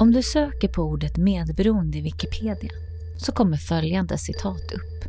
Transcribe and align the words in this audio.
Om 0.00 0.12
du 0.12 0.22
söker 0.22 0.68
på 0.68 0.82
ordet 0.82 1.16
medberoende 1.16 1.98
i 1.98 2.00
Wikipedia 2.00 2.70
så 3.16 3.32
kommer 3.32 3.56
följande 3.56 4.18
citat 4.18 4.72
upp. 4.72 5.04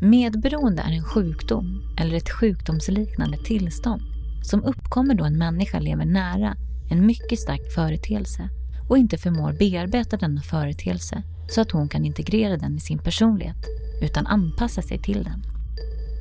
Medberoende 0.00 0.82
är 0.82 0.92
en 0.92 1.04
sjukdom 1.04 1.82
eller 1.98 2.16
ett 2.16 2.30
sjukdomsliknande 2.30 3.38
tillstånd 3.38 4.02
som 4.42 4.64
uppkommer 4.64 5.14
då 5.14 5.24
en 5.24 5.38
människa 5.38 5.78
lever 5.78 6.04
nära 6.04 6.56
en 6.90 7.06
mycket 7.06 7.38
stark 7.38 7.72
företeelse 7.74 8.48
och 8.88 8.98
inte 8.98 9.18
förmår 9.18 9.52
bearbeta 9.52 10.16
denna 10.16 10.42
företeelse 10.42 11.22
så 11.48 11.60
att 11.60 11.70
hon 11.70 11.88
kan 11.88 12.04
integrera 12.04 12.56
den 12.56 12.76
i 12.76 12.80
sin 12.80 12.98
personlighet 12.98 13.64
utan 14.02 14.26
anpassa 14.26 14.82
sig 14.82 14.98
till 14.98 15.24
den. 15.24 15.42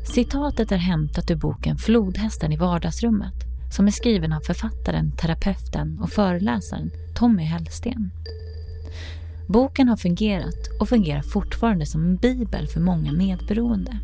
Citatet 0.06 0.72
är 0.72 0.78
hämtat 0.78 1.32
ur 1.32 1.36
boken 1.36 1.78
Flodhästen 1.78 2.52
i 2.52 2.58
vardagsrummet 2.58 3.49
som 3.70 3.88
är 3.88 3.92
skriven 3.92 4.34
av 4.34 4.40
författaren, 4.40 5.12
terapeuten 5.12 6.00
och 6.00 6.10
föreläsaren 6.10 6.92
Tommy 7.16 7.44
Hellsten. 7.44 8.12
Boken 9.48 9.90
har 9.90 9.98
fungerat 9.98 10.68
och 10.80 10.90
fungerar 10.90 11.22
fortfarande 11.22 11.86
som 11.86 12.06
en 12.06 12.16
bibel 12.16 12.68
för 12.68 12.80
många 12.80 13.12
medberoende. 13.12 13.98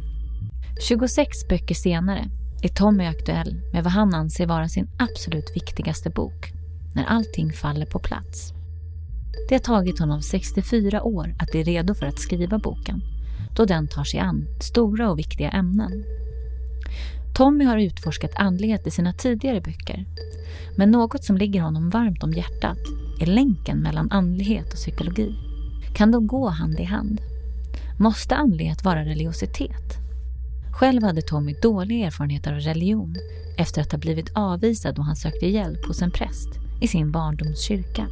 26 0.87 1.47
böcker 1.47 1.75
senare 1.75 2.29
är 2.61 2.67
Tommy 2.67 3.05
aktuell 3.05 3.61
med 3.73 3.83
vad 3.83 3.93
han 3.93 4.13
anser 4.13 4.45
vara 4.45 4.67
sin 4.67 4.89
absolut 4.97 5.55
viktigaste 5.55 6.09
bok, 6.09 6.51
När 6.95 7.05
allting 7.05 7.53
faller 7.53 7.85
på 7.85 7.99
plats. 7.99 8.53
Det 9.49 9.55
har 9.55 9.59
tagit 9.59 9.99
honom 9.99 10.21
64 10.21 11.03
år 11.03 11.35
att 11.39 11.51
bli 11.51 11.63
redo 11.63 11.93
för 11.93 12.05
att 12.05 12.19
skriva 12.19 12.57
boken, 12.57 13.01
då 13.55 13.65
den 13.65 13.87
tar 13.87 14.03
sig 14.03 14.19
an 14.19 14.47
stora 14.61 15.11
och 15.11 15.19
viktiga 15.19 15.49
ämnen. 15.49 16.03
Tommy 17.35 17.65
har 17.65 17.77
utforskat 17.77 18.31
andlighet 18.35 18.87
i 18.87 18.91
sina 18.91 19.13
tidigare 19.13 19.61
böcker, 19.61 20.05
men 20.77 20.91
något 20.91 21.23
som 21.23 21.37
ligger 21.37 21.61
honom 21.61 21.89
varmt 21.89 22.23
om 22.23 22.33
hjärtat 22.33 22.77
är 23.19 23.25
länken 23.25 23.77
mellan 23.77 24.11
andlighet 24.11 24.67
och 24.67 24.75
psykologi. 24.75 25.35
Kan 25.95 26.11
de 26.11 26.27
gå 26.27 26.49
hand 26.49 26.79
i 26.79 26.83
hand? 26.83 27.21
Måste 27.99 28.35
andlighet 28.35 28.83
vara 28.83 29.05
religiositet? 29.05 29.97
Själv 30.71 31.03
hade 31.03 31.21
Tommy 31.21 31.53
dåliga 31.61 32.05
erfarenheter 32.05 32.53
av 32.53 32.59
religion 32.59 33.15
efter 33.57 33.81
att 33.81 33.91
ha 33.91 33.99
blivit 33.99 34.31
avvisad 34.35 34.95
då 34.95 35.01
han 35.01 35.15
sökte 35.15 35.47
hjälp 35.47 35.85
hos 35.85 36.01
en 36.01 36.11
präst 36.11 36.49
i 36.81 36.87
sin 36.87 37.11
barndomskyrka. 37.11 38.07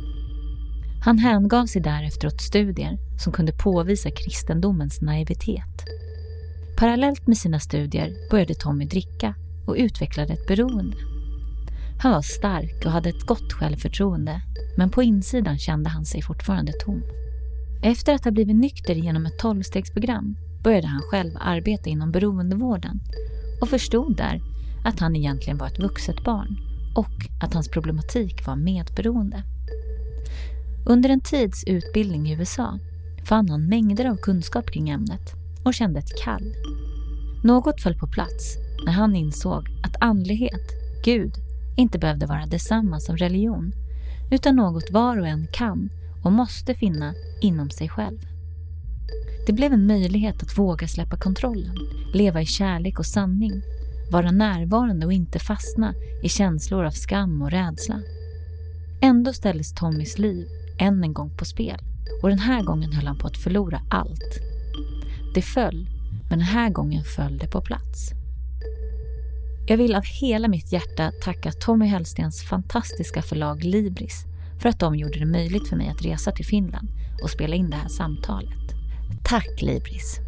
Han 1.03 1.17
hängav 1.17 1.65
sig 1.65 1.81
därefter 1.81 2.27
åt 2.27 2.41
studier 2.41 2.97
som 3.23 3.33
kunde 3.33 3.51
påvisa 3.51 4.11
kristendomens 4.11 5.01
naivitet. 5.01 5.83
Parallellt 6.77 7.27
med 7.27 7.37
sina 7.37 7.59
studier 7.59 8.29
började 8.31 8.53
Tommy 8.53 8.85
dricka 8.85 9.35
och 9.67 9.75
utvecklade 9.77 10.33
ett 10.33 10.47
beroende. 10.47 10.97
Han 11.99 12.11
var 12.11 12.21
stark 12.21 12.85
och 12.85 12.91
hade 12.91 13.09
ett 13.09 13.25
gott 13.25 13.53
självförtroende 13.53 14.41
men 14.77 14.89
på 14.89 15.03
insidan 15.03 15.57
kände 15.59 15.89
han 15.89 16.05
sig 16.05 16.21
fortfarande 16.21 16.73
tom. 16.73 17.03
Efter 17.83 18.13
att 18.13 18.23
ha 18.23 18.31
blivit 18.31 18.55
nykter 18.55 18.95
genom 18.95 19.25
ett 19.25 19.39
tolvstegsprogram 19.39 20.37
började 20.63 20.87
han 20.87 21.01
själv 21.01 21.31
arbeta 21.39 21.89
inom 21.89 22.11
beroendevården 22.11 22.99
och 23.61 23.69
förstod 23.69 24.17
där 24.17 24.41
att 24.85 24.99
han 24.99 25.15
egentligen 25.15 25.57
var 25.57 25.67
ett 25.67 25.79
vuxet 25.79 26.23
barn 26.23 26.57
och 26.95 27.43
att 27.43 27.53
hans 27.53 27.69
problematik 27.69 28.45
var 28.45 28.55
medberoende. 28.55 29.43
Under 30.85 31.09
en 31.09 31.21
tids 31.21 31.63
utbildning 31.63 32.27
i 32.27 32.33
USA 32.33 32.79
fann 33.25 33.49
han 33.49 33.65
mängder 33.65 34.05
av 34.05 34.15
kunskap 34.15 34.71
kring 34.71 34.89
ämnet 34.89 35.42
och 35.65 35.73
kände 35.73 35.99
ett 35.99 36.23
kall. 36.23 36.53
Något 37.43 37.81
föll 37.81 37.95
på 37.95 38.07
plats 38.07 38.57
när 38.85 38.93
han 38.93 39.15
insåg 39.15 39.67
att 39.83 39.95
andlighet, 39.99 40.71
Gud, 41.03 41.33
inte 41.75 41.99
behövde 41.99 42.25
vara 42.25 42.45
detsamma 42.45 42.99
som 42.99 43.17
religion 43.17 43.73
utan 44.31 44.55
något 44.55 44.91
var 44.91 45.19
och 45.19 45.27
en 45.27 45.47
kan 45.47 45.89
och 46.23 46.31
måste 46.31 46.73
finna 46.73 47.13
inom 47.41 47.69
sig 47.69 47.89
själv. 47.89 48.19
Det 49.47 49.53
blev 49.53 49.73
en 49.73 49.87
möjlighet 49.87 50.43
att 50.43 50.57
våga 50.57 50.87
släppa 50.87 51.17
kontrollen, 51.17 51.75
leva 52.13 52.41
i 52.41 52.45
kärlek 52.45 52.99
och 52.99 53.05
sanning, 53.05 53.61
vara 54.11 54.31
närvarande 54.31 55.05
och 55.05 55.13
inte 55.13 55.39
fastna 55.39 55.93
i 56.23 56.29
känslor 56.29 56.85
av 56.85 56.91
skam 56.91 57.41
och 57.41 57.51
rädsla. 57.51 58.01
Ändå 59.01 59.33
ställdes 59.33 59.73
Tommys 59.73 60.17
liv 60.17 60.47
än 60.79 61.03
en 61.03 61.13
gång 61.13 61.37
på 61.37 61.45
spel 61.45 61.79
och 62.21 62.29
den 62.29 62.39
här 62.39 62.63
gången 62.63 62.93
höll 62.93 63.07
han 63.07 63.17
på 63.17 63.27
att 63.27 63.37
förlora 63.37 63.81
allt. 63.89 64.52
Det 65.33 65.41
föll, 65.41 65.87
men 66.29 66.39
den 66.39 66.47
här 66.47 66.69
gången 66.69 67.03
föll 67.03 67.37
det 67.37 67.47
på 67.47 67.61
plats. 67.61 68.11
Jag 69.67 69.77
vill 69.77 69.95
av 69.95 70.03
hela 70.03 70.47
mitt 70.47 70.71
hjärta 70.71 71.11
tacka 71.23 71.51
Tommy 71.51 71.85
Hellstens 71.85 72.43
fantastiska 72.43 73.21
förlag 73.21 73.63
Libris 73.63 74.25
för 74.61 74.69
att 74.69 74.79
de 74.79 74.95
gjorde 74.95 75.19
det 75.19 75.25
möjligt 75.25 75.67
för 75.69 75.75
mig 75.75 75.89
att 75.89 76.05
resa 76.05 76.31
till 76.31 76.45
Finland 76.45 76.87
och 77.23 77.29
spela 77.29 77.55
in 77.55 77.69
det 77.69 77.77
här 77.77 77.89
samtalet. 77.89 78.75
Tack 79.23 79.61
Libris! 79.61 80.19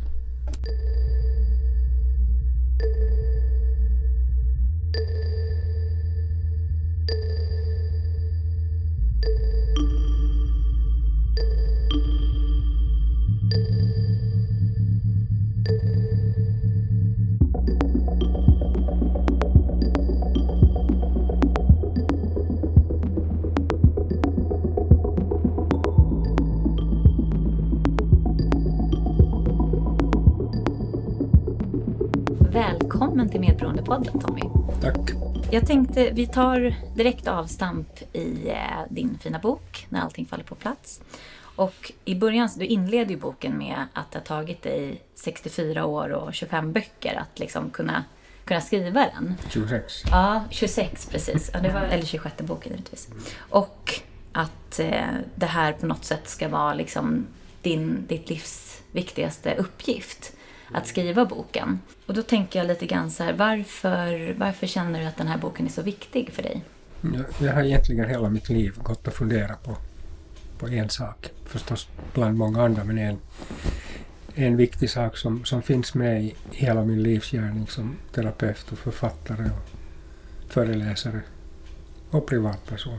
Välkommen 32.79 33.29
till 33.29 33.39
Medberoendepodden 33.39 34.19
Tommy. 34.19 34.41
Tack. 34.81 34.97
Jag 35.51 35.67
tänkte 35.67 36.09
vi 36.11 36.27
tar 36.27 36.75
direkt 36.95 37.27
avstamp 37.27 37.87
i 38.13 38.49
eh, 38.49 38.57
din 38.89 39.17
fina 39.21 39.39
bok 39.39 39.87
När 39.89 40.01
allting 40.01 40.25
faller 40.25 40.43
på 40.43 40.55
plats. 40.55 41.01
Och 41.55 41.91
i 42.05 42.15
början, 42.15 42.49
du 42.57 42.65
inleder 42.65 43.11
ju 43.11 43.17
boken 43.17 43.57
med 43.57 43.75
att 43.93 44.11
det 44.11 44.19
har 44.19 44.23
tagit 44.25 44.61
dig 44.63 45.01
64 45.15 45.85
år 45.85 46.09
och 46.09 46.33
25 46.33 46.71
böcker 46.71 47.15
att 47.15 47.39
liksom 47.39 47.69
kunna, 47.69 48.03
kunna 48.45 48.61
skriva 48.61 49.09
den. 49.13 49.35
26. 49.49 50.03
Ja, 50.11 50.43
26 50.49 51.05
precis. 51.05 51.49
Ja, 51.53 51.59
det 51.59 51.69
var, 51.69 51.81
eller 51.81 52.05
26 52.05 52.37
boken 52.37 52.71
givetvis. 52.71 53.09
Och 53.37 54.01
att 54.31 54.79
eh, 54.79 55.07
det 55.35 55.45
här 55.45 55.73
på 55.73 55.85
något 55.85 56.05
sätt 56.05 56.29
ska 56.29 56.47
vara 56.49 56.73
liksom 56.73 57.27
din, 57.61 58.05
ditt 58.07 58.29
livs 58.29 58.81
viktigaste 58.91 59.55
uppgift. 59.55 60.31
Att 60.71 60.87
skriva 60.87 61.25
boken. 61.25 61.79
Och 62.05 62.13
då 62.13 62.21
tänker 62.21 62.59
jag 62.59 62.67
lite 62.67 62.85
grann 62.85 63.11
så 63.11 63.23
här, 63.23 63.33
varför, 63.33 64.33
varför 64.37 64.67
känner 64.67 64.99
du 64.99 65.05
att 65.05 65.17
den 65.17 65.27
här 65.27 65.37
boken 65.37 65.65
är 65.65 65.69
så 65.69 65.81
viktig 65.81 66.31
för 66.31 66.43
dig? 66.43 66.63
Jag, 67.01 67.25
jag 67.47 67.53
har 67.53 67.63
egentligen 67.63 68.09
hela 68.09 68.29
mitt 68.29 68.49
liv 68.49 68.73
gått 68.77 69.07
och 69.07 69.13
funderat 69.13 69.63
på, 69.63 69.77
på 70.59 70.67
en 70.67 70.89
sak. 70.89 71.31
Förstås 71.45 71.87
bland 72.13 72.37
många 72.37 72.63
andra, 72.63 72.83
men 72.83 72.97
en, 72.97 73.17
en 74.35 74.57
viktig 74.57 74.89
sak 74.89 75.17
som, 75.17 75.45
som 75.45 75.61
finns 75.61 75.93
med 75.93 76.23
i 76.23 76.35
hela 76.51 76.85
min 76.85 77.03
livsgärning 77.03 77.67
som 77.67 77.95
terapeut 78.13 78.71
och 78.71 78.77
författare 78.77 79.43
och 79.43 79.69
föreläsare 80.51 81.21
och 82.09 82.27
privatperson. 82.27 82.97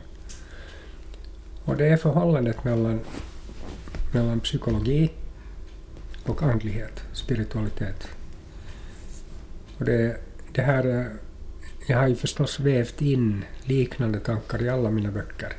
Och 1.63 1.77
det 1.77 1.87
är 1.87 1.97
förhållandet 1.97 2.63
mellan, 2.63 2.99
mellan 4.13 4.39
psykologi 4.39 5.11
och 6.29 6.43
andlighet, 6.43 7.03
spiritualitet. 7.13 8.07
Och 9.77 9.85
det, 9.85 10.17
det 10.51 10.61
här, 10.61 10.99
eh, 10.99 11.05
jag 11.87 11.97
har 11.97 12.07
ju 12.07 12.15
förstås 12.15 12.59
vävt 12.59 13.01
in 13.01 13.45
liknande 13.63 14.19
tankar 14.19 14.63
i 14.63 14.69
alla 14.69 14.91
mina 14.91 15.11
böcker. 15.11 15.53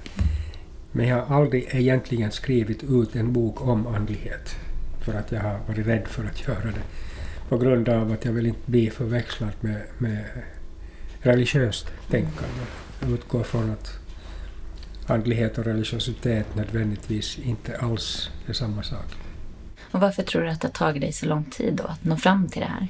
Men 0.92 1.08
jag 1.08 1.26
har 1.26 1.36
aldrig 1.36 1.68
egentligen 1.70 2.30
skrivit 2.30 2.84
ut 2.84 3.16
en 3.16 3.32
bok 3.32 3.66
om 3.66 3.86
andlighet. 3.86 4.56
För 5.00 5.14
att 5.14 5.32
jag 5.32 5.40
har 5.40 5.60
varit 5.68 5.86
rädd 5.86 6.08
för 6.08 6.24
att 6.24 6.48
göra 6.48 6.64
det. 6.64 6.82
På 7.48 7.58
grund 7.58 7.88
av 7.88 8.12
att 8.12 8.24
jag 8.24 8.32
vill 8.32 8.46
inte 8.46 8.70
bli 8.70 8.90
förväxlad 8.90 9.52
med, 9.60 9.82
med 9.98 10.24
religiöst 11.20 11.86
tänkande. 12.10 12.64
Jag 13.00 13.10
utgår 13.10 13.42
från 13.42 13.70
att 13.70 13.98
andlighet 15.06 15.58
och 15.58 15.64
religiositet 15.64 16.56
nödvändigtvis 16.56 17.38
inte 17.38 17.76
alls 17.76 18.30
är 18.46 18.52
samma 18.52 18.82
sak. 18.82 19.27
Och 19.90 20.00
varför 20.00 20.22
tror 20.22 20.42
du 20.42 20.48
att 20.48 20.60
det 20.60 20.68
har 20.68 20.72
tagit 20.72 21.02
dig 21.02 21.12
så 21.12 21.26
lång 21.26 21.44
tid 21.44 21.74
då 21.74 21.84
att 21.84 22.04
nå 22.04 22.16
fram 22.16 22.48
till 22.48 22.60
det 22.60 22.68
här? 22.68 22.88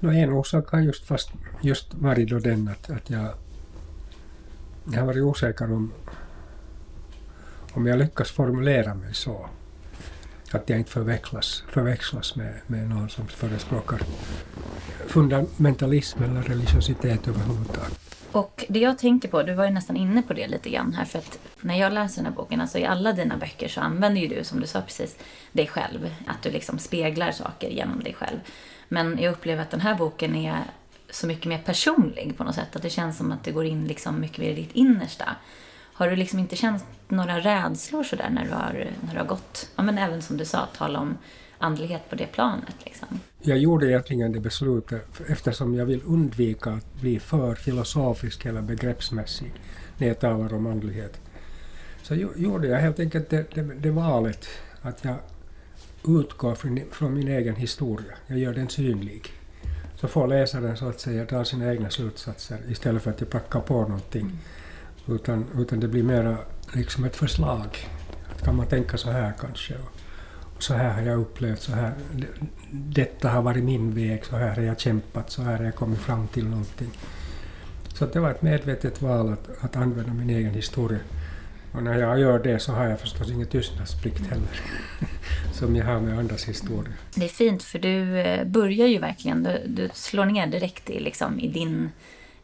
No, 0.00 0.10
en 0.12 0.32
orsak 0.32 0.70
har 0.70 0.80
just, 0.80 1.04
fast, 1.04 1.30
just 1.60 1.94
varit 1.94 2.28
då 2.28 2.38
den 2.38 2.68
att, 2.68 2.90
att 2.90 3.10
jag, 3.10 3.28
jag 4.92 5.00
har 5.00 5.06
varit 5.06 5.22
osäker 5.22 5.72
om, 5.72 5.92
om 7.72 7.86
jag 7.86 7.98
lyckas 7.98 8.30
formulera 8.30 8.94
mig 8.94 9.14
så 9.14 9.48
att 10.52 10.68
jag 10.68 10.78
inte 10.78 10.90
förväxlas, 10.90 11.64
förväxlas 11.68 12.36
med, 12.36 12.54
med 12.66 12.88
någon 12.88 13.08
som 13.08 13.26
förespråkar 13.26 14.00
fundamentalism 15.06 16.22
eller 16.22 16.42
religiositet 16.42 17.28
överhuvudtaget. 17.28 18.07
Och 18.32 18.64
det 18.68 18.78
jag 18.78 18.98
tänker 18.98 19.28
på, 19.28 19.42
du 19.42 19.54
var 19.54 19.64
ju 19.64 19.70
nästan 19.70 19.96
inne 19.96 20.22
på 20.22 20.32
det 20.32 20.48
lite 20.48 20.70
grann 20.70 20.92
här, 20.92 21.04
för 21.04 21.18
att 21.18 21.38
när 21.60 21.80
jag 21.80 21.92
läser 21.92 22.16
den 22.16 22.26
här 22.26 22.36
boken, 22.36 22.60
alltså 22.60 22.78
i 22.78 22.84
alla 22.84 23.12
dina 23.12 23.36
böcker 23.36 23.68
så 23.68 23.80
använder 23.80 24.20
ju 24.20 24.28
du, 24.28 24.44
som 24.44 24.60
du 24.60 24.66
sa 24.66 24.80
precis, 24.80 25.16
dig 25.52 25.66
själv. 25.66 26.14
Att 26.26 26.42
du 26.42 26.50
liksom 26.50 26.78
speglar 26.78 27.32
saker 27.32 27.68
genom 27.68 28.02
dig 28.02 28.14
själv. 28.14 28.38
Men 28.88 29.18
jag 29.18 29.32
upplever 29.32 29.62
att 29.62 29.70
den 29.70 29.80
här 29.80 29.94
boken 29.94 30.34
är 30.34 30.58
så 31.10 31.26
mycket 31.26 31.46
mer 31.46 31.58
personlig 31.58 32.34
på 32.36 32.44
något 32.44 32.54
sätt. 32.54 32.76
Att 32.76 32.82
det 32.82 32.90
känns 32.90 33.16
som 33.16 33.32
att 33.32 33.44
det 33.44 33.52
går 33.52 33.64
in 33.64 33.86
liksom 33.86 34.20
mycket 34.20 34.38
mer 34.38 34.50
i 34.50 34.54
ditt 34.54 34.72
innersta. 34.72 35.36
Har 35.92 36.10
du 36.10 36.16
liksom 36.16 36.38
inte 36.38 36.56
känt 36.56 36.84
några 37.08 37.40
rädslor 37.40 38.04
sådär 38.04 38.30
när 38.30 38.44
du 38.44 38.50
har, 38.50 38.90
när 39.00 39.12
du 39.12 39.18
har 39.18 39.26
gått, 39.26 39.70
ja 39.76 39.82
men 39.82 39.98
även 39.98 40.22
som 40.22 40.36
du 40.36 40.44
sa, 40.44 40.66
tala 40.66 41.00
om 41.00 41.18
andlighet 41.58 42.10
på 42.10 42.16
det 42.16 42.26
planet? 42.26 42.74
Liksom? 42.84 43.08
Jag 43.42 43.58
gjorde 43.58 43.86
egentligen 43.86 44.32
det 44.32 44.40
beslutet 44.40 45.20
eftersom 45.28 45.74
jag 45.74 45.86
vill 45.86 46.02
undvika 46.06 46.70
att 46.70 46.94
bli 47.00 47.20
för 47.20 47.54
filosofisk 47.54 48.46
eller 48.46 48.62
begreppsmässig 48.62 49.52
när 49.98 50.08
jag 50.08 50.20
talar 50.20 50.54
om 50.54 50.66
andlighet. 50.66 51.20
Så 52.02 52.14
gjorde 52.14 52.68
jag 52.68 52.78
helt 52.78 53.00
enkelt 53.00 53.30
det, 53.30 53.54
det, 53.54 53.62
det 53.62 53.90
valet 53.90 54.48
att 54.82 55.04
jag 55.04 55.16
utgår 56.08 56.54
från, 56.54 56.80
från 56.90 57.14
min 57.14 57.28
egen 57.28 57.56
historia. 57.56 58.12
Jag 58.26 58.38
gör 58.38 58.54
den 58.54 58.68
synlig. 58.68 59.32
Så 59.96 60.08
får 60.08 60.26
läsaren 60.26 60.76
så 60.76 60.88
att 60.88 61.00
säga 61.00 61.24
dra 61.24 61.44
sina 61.44 61.72
egna 61.72 61.90
slutsatser 61.90 62.58
istället 62.68 63.02
för 63.02 63.10
att 63.10 63.20
jag 63.20 63.30
prackar 63.30 63.60
på 63.60 63.80
någonting. 63.80 64.22
Mm. 64.22 64.38
Utan, 65.16 65.46
utan 65.56 65.80
det 65.80 65.88
blir 65.88 66.02
mera 66.02 66.38
liksom 66.72 67.04
ett 67.04 67.16
förslag. 67.16 67.88
Att 68.30 68.42
kan 68.42 68.56
man 68.56 68.66
tänka 68.66 68.96
så 68.96 69.10
här 69.10 69.32
kanske? 69.40 69.74
Och, 69.74 69.80
och 69.80 69.97
så 70.58 70.74
här 70.74 70.90
har 70.90 71.02
jag 71.02 71.20
upplevt, 71.20 71.60
så 71.62 71.72
här, 71.72 71.92
detta 72.70 73.28
har 73.28 73.42
varit 73.42 73.64
min 73.64 73.94
väg, 73.94 74.24
så 74.24 74.36
här 74.36 74.54
har 74.56 74.62
jag 74.62 74.80
kämpat, 74.80 75.30
så 75.30 75.42
här 75.42 75.56
har 75.56 75.64
jag 75.64 75.74
kommit 75.74 75.98
fram 75.98 76.28
till 76.28 76.48
någonting. 76.48 76.90
Så 77.94 78.06
det 78.06 78.20
var 78.20 78.30
ett 78.30 78.42
medvetet 78.42 79.02
val 79.02 79.32
att, 79.32 79.64
att 79.64 79.76
använda 79.76 80.12
min 80.12 80.30
egen 80.30 80.54
historia. 80.54 81.00
Och 81.72 81.82
när 81.82 81.98
jag 81.98 82.20
gör 82.20 82.38
det 82.38 82.58
så 82.58 82.72
har 82.72 82.84
jag 82.84 83.00
förstås 83.00 83.30
ingen 83.30 83.46
tystnadsplikt 83.46 84.26
heller, 84.26 84.60
som 85.52 85.76
jag 85.76 85.84
har 85.84 86.00
med 86.00 86.18
andras 86.18 86.44
historia. 86.44 86.92
Det 87.14 87.24
är 87.24 87.28
fint 87.28 87.62
för 87.62 87.78
du 87.78 88.18
eh, 88.18 88.44
börjar 88.44 88.86
ju 88.86 88.98
verkligen, 88.98 89.42
du, 89.42 89.62
du 89.66 89.88
slår 89.92 90.24
ner 90.24 90.46
direkt 90.46 90.90
i, 90.90 91.00
liksom, 91.00 91.40
i 91.40 91.48
din 91.48 91.90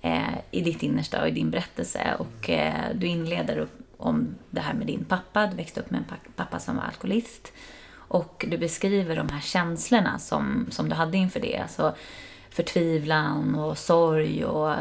eh, 0.05 0.39
i 0.51 0.61
ditt 0.61 0.83
innersta 0.83 1.23
och 1.23 1.29
i 1.29 1.31
din 1.31 1.51
berättelse. 1.51 2.17
Och 2.19 2.51
eh, 2.51 2.95
du 2.95 3.07
inleder 3.07 3.59
upp 3.59 3.73
om 3.97 4.35
det 4.51 4.61
här 4.61 4.75
med 4.75 4.87
din 4.87 5.05
pappa. 5.05 5.47
Du 5.47 5.57
växte 5.57 5.81
upp 5.81 5.91
med 5.91 5.99
en 5.99 6.17
pappa 6.37 6.59
som 6.59 6.77
var 6.77 6.83
alkoholist. 6.83 7.53
Och 8.09 8.45
du 8.49 8.59
beskriver 8.59 9.17
de 9.17 9.29
här 9.29 9.41
känslorna 9.41 10.19
som, 10.19 10.67
som 10.71 10.89
du 10.89 10.95
hade 10.95 11.17
inför 11.17 11.41
det. 11.41 11.59
Alltså 11.59 11.95
förtvivlan 12.51 13.55
och 13.55 13.79
sorg 13.79 14.45
och 14.45 14.77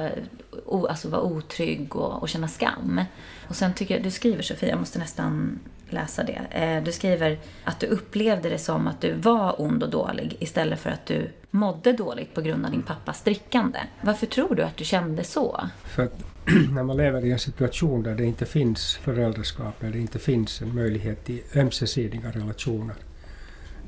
o, 0.66 0.88
alltså 0.88 1.10
vara 1.10 1.22
otrygg 1.22 1.96
och, 1.96 2.22
och 2.22 2.30
känna 2.30 2.48
skam. 2.48 3.02
Och 3.48 3.56
sen 3.56 3.74
tycker 3.74 3.96
jag, 3.96 4.04
du 4.04 4.12
skriver 4.12 4.44
Sofia, 4.44 4.70
jag 4.70 4.80
måste 4.80 5.00
nästan 5.00 5.60
läsa 5.90 6.24
det. 6.24 6.42
Eh, 6.52 6.84
du 6.84 6.92
skriver 6.92 7.40
att 7.64 7.80
du 7.80 7.88
upplevde 7.88 8.50
det 8.50 8.58
som 8.58 8.88
att 8.88 9.02
du 9.02 9.14
var 9.14 9.62
ond 9.62 9.84
och 9.84 9.90
dålig 9.90 10.38
istället 10.40 10.80
för 10.80 10.90
att 10.90 11.06
du 11.06 11.30
mådde 11.52 11.94
dåligt 11.94 12.34
på 12.34 12.42
grund 12.42 12.66
av 12.66 12.72
din 12.72 12.82
pappas 12.82 13.22
drickande. 13.22 13.80
Varför 14.02 14.26
tror 14.26 14.56
du 14.56 14.64
att 14.64 14.78
du 14.78 14.86
kände 14.86 15.24
så? 15.24 15.70
För 15.84 16.04
att 16.04 16.26
när 16.74 16.84
man 16.84 16.98
lever 16.98 17.26
i 17.26 17.32
en 17.32 17.40
situation 17.40 18.04
där 18.04 18.16
det 18.16 18.26
inte 18.26 18.46
finns 18.46 18.96
föräldraskap, 18.96 19.80
där 19.80 19.90
det 19.90 20.00
inte 20.00 20.20
finns 20.20 20.62
en 20.62 20.76
möjlighet 20.76 21.26
till 21.26 21.42
ömsesidiga 21.56 22.32
relationer, 22.32 22.96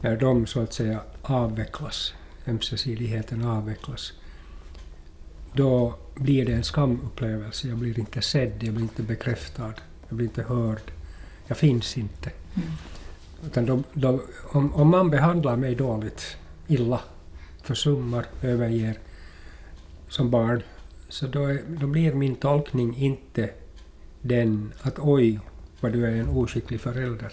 när 0.06 0.18
de 0.18 0.46
så 0.46 0.62
att 0.62 0.74
säga 0.74 1.02
avvecklas, 1.22 2.14
ömsesidigheten 2.48 3.46
avvecklas, 3.46 4.14
då 5.54 5.96
blir 6.16 6.46
det 6.46 6.54
en 6.54 6.64
skamupplevelse. 6.64 7.68
Jag 7.68 7.78
blir 7.78 8.00
inte 8.00 8.22
sedd, 8.22 8.64
jag 8.64 8.74
blir 8.74 8.84
inte 8.84 9.04
bekräftad, 9.04 9.74
jag 10.08 10.18
blir 10.18 10.28
inte 10.28 10.44
hörd 10.44 10.92
jag 11.48 11.58
finns 11.58 11.98
inte. 11.98 12.32
Mm. 12.56 12.70
Utan 13.46 13.66
då, 13.66 13.84
då, 13.94 14.22
om, 14.44 14.74
om 14.74 14.90
man 14.90 15.10
behandlar 15.10 15.56
mig 15.56 15.76
dåligt, 15.76 16.38
illa, 16.68 17.02
försummar, 17.64 18.26
överger 18.42 19.00
som 20.10 20.32
barn, 20.32 20.64
så 21.10 21.28
då, 21.28 21.46
är, 21.46 21.62
då 21.68 21.88
blir 21.88 22.14
min 22.14 22.36
tolkning 22.36 22.98
inte 22.98 23.50
den 24.22 24.74
att 24.82 25.00
oj, 25.00 25.40
vad 25.80 25.94
du 25.94 26.06
är 26.06 26.12
en 26.12 26.30
oskicklig 26.30 26.82
förälder. 26.82 27.32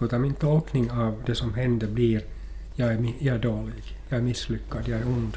Utan 0.00 0.22
min 0.22 0.34
tolkning 0.34 0.90
av 0.90 1.22
det 1.26 1.34
som 1.34 1.54
hände 1.54 1.86
blir 1.86 2.24
jag 2.74 2.92
är, 2.92 3.14
jag 3.18 3.36
är 3.36 3.40
dålig, 3.40 3.98
jag 4.08 4.18
är 4.18 4.22
misslyckad, 4.22 4.88
jag 4.88 5.00
är 5.00 5.06
ond. 5.06 5.36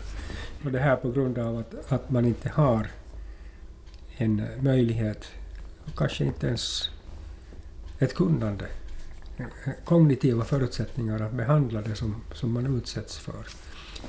Och 0.63 0.71
det 0.71 0.79
här 0.79 0.95
på 0.95 1.11
grund 1.11 1.37
av 1.37 1.57
att, 1.57 1.91
att 1.91 2.09
man 2.09 2.25
inte 2.25 2.49
har 2.49 2.87
en 4.17 4.41
möjlighet, 4.59 5.31
kanske 5.95 6.25
inte 6.25 6.47
ens 6.47 6.89
ett 7.99 8.15
kunnande, 8.15 8.65
kognitiva 9.85 10.43
förutsättningar 10.45 11.19
att 11.19 11.33
behandla 11.33 11.81
det 11.81 11.95
som, 11.95 12.15
som 12.33 12.51
man 12.51 12.77
utsätts 12.77 13.17
för. 13.17 13.47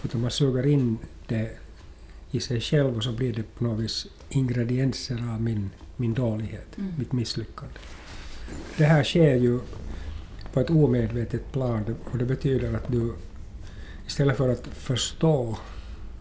Utan 0.04 0.20
man 0.20 0.30
suger 0.30 0.66
in 0.66 0.98
det 1.26 1.50
i 2.30 2.40
sig 2.40 2.60
själv 2.60 2.96
och 2.96 3.04
så 3.04 3.12
blir 3.12 3.32
det 3.32 3.42
på 3.42 3.64
något 3.64 3.80
vis 3.80 4.06
ingredienser 4.28 5.32
av 5.34 5.42
min, 5.42 5.70
min 5.96 6.14
dålighet, 6.14 6.78
mm. 6.78 6.92
mitt 6.98 7.12
misslyckande. 7.12 7.74
Det 8.76 8.84
här 8.84 9.04
sker 9.04 9.34
ju 9.34 9.60
på 10.54 10.60
ett 10.60 10.70
omedvetet 10.70 11.52
plan 11.52 11.96
och 12.12 12.18
det 12.18 12.24
betyder 12.24 12.74
att 12.74 12.88
du 12.88 13.14
istället 14.06 14.36
för 14.36 14.48
att 14.48 14.66
förstå 14.66 15.56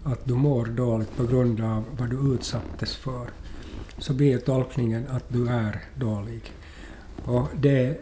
att 0.03 0.25
du 0.25 0.33
mår 0.33 0.65
dåligt 0.65 1.17
på 1.17 1.25
grund 1.25 1.61
av 1.61 1.83
vad 1.97 2.09
du 2.09 2.33
utsattes 2.35 2.95
för, 2.95 3.29
så 3.97 4.13
blir 4.13 4.37
tolkningen 4.37 5.07
att 5.07 5.23
du 5.27 5.49
är 5.49 5.81
dålig. 5.95 6.51
Och 7.25 7.47
det 7.55 7.97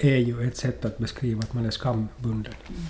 är 0.00 0.16
ju 0.16 0.48
ett 0.48 0.56
sätt 0.56 0.84
att 0.84 0.98
beskriva 0.98 1.40
att 1.40 1.54
man 1.54 1.66
är 1.66 1.70
skambunden. 1.70 2.54
Mm. 2.68 2.80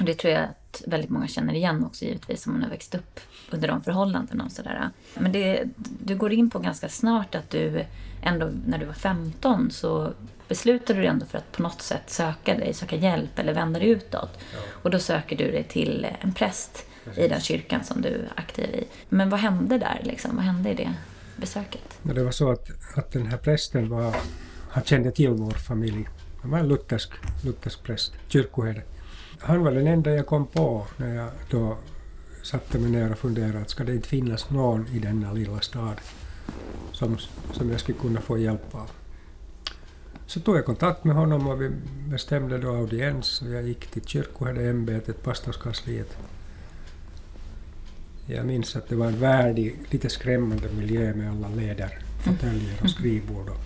Och 0.00 0.04
det 0.04 0.14
tror 0.14 0.32
jag 0.32 0.42
att 0.42 0.82
väldigt 0.86 1.10
många 1.10 1.28
känner 1.28 1.54
igen 1.54 1.84
också 1.84 2.04
givetvis 2.04 2.42
som 2.42 2.52
man 2.52 2.62
har 2.62 2.70
växt 2.70 2.94
upp 2.94 3.20
under 3.50 3.68
de 3.68 3.82
förhållandena 3.82 4.44
och 4.44 4.52
sådär. 4.52 4.90
Men 5.14 5.32
det, 5.32 5.64
du 6.04 6.16
går 6.16 6.32
in 6.32 6.50
på 6.50 6.58
ganska 6.58 6.88
snart 6.88 7.34
att 7.34 7.50
du 7.50 7.84
ändå 8.22 8.50
när 8.66 8.78
du 8.78 8.86
var 8.86 8.92
15 8.92 9.70
så 9.70 10.12
beslutade 10.48 11.00
du 11.00 11.06
ändå 11.06 11.26
för 11.26 11.38
att 11.38 11.52
på 11.52 11.62
något 11.62 11.82
sätt 11.82 12.10
söka 12.10 12.54
dig, 12.54 12.74
söka 12.74 12.96
hjälp 12.96 13.38
eller 13.38 13.54
vända 13.54 13.78
dig 13.80 13.88
utåt. 13.88 14.30
Ja. 14.52 14.58
Och 14.82 14.90
då 14.90 14.98
söker 14.98 15.36
du 15.36 15.50
dig 15.50 15.64
till 15.64 16.06
en 16.20 16.32
präst 16.32 16.86
Precis. 17.04 17.24
i 17.24 17.28
den 17.28 17.40
kyrkan 17.40 17.84
som 17.84 18.02
du 18.02 18.08
är 18.08 18.32
aktiv 18.36 18.64
i. 18.64 18.84
Men 19.08 19.30
vad 19.30 19.40
hände 19.40 19.78
där 19.78 20.00
liksom? 20.04 20.36
Vad 20.36 20.44
hände 20.44 20.70
i 20.70 20.74
det 20.74 20.94
besöket? 21.36 21.98
Ja, 22.02 22.12
det 22.12 22.24
var 22.24 22.30
så 22.30 22.50
att, 22.50 22.68
att 22.96 23.12
den 23.12 23.26
här 23.26 23.38
prästen 23.38 23.88
var 23.88 24.16
han 24.70 24.84
kände 24.84 25.10
till 25.12 25.30
vår 25.30 25.50
familj. 25.50 26.08
Han 26.42 26.50
var 26.50 26.58
en 26.58 26.68
luthersk, 26.68 27.10
luthersk 27.44 27.82
präst, 27.82 28.12
kyrkoherde. 28.28 28.82
Han 29.40 29.64
var 29.64 29.72
den 29.72 29.86
enda 29.86 30.10
jag 30.10 30.26
kom 30.26 30.46
på 30.46 30.86
när 30.96 31.14
jag 31.14 31.28
då 31.50 31.76
satte 32.42 32.78
mig 32.78 32.90
ner 32.90 33.12
och 33.12 33.18
funderade 33.18 33.60
att 33.60 33.70
ska 33.70 33.84
det 33.84 33.94
inte 33.94 34.08
finnas 34.08 34.50
någon 34.50 34.86
i 34.88 34.98
denna 34.98 35.32
lilla 35.32 35.60
stad 35.60 36.00
som, 36.92 37.18
som 37.52 37.70
jag 37.70 37.80
skulle 37.80 37.98
kunna 37.98 38.20
få 38.20 38.38
hjälp 38.38 38.74
av. 38.74 38.90
Så 40.26 40.40
tog 40.40 40.56
jag 40.56 40.64
kontakt 40.64 41.04
med 41.04 41.16
honom 41.16 41.46
och 41.46 41.62
vi 41.62 41.70
bestämde 42.10 42.58
då 42.58 42.68
audiens 42.68 43.42
och 43.42 43.50
jag 43.50 43.62
gick 43.62 43.86
till 43.86 44.04
kyrkoherdeämbetet, 44.04 45.22
pastorskansliet. 45.22 46.16
Jag 48.26 48.46
minns 48.46 48.76
att 48.76 48.88
det 48.88 48.96
var 48.96 49.06
en 49.06 49.20
värdig, 49.20 49.78
lite 49.90 50.08
skrämmande 50.08 50.68
miljö 50.76 51.14
med 51.14 51.30
alla 51.30 51.48
läderfåtöljer 51.48 52.82
och 52.82 52.90
skrivbord 52.90 53.48
och 53.48 53.60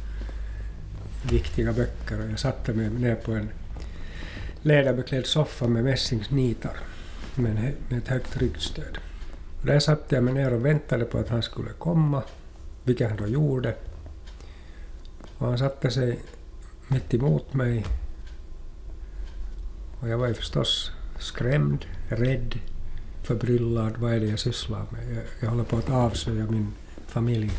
viktiga 1.33 1.73
böcker 1.73 2.21
och 2.21 2.31
jag 2.31 2.39
satte 2.39 2.75
mig 2.75 2.91
ner 2.91 3.15
på 3.15 3.33
en 3.33 3.51
läderbeklädd 4.63 5.27
soffa 5.27 5.69
med 5.69 5.85
mässingsnitar 5.85 6.77
med, 7.35 7.55
med 7.89 7.99
ett 7.99 8.09
högt 8.09 8.37
ryggstöd. 8.37 8.99
Och 9.61 9.67
där 9.67 9.79
satte 9.79 10.15
jag 10.15 10.25
mig 10.25 10.35
ner 10.35 10.53
och 10.53 10.65
väntade 10.65 11.05
på 11.05 11.19
att 11.19 11.29
han 11.29 11.43
skulle 11.43 11.71
komma, 11.71 12.23
vilket 12.85 13.09
han 13.09 13.17
då 13.17 13.27
gjorde. 13.27 13.75
Och 15.39 15.47
han 15.47 15.59
satte 15.59 15.91
sig 15.91 16.19
mitt 16.89 17.15
emot 17.15 17.55
mig 17.55 17.87
och 20.01 20.09
jag 20.09 20.19
var 20.19 20.29
ju 20.29 20.35
förstås 20.35 20.93
skrämd, 21.19 21.85
rädd, 22.09 22.59
förbryllad. 23.23 23.97
Vad 23.97 24.13
är 24.13 24.21
det 24.21 24.27
jag 24.27 24.39
sysslar 24.39 24.87
med? 24.91 25.17
Jag, 25.17 25.25
jag 25.41 25.51
håller 25.51 25.65
på 25.65 25.77
att 25.77 25.91
avslöja 25.91 26.47
min 26.47 26.73
familj 27.07 27.51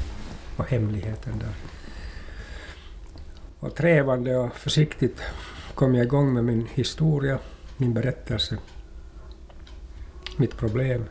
och 0.57 0.65
hemligheten 0.65 1.39
där. 1.39 1.53
Och 3.59 3.75
trevande 3.75 4.38
och 4.38 4.55
försiktigt 4.55 5.21
kom 5.75 5.95
jag 5.95 6.05
igång 6.05 6.33
med 6.33 6.43
min 6.43 6.67
historia, 6.74 7.39
min 7.77 7.93
berättelse, 7.93 8.57
mitt 10.38 10.57
problem. 10.57 11.05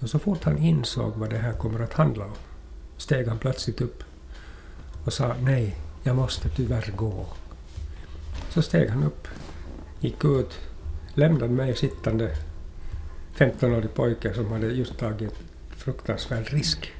Och 0.00 0.10
så 0.10 0.18
fort 0.18 0.44
han 0.44 0.58
insåg 0.58 1.12
vad 1.16 1.30
det 1.30 1.38
här 1.38 1.52
kommer 1.52 1.80
att 1.80 1.92
handla 1.92 2.24
om 2.24 2.32
steg 2.96 3.28
han 3.28 3.38
plötsligt 3.38 3.80
upp 3.80 4.02
och 5.04 5.12
sa 5.12 5.34
nej, 5.40 5.76
jag 6.06 6.16
måste 6.16 6.48
tyvärr 6.48 6.92
gå. 6.96 7.26
Så 8.48 8.62
steg 8.62 8.90
han 8.90 9.04
upp, 9.04 9.28
gick 10.00 10.24
ut, 10.24 10.58
lämnade 11.14 11.52
mig 11.52 11.76
sittande 11.76 12.36
15-årig 13.36 13.94
pojke 13.94 14.34
som 14.34 14.52
hade 14.52 14.66
just 14.66 14.98
tagit 14.98 15.34
fruktansvärd 15.70 16.48
risk 16.48 16.92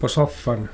på 0.00 0.08
soffan. 0.08 0.68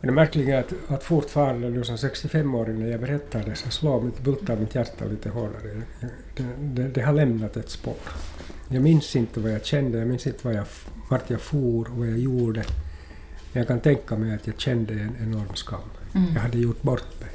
Men 0.00 0.06
det 0.06 0.12
märkliga 0.12 0.56
är 0.56 0.60
att, 0.60 0.72
att 0.88 1.04
fortfarande 1.04 1.70
nu 1.70 1.84
som 1.84 1.96
65-åring 1.96 2.78
när 2.78 2.90
jag 2.90 3.00
berättar 3.00 3.42
det 3.44 3.54
så 3.54 3.70
slår 3.70 4.00
mitt, 4.00 4.20
bultar 4.20 4.56
mitt 4.56 4.74
hjärta 4.74 5.04
lite 5.04 5.28
hårdare. 5.28 5.82
Det, 6.36 6.44
det, 6.60 6.88
det, 6.88 7.02
har 7.02 7.12
lämnat 7.12 7.56
ett 7.56 7.70
spår. 7.70 7.96
Jag 8.68 8.82
minns 8.82 9.16
inte 9.16 9.40
vad 9.40 9.52
jag 9.52 9.64
kände, 9.64 9.98
jag 9.98 10.08
minns 10.08 10.26
inte 10.26 10.40
vad 10.42 10.54
jag, 10.54 10.66
vart 11.10 11.30
jag 11.30 11.40
for 11.40 11.90
och 11.90 11.96
vad 11.96 12.08
jag 12.08 12.18
gjorde. 12.18 12.64
Men 13.52 13.60
jag 13.60 13.68
kan 13.68 13.80
tänka 13.80 14.16
mig 14.16 14.34
att 14.34 14.46
jag 14.46 14.60
kände 14.60 14.94
en 14.94 15.16
enorm 15.22 15.54
skam. 15.54 15.80
Mm. 16.14 16.34
Jag 16.34 16.40
hade 16.40 16.58
gjort 16.58 16.82
bort 16.82 17.20
mig 17.20 17.30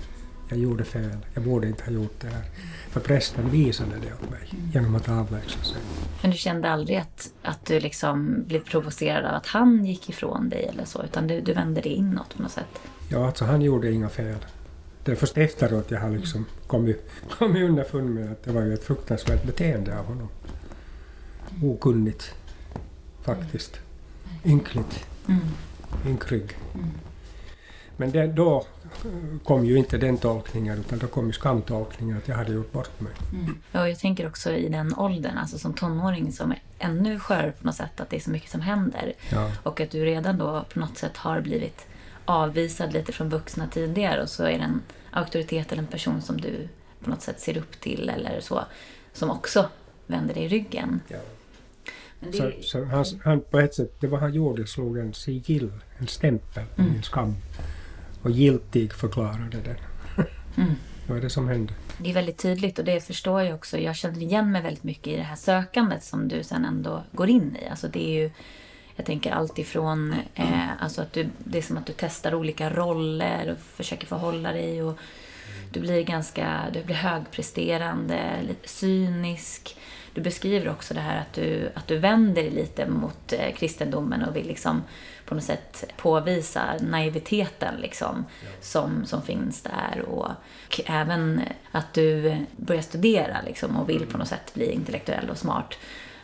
jag 0.49 0.59
gjorde 0.59 0.83
fel, 0.83 1.17
jag 1.33 1.43
borde 1.43 1.67
inte 1.67 1.83
ha 1.83 1.91
gjort 1.91 2.19
det 2.21 2.27
här. 2.27 2.43
För 2.89 2.99
prästen 2.99 3.49
visade 3.49 3.91
det 3.91 4.13
åt 4.13 4.29
mig 4.31 4.49
mm. 4.51 4.71
genom 4.73 4.95
att 4.95 5.09
avlägsna 5.09 5.63
sig. 5.63 5.77
Men 6.21 6.31
du 6.31 6.37
kände 6.37 6.69
aldrig 6.69 6.97
att, 6.97 7.31
att 7.41 7.65
du 7.65 7.79
liksom 7.79 8.43
blev 8.47 8.59
provocerad 8.59 9.25
av 9.25 9.35
att 9.35 9.47
han 9.47 9.85
gick 9.85 10.09
ifrån 10.09 10.49
dig 10.49 10.65
eller 10.65 10.85
så, 10.85 11.03
utan 11.03 11.27
du, 11.27 11.41
du 11.41 11.53
vände 11.53 11.81
dig 11.81 11.91
inåt 11.93 12.35
på 12.35 12.43
något 12.43 12.51
sätt? 12.51 12.79
Ja, 13.09 13.27
alltså 13.27 13.45
han 13.45 13.61
gjorde 13.61 13.91
inga 13.91 14.09
fel. 14.09 14.37
Det 15.03 15.11
är 15.11 15.15
först 15.15 15.37
efteråt 15.37 15.91
jag 15.91 15.99
har 15.99 16.09
liksom 16.09 16.45
kommit, 16.67 17.09
kommit 17.37 17.69
underfund 17.69 18.09
med 18.09 18.31
att 18.31 18.43
det 18.43 18.51
var 18.51 18.61
ju 18.61 18.73
ett 18.73 18.83
fruktansvärt 18.83 19.43
beteende 19.43 19.99
av 19.99 20.05
honom. 20.05 20.27
Okunnigt, 21.63 22.33
faktiskt. 23.21 23.79
Ynkligt. 24.45 25.05
Mm. 25.27 25.39
Ynkrygg. 26.07 26.57
Mm. 26.73 26.89
Men 27.97 28.11
det, 28.11 28.27
då 28.27 28.65
kom 29.43 29.65
ju 29.65 29.77
inte 29.77 29.97
den 29.97 30.17
tolkningen 30.17 30.79
utan 30.79 30.99
då 30.99 31.07
kom 31.07 31.27
ju 31.27 31.33
skamtolkningen 31.33 32.17
att 32.17 32.27
jag 32.27 32.35
hade 32.35 32.53
gjort 32.53 32.71
bort 32.71 32.99
mig. 32.99 33.13
Mm. 33.33 33.57
Ja, 33.71 33.89
jag 33.89 33.99
tänker 33.99 34.27
också 34.27 34.51
i 34.51 34.69
den 34.69 34.95
åldern, 34.95 35.37
alltså 35.37 35.57
som 35.57 35.73
tonåring 35.73 36.31
som 36.31 36.51
är 36.51 36.61
ännu 36.79 37.19
skörare 37.19 37.51
på 37.51 37.65
något 37.65 37.75
sätt, 37.75 37.99
att 37.99 38.09
det 38.09 38.15
är 38.15 38.19
så 38.19 38.29
mycket 38.29 38.49
som 38.49 38.61
händer. 38.61 39.13
Ja. 39.31 39.51
Och 39.63 39.81
att 39.81 39.91
du 39.91 40.05
redan 40.05 40.37
då 40.37 40.65
på 40.73 40.79
något 40.79 40.97
sätt 40.97 41.17
har 41.17 41.41
blivit 41.41 41.87
avvisad 42.25 42.93
lite 42.93 43.11
från 43.11 43.29
vuxna 43.29 43.67
tidigare 43.67 44.21
och 44.21 44.29
så 44.29 44.43
är 44.43 44.57
det 44.57 44.63
en 44.63 44.81
auktoritet 45.11 45.71
eller 45.71 45.81
en 45.81 45.87
person 45.87 46.21
som 46.21 46.41
du 46.41 46.67
på 47.03 47.09
något 47.09 47.21
sätt 47.21 47.39
ser 47.39 47.57
upp 47.57 47.79
till 47.79 48.09
eller 48.09 48.39
så, 48.41 48.63
som 49.13 49.31
också 49.31 49.69
vänder 50.07 50.33
dig 50.33 50.47
ryggen. 50.47 50.99
Ja. 51.07 51.17
Det... 52.19 52.37
Så, 52.37 52.51
så 52.61 52.85
han, 52.85 53.05
han, 53.23 53.41
på 53.41 53.59
ett 53.59 53.73
sätt, 53.73 53.95
det 53.99 54.07
var 54.07 54.17
han 54.17 54.33
gjorde, 54.33 54.67
slog 54.67 54.97
en 54.97 55.13
sigill, 55.13 55.71
en 55.97 56.07
stämpel 56.07 56.65
på 56.75 56.81
mm. 56.81 56.93
min 56.93 57.03
skam 57.03 57.35
och 58.25 58.31
giltig 58.31 58.93
förklarade 58.93 59.61
den. 59.61 59.77
Mm. 60.57 60.75
det 61.07 61.13
var 61.13 61.19
det 61.19 61.29
som 61.29 61.47
hände. 61.47 61.73
Det 61.97 62.09
är 62.09 62.13
väldigt 62.13 62.37
tydligt 62.37 62.79
och 62.79 62.85
det 62.85 63.07
förstår 63.07 63.41
jag 63.41 63.55
också. 63.55 63.77
Jag 63.77 63.95
känner 63.95 64.21
igen 64.21 64.51
mig 64.51 64.61
väldigt 64.61 64.83
mycket 64.83 65.07
i 65.07 65.15
det 65.15 65.23
här 65.23 65.35
sökandet 65.35 66.03
som 66.03 66.27
du 66.27 66.43
sen 66.43 66.65
ändå 66.65 67.03
går 67.11 67.29
in 67.29 67.57
i. 67.61 67.69
Alltså 67.69 67.87
det 67.87 68.07
är 68.07 68.21
ju, 68.21 68.31
jag 68.95 69.05
tänker 69.05 69.31
allt 69.31 69.59
ifrån 69.59 70.15
eh, 70.35 70.83
alltså 70.83 71.01
att 71.01 71.13
du, 71.13 71.29
det 71.37 71.57
är 71.57 71.61
som 71.61 71.77
att 71.77 71.85
du 71.85 71.93
testar 71.97 72.35
olika 72.35 72.69
roller 72.69 73.51
och 73.51 73.57
försöker 73.59 74.07
förhålla 74.07 74.51
dig. 74.51 74.83
Och 74.83 74.99
du 75.71 75.79
blir 75.79 76.03
ganska 76.03 76.65
du 76.73 76.83
blir 76.83 76.95
högpresterande, 76.95 78.41
lite 78.47 78.69
cynisk. 78.69 79.77
Du 80.13 80.21
beskriver 80.21 80.69
också 80.69 80.93
det 80.93 80.99
här 80.99 81.21
att 81.21 81.33
du, 81.33 81.71
att 81.75 81.87
du 81.87 81.97
vänder 81.97 82.41
dig 82.41 82.51
lite 82.51 82.87
mot 82.87 83.33
eh, 83.33 83.55
kristendomen 83.55 84.23
och 84.23 84.35
vill 84.35 84.47
liksom 84.47 84.83
på 85.25 85.35
något 85.35 85.43
sätt 85.43 85.83
påvisa 85.97 86.63
naiviteten 86.81 87.75
liksom, 87.75 88.25
ja. 88.41 88.49
som, 88.61 89.05
som 89.05 89.21
finns 89.21 89.61
där. 89.61 90.01
Och, 90.07 90.25
och, 90.25 90.81
även 90.85 91.41
att 91.71 91.93
du 91.93 92.37
börjar 92.57 92.81
studera 92.81 93.37
liksom, 93.45 93.77
och 93.77 93.89
vill 93.89 93.97
mm. 93.97 94.09
på 94.09 94.17
något 94.17 94.27
sätt 94.27 94.53
bli 94.53 94.71
intellektuell 94.71 95.29
och 95.29 95.37
smart. 95.37 95.73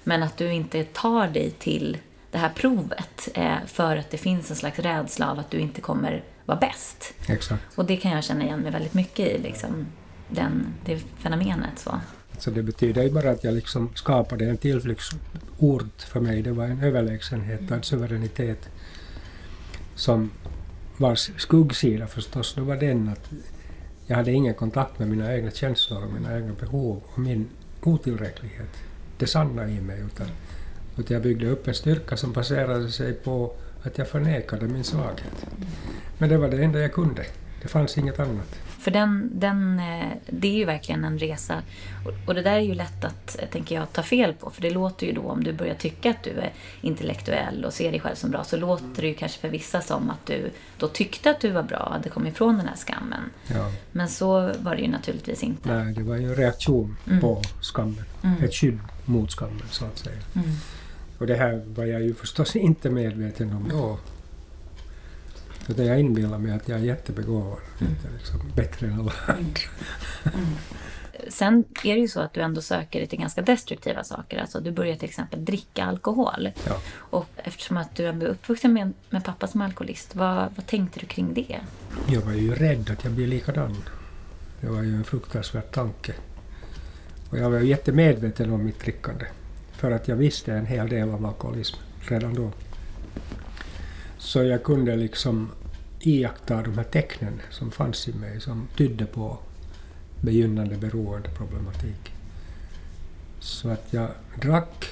Men 0.03 0.24
att 0.24 0.38
du 0.38 0.51
inte 0.51 0.84
tar 0.84 1.27
dig 1.27 1.51
till 1.51 1.98
det 2.31 2.38
här 2.38 2.50
provet 2.50 3.29
eh, 3.34 3.58
för 3.67 3.98
att 3.98 4.12
det 4.12 4.17
finns 4.17 4.50
en 4.50 4.55
slags 4.55 4.79
rädsla 4.79 5.31
av 5.31 5.39
att 5.39 5.51
du 5.51 5.60
inte 5.60 5.81
kommer 5.81 6.24
vara 6.46 6.60
bäst. 6.60 7.13
Exakt. 7.27 7.77
Och 7.77 7.86
det 7.86 7.98
kan 7.98 8.12
jag 8.12 8.24
känna 8.24 8.43
igen 8.43 8.60
mig 8.60 8.72
väldigt 8.72 8.93
mycket 8.93 9.27
i, 9.27 9.38
liksom, 9.38 9.86
den, 10.29 10.74
det 10.86 11.00
fenomenet. 11.20 11.79
Så. 11.79 12.00
Så 12.38 12.51
det 12.51 12.63
betyder 12.63 13.03
ju 13.03 13.10
bara 13.10 13.31
att 13.31 13.43
jag 13.43 13.53
liksom 13.53 13.89
skapade 13.96 14.46
en 14.46 14.58
tillflyktsort 14.58 16.01
för 16.08 16.20
mig. 16.20 16.41
Det 16.41 16.51
var 16.51 16.65
en 16.65 16.84
överlägsenhet 16.84 17.72
och 17.72 17.77
en 17.77 17.84
suveränitet 17.84 18.70
som 19.95 20.31
vars 20.98 21.31
skuggsida 21.38 22.07
förstås 22.07 22.53
då 22.55 22.63
var 22.63 22.75
den 22.75 23.10
att 23.10 23.29
jag 24.07 24.15
hade 24.15 24.31
ingen 24.31 24.53
kontakt 24.53 25.00
med 25.00 25.07
mina 25.07 25.36
egna 25.36 25.51
känslor 25.51 26.03
och 26.03 26.13
mina 26.13 26.38
egna 26.38 26.53
behov 26.53 27.01
och 27.05 27.19
min 27.19 27.50
otillräcklighet, 27.83 28.69
det 29.17 29.27
sanna 29.27 29.69
i 29.69 29.81
mig, 29.81 30.00
utan, 30.00 30.27
utan 30.98 31.13
jag 31.13 31.24
byggde 31.24 31.50
upp 31.50 31.67
en 31.67 31.74
styrka 31.74 32.17
som 32.17 32.31
baserade 32.31 32.91
sig 32.91 33.13
på 33.13 33.53
att 33.83 33.98
jag 33.98 34.07
förnekade 34.07 34.67
min 34.67 34.83
svaghet. 34.83 35.45
Men 36.17 36.29
det 36.29 36.38
var 36.38 36.50
det 36.50 36.63
enda 36.63 36.79
jag 36.79 36.93
kunde. 36.93 37.25
Det 37.62 37.67
fanns 37.67 37.98
inget 37.98 38.19
annat. 38.19 38.60
För 38.81 38.91
den, 38.91 39.29
den, 39.33 39.79
eh, 39.79 40.07
det 40.29 40.47
är 40.47 40.57
ju 40.57 40.65
verkligen 40.65 41.03
en 41.03 41.19
resa. 41.19 41.61
Och 42.27 42.35
det 42.35 42.41
där 42.41 42.55
är 42.55 42.59
ju 42.59 42.73
lätt 42.73 43.05
att, 43.05 43.39
tänker 43.51 43.75
jag, 43.75 43.93
ta 43.93 44.03
fel 44.03 44.33
på. 44.33 44.50
För 44.50 44.61
det 44.61 44.69
låter 44.69 45.07
ju 45.07 45.13
då, 45.13 45.21
om 45.21 45.43
du 45.43 45.53
börjar 45.53 45.75
tycka 45.75 46.09
att 46.09 46.23
du 46.23 46.29
är 46.29 46.53
intellektuell 46.81 47.65
och 47.65 47.73
ser 47.73 47.91
dig 47.91 48.00
själv 48.00 48.15
som 48.15 48.31
bra, 48.31 48.43
så 48.43 48.57
låter 48.57 49.01
det 49.01 49.07
ju 49.07 49.13
kanske 49.13 49.39
för 49.39 49.50
vissa 49.50 49.81
som 49.81 50.09
att 50.09 50.25
du 50.25 50.51
då 50.77 50.88
tyckte 50.88 51.31
att 51.31 51.39
du 51.39 51.50
var 51.50 51.63
bra 51.63 51.77
och 51.77 51.91
hade 51.91 52.09
kommit 52.09 52.33
ifrån 52.33 52.57
den 52.57 52.67
här 52.67 52.75
skammen. 52.75 53.21
Ja. 53.47 53.71
Men 53.91 54.09
så 54.09 54.53
var 54.59 54.75
det 54.75 54.81
ju 54.81 54.88
naturligtvis 54.88 55.43
inte. 55.43 55.75
Nej, 55.75 55.93
det 55.93 56.03
var 56.03 56.15
ju 56.15 56.23
en 56.23 56.35
reaktion 56.35 56.97
mm. 57.07 57.21
på 57.21 57.41
skammen. 57.61 58.05
Mm. 58.23 58.43
Ett 58.43 58.53
skydd 58.53 58.79
mot 59.05 59.31
skammen, 59.31 59.67
så 59.69 59.85
att 59.85 59.97
säga. 59.97 60.17
Mm. 60.35 60.50
Och 61.17 61.27
det 61.27 61.35
här 61.35 61.63
var 61.67 61.85
jag 61.85 62.01
ju 62.01 62.13
förstås 62.13 62.55
inte 62.55 62.89
medveten 62.89 63.53
om 63.53 63.69
då. 63.69 64.00
Utan 65.70 65.86
jag 65.86 66.00
inbillar 66.00 66.38
mig 66.38 66.51
att 66.51 66.70
jag 66.70 66.80
är 66.80 66.84
jättebegåvad, 66.84 67.60
mm. 67.80 67.94
inte 67.94 68.08
liksom 68.18 68.51
bättre 68.56 68.88
än 68.88 68.94
alla 68.94 69.13
andra. 69.27 69.62
Mm. 70.24 70.56
Sen 71.30 71.63
är 71.84 71.94
det 71.94 72.01
ju 72.01 72.08
så 72.08 72.20
att 72.20 72.34
du 72.34 72.41
ändå 72.41 72.62
söker 72.62 73.00
dig 73.00 73.08
till 73.08 73.20
ganska 73.20 73.41
destruktiva 73.41 74.03
saker. 74.03 74.38
Alltså 74.38 74.60
du 74.60 74.72
börjar 74.72 74.96
till 74.96 75.10
exempel 75.10 75.46
dricka 75.46 75.86
alkohol. 75.86 76.50
Ja. 76.68 76.77
Och 76.96 77.25
eftersom 77.36 77.77
att 77.77 77.96
du 77.96 78.06
är 78.06 78.24
uppvuxen 78.24 78.74
med, 78.74 78.94
med 79.10 79.24
pappa 79.24 79.48
som 79.48 79.62
alkoholist, 79.62 80.15
vad, 80.15 80.38
vad 80.56 80.65
tänkte 80.65 81.00
du 81.00 81.06
kring 81.06 81.34
det? 81.34 81.60
Jag 82.08 82.22
var 82.22 82.34
ju 82.34 82.56
rädd 82.56 82.89
att 82.89 83.03
jag 83.03 83.13
blir 83.13 83.27
likadan. 83.27 83.75
Det 84.62 84.68
var 84.68 84.82
ju 84.82 84.96
en 84.96 85.03
fruktansvärd 85.03 85.72
tanke. 85.72 86.13
Och 87.30 87.38
jag 87.38 87.50
var 87.50 87.60
ju 87.60 87.68
jättemedveten 87.68 88.51
om 88.51 88.65
mitt 88.65 88.80
drickande. 88.80 89.25
För 89.72 89.91
att 89.91 90.08
jag 90.08 90.15
visste 90.15 90.53
en 90.53 90.65
hel 90.65 90.89
del 90.89 91.10
om 91.10 91.25
alkoholism 91.25 91.77
redan 92.00 92.34
då. 92.34 92.51
Så 94.21 94.43
jag 94.43 94.63
kunde 94.63 94.95
liksom 94.95 95.51
iaktta 95.99 96.61
de 96.61 96.77
här 96.77 96.83
tecknen 96.83 97.41
som 97.49 97.71
fanns 97.71 98.07
i 98.07 98.13
mig 98.13 98.41
som 98.41 98.67
tydde 98.77 99.05
på 99.05 99.37
begynnande 100.21 100.77
beroendeproblematik. 100.77 102.13
Så 103.39 103.69
att 103.69 103.87
jag 103.89 104.09
drack 104.41 104.85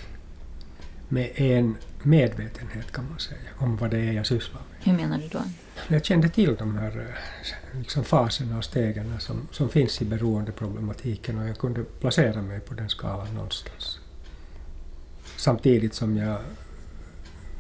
med 1.10 1.32
en 1.36 1.78
medvetenhet 2.04 2.92
kan 2.92 3.10
man 3.10 3.20
säga 3.20 3.50
om 3.58 3.78
vad 3.78 3.92
det 3.92 4.00
är 4.00 4.12
jag 4.12 4.26
sysslar 4.26 4.62
med. 4.62 4.88
Hur 4.88 4.94
menar 4.94 5.18
du 5.18 5.28
då? 5.28 5.42
Jag 5.88 6.06
kände 6.06 6.30
till 6.30 6.56
de 6.56 6.78
här 6.78 7.18
liksom 7.78 8.04
faserna 8.04 8.58
och 8.58 8.64
stegen 8.64 9.20
som, 9.20 9.48
som 9.52 9.70
finns 9.70 10.02
i 10.02 10.06
beroendeproblematiken 10.06 11.40
och 11.40 11.50
jag 11.50 11.58
kunde 11.58 11.84
placera 11.84 12.42
mig 12.42 12.60
på 12.60 12.74
den 12.74 12.90
skalan 12.90 13.36
någonstans. 13.36 14.00
Samtidigt 15.38 15.94
som 15.94 16.18
jag 16.18 16.40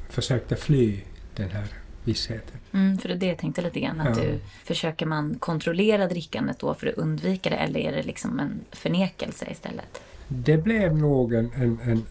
försökte 0.10 0.56
fly 0.56 1.02
den 1.40 1.52
här 1.52 1.68
vissheten. 2.04 2.58
Mm, 2.74 2.98
för 2.98 3.10
det 3.10 3.16
det 3.16 3.26
jag 3.26 3.38
tänkte 3.38 3.62
lite 3.62 3.80
grann. 3.80 4.02
Att 4.02 4.18
ja. 4.18 4.24
du, 4.24 4.40
försöker 4.64 5.06
man 5.06 5.36
kontrollera 5.40 6.08
drickandet 6.08 6.60
då 6.60 6.74
för 6.74 6.88
att 6.88 6.94
undvika 6.94 7.50
det 7.50 7.56
eller 7.56 7.80
är 7.80 7.92
det 7.92 8.04
liksom 8.04 8.40
en 8.40 8.62
förnekelse 8.72 9.48
istället? 9.52 10.02
Det 10.28 10.58
blev 10.58 10.98
nog 10.98 11.34
en, 11.34 11.52
en, 11.54 11.80
en 11.84 12.06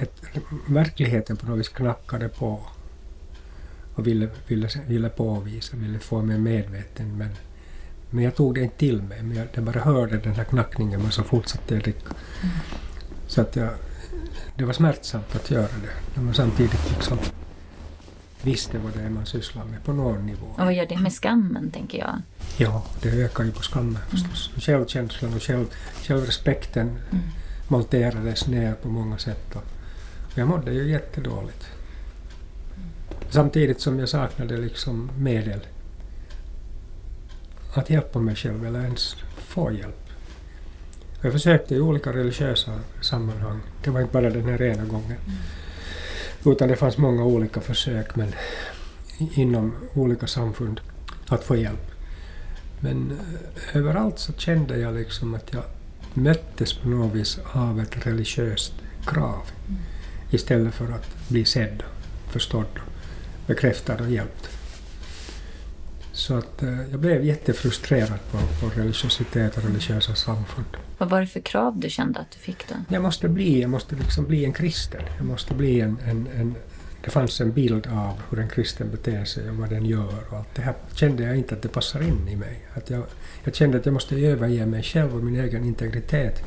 ett, 0.00 0.22
verkligheten 0.68 1.36
på 1.36 1.46
något 1.46 1.58
vis 1.58 1.68
knackade 1.68 2.28
på 2.28 2.60
och 3.94 4.06
ville, 4.06 4.28
ville, 4.46 4.68
ville 4.86 5.08
påvisa, 5.08 5.76
ville 5.76 5.98
få 5.98 6.22
mig 6.22 6.38
medveten. 6.38 7.18
Men, 7.18 7.28
men 8.10 8.24
jag 8.24 8.34
tog 8.34 8.54
det 8.54 8.60
inte 8.60 8.76
till 8.76 9.02
mig. 9.02 9.22
Men 9.22 9.36
jag, 9.36 9.46
jag 9.52 9.64
bara 9.64 9.80
hörde 9.80 10.18
den 10.18 10.34
här 10.34 10.44
knackningen 10.44 11.02
men 11.02 11.12
så 11.12 11.22
fortsatte 11.22 11.74
jag 11.74 11.82
dricka. 11.82 12.14
Mm. 12.42 12.54
Så 13.26 13.40
att 13.40 13.56
jag, 13.56 13.70
det 14.56 14.64
var 14.64 14.72
smärtsamt 14.72 15.34
att 15.34 15.50
göra 15.50 15.62
det. 15.82 16.20
Men 16.20 16.34
samtidigt 16.34 16.90
liksom 16.90 17.18
visste 18.42 18.78
vad 18.78 18.92
det 18.92 19.02
är 19.02 19.10
man 19.10 19.26
sysslar 19.26 19.64
med 19.64 19.84
på 19.84 19.92
någon 19.92 20.26
nivå. 20.26 20.46
Och 20.46 20.64
vad 20.64 20.74
gör 20.74 20.86
det 20.86 20.98
med 20.98 21.12
skammen, 21.12 21.70
tänker 21.70 21.98
jag? 21.98 22.22
Ja, 22.56 22.84
det 23.02 23.08
ökar 23.08 23.44
ju 23.44 23.52
på 23.52 23.62
skammen 23.62 23.98
förstås. 24.08 24.48
Mm. 24.48 24.60
Självkänslan 24.60 25.34
och 25.34 25.42
själv, 25.42 25.66
självrespekten 26.02 26.88
mm. 26.88 27.24
monterades 27.68 28.46
ner 28.46 28.74
på 28.74 28.88
många 28.88 29.18
sätt. 29.18 29.56
Och 29.56 29.64
jag 30.34 30.48
mådde 30.48 30.72
ju 30.72 30.90
jättedåligt. 30.90 31.66
Samtidigt 33.30 33.80
som 33.80 33.98
jag 33.98 34.08
saknade 34.08 34.56
liksom 34.56 35.10
medel 35.18 35.60
att 37.74 37.90
hjälpa 37.90 38.18
mig 38.18 38.36
själv 38.36 38.66
eller 38.66 38.82
ens 38.82 39.16
få 39.36 39.72
hjälp. 39.72 40.08
Jag 41.22 41.32
försökte 41.32 41.74
i 41.74 41.80
olika 41.80 42.12
religiösa 42.12 42.80
sammanhang. 43.00 43.60
Det 43.84 43.90
var 43.90 44.00
inte 44.00 44.12
bara 44.12 44.30
den 44.30 44.48
här 44.48 44.62
ena 44.62 44.84
gången. 44.84 45.16
Mm. 45.26 45.38
Utan 46.44 46.68
det 46.68 46.76
fanns 46.76 46.98
många 46.98 47.24
olika 47.24 47.60
försök 47.60 48.16
men 48.16 48.34
inom 49.18 49.74
olika 49.94 50.26
samfund 50.26 50.80
att 51.28 51.44
få 51.44 51.56
hjälp. 51.56 51.90
Men 52.80 53.10
eh, 53.10 53.76
överallt 53.76 54.18
så 54.18 54.32
kände 54.32 54.78
jag 54.78 54.94
liksom 54.94 55.34
att 55.34 55.52
jag 55.52 55.62
möttes 56.14 56.72
på 56.72 56.88
något 56.88 57.14
vis 57.14 57.38
av 57.52 57.80
ett 57.80 58.06
religiöst 58.06 58.72
krav 59.06 59.42
istället 60.30 60.74
för 60.74 60.92
att 60.92 61.28
bli 61.28 61.44
sedd, 61.44 61.82
förstådd, 62.30 62.80
bekräftad 63.46 63.96
och 64.00 64.10
hjälpt. 64.10 64.57
Så 66.18 66.34
att 66.34 66.62
eh, 66.62 66.90
jag 66.90 67.00
blev 67.00 67.24
jättefrustrerad 67.24 68.18
på, 68.30 68.38
på 68.38 68.80
religiositet 68.80 69.56
och 69.56 69.64
religiösa 69.64 70.14
samfund. 70.14 70.66
Vad 70.98 71.10
var 71.10 71.20
det 71.20 71.26
för 71.26 71.40
krav 71.40 71.76
du 71.76 71.90
kände 71.90 72.20
att 72.20 72.30
du 72.30 72.38
fick 72.38 72.68
då? 72.68 72.74
Jag 72.88 73.02
måste 73.02 73.28
bli, 73.28 73.60
jag 73.60 73.70
måste 73.70 73.96
liksom 73.96 74.24
bli 74.24 74.44
en 74.44 74.52
kristen. 74.52 75.02
Jag 75.16 75.26
måste 75.26 75.54
bli 75.54 75.80
en, 75.80 75.98
en, 76.06 76.28
en 76.36 76.54
det 77.04 77.10
fanns 77.10 77.40
en 77.40 77.52
bild 77.52 77.86
av 77.86 78.22
hur 78.30 78.38
en 78.38 78.48
kristen 78.48 78.90
beter 78.90 79.24
sig 79.24 79.50
och 79.50 79.56
vad 79.56 79.70
den 79.70 79.86
gör 79.86 80.14
och 80.30 80.36
allt 80.36 80.54
det 80.54 80.62
här 80.62 80.74
kände 80.94 81.22
jag 81.22 81.36
inte 81.36 81.54
att 81.54 81.62
det 81.62 81.68
passar 81.68 82.00
in 82.00 82.28
i 82.28 82.36
mig. 82.36 82.66
Att 82.74 82.90
jag, 82.90 83.04
jag 83.44 83.54
kände 83.54 83.78
att 83.78 83.86
jag 83.86 83.92
måste 83.92 84.16
överge 84.16 84.66
mig 84.66 84.82
själv 84.82 85.16
och 85.16 85.24
min 85.24 85.40
egen 85.40 85.64
integritet 85.64 86.42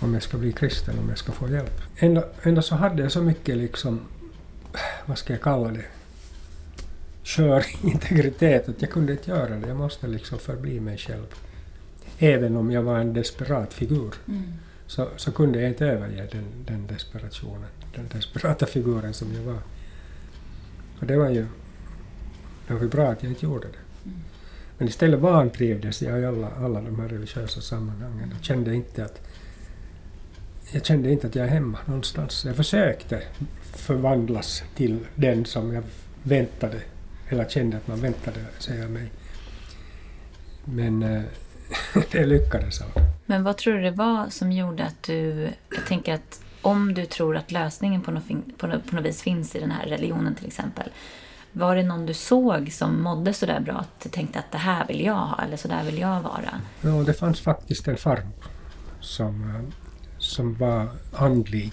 om 0.00 0.14
jag 0.14 0.22
ska 0.22 0.38
bli 0.38 0.52
kristen, 0.52 0.98
om 0.98 1.08
jag 1.08 1.18
ska 1.18 1.32
få 1.32 1.48
hjälp. 1.48 1.80
Ändå, 1.96 2.24
ändå 2.42 2.62
så 2.62 2.74
hade 2.74 3.02
jag 3.02 3.12
så 3.12 3.22
mycket 3.22 3.56
liksom, 3.56 4.00
vad 5.06 5.18
ska 5.18 5.32
jag 5.32 5.42
kalla 5.42 5.68
det, 5.68 5.84
skör 7.24 7.64
integritet 7.86 8.68
att 8.68 8.82
jag 8.82 8.90
kunde 8.90 9.12
inte 9.12 9.30
göra 9.30 9.56
det. 9.56 9.68
Jag 9.68 9.76
måste 9.76 10.06
liksom 10.06 10.38
förbli 10.38 10.80
mig 10.80 10.98
själv. 10.98 11.26
Även 12.18 12.56
om 12.56 12.70
jag 12.70 12.82
var 12.82 12.98
en 12.98 13.12
desperat 13.12 13.74
figur 13.74 14.14
mm. 14.28 14.42
så, 14.86 15.08
så 15.16 15.32
kunde 15.32 15.60
jag 15.60 15.70
inte 15.70 15.86
överge 15.86 16.28
den, 16.32 16.44
den 16.66 16.86
desperationen, 16.86 17.68
den 17.94 18.08
desperata 18.12 18.66
figuren 18.66 19.14
som 19.14 19.34
jag 19.34 19.42
var. 19.42 19.58
Och 21.00 21.06
det 21.06 21.16
var 21.16 21.30
ju, 21.30 21.46
det 22.68 22.74
var 22.74 22.86
bra 22.86 23.10
att 23.10 23.22
jag 23.22 23.32
inte 23.32 23.46
gjorde 23.46 23.66
det. 23.66 24.08
Mm. 24.08 24.18
Men 24.78 24.88
istället 24.88 25.20
vantrivdes 25.20 26.02
jag 26.02 26.20
i 26.20 26.24
alla, 26.24 26.50
alla 26.50 26.80
de 26.80 27.00
här 27.00 27.08
religiösa 27.08 27.60
sammanhangen 27.60 28.34
och 28.38 28.44
kände 28.44 28.74
inte 28.74 29.04
att 29.04 29.20
jag 30.72 30.86
kände 30.86 31.10
inte 31.10 31.26
att 31.26 31.34
jag 31.34 31.46
är 31.46 31.50
hemma 31.50 31.78
någonstans. 31.86 32.44
Jag 32.44 32.56
försökte 32.56 33.22
förvandlas 33.62 34.62
till 34.76 34.98
den 35.14 35.44
som 35.44 35.72
jag 35.74 35.82
väntade 36.22 36.80
eller 37.30 37.48
kände 37.48 37.76
att 37.76 37.86
man 37.86 38.00
väntade 38.00 38.40
sig 38.58 38.84
av 38.84 38.90
mig. 38.90 39.10
Men 40.64 41.02
äh, 41.02 41.22
det 42.12 42.26
lyckades 42.26 42.80
aldrig. 42.80 43.04
Men 43.26 43.44
vad 43.44 43.56
tror 43.56 43.74
du 43.74 43.82
det 43.82 43.90
var 43.90 44.28
som 44.28 44.52
gjorde 44.52 44.84
att 44.84 45.02
du... 45.02 45.48
Jag 45.70 45.86
tänker 45.86 46.14
att 46.14 46.40
om 46.62 46.94
du 46.94 47.06
tror 47.06 47.36
att 47.36 47.52
lösningen 47.52 48.02
på 48.02 48.10
något, 48.10 48.58
på 48.58 48.66
något, 48.66 48.86
på 48.90 48.96
något 48.96 49.04
vis 49.04 49.22
finns 49.22 49.56
i 49.56 49.60
den 49.60 49.70
här 49.70 49.86
religionen 49.86 50.34
till 50.34 50.46
exempel. 50.46 50.90
Var 51.52 51.76
det 51.76 51.82
någon 51.82 52.06
du 52.06 52.14
såg 52.14 52.72
som 52.72 53.02
mådde 53.02 53.32
så 53.32 53.46
där 53.46 53.60
bra 53.60 53.74
att 53.74 54.00
du 54.02 54.08
tänkte 54.08 54.38
att 54.38 54.52
det 54.52 54.58
här 54.58 54.86
vill 54.86 55.04
jag 55.04 55.14
ha 55.14 55.42
eller 55.44 55.56
så 55.56 55.68
där 55.68 55.84
vill 55.84 55.98
jag 55.98 56.22
vara? 56.22 56.60
Ja, 56.80 56.90
det 56.90 57.12
fanns 57.12 57.40
faktiskt 57.40 57.88
en 57.88 57.96
farmor 57.96 58.44
som, 59.00 59.42
eh, 59.42 59.74
som 60.18 60.54
var 60.54 60.88
andlig 61.12 61.72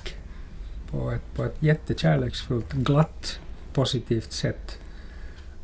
på 0.92 1.12
ett, 1.12 1.36
på 1.36 1.44
ett 1.44 1.56
jättekärleksfullt, 1.64 2.74
glatt, 2.74 3.40
positivt 3.74 4.32
sätt 4.32 4.80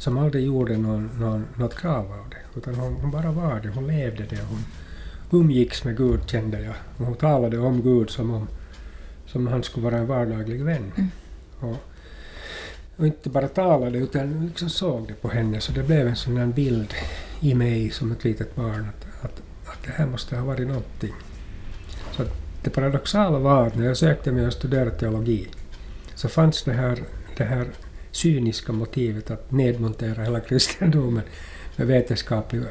som 0.03 0.17
aldrig 0.17 0.45
gjorde 0.45 0.77
någon, 0.77 1.09
någon, 1.19 1.45
något 1.57 1.75
krav 1.75 2.05
av 2.05 2.29
det, 2.29 2.59
utan 2.59 2.75
hon, 2.75 2.93
hon, 2.93 3.11
bara 3.11 3.31
var 3.31 3.59
det, 3.59 3.69
hon 3.69 3.87
levde 3.87 4.23
det. 4.23 4.39
Hon 4.49 4.65
umgicks 5.41 5.83
med 5.83 5.97
Gud 5.97 6.29
kände 6.29 6.61
jag. 6.61 6.75
Och 6.97 7.05
hon 7.05 7.15
talade 7.15 7.57
om 7.59 7.81
Gud 7.81 8.09
som 8.09 8.31
om 8.31 8.47
som 9.25 9.47
han 9.47 9.63
skulle 9.63 9.83
vara 9.83 9.97
en 9.97 10.07
vardaglig 10.07 10.63
vän. 10.63 10.91
Mm. 10.95 11.09
Och, 11.59 11.77
och, 12.97 13.07
inte 13.07 13.29
bara 13.29 13.47
talade 13.47 13.97
utan 13.97 14.45
liksom 14.47 14.69
såg 14.69 15.07
det 15.07 15.13
på 15.13 15.29
henne, 15.29 15.59
så 15.59 15.71
det 15.71 15.83
blev 15.83 16.07
en 16.07 16.15
sån 16.15 16.37
här 16.37 16.45
bild 16.45 16.93
i 17.39 17.55
mig 17.55 17.89
som 17.89 18.11
ett 18.11 18.23
litet 18.23 18.55
barn 18.55 18.87
att, 18.89 19.25
att, 19.25 19.41
att 19.65 19.83
det 19.85 19.91
här 19.91 20.05
måste 20.05 20.35
ha 20.35 20.45
varit 20.45 20.67
någonting. 20.67 21.13
Så 22.11 22.23
det 22.63 22.69
paradoxala 22.69 23.39
var 23.39 23.67
att 23.67 23.75
när 23.75 23.85
jag 23.85 23.97
sökte 23.97 24.31
mig 24.31 24.47
och 24.47 24.53
studerade 24.53 24.91
teologi 24.91 25.47
så 26.15 26.29
fanns 26.29 26.63
det 26.63 26.73
här, 26.73 27.03
det 27.37 27.43
här 27.43 27.67
cyniska 28.15 28.71
motivet 28.71 29.31
att 29.31 29.51
nedmontera 29.51 30.23
hela 30.23 30.39
kristendomen 30.39 31.23
med 31.75 31.87
vetenskapliga 31.87 32.65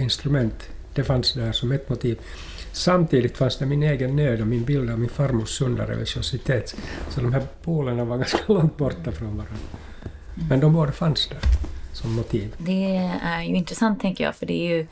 instrument. 0.00 0.68
Det 0.94 1.04
fanns 1.04 1.32
där 1.32 1.52
som 1.52 1.72
ett 1.72 1.88
motiv. 1.88 2.18
Samtidigt 2.72 3.36
fanns 3.36 3.58
det 3.58 3.66
min 3.66 3.82
egen 3.82 4.16
nöd 4.16 4.40
och 4.40 4.46
min 4.46 4.64
bild 4.64 4.90
av 4.90 4.98
min 4.98 5.08
farmors 5.08 5.48
sunda 5.48 5.86
religiositet. 5.86 6.76
Så 7.08 7.20
de 7.20 7.32
här 7.32 7.42
polerna 7.62 8.04
var 8.04 8.16
ganska 8.16 8.52
långt 8.52 8.76
borta 8.76 9.12
från 9.12 9.36
varandra. 9.36 9.56
Men 10.48 10.60
de 10.60 10.72
båda 10.72 10.92
fanns 10.92 11.28
där 11.28 11.38
som 11.92 12.14
motiv. 12.14 12.54
Det 12.58 12.96
är 13.22 13.42
ju 13.42 13.56
intressant 13.56 14.00
tänker 14.00 14.24
jag, 14.24 14.36
för 14.36 14.46
det 14.46 14.52
är 14.52 14.76
ju 14.76 14.86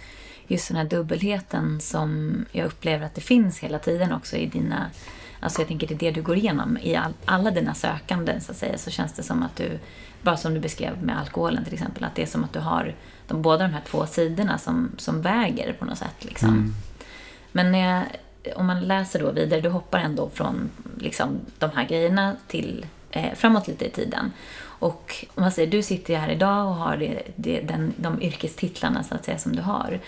just 0.46 0.68
den 0.68 0.76
här 0.76 0.84
dubbelheten 0.84 1.80
som 1.80 2.34
jag 2.52 2.66
upplever 2.66 3.06
att 3.06 3.14
det 3.14 3.20
finns 3.20 3.58
hela 3.58 3.78
tiden 3.78 4.12
också 4.12 4.36
i 4.36 4.46
dina 4.46 4.90
Alltså 5.40 5.60
jag 5.60 5.68
tänker 5.68 5.86
det 5.86 5.94
är 5.94 5.98
det 5.98 6.10
du 6.10 6.22
går 6.22 6.36
igenom 6.36 6.78
i 6.82 6.96
all, 6.96 7.12
alla 7.24 7.50
dina 7.50 7.74
sökanden 7.74 8.40
så 8.40 8.52
att 8.52 8.58
säga. 8.58 8.78
Så 8.78 8.90
känns 8.90 9.12
det 9.12 9.22
som 9.22 9.42
att 9.42 9.56
du, 9.56 9.78
bara 10.22 10.36
som 10.36 10.54
du 10.54 10.60
beskrev 10.60 11.02
med 11.02 11.18
alkoholen 11.18 11.64
till 11.64 11.74
exempel, 11.74 12.04
att 12.04 12.14
det 12.14 12.22
är 12.22 12.26
som 12.26 12.44
att 12.44 12.52
du 12.52 12.58
har 12.58 12.94
de, 13.26 13.42
båda 13.42 13.64
de 13.64 13.72
här 13.72 13.82
två 13.86 14.06
sidorna 14.06 14.58
som, 14.58 14.90
som 14.96 15.22
väger 15.22 15.72
på 15.72 15.84
något 15.84 15.98
sätt. 15.98 16.24
Liksom. 16.24 16.48
Mm. 16.48 16.74
Men 17.52 17.74
jag, 17.74 18.04
om 18.56 18.66
man 18.66 18.80
läser 18.80 19.20
då 19.20 19.30
vidare, 19.30 19.60
du 19.60 19.68
hoppar 19.68 19.98
ändå 19.98 20.28
från 20.28 20.70
liksom, 20.98 21.40
de 21.58 21.70
här 21.70 21.88
grejerna 21.88 22.36
till 22.46 22.86
eh, 23.10 23.34
framåt 23.34 23.68
lite 23.68 23.84
i 23.84 23.90
tiden. 23.90 24.32
Och 24.60 25.26
om 25.34 25.42
man 25.42 25.52
säger, 25.52 25.70
du 25.70 25.82
sitter 25.82 26.12
ju 26.12 26.18
här 26.18 26.28
idag 26.28 26.68
och 26.68 26.74
har 26.74 26.96
det, 26.96 27.22
det, 27.36 27.60
den, 27.60 27.92
de 27.96 28.22
yrkestitlarna 28.22 29.02
så 29.02 29.14
att 29.14 29.24
säga 29.24 29.38
som 29.38 29.56
du 29.56 29.62
har. 29.62 30.00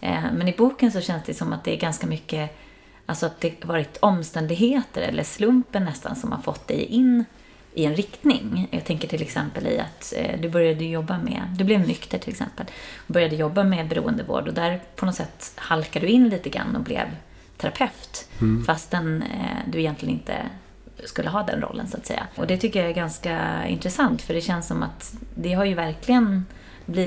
Eh, 0.00 0.24
men 0.32 0.48
i 0.48 0.52
boken 0.52 0.92
så 0.92 1.00
känns 1.00 1.24
det 1.24 1.34
som 1.34 1.52
att 1.52 1.64
det 1.64 1.72
är 1.76 1.80
ganska 1.80 2.06
mycket 2.06 2.58
Alltså 3.06 3.26
att 3.26 3.40
det 3.40 3.64
varit 3.64 3.96
omständigheter 3.96 5.02
eller 5.02 5.22
slumpen 5.22 5.84
nästan 5.84 6.16
som 6.16 6.32
har 6.32 6.42
fått 6.42 6.68
dig 6.68 6.84
in 6.84 7.24
i 7.74 7.84
en 7.84 7.96
riktning. 7.96 8.68
Jag 8.70 8.84
tänker 8.84 9.08
till 9.08 9.22
exempel 9.22 9.66
i 9.66 9.78
att 9.78 10.12
eh, 10.16 10.40
du 10.40 10.48
började 10.48 10.84
jobba 10.84 11.18
med, 11.18 11.42
du 11.58 11.64
blev 11.64 11.80
nykter 11.86 12.18
till 12.18 12.32
exempel, 12.32 12.66
och 13.06 13.12
började 13.12 13.36
jobba 13.36 13.64
med 13.64 13.88
beroendevård 13.88 14.48
och 14.48 14.54
där 14.54 14.80
på 14.96 15.06
något 15.06 15.14
sätt 15.14 15.52
halkade 15.56 16.06
du 16.06 16.12
in 16.12 16.28
lite 16.28 16.48
grann 16.48 16.76
och 16.76 16.82
blev 16.82 17.06
terapeut. 17.56 18.28
Mm. 18.40 18.64
Fastän 18.64 19.22
eh, 19.22 19.72
du 19.72 19.78
egentligen 19.78 20.14
inte 20.14 20.46
skulle 21.04 21.28
ha 21.28 21.42
den 21.42 21.60
rollen 21.60 21.88
så 21.88 21.96
att 21.96 22.06
säga. 22.06 22.26
Och 22.34 22.46
det 22.46 22.56
tycker 22.56 22.80
jag 22.80 22.90
är 22.90 22.94
ganska 22.94 23.66
intressant 23.66 24.22
för 24.22 24.34
det 24.34 24.40
känns 24.40 24.66
som 24.66 24.82
att 24.82 25.14
det 25.34 25.52
har 25.52 25.64
ju 25.64 25.74
verkligen 25.74 26.46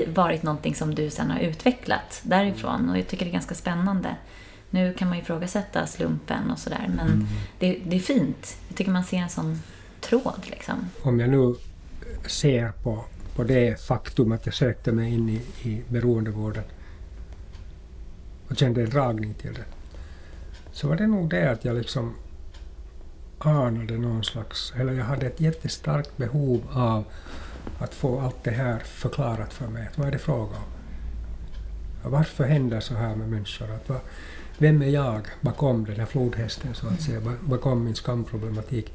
varit 0.06 0.42
någonting 0.42 0.74
som 0.74 0.94
du 0.94 1.10
sen 1.10 1.30
har 1.30 1.38
utvecklat 1.38 2.20
därifrån 2.22 2.90
och 2.90 2.98
jag 2.98 3.08
tycker 3.08 3.24
det 3.24 3.30
är 3.30 3.32
ganska 3.32 3.54
spännande. 3.54 4.16
Nu 4.70 4.92
kan 4.92 5.08
man 5.08 5.16
ju 5.16 5.22
ifrågasätta 5.22 5.86
slumpen 5.86 6.50
och 6.50 6.58
sådär, 6.58 6.90
men 6.96 7.08
mm. 7.08 7.26
det, 7.58 7.78
det, 7.86 7.96
är 7.96 8.00
fint. 8.00 8.58
Jag 8.68 8.76
tycker 8.76 8.90
man 8.90 9.04
ser 9.04 9.16
en 9.16 9.28
sån 9.28 9.62
tråd. 10.00 10.40
Liksom. 10.42 10.74
Om 11.02 11.20
jag 11.20 11.30
nu 11.30 11.54
ser 12.26 12.72
på, 12.82 13.04
på 13.36 13.44
det 13.44 13.80
faktum 13.80 14.32
att 14.32 14.46
jag 14.46 14.54
sökte 14.54 14.92
mig 14.92 15.14
in 15.14 15.28
i, 15.28 15.68
i 15.68 15.82
beroendevården 15.88 16.64
och 18.48 18.56
kände 18.56 18.82
en 18.82 18.90
dragning 18.90 19.34
till 19.34 19.54
det, 19.54 19.64
så 20.72 20.88
var 20.88 20.96
det 20.96 21.06
nog 21.06 21.30
det 21.30 21.50
att 21.50 21.64
jag 21.64 21.76
liksom 21.76 22.14
anade 23.38 23.98
någon 23.98 24.24
slags, 24.24 24.72
eller 24.76 24.92
jag 24.92 25.04
hade 25.04 25.26
ett 25.26 25.40
jättestarkt 25.40 26.16
behov 26.16 26.62
av 26.72 27.04
att 27.78 27.94
få 27.94 28.20
allt 28.20 28.44
det 28.44 28.50
här 28.50 28.78
förklarat 28.78 29.52
för 29.52 29.66
mig. 29.66 29.88
Vad 29.96 30.08
är 30.08 30.12
det 30.12 30.18
fråga 30.18 30.56
om? 30.56 32.10
Varför 32.10 32.44
händer 32.44 32.80
så 32.80 32.94
här 32.94 33.16
med 33.16 33.28
människor? 33.28 33.70
Att 33.70 33.88
vad, 33.88 34.00
vem 34.60 34.82
är 34.82 34.88
jag 34.88 35.26
bakom 35.40 35.84
den 35.84 35.96
här 35.96 36.06
flodhästen, 36.06 36.74
så 36.74 36.86
att 36.86 37.02
säga, 37.02 37.20
bakom 37.40 37.84
min 37.84 37.94
skamproblematik? 37.94 38.92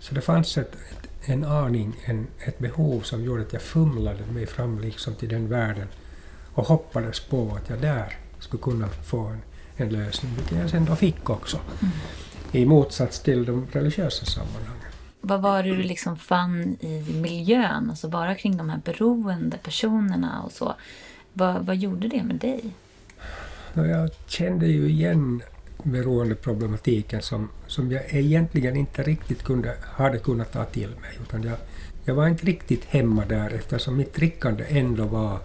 Så 0.00 0.14
det 0.14 0.20
fanns 0.20 0.58
ett, 0.58 0.74
ett, 0.74 1.28
en 1.28 1.44
aning, 1.44 1.96
en, 2.04 2.26
ett 2.46 2.58
behov 2.58 3.00
som 3.00 3.24
gjorde 3.24 3.42
att 3.42 3.52
jag 3.52 3.62
fumlade 3.62 4.26
mig 4.32 4.46
fram 4.46 4.78
liksom 4.78 5.14
till 5.14 5.28
den 5.28 5.48
världen 5.48 5.88
och 6.54 6.66
hoppades 6.66 7.20
på 7.20 7.58
att 7.62 7.70
jag 7.70 7.80
där 7.80 8.16
skulle 8.38 8.62
kunna 8.62 8.88
få 8.88 9.26
en, 9.26 9.42
en 9.76 9.88
lösning, 9.88 10.32
vilket 10.36 10.58
jag 10.58 10.70
sen 10.70 10.84
då 10.84 10.96
fick 10.96 11.30
också. 11.30 11.56
Mm. 11.56 11.94
I 12.52 12.66
motsats 12.66 13.20
till 13.20 13.44
de 13.44 13.66
religiösa 13.72 14.26
sammanhangen. 14.26 14.92
Vad 15.20 15.42
var 15.42 15.62
det 15.62 15.76
du 15.76 15.82
liksom 15.82 16.16
fann 16.16 16.76
i 16.80 17.12
miljön, 17.12 17.90
alltså 17.90 18.08
bara 18.08 18.34
kring 18.34 18.56
de 18.56 18.70
här 18.70 18.80
beroende 18.84 19.58
personerna 19.58 20.42
och 20.42 20.52
så? 20.52 20.74
Vad, 21.32 21.66
vad 21.66 21.76
gjorde 21.76 22.08
det 22.08 22.22
med 22.22 22.36
dig? 22.36 22.74
Jag 23.86 24.10
kände 24.26 24.66
ju 24.66 24.88
igen 24.88 25.42
beroendeproblematiken 25.82 27.22
som, 27.22 27.48
som 27.66 27.92
jag 27.92 28.14
egentligen 28.14 28.76
inte 28.76 29.02
riktigt 29.02 29.42
kunde, 29.42 29.74
hade 29.82 30.18
kunnat 30.18 30.52
ta 30.52 30.64
till 30.64 30.88
mig. 30.88 31.18
Utan 31.22 31.42
jag, 31.42 31.56
jag 32.04 32.14
var 32.14 32.28
inte 32.28 32.46
riktigt 32.46 32.84
hemma 32.84 33.24
där 33.24 33.50
eftersom 33.50 33.96
mitt 33.96 34.14
drickande 34.14 34.64
ändå 34.68 35.04
var 35.04 35.38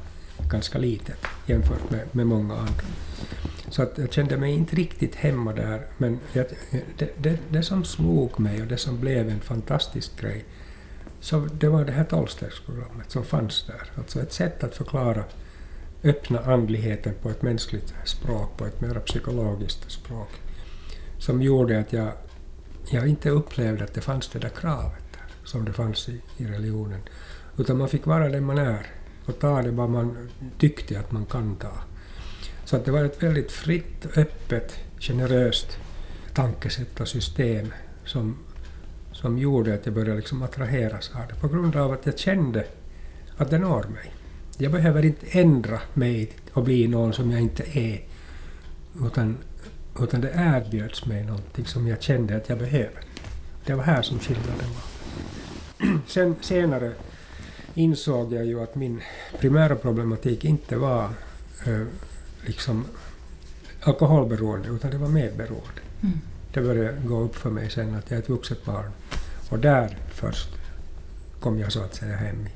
ganska 0.49 0.77
litet 0.77 1.17
jämfört 1.45 1.91
med, 1.91 2.01
med 2.11 2.27
många 2.27 2.53
andra. 2.53 2.83
Så 3.69 3.83
att 3.83 3.97
jag 3.97 4.13
kände 4.13 4.37
mig 4.37 4.53
inte 4.53 4.75
riktigt 4.75 5.15
hemma 5.15 5.53
där, 5.53 5.85
men 5.97 6.19
jag, 6.33 6.45
det, 6.97 7.09
det, 7.17 7.39
det 7.49 7.63
som 7.63 7.83
slog 7.83 8.39
mig 8.39 8.61
och 8.61 8.67
det 8.67 8.77
som 8.77 8.99
blev 8.99 9.29
en 9.29 9.39
fantastisk 9.39 10.21
grej, 10.21 10.45
så 11.19 11.39
det 11.39 11.67
var 11.67 11.85
det 11.85 11.91
här 11.91 12.03
tolvstegsprogrammet 12.03 13.11
som 13.11 13.25
fanns 13.25 13.65
där. 13.67 13.91
Alltså 13.97 14.21
ett 14.21 14.33
sätt 14.33 14.63
att 14.63 14.75
förklara 14.75 15.23
öppna 16.03 16.39
andligheten 16.39 17.13
på 17.21 17.29
ett 17.29 17.41
mänskligt 17.41 17.93
språk, 18.05 18.57
på 18.57 18.65
ett 18.65 18.81
mer 18.81 18.99
psykologiskt 18.99 19.91
språk, 19.91 20.29
som 21.17 21.41
gjorde 21.41 21.79
att 21.79 21.93
jag, 21.93 22.11
jag 22.91 23.07
inte 23.07 23.29
upplevde 23.29 23.83
att 23.83 23.93
det 23.93 24.01
fanns 24.01 24.29
det 24.29 24.39
där 24.39 24.49
kravet 24.49 25.03
där, 25.11 25.35
som 25.43 25.65
det 25.65 25.73
fanns 25.73 26.09
i, 26.09 26.21
i 26.37 26.45
religionen, 26.45 26.99
utan 27.57 27.77
man 27.77 27.89
fick 27.89 28.05
vara 28.05 28.29
den 28.29 28.45
man 28.45 28.57
är 28.57 28.87
och 29.25 29.39
ta 29.39 29.61
det 29.61 29.71
vad 29.71 29.89
man 29.89 30.29
tyckte 30.57 30.99
att 30.99 31.11
man 31.11 31.25
kan 31.25 31.55
ta. 31.55 31.73
Så 32.65 32.75
att 32.75 32.85
det 32.85 32.91
var 32.91 33.03
ett 33.03 33.23
väldigt 33.23 33.51
fritt, 33.51 34.17
öppet, 34.17 34.79
generöst 34.99 35.77
tankesätt 36.33 36.99
och 36.99 37.07
system 37.07 37.73
som, 38.05 38.37
som 39.11 39.37
gjorde 39.37 39.73
att 39.73 39.85
jag 39.85 39.95
började 39.95 40.15
liksom 40.15 40.43
attraheras 40.43 41.11
av 41.15 41.27
det, 41.27 41.35
på 41.35 41.47
grund 41.47 41.75
av 41.75 41.91
att 41.91 42.05
jag 42.05 42.19
kände 42.19 42.65
att 43.37 43.49
det 43.49 43.59
når 43.59 43.83
mig. 43.83 44.13
Jag 44.57 44.71
behöver 44.71 45.05
inte 45.05 45.25
ändra 45.39 45.79
mig 45.93 46.31
och 46.53 46.63
bli 46.63 46.87
någon 46.87 47.13
som 47.13 47.31
jag 47.31 47.41
inte 47.41 47.79
är, 47.79 48.01
utan, 49.05 49.37
utan 49.99 50.21
det 50.21 50.31
erbjöds 50.35 51.05
mig 51.05 51.23
någonting 51.23 51.65
som 51.65 51.87
jag 51.87 52.01
kände 52.01 52.37
att 52.37 52.49
jag 52.49 52.57
behöver. 52.57 52.99
Det 53.65 53.73
var 53.73 53.83
här 53.83 54.01
som 54.01 54.19
skillnaden 54.19 54.69
var. 54.69 55.99
Sen 56.07 56.35
senare 56.41 56.91
insåg 57.73 58.33
jag 58.33 58.45
ju 58.45 58.63
att 58.63 58.75
min 58.75 59.01
primära 59.39 59.75
problematik 59.75 60.45
inte 60.45 60.77
var 60.77 61.09
eh, 61.65 61.83
liksom 62.45 62.85
alkoholberoende, 63.81 64.69
utan 64.69 64.91
det 64.91 64.97
var 64.97 65.09
medberoende. 65.09 65.81
Mm. 66.01 66.19
Det 66.53 66.61
började 66.61 67.01
gå 67.05 67.19
upp 67.19 67.35
för 67.35 67.49
mig 67.49 67.69
sen 67.69 67.95
att 67.95 68.11
jag 68.11 68.17
är 68.17 68.21
ett 68.21 68.29
vuxet 68.29 68.65
barn. 68.65 68.91
Och 69.49 69.59
där 69.59 69.97
först 70.09 70.49
kom 71.39 71.59
jag 71.59 71.71
så 71.71 71.81
att 71.81 71.95
säga 71.95 72.15
hem 72.15 72.47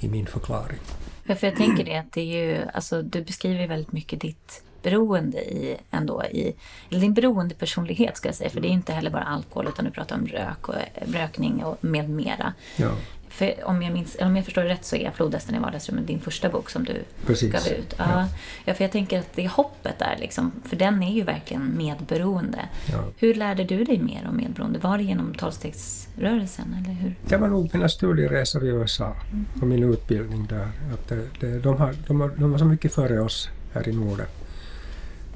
i, 0.00 0.06
mm. 0.06 0.16
min 0.16 0.26
förklaring. 0.26 0.78
Ja, 1.24 1.34
för 1.34 1.46
jag 1.46 1.56
tänker 1.56 1.84
det 1.84 1.96
att 1.96 2.12
det 2.12 2.20
är 2.20 2.46
ju, 2.46 2.66
alltså 2.74 3.02
du 3.02 3.22
beskriver 3.22 3.66
väldigt 3.66 3.92
mycket 3.92 4.20
ditt 4.20 4.62
beroende 4.82 5.38
i, 5.38 5.76
ändå 5.90 6.24
i, 6.24 6.54
eller 6.90 7.00
din 7.00 7.14
beroendepersonlighet 7.14 8.16
ska 8.16 8.28
jag 8.28 8.34
säga, 8.34 8.50
för 8.50 8.60
det 8.60 8.68
är 8.68 8.70
inte 8.70 8.92
heller 8.92 9.10
bara 9.10 9.22
alkohol 9.22 9.68
utan 9.68 9.84
du 9.84 9.90
pratar 9.90 10.16
om 10.16 10.26
rök 10.26 10.68
och 10.68 10.74
rökning 11.06 11.64
och 11.64 11.84
med 11.84 12.10
mera. 12.10 12.54
Ja. 12.76 12.90
För 13.34 13.54
om 13.64 13.82
jag, 13.82 13.92
minns, 13.92 14.16
om 14.20 14.36
jag 14.36 14.44
förstår 14.44 14.62
det 14.62 14.68
rätt 14.68 14.84
så 14.84 14.96
är 14.96 15.10
Flodhästen 15.10 15.54
i 15.54 15.58
vardagsrummet 15.58 16.06
din 16.06 16.20
första 16.20 16.48
bok 16.48 16.70
som 16.70 16.84
du 16.84 17.02
Precis. 17.26 17.52
gav 17.52 17.78
ut. 17.78 17.94
Ja. 17.98 18.28
ja. 18.64 18.74
för 18.74 18.84
jag 18.84 18.92
tänker 18.92 19.18
att 19.18 19.32
det 19.34 19.48
hoppet 19.48 19.98
där, 19.98 20.16
liksom, 20.20 20.52
för 20.64 20.76
den 20.76 21.02
är 21.02 21.12
ju 21.12 21.22
verkligen 21.22 21.76
medberoende. 21.76 22.58
Ja. 22.92 23.04
Hur 23.16 23.34
lärde 23.34 23.64
du 23.64 23.84
dig 23.84 23.98
mer 23.98 24.26
om 24.28 24.36
medberoende? 24.36 24.78
Var 24.78 24.98
det 24.98 25.04
genom 25.04 25.34
tolvstegsrörelsen, 25.34 26.76
eller 26.84 26.94
hur? 26.94 27.14
Det 27.28 27.36
var 27.36 27.48
nog 27.48 27.70
mina 27.72 27.88
studieresor 27.88 28.64
i 28.64 28.68
USA 28.68 29.16
mm. 29.32 29.46
och 29.60 29.66
min 29.66 29.82
utbildning 29.82 30.46
där. 30.46 30.68
Att 30.92 31.08
det, 31.08 31.26
det, 31.40 31.58
de, 31.58 31.76
har, 31.76 31.94
de, 32.06 32.20
har, 32.20 32.28
de 32.28 32.50
var 32.50 32.58
så 32.58 32.64
mycket 32.64 32.94
före 32.94 33.20
oss 33.20 33.48
här 33.72 33.88
i 33.88 33.92
Norden. 33.92 34.26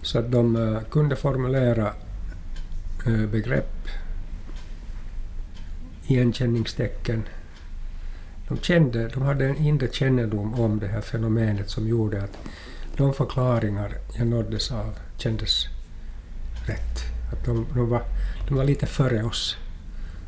Så 0.02 0.18
att 0.18 0.32
de 0.32 0.56
uh, 0.56 0.82
kunde 0.82 1.16
formulera 1.16 1.92
uh, 3.06 3.26
begrepp, 3.26 3.88
igenkänningstecken, 6.06 7.22
de, 8.48 8.58
kände, 8.58 9.08
de 9.08 9.22
hade 9.22 9.46
en 9.46 9.56
inre 9.56 9.88
kännedom 9.92 10.60
om 10.60 10.78
det 10.78 10.86
här 10.86 11.00
fenomenet 11.00 11.70
som 11.70 11.88
gjorde 11.88 12.22
att 12.22 12.38
de 12.96 13.14
förklaringar 13.14 13.98
jag 14.18 14.26
nåddes 14.26 14.72
av 14.72 14.98
kändes 15.16 15.66
rätt. 16.66 16.98
Att 17.32 17.44
de, 17.44 17.66
de, 17.74 17.88
var, 17.88 18.02
de 18.48 18.56
var 18.56 18.64
lite 18.64 18.86
före 18.86 19.22
oss. 19.22 19.56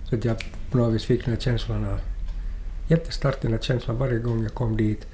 Så 0.08 0.16
att 0.16 0.24
jag 0.24 0.44
på 0.70 0.78
något 0.78 0.94
vis 0.94 1.04
fick 1.04 1.24
den 1.24 1.34
här 1.34 1.40
känslan 1.40 1.84
av, 1.84 2.00
jättestark 2.88 3.42
den 3.42 3.52
här 3.52 3.60
känslan 3.60 3.98
varje 3.98 4.18
gång 4.18 4.42
jag 4.42 4.54
kom 4.54 4.76
dit 4.76 5.06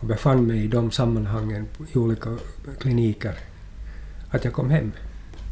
och 0.00 0.06
befann 0.06 0.46
mig 0.46 0.64
i 0.64 0.68
de 0.68 0.90
sammanhangen 0.90 1.66
i 1.94 1.98
olika 1.98 2.36
kliniker, 2.80 3.34
att 4.30 4.44
jag 4.44 4.52
kom 4.52 4.70
hem. 4.70 4.92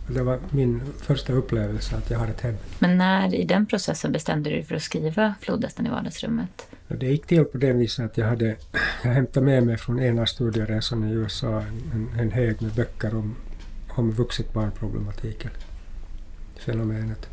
Det 0.08 0.22
var 0.22 0.38
min 0.50 0.80
första 1.00 1.32
upplevelse 1.32 1.96
att 1.96 2.10
jag 2.10 2.18
har 2.18 2.26
ett 2.26 2.40
hem. 2.40 2.56
Men 2.78 2.98
när 2.98 3.34
i 3.34 3.44
den 3.44 3.66
processen 3.66 4.12
bestämde 4.12 4.50
du 4.50 4.56
dig 4.56 4.64
för 4.64 4.74
att 4.74 4.82
skriva 4.82 5.34
Flodhästen 5.40 5.86
i 5.86 5.90
vardagsrummet? 5.90 6.67
Det 6.88 7.06
gick 7.06 7.26
till 7.26 7.44
på 7.44 7.58
det 7.58 7.72
viset 7.72 8.04
att 8.04 8.18
jag, 8.18 8.26
hade, 8.26 8.56
jag 9.02 9.10
hämtade 9.10 9.46
med 9.46 9.62
mig 9.62 9.76
från 9.76 10.00
ena 10.00 10.26
studieresan 10.26 11.08
i 11.08 11.12
USA 11.12 11.60
en, 11.92 12.10
en 12.18 12.30
hög 12.30 12.62
med 12.62 12.72
böcker 12.72 13.14
om, 13.14 13.36
om 13.88 14.12
vuxet 14.12 14.52
barnproblematiken, 14.52 15.50
fenomenet. 16.58 17.28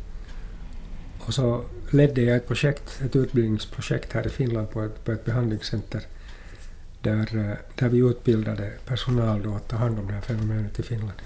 Och 1.26 1.34
så 1.34 1.64
ledde 1.90 2.22
jag 2.22 2.36
ett 2.36 2.46
projekt, 2.46 3.00
ett 3.04 3.16
utbildningsprojekt 3.16 4.12
här 4.12 4.26
i 4.26 4.30
Finland 4.30 4.70
på 4.70 4.82
ett, 4.82 5.04
på 5.04 5.12
ett 5.12 5.24
behandlingscenter 5.24 6.06
där, 7.02 7.56
där 7.74 7.88
vi 7.88 7.98
utbildade 7.98 8.72
personal 8.86 9.42
då 9.42 9.54
att 9.54 9.68
ta 9.68 9.76
hand 9.76 9.98
om 9.98 10.06
det 10.06 10.12
här 10.12 10.20
fenomenet 10.20 10.78
i 10.78 10.82
Finland. 10.82 11.18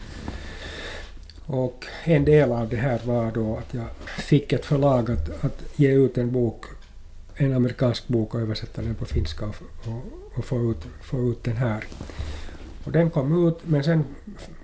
Och 1.46 1.86
en 2.04 2.24
del 2.24 2.52
av 2.52 2.68
det 2.68 2.76
här 2.76 3.00
var 3.04 3.32
då 3.32 3.56
att 3.56 3.74
jag 3.74 3.86
fick 4.18 4.52
ett 4.52 4.64
förlag 4.64 5.10
att, 5.10 5.44
att 5.44 5.62
ge 5.76 5.92
ut 5.92 6.18
en 6.18 6.32
bok, 6.32 6.64
en 7.40 7.52
amerikansk 7.52 8.08
bok 8.08 8.34
och 8.34 8.40
översätta 8.40 8.82
den 8.82 8.94
på 8.94 9.04
finska 9.04 9.46
och, 9.46 9.54
och, 9.86 10.04
och 10.34 10.44
få, 10.44 10.70
ut, 10.70 10.86
få 11.02 11.30
ut 11.30 11.44
den 11.44 11.56
här. 11.56 11.84
Och 12.84 12.92
den 12.92 13.10
kom 13.10 13.48
ut, 13.48 13.58
men 13.64 13.84
sen 13.84 14.04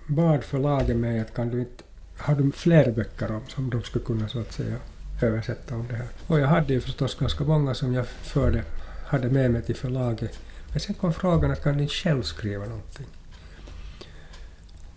bad 0.07 0.45
förlaget 0.45 0.97
mig 0.97 1.21
att 1.21 1.35
kan 1.35 1.51
du 1.51 1.59
inte, 1.61 1.85
har 2.17 2.35
du 2.35 2.53
fler 2.53 2.93
böcker 2.93 3.33
om 3.33 3.43
som 3.49 3.71
de 3.71 3.83
skulle 3.83 4.05
kunna 4.05 4.29
så 4.29 4.41
att 4.41 4.53
säga 4.53 4.77
översätta 5.23 5.75
om 5.75 5.87
det 5.89 5.95
här. 5.95 6.09
Och 6.27 6.41
jag 6.41 6.49
hade 6.49 6.73
ju 6.73 6.81
förstås 6.81 7.15
ganska 7.15 7.45
många 7.45 7.75
som 7.75 7.95
jag 7.95 8.07
förde, 8.07 8.62
hade 9.07 9.31
med 9.31 9.51
mig 9.51 9.62
till 9.62 9.77
förlaget. 9.77 10.39
Men 10.71 10.81
sen 10.81 10.95
kom 10.95 11.12
frågan 11.12 11.51
att 11.51 11.62
kan 11.62 11.77
du 11.77 11.83
inte 11.83 11.95
själv 11.95 12.23
skriva 12.23 12.65
någonting? 12.65 13.07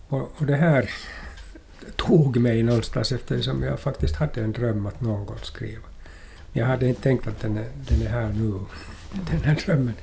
Och, 0.08 0.32
och 0.36 0.46
det 0.46 0.56
här 0.56 0.90
tog 1.96 2.36
mig 2.36 2.62
någonstans 2.62 3.12
eftersom 3.12 3.62
jag 3.62 3.80
faktiskt 3.80 4.16
hade 4.16 4.40
en 4.40 4.52
dröm 4.52 4.86
att 4.86 5.00
någon 5.00 5.26
gång 5.26 5.38
skriva. 5.42 5.89
Jag 6.52 6.66
hade 6.66 6.88
inte 6.88 7.02
tänkt 7.02 7.26
att 7.26 7.40
den 7.40 7.56
är, 7.56 7.68
den 7.88 8.02
är 8.02 8.08
här 8.08 8.28
nu, 8.28 8.60
den 9.30 9.44
här 9.44 9.54
drömmen. 9.64 9.94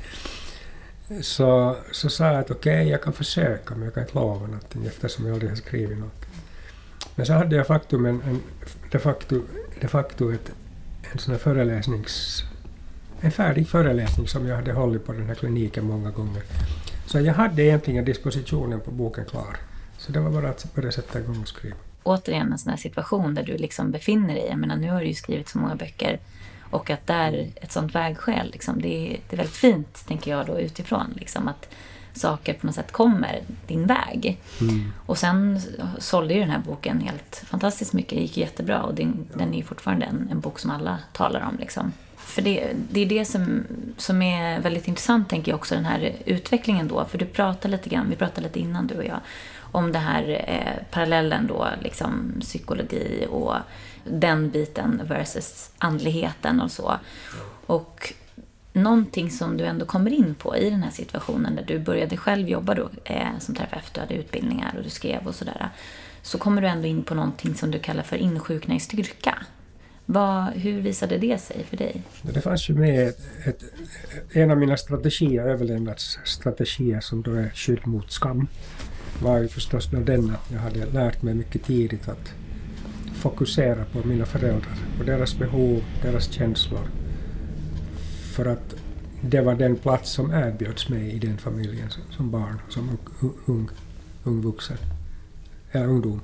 Så, 1.21 1.77
så 1.91 2.09
sa 2.09 2.25
jag 2.25 2.39
att 2.39 2.51
okej, 2.51 2.81
okay, 2.81 2.91
jag 2.91 3.01
kan 3.01 3.13
försöka 3.13 3.75
men 3.75 3.83
jag 3.83 3.93
kan 3.93 4.03
inte 4.03 4.15
lova 4.15 4.45
någonting 4.45 4.85
eftersom 4.85 5.25
jag 5.25 5.33
aldrig 5.33 5.51
har 5.51 5.55
skrivit 5.55 5.97
något. 5.97 6.25
Men 7.15 7.25
så 7.25 7.33
hade 7.33 7.55
jag 7.55 7.67
faktum 7.67 8.05
en, 8.05 8.21
en, 8.21 8.41
de 8.91 8.99
facto, 8.99 9.41
de 9.81 9.87
facto 9.87 10.33
ett, 10.33 10.51
en 11.11 11.19
sån 11.19 11.31
här 11.31 11.39
föreläsnings... 11.39 12.43
En 13.21 13.31
färdig 13.31 13.67
föreläsning 13.67 14.27
som 14.27 14.47
jag 14.47 14.55
hade 14.55 14.73
hållit 14.73 15.05
på 15.05 15.13
den 15.13 15.27
här 15.27 15.35
kliniken 15.35 15.85
många 15.85 16.11
gånger. 16.11 16.43
Så 17.05 17.19
jag 17.19 17.33
hade 17.33 17.63
egentligen 17.63 18.05
dispositionen 18.05 18.79
på 18.79 18.91
boken 18.91 19.25
klar. 19.25 19.57
Så 19.97 20.11
det 20.11 20.19
var 20.19 20.31
bara 20.31 20.49
att 20.49 20.75
börja 20.75 20.91
sätta 20.91 21.19
igång 21.19 21.41
och 21.41 21.47
skriva. 21.47 21.75
Återigen 22.03 22.51
en 22.51 22.57
sån 22.57 22.69
här 22.69 22.77
situation 22.77 23.33
där 23.33 23.43
du 23.43 23.57
liksom 23.57 23.91
befinner 23.91 24.33
dig. 24.33 24.47
Jag 24.49 24.59
menar, 24.59 24.75
nu 24.75 24.89
har 24.89 25.01
du 25.01 25.07
ju 25.07 25.13
skrivit 25.13 25.49
så 25.49 25.57
många 25.57 25.75
böcker. 25.75 26.19
Och 26.69 26.89
att 26.89 27.07
där, 27.07 27.47
ett 27.55 27.71
sånt 27.71 27.95
vägskäl, 27.95 28.51
liksom, 28.51 28.81
det, 28.81 29.07
är, 29.07 29.19
det 29.29 29.35
är 29.35 29.37
väldigt 29.37 29.55
fint, 29.55 30.07
tänker 30.07 30.31
jag 30.31 30.45
då 30.45 30.59
utifrån. 30.59 31.13
Liksom, 31.15 31.47
att 31.47 31.69
saker 32.17 32.53
på 32.53 32.65
något 32.65 32.75
sätt 32.75 32.91
kommer 32.91 33.41
din 33.67 33.87
väg. 33.87 34.41
Mm. 34.61 34.93
Och 35.05 35.17
sen 35.17 35.61
sålde 35.97 36.33
ju 36.33 36.39
den 36.39 36.49
här 36.49 36.61
boken 36.65 37.01
helt 37.01 37.43
fantastiskt 37.47 37.93
mycket. 37.93 38.17
Det 38.17 38.21
gick 38.21 38.37
jättebra 38.37 38.83
och 38.83 38.95
den, 38.95 39.27
den 39.33 39.53
är 39.53 39.57
ju 39.57 39.63
fortfarande 39.63 40.05
en, 40.05 40.27
en, 40.31 40.39
bok 40.39 40.59
som 40.59 40.71
alla 40.71 40.97
talar 41.13 41.41
om. 41.41 41.57
Liksom. 41.59 41.93
För 42.17 42.41
det, 42.41 42.73
det 42.91 43.01
är 43.01 43.05
det 43.05 43.25
som, 43.25 43.63
som 43.97 44.21
är 44.21 44.59
väldigt 44.59 44.87
intressant, 44.87 45.29
tänker 45.29 45.51
jag 45.51 45.57
också, 45.57 45.75
den 45.75 45.85
här 45.85 46.15
utvecklingen 46.25 46.87
då. 46.87 47.05
För 47.05 47.17
du 47.17 47.25
pratade 47.25 47.71
lite 47.71 47.89
grann, 47.89 48.09
vi 48.09 48.15
pratade 48.15 48.41
lite 48.41 48.59
innan 48.59 48.87
du 48.87 48.95
och 48.95 49.05
jag, 49.05 49.19
om 49.71 49.91
det 49.91 49.99
här 49.99 50.45
eh, 50.47 50.91
parallellen 50.91 51.47
då, 51.47 51.67
liksom 51.81 52.33
psykologi 52.39 53.27
och 53.29 53.55
den 54.03 54.49
biten 54.49 55.01
versus 55.03 55.71
andligheten 55.77 56.61
och 56.61 56.71
så. 56.71 56.99
Och 57.65 58.13
någonting 58.73 59.31
som 59.31 59.57
du 59.57 59.65
ändå 59.65 59.85
kommer 59.85 60.11
in 60.13 60.35
på 60.35 60.57
i 60.57 60.69
den 60.69 60.83
här 60.83 60.91
situationen 60.91 61.55
där 61.55 61.63
du 61.67 61.79
började 61.79 62.17
själv 62.17 62.49
jobba 62.49 62.73
då 62.73 62.89
eh, 63.03 63.39
som 63.39 63.55
terapeut, 63.55 63.93
du 63.93 63.99
hade 64.01 64.13
utbildningar 64.13 64.73
och 64.77 64.83
du 64.83 64.89
skrev 64.89 65.27
och 65.27 65.35
sådär. 65.35 65.69
Så 66.21 66.37
kommer 66.37 66.61
du 66.61 66.67
ändå 66.67 66.87
in 66.87 67.03
på 67.03 67.15
någonting 67.15 67.55
som 67.55 67.71
du 67.71 67.79
kallar 67.79 68.03
för 68.03 68.17
insjukna 68.17 68.75
i 68.75 68.79
styrka. 68.79 69.37
Vad, 70.05 70.45
hur 70.45 70.81
visade 70.81 71.17
det 71.17 71.37
sig 71.41 71.63
för 71.69 71.77
dig? 71.77 72.01
Det 72.21 72.41
fanns 72.41 72.69
ju 72.69 72.73
med 72.73 73.07
ett, 73.07 73.19
ett, 73.45 73.63
en 74.31 74.51
av 74.51 74.57
mina 74.57 74.77
strategier, 74.77 75.43
överlevnadsstrategier, 75.43 76.99
som 76.99 77.21
då 77.21 77.33
är 77.33 77.49
skydd 77.49 77.87
mot 77.87 78.11
skam 78.11 78.47
var 79.21 79.39
ju 79.39 79.47
förstås 79.47 79.89
då 79.91 79.99
den 79.99 80.29
att 80.31 80.51
jag 80.51 80.59
hade 80.59 80.85
lärt 80.85 81.21
mig 81.21 81.33
mycket 81.33 81.63
tidigt 81.63 82.09
att 82.09 82.33
fokusera 83.13 83.85
på 83.85 84.07
mina 84.07 84.25
föräldrar, 84.25 84.77
på 84.97 85.03
deras 85.03 85.37
behov, 85.37 85.83
deras 86.01 86.31
känslor. 86.31 86.89
För 88.33 88.45
att 88.45 88.75
det 89.21 89.41
var 89.41 89.55
den 89.55 89.75
plats 89.75 90.11
som 90.11 90.31
erbjöds 90.31 90.89
mig 90.89 91.11
i 91.11 91.19
den 91.19 91.37
familjen 91.37 91.89
som 92.09 92.31
barn, 92.31 92.61
som 92.69 92.97
ung, 93.45 93.69
ung 94.23 94.41
vuxen. 94.41 94.77
eller 95.71 95.85
ungdom. 95.85 96.21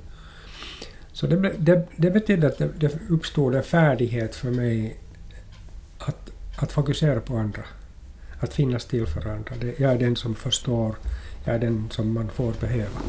Så 1.12 1.26
det, 1.26 1.52
det, 1.58 1.88
det 1.96 2.10
betydde 2.10 2.46
att 2.46 2.58
det, 2.58 2.70
det 2.76 2.98
uppstod 3.08 3.54
en 3.54 3.62
färdighet 3.62 4.34
för 4.34 4.50
mig 4.50 4.96
att, 5.98 6.30
att 6.56 6.72
fokusera 6.72 7.20
på 7.20 7.36
andra. 7.36 7.62
Att 8.40 8.54
finnas 8.54 8.84
till 8.84 9.06
för 9.06 9.28
andra. 9.28 9.54
Det, 9.60 9.80
jag 9.80 9.92
är 9.92 9.98
den 9.98 10.16
som 10.16 10.34
förstår, 10.34 10.96
är 11.44 11.58
den 11.58 11.90
som 11.90 12.12
man 12.12 12.30
får 12.30 12.52
behöva. 12.60 13.00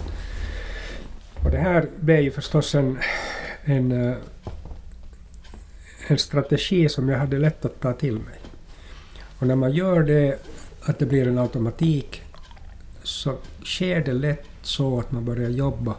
Och 1.43 1.51
det 1.51 1.57
här 1.57 1.87
blev 1.99 2.19
ju 2.19 2.31
förstås 2.31 2.75
en, 2.75 2.99
en, 3.63 3.91
eh, 3.91 4.17
en 6.07 6.17
strategi 6.17 6.89
som 6.89 7.09
jag 7.09 7.19
hade 7.19 7.39
lätt 7.39 7.65
att 7.65 7.79
ta 7.79 7.93
till 7.93 8.13
mig. 8.13 8.39
Och 9.39 9.47
när 9.47 9.55
man 9.55 9.71
gör 9.71 10.03
det, 10.03 10.39
att 10.81 10.99
det 10.99 11.05
blir 11.05 11.27
en 11.27 11.37
automatik, 11.37 12.21
så 13.03 13.37
sker 13.63 14.03
det 14.03 14.13
lätt 14.13 14.45
så 14.61 14.99
att 14.99 15.11
man 15.11 15.25
börjar 15.25 15.49
jobba 15.49 15.95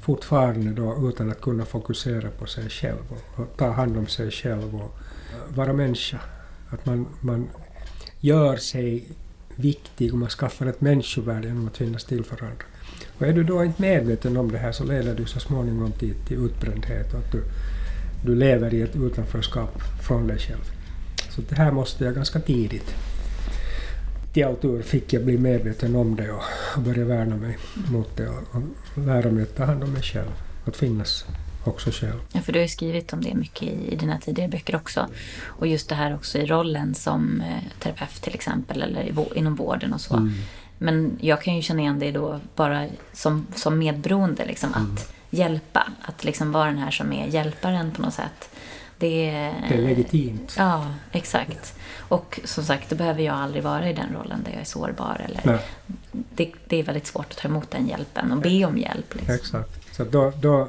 fortfarande 0.00 0.70
då 0.70 1.08
utan 1.08 1.30
att 1.30 1.40
kunna 1.40 1.64
fokusera 1.64 2.30
på 2.30 2.46
sig 2.46 2.70
själv 2.70 2.98
och, 3.08 3.40
och 3.40 3.56
ta 3.56 3.70
hand 3.70 3.96
om 3.96 4.06
sig 4.06 4.30
själv 4.30 4.82
och 4.82 4.98
vara 5.48 5.72
människa. 5.72 6.18
Att 6.70 6.86
man, 6.86 7.06
man 7.20 7.48
gör 8.20 8.56
sig 8.56 9.08
viktig 9.56 10.12
och 10.12 10.18
man 10.18 10.28
skaffar 10.28 10.66
ett 10.66 10.80
människovärde 10.80 11.48
genom 11.48 11.66
att 11.66 11.76
finnas 11.76 12.04
till 12.04 12.24
för 12.24 12.42
andra. 12.42 12.64
Och 13.18 13.26
är 13.26 13.32
du 13.32 13.44
då 13.44 13.64
inte 13.64 13.82
medveten 13.82 14.36
om 14.36 14.52
det 14.52 14.58
här 14.58 14.72
så 14.72 14.84
leder 14.84 15.14
du 15.14 15.26
så 15.26 15.40
småningom 15.40 15.92
till, 15.92 16.14
till 16.28 16.44
utbrändhet 16.44 17.12
och 17.12 17.18
att 17.18 17.32
du, 17.32 17.42
du 18.24 18.34
lever 18.34 18.74
i 18.74 18.82
ett 18.82 18.96
utanförskap 18.96 19.82
från 20.02 20.26
dig 20.26 20.38
själv. 20.38 20.70
Så 21.30 21.42
det 21.48 21.54
här 21.54 21.72
måste 21.72 22.04
jag 22.04 22.14
ganska 22.14 22.40
tidigt 22.40 22.94
till 24.32 24.44
all 24.44 24.56
tur 24.56 24.82
fick 24.82 25.12
jag 25.12 25.24
bli 25.24 25.38
medveten 25.38 25.96
om 25.96 26.16
det 26.16 26.30
och, 26.30 26.42
och 26.76 26.82
börja 26.82 27.04
värna 27.04 27.36
mig 27.36 27.58
mot 27.90 28.16
det 28.16 28.28
och, 28.28 28.42
och 28.52 28.62
lära 29.06 29.30
mig 29.30 29.42
att 29.42 29.56
ta 29.56 29.64
hand 29.64 29.84
om 29.84 29.92
mig 29.92 30.02
själv. 30.02 30.30
Att 30.64 30.76
finnas 30.76 31.24
också 31.64 31.90
själv. 31.90 32.20
Ja, 32.32 32.40
för 32.40 32.52
du 32.52 32.58
har 32.58 32.62
ju 32.62 32.68
skrivit 32.68 33.12
om 33.12 33.20
det 33.20 33.34
mycket 33.34 33.62
i, 33.62 33.92
i 33.92 33.96
dina 33.96 34.18
tidigare 34.18 34.50
böcker 34.50 34.76
också. 34.76 35.08
Och 35.44 35.66
just 35.66 35.88
det 35.88 35.94
här 35.94 36.14
också 36.14 36.38
i 36.38 36.46
rollen 36.46 36.94
som 36.94 37.40
eh, 37.40 37.78
terapeut 37.78 38.22
till 38.22 38.34
exempel, 38.34 38.82
eller 38.82 39.36
inom 39.38 39.54
vården 39.54 39.92
och 39.92 40.00
så. 40.00 40.16
Mm. 40.16 40.32
Men 40.78 41.18
jag 41.20 41.42
kan 41.42 41.56
ju 41.56 41.62
känna 41.62 41.80
igen 41.80 41.98
det 41.98 42.10
då 42.10 42.40
bara 42.56 42.86
som, 43.12 43.46
som 43.54 43.78
medberoende, 43.78 44.44
liksom, 44.44 44.74
mm. 44.74 44.92
att 44.92 45.12
hjälpa. 45.30 45.86
Att 46.02 46.24
liksom 46.24 46.52
vara 46.52 46.66
den 46.66 46.78
här 46.78 46.90
som 46.90 47.12
är 47.12 47.26
hjälparen 47.26 47.90
på 47.90 48.02
något 48.02 48.14
sätt. 48.14 48.50
Det 48.98 49.30
är, 49.30 49.54
det 49.68 49.74
är 49.74 49.82
legitimt. 49.82 50.54
Ja, 50.58 50.94
exakt. 51.12 51.74
Och 51.98 52.40
som 52.44 52.64
sagt, 52.64 52.90
då 52.90 52.96
behöver 52.96 53.22
jag 53.22 53.34
aldrig 53.34 53.62
vara 53.62 53.90
i 53.90 53.92
den 53.92 54.14
rollen 54.14 54.42
där 54.44 54.52
jag 54.52 54.60
är 54.60 54.64
sårbar. 54.64 55.26
Eller, 55.28 55.60
det, 56.12 56.52
det, 56.66 56.76
är 56.76 56.82
väldigt 56.82 57.06
svårt 57.06 57.26
att 57.30 57.36
ta 57.36 57.48
emot 57.48 57.70
den 57.70 57.88
hjälpen 57.88 58.32
och 58.32 58.38
be 58.38 58.64
om 58.64 58.78
hjälp. 58.78 59.14
Liksom. 59.14 59.34
Exakt. 59.34 59.94
Så 59.96 60.04
då, 60.04 60.32
då, 60.40 60.68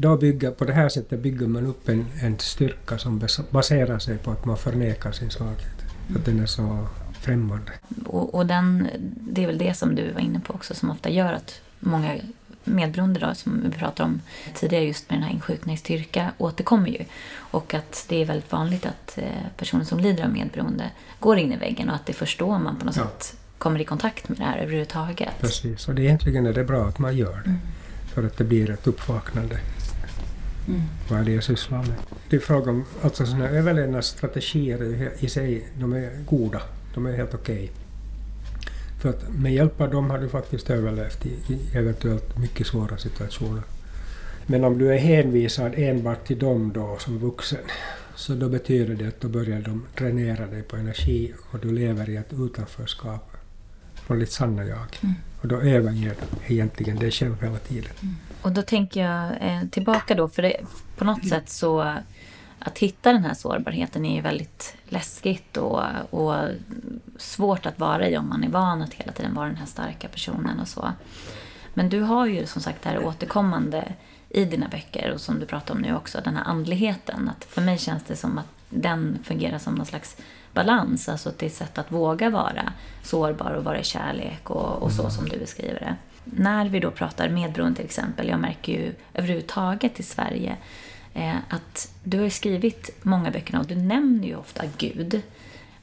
då 0.00 0.16
bygger, 0.16 0.50
på 0.50 0.64
det 0.64 0.72
här 0.72 0.88
sättet 0.88 1.20
bygger 1.20 1.46
man 1.46 1.66
upp 1.66 1.88
en, 1.88 2.06
en 2.22 2.38
styrka 2.38 2.98
som 2.98 3.22
baserar 3.50 3.98
sig 3.98 4.18
på 4.18 4.30
att 4.30 4.44
man 4.44 4.56
förnekar 4.56 5.12
sin 5.12 5.30
svaghet. 5.30 5.84
Att 6.16 6.24
den 6.24 6.40
är 6.40 6.46
så 6.46 6.86
främmande. 7.20 7.72
Och, 8.06 8.34
och 8.34 8.46
den, 8.46 8.88
det 9.20 9.42
är 9.42 9.46
väl 9.46 9.58
det 9.58 9.74
som 9.74 9.94
du 9.94 10.12
var 10.12 10.20
inne 10.20 10.40
på 10.40 10.54
också 10.54 10.74
som 10.74 10.90
ofta 10.90 11.10
gör 11.10 11.32
att 11.32 11.60
många 11.80 12.16
medberoende 12.64 13.20
då, 13.20 13.34
som 13.34 13.62
vi 13.64 13.78
pratade 13.78 14.08
om 14.08 14.20
tidigare 14.54 14.84
just 14.84 15.10
med 15.10 15.18
den 15.18 15.24
här 15.24 15.32
insjuknandestyrka 15.32 16.32
återkommer 16.38 16.88
ju. 16.88 17.04
Och 17.36 17.74
att 17.74 18.06
det 18.08 18.16
är 18.16 18.24
väldigt 18.24 18.52
vanligt 18.52 18.86
att 18.86 19.18
eh, 19.18 19.24
personer 19.56 19.84
som 19.84 20.00
lider 20.00 20.24
av 20.24 20.32
medberoende 20.32 20.90
går 21.18 21.38
in 21.38 21.52
i 21.52 21.56
väggen 21.56 21.88
och 21.88 21.94
att 21.94 22.06
det 22.06 22.12
är 22.12 22.14
först 22.14 22.38
då 22.38 22.58
man 22.58 22.76
på 22.76 22.84
något 22.84 22.96
ja. 22.96 23.02
sätt 23.02 23.36
kommer 23.58 23.80
i 23.80 23.84
kontakt 23.84 24.28
med 24.28 24.38
det 24.38 24.44
här 24.44 24.58
överhuvudtaget. 24.58 25.40
Precis, 25.40 25.88
och 25.88 25.94
det 25.94 26.02
egentligen 26.02 26.46
är 26.46 26.52
det 26.52 26.64
bra 26.64 26.88
att 26.88 26.98
man 26.98 27.16
gör 27.16 27.40
det. 27.44 27.50
Mm. 27.50 27.58
För 28.14 28.26
att 28.26 28.36
det 28.36 28.44
blir 28.44 28.70
ett 28.70 28.86
uppvaknande. 28.86 29.60
Mm. 30.70 30.82
Vad 31.08 31.20
är 31.20 31.24
det 31.24 31.32
jag 31.32 31.44
sysslar 31.44 31.78
med? 31.78 31.94
Det 32.30 32.36
är 32.36 32.40
fråga 32.40 32.70
om, 32.70 32.84
alltså 33.02 33.26
sådana 33.26 33.48
överlevnadsstrategier 33.48 35.10
i 35.18 35.28
sig, 35.28 35.68
de 35.78 35.92
är 35.92 36.24
goda. 36.24 36.62
De 36.94 37.06
är 37.06 37.16
helt 37.16 37.34
okej. 37.34 37.54
Okay. 37.54 37.68
För 39.00 39.08
att 39.08 39.28
med 39.28 39.54
hjälp 39.54 39.80
av 39.80 39.90
dem 39.90 40.10
har 40.10 40.18
du 40.18 40.28
faktiskt 40.28 40.70
överlevt 40.70 41.26
i, 41.26 41.28
i 41.28 41.76
eventuellt 41.76 42.38
mycket 42.38 42.66
svåra 42.66 42.98
situationer. 42.98 43.62
Men 44.46 44.64
om 44.64 44.78
du 44.78 44.92
är 44.92 44.98
hänvisad 44.98 45.72
enbart 45.76 46.26
till 46.26 46.38
dem 46.38 46.72
då 46.74 46.96
som 46.98 47.18
vuxen, 47.18 47.58
så 48.14 48.34
då 48.34 48.48
betyder 48.48 48.94
det 48.94 49.08
att 49.08 49.20
då 49.20 49.28
börjar 49.28 49.60
de 49.60 49.86
dränera 49.98 50.46
dig 50.46 50.62
på 50.62 50.76
energi 50.76 51.32
och 51.50 51.58
du 51.58 51.72
lever 51.72 52.10
i 52.10 52.16
ett 52.16 52.32
utanförskap 52.32 53.36
från 53.94 54.18
ditt 54.18 54.32
sanna 54.32 54.64
jag. 54.64 54.98
Mm. 55.02 55.14
Och 55.40 55.48
då 55.48 55.56
överger 55.56 56.14
du 56.20 56.54
egentligen 56.54 56.96
dig 56.96 57.10
själv 57.10 57.42
hela 57.42 57.58
tiden. 57.58 57.92
Mm. 58.02 58.14
Och 58.42 58.52
då 58.52 58.62
tänker 58.62 59.00
jag 59.00 59.32
eh, 59.40 59.68
tillbaka 59.70 60.14
då, 60.14 60.28
för 60.28 60.42
det, 60.42 60.56
på 60.96 61.04
något 61.04 61.28
sätt 61.28 61.48
så 61.48 61.80
att 62.58 62.78
hitta 62.78 63.12
den 63.12 63.24
här 63.24 63.34
sårbarheten 63.34 64.04
är 64.04 64.14
ju 64.14 64.20
väldigt 64.20 64.76
läskigt 64.88 65.56
och, 65.56 65.82
och 66.10 66.48
svårt 67.16 67.66
att 67.66 67.78
vara 67.78 68.08
i 68.08 68.16
om 68.16 68.28
man 68.28 68.44
är 68.44 68.48
van 68.48 68.82
att 68.82 68.94
hela 68.94 69.12
tiden 69.12 69.34
vara 69.34 69.46
den 69.46 69.56
här 69.56 69.66
starka 69.66 70.08
personen 70.08 70.60
och 70.60 70.68
så. 70.68 70.92
Men 71.74 71.88
du 71.88 72.00
har 72.00 72.26
ju 72.26 72.46
som 72.46 72.62
sagt 72.62 72.82
det 72.82 72.88
här 72.88 73.04
återkommande 73.04 73.92
i 74.28 74.44
dina 74.44 74.68
böcker 74.68 75.10
och 75.14 75.20
som 75.20 75.40
du 75.40 75.46
pratar 75.46 75.74
om 75.74 75.80
nu 75.80 75.96
också, 75.96 76.20
den 76.24 76.36
här 76.36 76.44
andligheten. 76.44 77.28
Att 77.28 77.44
för 77.44 77.62
mig 77.62 77.78
känns 77.78 78.04
det 78.04 78.16
som 78.16 78.38
att 78.38 78.48
den 78.68 79.18
fungerar 79.24 79.58
som 79.58 79.74
någon 79.74 79.86
slags 79.86 80.16
balans, 80.52 81.08
alltså 81.08 81.28
att 81.28 81.42
ett 81.42 81.54
sätt 81.54 81.78
att 81.78 81.92
våga 81.92 82.30
vara 82.30 82.72
sårbar 83.02 83.50
och 83.50 83.64
vara 83.64 83.80
i 83.80 83.84
kärlek 83.84 84.50
och, 84.50 84.82
och 84.82 84.92
så 84.92 85.02
mm. 85.02 85.10
som 85.10 85.28
du 85.28 85.38
beskriver 85.38 85.80
det. 85.80 85.96
När 86.24 86.68
vi 86.68 86.80
då 86.80 86.90
pratar 86.90 87.28
medberoende 87.28 87.76
till 87.76 87.84
exempel, 87.84 88.28
jag 88.28 88.40
märker 88.40 88.72
ju 88.72 88.92
överhuvudtaget 89.14 90.00
i 90.00 90.02
Sverige 90.02 90.56
eh, 91.14 91.36
att 91.48 91.92
du 92.04 92.20
har 92.20 92.28
skrivit 92.28 92.90
många 93.02 93.30
böcker 93.30 93.58
och 93.58 93.66
du 93.66 93.74
nämner 93.74 94.28
ju 94.28 94.36
ofta 94.36 94.64
Gud. 94.78 95.22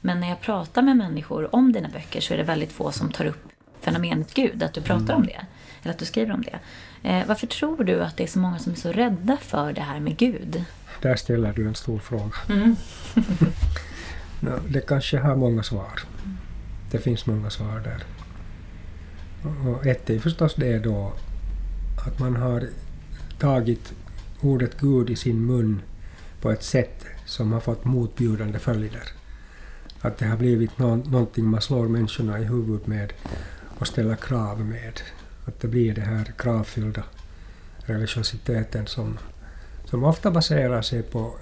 Men 0.00 0.20
när 0.20 0.28
jag 0.28 0.40
pratar 0.40 0.82
med 0.82 0.96
människor 0.96 1.54
om 1.54 1.72
dina 1.72 1.88
böcker 1.88 2.20
så 2.20 2.34
är 2.34 2.38
det 2.38 2.44
väldigt 2.44 2.72
få 2.72 2.92
som 2.92 3.12
tar 3.12 3.24
upp 3.24 3.48
fenomenet 3.80 4.34
Gud, 4.34 4.62
att 4.62 4.72
du 4.72 4.80
pratar 4.80 5.14
mm. 5.14 5.16
om 5.16 5.26
det. 5.26 5.46
Eller 5.82 5.92
att 5.92 5.98
du 5.98 6.04
skriver 6.04 6.34
om 6.34 6.42
det. 6.42 6.58
Eh, 7.02 7.26
varför 7.26 7.46
tror 7.46 7.84
du 7.84 8.02
att 8.02 8.16
det 8.16 8.22
är 8.22 8.26
så 8.26 8.38
många 8.38 8.58
som 8.58 8.72
är 8.72 8.76
så 8.76 8.92
rädda 8.92 9.36
för 9.36 9.72
det 9.72 9.80
här 9.80 10.00
med 10.00 10.16
Gud? 10.16 10.64
Där 11.02 11.16
ställer 11.16 11.52
du 11.52 11.68
en 11.68 11.74
stor 11.74 11.98
fråga. 11.98 12.36
Mm. 12.48 12.76
det 14.68 14.80
kanske 14.80 15.18
har 15.18 15.36
många 15.36 15.62
svar. 15.62 16.00
Det 16.90 16.98
finns 16.98 17.26
många 17.26 17.50
svar 17.50 17.80
där. 17.80 18.17
Och 19.42 19.86
ett 19.86 20.10
är 20.10 20.18
förstås 20.18 20.54
det 20.54 20.78
då 20.78 21.12
att 22.06 22.18
man 22.18 22.36
har 22.36 22.68
tagit 23.38 23.92
ordet 24.40 24.80
Gud 24.80 25.10
i 25.10 25.16
sin 25.16 25.46
mun 25.46 25.82
på 26.40 26.50
ett 26.50 26.62
sätt 26.62 27.04
som 27.24 27.52
har 27.52 27.60
fått 27.60 27.84
motbjudande 27.84 28.58
följder. 28.58 29.02
Att 30.00 30.18
det 30.18 30.26
har 30.26 30.36
blivit 30.36 30.78
no 30.78 30.96
någonting 30.96 31.48
man 31.48 31.60
slår 31.60 31.88
människorna 31.88 32.38
i 32.38 32.44
huvudet 32.44 32.86
med 32.86 33.12
och 33.78 33.86
ställer 33.86 34.16
krav 34.16 34.64
med. 34.64 35.00
Att 35.44 35.60
det 35.60 35.68
blir 35.68 35.94
den 35.94 36.04
här 36.04 36.24
kravfyllda 36.24 37.02
religiositeten 37.78 38.86
som, 38.86 39.18
som 39.84 40.04
ofta 40.04 40.30
baserar 40.30 40.82
sig 40.82 41.02
på, 41.02 41.34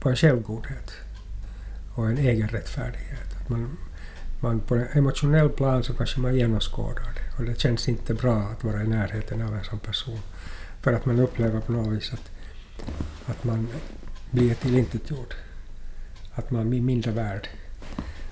på 0.00 0.08
en 0.08 0.16
självgodhet 0.16 0.92
och 1.94 2.08
en 2.08 2.18
egen 2.18 2.48
rättfärdighet. 2.48 3.36
Att 3.40 3.48
man, 3.48 3.76
man 4.40 4.60
på 4.60 4.74
en 4.74 4.86
emotionell 4.94 5.48
plan 5.48 5.84
så 5.84 5.92
kanske 5.92 6.20
man 6.20 6.36
genomskådar 6.36 7.14
det 7.14 7.38
och 7.38 7.44
det 7.44 7.60
känns 7.60 7.88
inte 7.88 8.14
bra 8.14 8.38
att 8.38 8.64
vara 8.64 8.82
i 8.82 8.86
närheten 8.86 9.42
av 9.42 9.54
en 9.54 9.64
sån 9.64 9.78
person. 9.78 10.18
För 10.82 10.92
att 10.92 11.06
man 11.06 11.18
upplever 11.18 11.60
på 11.60 11.72
något 11.72 11.92
vis 11.92 12.12
att, 12.12 12.30
att 13.26 13.44
man 13.44 13.68
blir 14.30 14.54
tillintetgjord. 14.54 15.34
Att 16.34 16.50
man 16.50 16.70
blir 16.70 16.80
mindre 16.80 17.10
värd. 17.10 17.48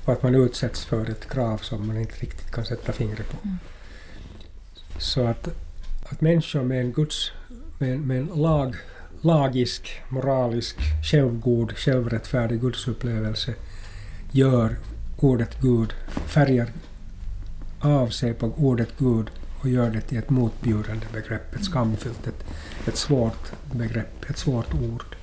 Och 0.05 0.12
att 0.12 0.23
man 0.23 0.35
utsätts 0.35 0.85
för 0.85 1.11
ett 1.11 1.29
krav 1.29 1.59
som 1.59 1.87
man 1.87 1.97
inte 1.97 2.14
riktigt 2.14 2.51
kan 2.51 2.64
sätta 2.64 2.93
fingret 2.93 3.31
på. 3.31 3.37
Mm. 3.45 3.59
Så 4.99 5.27
att, 5.27 5.49
att 6.05 6.21
människor 6.21 6.62
med 6.62 6.81
en, 6.81 6.93
Guds, 6.93 7.33
med, 7.79 8.01
med 8.01 8.19
en 8.19 8.27
lag, 8.27 8.77
lagisk, 9.21 10.03
moralisk, 10.09 10.77
självgod, 11.03 11.79
självrättfärdig 11.79 12.61
gudsupplevelse 12.61 13.55
gör 14.33 14.77
ordet 15.24 15.60
Gud, 15.60 15.92
färgar 16.26 16.72
av 17.80 18.08
sig 18.08 18.34
på 18.34 18.46
ordet 18.46 18.88
Gud 18.98 19.30
och 19.60 19.68
gör 19.68 19.90
det 19.90 20.00
till 20.00 20.18
ett 20.18 20.30
motbjudande 20.30 21.06
begrepp, 21.12 21.54
ett 21.54 21.64
skamfyllt, 21.64 22.26
ett, 22.26 22.44
ett 22.88 22.96
svårt 22.96 23.52
begrepp, 23.72 24.30
ett 24.30 24.38
svårt 24.38 24.74
ord. 24.74 25.16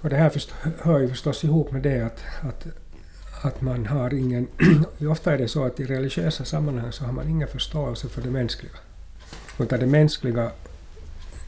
Och 0.00 0.08
det 0.08 0.16
här 0.16 0.30
först, 0.30 0.50
hör 0.80 0.98
ju 0.98 1.08
förstås 1.08 1.44
ihop 1.44 1.72
med 1.72 1.82
det 1.82 2.00
att, 2.00 2.24
att, 2.40 2.66
att 3.42 3.60
man 3.60 3.86
har 3.86 4.14
ingen... 4.14 4.48
ofta 5.10 5.32
är 5.32 5.38
det 5.38 5.48
så 5.48 5.64
att 5.64 5.80
i 5.80 5.86
religiösa 5.86 6.44
sammanhang 6.44 6.92
så 6.92 7.04
har 7.04 7.12
man 7.12 7.28
ingen 7.28 7.48
förståelse 7.48 8.08
för 8.08 8.22
det 8.22 8.30
mänskliga. 8.30 8.72
Utan 9.58 9.80
det 9.80 9.86
mänskliga, 9.86 10.50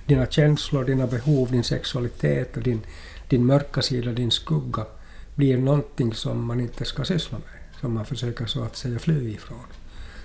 dina 0.06 0.26
känslor, 0.26 0.84
dina 0.84 1.06
behov, 1.06 1.50
din 1.50 1.64
sexualitet 1.64 2.56
och 2.56 2.62
din, 2.62 2.80
din 3.28 3.46
mörka 3.46 3.82
sida, 3.82 4.12
din 4.12 4.30
skugga, 4.30 4.86
blir 5.34 5.58
någonting 5.58 6.14
som 6.14 6.44
man 6.44 6.60
inte 6.60 6.84
ska 6.84 7.04
syssla 7.04 7.38
med, 7.38 7.80
som 7.80 7.94
man 7.94 8.06
försöker 8.06 8.46
så 8.46 8.62
att 8.62 8.76
säga 8.76 8.98
fly 8.98 9.30
ifrån. 9.34 9.66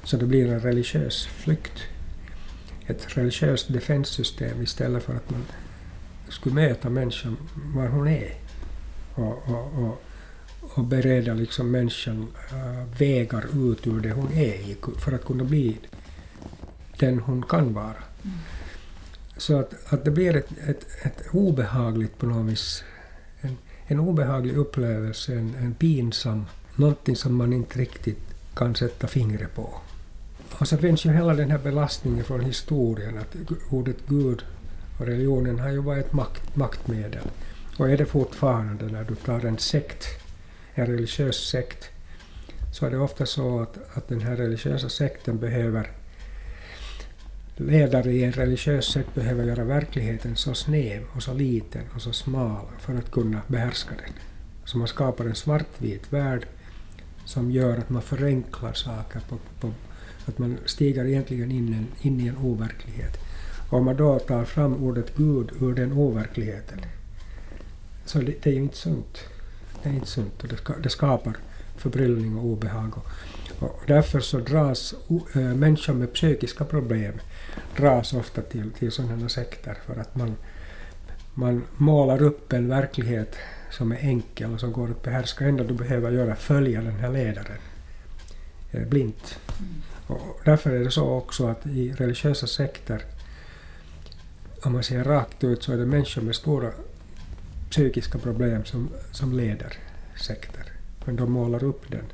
Så 0.04 0.17
det 0.17 0.26
blir 0.26 0.48
en 0.48 0.60
religiös 0.60 1.26
flykt 1.26 1.84
ett 2.89 3.17
religiöst 3.17 3.74
defenssystem 3.74 4.62
istället 4.62 5.04
för 5.04 5.15
att 5.15 5.30
man 5.30 5.43
skulle 6.30 6.56
möta 6.56 6.89
människan 6.89 7.38
var 7.76 7.88
hon 7.88 8.08
är 8.08 8.34
och, 9.15 9.50
och, 9.50 9.84
och, 9.84 10.02
och 10.62 10.84
bereda 10.84 11.34
liksom 11.34 11.72
människan 11.72 12.28
uh, 12.54 13.00
vägar 13.00 13.72
ut 13.72 13.88
ur 13.88 14.00
det 14.00 14.12
hon 14.12 14.34
är 14.34 14.76
för 15.00 15.12
att 15.12 15.26
kunna 15.26 15.43
bli 15.43 15.78
den 17.00 17.19
hon 17.19 17.43
kan 17.43 17.74
vara. 17.74 18.04
Mm. 18.24 18.38
Så 19.38 19.60
att, 19.60 19.93
att 19.93 20.06
det 20.06 20.12
blir 20.12 20.36
ett, 20.36 20.52
ett, 20.67 20.86
ett 21.02 21.24
obehagligt 21.32 22.17
på 22.17 22.26
något 22.26 22.52
vis, 22.52 22.84
en, 23.89 23.99
obehaglig 23.99 24.58
upplevelse, 24.58 25.34
en, 25.34 25.56
en 25.56 25.73
pinsam, 25.73 26.45
någonting 26.75 27.15
som 27.15 27.36
man 27.36 27.54
inte 27.54 27.80
riktigt 27.80 28.19
kan 28.56 28.75
sätta 28.75 29.08
fingret 29.08 29.56
på. 29.56 29.73
Och 30.60 30.67
så 30.67 30.78
finns 30.78 31.06
ju 31.06 31.12
hela 31.12 31.34
den 31.34 31.52
här 31.52 31.58
belastningen 31.58 32.25
från 32.25 32.41
historien 32.41 33.17
att 33.17 33.36
ordet 33.69 33.97
Gud 34.08 34.43
och 34.99 35.06
religionen 35.06 35.60
har 35.60 35.69
ju 35.69 35.82
varit 35.82 36.06
ett 36.06 36.13
makt, 36.13 36.56
maktmedel. 36.56 37.28
Och 37.78 37.89
är 37.89 37.97
det 37.97 38.06
fortfarande 38.06 38.86
när 38.86 39.04
du 39.04 39.15
tar 39.15 39.45
en 39.45 39.58
sekt, 39.58 40.06
en 40.73 40.88
religiös 40.88 41.36
sekt, 41.36 41.89
så 42.73 42.86
är 42.86 42.91
det 42.91 42.97
ofta 42.97 43.25
så 43.25 43.60
att, 43.60 43.97
att 43.97 44.08
den 44.08 44.21
här 44.21 44.36
religiösa 44.36 44.89
sekten 44.89 45.38
behöver 45.38 45.91
ledare 47.60 48.12
i 48.12 48.24
en 48.24 48.32
religiös 48.32 48.86
sekt 48.86 49.15
behöver 49.15 49.43
göra 49.43 49.63
verkligheten 49.63 50.36
så 50.36 50.54
snäv 50.54 51.04
och 51.15 51.24
så 51.24 51.34
liten 51.34 51.82
och 51.95 52.02
så 52.02 52.13
smal 52.13 52.65
för 52.80 52.95
att 52.95 53.12
kunna 53.12 53.41
behärska 53.48 53.95
den. 53.95 54.13
Så 54.65 54.78
man 54.78 54.88
skapar 54.88 55.26
en 55.26 55.36
svartvit 55.36 56.13
värld 56.13 56.48
som 57.26 57.52
gör 57.52 57.78
att 57.78 57.89
man 57.89 58.02
förenklar 58.02 58.74
saker, 58.74 59.22
på, 59.30 59.38
på, 59.60 59.74
att 60.26 60.38
man 60.38 60.58
stiger 60.65 61.06
egentligen 61.06 61.52
in, 61.52 61.74
en, 61.74 61.88
in 62.02 62.22
i 62.22 62.28
en 62.28 62.38
overklighet. 62.38 63.17
Och 63.69 63.78
om 63.78 63.86
man 63.86 63.95
då 63.95 64.19
tar 64.19 64.45
fram 64.45 64.84
ordet 64.84 65.15
Gud 65.15 65.52
ur 65.62 65.76
den 65.76 65.93
overkligheten, 65.93 66.80
så 68.06 68.19
det, 68.19 68.43
det 68.43 68.50
är 68.50 68.54
ju 68.54 68.62
inte 68.62 68.78
sunt. 68.78 69.19
Det 69.84 69.89
är 69.89 69.93
inte 69.93 70.08
sunt 70.08 70.43
och 70.43 70.50
det, 70.50 70.58
ska, 70.58 70.74
det 70.78 70.89
skapar 70.89 71.38
förbryllning 71.78 72.38
och 72.38 72.45
obehag. 72.45 72.98
Och, 72.98 73.06
och 73.60 73.84
därför 73.88 74.19
så 74.19 74.39
dras 74.39 74.95
äh, 75.34 75.41
människor 75.41 75.93
med 75.93 76.13
psykiska 76.13 76.65
problem 76.65 77.13
dras 77.78 78.14
ofta 78.14 78.42
till, 78.42 78.72
till 78.72 78.92
sådana 78.92 79.30
sekter 79.30 79.78
för 79.86 80.02
att 80.02 80.16
man, 80.16 80.36
man 81.34 81.64
målar 81.78 82.22
upp 82.22 82.54
en 82.54 82.68
verklighet 82.68 83.36
som 83.72 83.92
är 83.92 83.98
enkel 83.98 84.54
och 84.54 84.60
som 84.60 84.72
går 84.72 84.90
att 84.90 85.04
behärska. 85.04 85.46
enda 85.46 85.64
du 85.64 85.74
behöver 85.74 86.12
göra 86.12 86.32
är 86.32 86.36
följa 86.36 86.82
den 86.82 86.96
här 86.96 87.12
ledaren 87.12 87.58
eh, 88.72 88.88
blint. 88.88 89.40
Mm. 89.60 89.82
Och 90.08 90.42
därför 90.46 90.72
är 90.72 90.84
det 90.84 90.92
så 90.92 91.10
också 91.10 91.48
att 91.48 91.66
i 91.66 91.94
religiösa 91.94 92.48
sekter, 92.48 93.06
om 94.64 94.74
man 94.74 94.84
ser 94.84 95.04
rakt 95.04 95.44
ut, 95.44 95.64
så 95.64 95.74
är 95.74 95.78
det 95.78 95.86
människor 95.86 96.22
med 96.22 96.36
stora 96.36 96.72
psykiska 97.70 98.18
problem 98.18 98.66
som, 98.66 98.90
som 99.12 99.34
leder 99.34 99.78
sekter. 100.16 100.66
Men 101.06 101.16
de 101.16 101.32
målar 101.32 101.64
upp 101.64 101.92
den, 101.92 102.06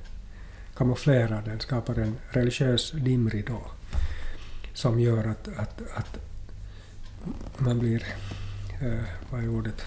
kamouflerar 0.75 1.41
den, 1.45 1.59
skapar 1.59 1.95
en 1.95 2.15
religiös 2.29 2.91
dimridå 2.91 3.61
som 4.75 4.99
gör 4.99 5.27
att, 5.27 5.47
att, 5.57 5.81
att 5.95 6.19
man 7.57 7.79
blir, 7.79 8.03
eh, 8.81 9.03
vad 9.29 9.43
är 9.43 9.49
ordet, 9.49 9.85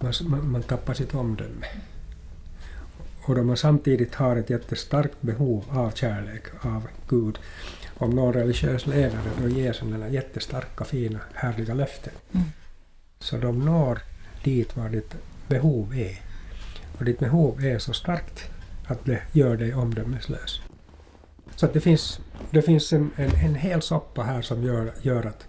man, 0.00 0.50
man 0.50 0.62
tappar 0.62 0.94
sitt 0.94 1.14
omdöme. 1.14 1.66
Och 3.24 3.34
då 3.34 3.42
man 3.42 3.56
samtidigt 3.56 4.14
har 4.14 4.36
ett 4.36 4.50
jättestarkt 4.50 5.22
behov 5.22 5.64
av 5.70 5.90
kärlek, 5.90 6.42
av 6.60 6.88
Gud, 7.08 7.38
om 7.98 8.10
någon 8.10 8.32
religiös 8.32 8.86
ledare 8.86 9.30
då 9.42 9.48
ger 9.48 9.72
sådana 9.72 10.08
jättestarka, 10.08 10.84
fina, 10.84 11.20
härliga 11.34 11.74
löften, 11.74 12.12
mm. 12.32 12.46
så 13.18 13.36
de 13.36 13.58
når 13.58 13.98
dit 14.44 14.76
var 14.76 14.88
ditt 14.88 15.14
behov 15.48 15.94
är. 15.94 16.20
Och 16.98 17.04
ditt 17.04 17.18
behov 17.18 17.64
är 17.64 17.78
så 17.78 17.92
starkt 17.92 18.50
att 18.86 19.04
det 19.04 19.22
gör 19.32 19.56
dig 19.56 19.74
omdömeslös. 19.74 20.61
Så 21.62 21.66
att 21.66 21.72
det 21.72 21.80
finns, 21.80 22.20
det 22.50 22.62
finns 22.62 22.92
en, 22.92 23.10
en, 23.16 23.30
en 23.30 23.54
hel 23.54 23.82
soppa 23.82 24.22
här 24.22 24.42
som 24.42 24.62
gör, 24.62 24.92
gör 25.02 25.26
att 25.26 25.46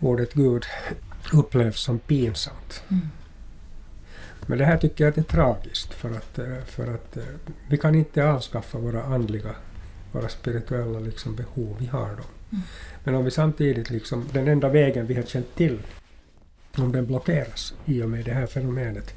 ordet 0.00 0.32
Gud 0.32 0.64
upplevs 1.32 1.80
som 1.80 1.98
pinsamt. 1.98 2.82
Mm. 2.88 3.08
Men 4.46 4.58
det 4.58 4.64
här 4.64 4.76
tycker 4.76 5.04
jag 5.04 5.18
är 5.18 5.22
tragiskt 5.22 5.94
för 5.94 6.10
att, 6.10 6.38
eh, 6.38 6.64
för 6.66 6.94
att 6.94 7.16
eh, 7.16 7.24
vi 7.68 7.78
kan 7.78 7.94
inte 7.94 8.24
avskaffa 8.24 8.78
våra 8.78 9.02
andliga, 9.02 9.54
våra 10.12 10.28
spirituella 10.28 11.00
liksom 11.00 11.36
behov, 11.36 11.76
vi 11.78 11.86
har 11.86 12.08
dem. 12.08 12.30
Mm. 12.50 12.62
Men 13.04 13.14
om 13.14 13.24
vi 13.24 13.30
samtidigt, 13.30 13.90
liksom, 13.90 14.28
den 14.32 14.48
enda 14.48 14.68
vägen 14.68 15.06
vi 15.06 15.14
har 15.14 15.22
känt 15.22 15.54
till, 15.54 15.78
om 16.76 16.92
den 16.92 17.06
blockeras 17.06 17.74
i 17.84 18.02
och 18.02 18.10
med 18.10 18.24
det 18.24 18.32
här 18.32 18.46
fenomenet, 18.46 19.14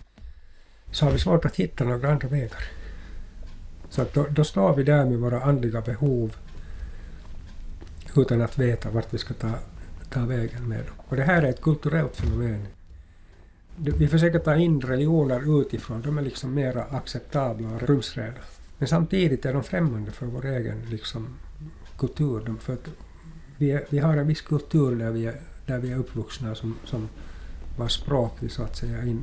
så 0.92 1.06
har 1.06 1.12
vi 1.12 1.20
svårt 1.20 1.46
att 1.46 1.56
hitta 1.56 1.84
några 1.84 2.12
andra 2.12 2.28
vägar. 2.28 2.83
Så 3.94 4.02
att 4.02 4.14
då, 4.14 4.28
då 4.30 4.44
står 4.44 4.76
vi 4.76 4.84
där 4.84 5.06
med 5.06 5.20
våra 5.20 5.42
andliga 5.42 5.82
behov 5.82 6.36
utan 8.16 8.42
att 8.42 8.58
veta 8.58 8.90
vart 8.90 9.14
vi 9.14 9.18
ska 9.18 9.34
ta, 9.34 9.52
ta 10.10 10.26
vägen 10.26 10.68
med 10.68 10.80
dem. 10.80 10.96
Och 10.98 11.16
det 11.16 11.24
här 11.24 11.44
är 11.44 11.50
ett 11.50 11.62
kulturellt 11.62 12.16
fenomen. 12.16 12.68
Vi 13.76 14.08
försöker 14.08 14.40
ta 14.40 14.56
in 14.56 14.82
religioner 14.82 15.62
utifrån, 15.62 16.02
de 16.02 16.18
är 16.18 16.22
liksom 16.22 16.54
mera 16.54 16.84
acceptabla 16.84 17.70
och 17.70 17.82
rumsrena. 17.82 18.40
Men 18.78 18.88
samtidigt 18.88 19.46
är 19.46 19.54
de 19.54 19.64
främmande 19.64 20.12
för 20.12 20.26
vår 20.26 20.46
egen 20.46 20.82
liksom, 20.90 21.28
kultur. 21.98 22.56
För 22.60 22.74
att 22.74 22.90
vi, 23.58 23.72
är, 23.72 23.86
vi 23.90 24.00
har 24.00 24.18
en 24.18 24.28
viss 24.28 24.42
kultur 24.42 24.96
där 24.96 25.12
vi 25.12 25.26
är, 25.26 25.42
där 25.66 25.80
vi 25.80 25.92
är 25.92 25.98
uppvuxna 25.98 26.56
som, 26.56 26.76
som 26.86 27.10
vars 27.78 27.94
språk 27.94 28.34
vi 28.40 28.50
så 28.50 28.64
att 28.64 28.76
säga 28.76 29.04
in, 29.04 29.22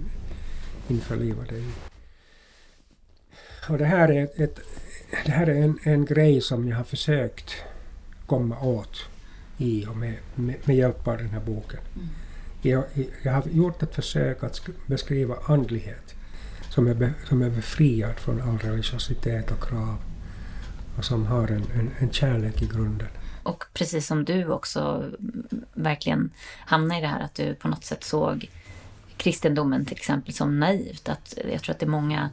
införlivade 0.89 1.57
i. 1.57 1.90
Och 3.71 3.79
det 3.79 3.85
här 3.85 4.11
är, 4.11 4.29
ett, 4.37 4.59
det 5.25 5.31
här 5.31 5.47
är 5.47 5.63
en, 5.63 5.79
en 5.83 6.05
grej 6.05 6.41
som 6.41 6.69
jag 6.69 6.77
har 6.77 6.85
försökt 6.85 7.55
komma 8.27 8.61
åt 8.61 9.05
i 9.59 9.87
och 9.87 9.97
med, 9.97 10.17
med, 10.35 10.57
med 10.65 10.77
hjälp 10.77 11.09
av 11.09 11.17
den 11.17 11.29
här 11.29 11.41
boken. 11.41 11.81
Mm. 11.95 12.09
Jag, 12.63 12.85
jag, 13.23 13.33
har 13.33 13.43
gjort 13.49 13.83
ett 13.83 13.95
försök 13.95 14.45
att 14.45 14.61
beskriva 14.87 15.37
andlighet 15.47 16.15
som 16.71 16.87
är, 16.87 16.95
be, 16.95 17.13
som 17.29 17.43
är 17.43 17.51
befriad 17.51 18.19
från 18.19 18.41
all 18.41 18.59
religiositet 18.59 19.51
och 19.51 19.63
krav 19.63 19.97
och 20.99 21.05
som 21.05 21.27
har 21.27 21.49
en, 21.49 21.65
en, 21.75 21.91
en 21.99 22.11
kärlek 22.11 22.63
i 22.63 22.67
grunden. 22.67 23.09
Och 23.43 23.65
precis 23.75 24.07
som 24.07 24.25
du 24.25 24.49
också 24.49 25.11
verkligen 25.75 26.31
hamnade 26.67 26.99
i 26.99 27.03
det 27.03 27.09
här 27.09 27.25
att 27.25 27.35
du 27.35 27.55
på 27.55 27.69
något 27.69 27.85
sätt 27.85 28.05
såg 28.05 28.51
kristendomen 29.17 29.85
till 29.85 29.97
exempel 29.97 30.35
som 30.35 30.61
naivt. 30.61 31.09
Att 31.09 31.39
jag 31.53 31.63
tror 31.63 31.75
att 31.75 31.81
det 31.81 31.87
är 31.87 31.91
många 31.91 32.31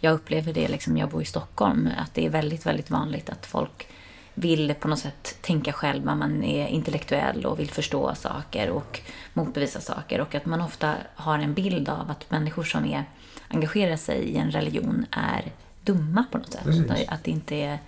jag 0.00 0.14
upplever 0.14 0.52
det 0.52 0.68
liksom, 0.68 0.96
jag 0.96 1.08
bor 1.08 1.22
i 1.22 1.24
Stockholm, 1.24 1.88
att 1.98 2.14
det 2.14 2.26
är 2.26 2.30
väldigt, 2.30 2.66
väldigt 2.66 2.90
vanligt 2.90 3.30
att 3.30 3.46
folk 3.46 3.86
vill 4.34 4.74
på 4.80 4.88
något 4.88 4.98
sätt 4.98 5.36
tänka 5.40 5.72
själva, 5.72 6.14
man 6.14 6.44
är 6.44 6.66
intellektuell 6.66 7.46
och 7.46 7.58
vill 7.58 7.70
förstå 7.70 8.14
saker 8.14 8.70
och 8.70 9.00
motbevisa 9.32 9.80
saker 9.80 10.20
och 10.20 10.34
att 10.34 10.46
man 10.46 10.60
ofta 10.60 10.94
har 11.14 11.38
en 11.38 11.54
bild 11.54 11.88
av 11.88 12.10
att 12.10 12.30
människor 12.30 12.64
som 12.64 12.84
är, 12.84 13.04
engagerar 13.48 13.96
sig 13.96 14.18
i 14.18 14.36
en 14.36 14.50
religion 14.50 15.06
är 15.10 15.52
dumma 15.84 16.24
på 16.32 16.38
något 16.38 16.52
sätt. 16.52 16.64
Precis. 16.64 17.08
Att, 17.08 17.24
det 17.24 17.30
inte 17.30 17.54
är, 17.54 17.78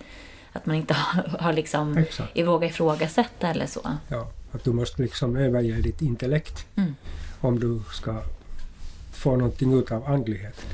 att 0.52 0.66
man 0.66 0.76
inte 0.76 0.94
har, 0.98 1.38
har 1.38 1.52
liksom 1.52 2.04
våga 2.34 2.66
ifrågasätta 2.66 3.48
eller 3.48 3.66
så. 3.66 3.90
Ja, 4.08 4.30
att 4.52 4.64
du 4.64 4.72
måste 4.72 5.02
liksom 5.02 5.36
överge 5.36 5.80
ditt 5.80 6.02
intellekt 6.02 6.66
mm. 6.76 6.94
om 7.40 7.60
du 7.60 7.82
ska 7.92 8.22
få 9.12 9.36
någonting 9.36 9.78
ut 9.78 9.92
av 9.92 10.06
andligheten. 10.06 10.64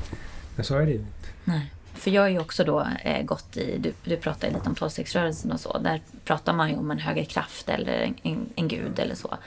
Men 0.59 0.65
så 0.65 0.75
är 0.75 0.85
det 0.85 0.91
ju 0.91 0.97
inte. 0.97 1.29
Nej. 1.43 1.71
För 1.93 2.11
jag 2.11 2.21
har 2.21 2.29
ju 2.29 2.39
också 2.39 2.63
då 2.63 2.87
eh, 3.03 3.23
gått 3.23 3.57
i, 3.57 3.77
du, 3.77 3.93
du 4.03 4.17
pratade 4.17 4.53
lite 4.53 4.69
om 4.69 4.75
tolvstegsrörelsen 4.75 5.51
och 5.51 5.59
så. 5.59 5.77
Där 5.77 6.01
pratar 6.25 6.53
man 6.53 6.69
ju 6.69 6.77
om 6.77 6.91
en 6.91 6.99
högre 6.99 7.25
kraft 7.25 7.69
eller 7.69 7.93
en, 7.93 8.15
en, 8.23 8.49
en 8.55 8.67
gud 8.67 8.99
eller 8.99 9.15
så. 9.15 9.37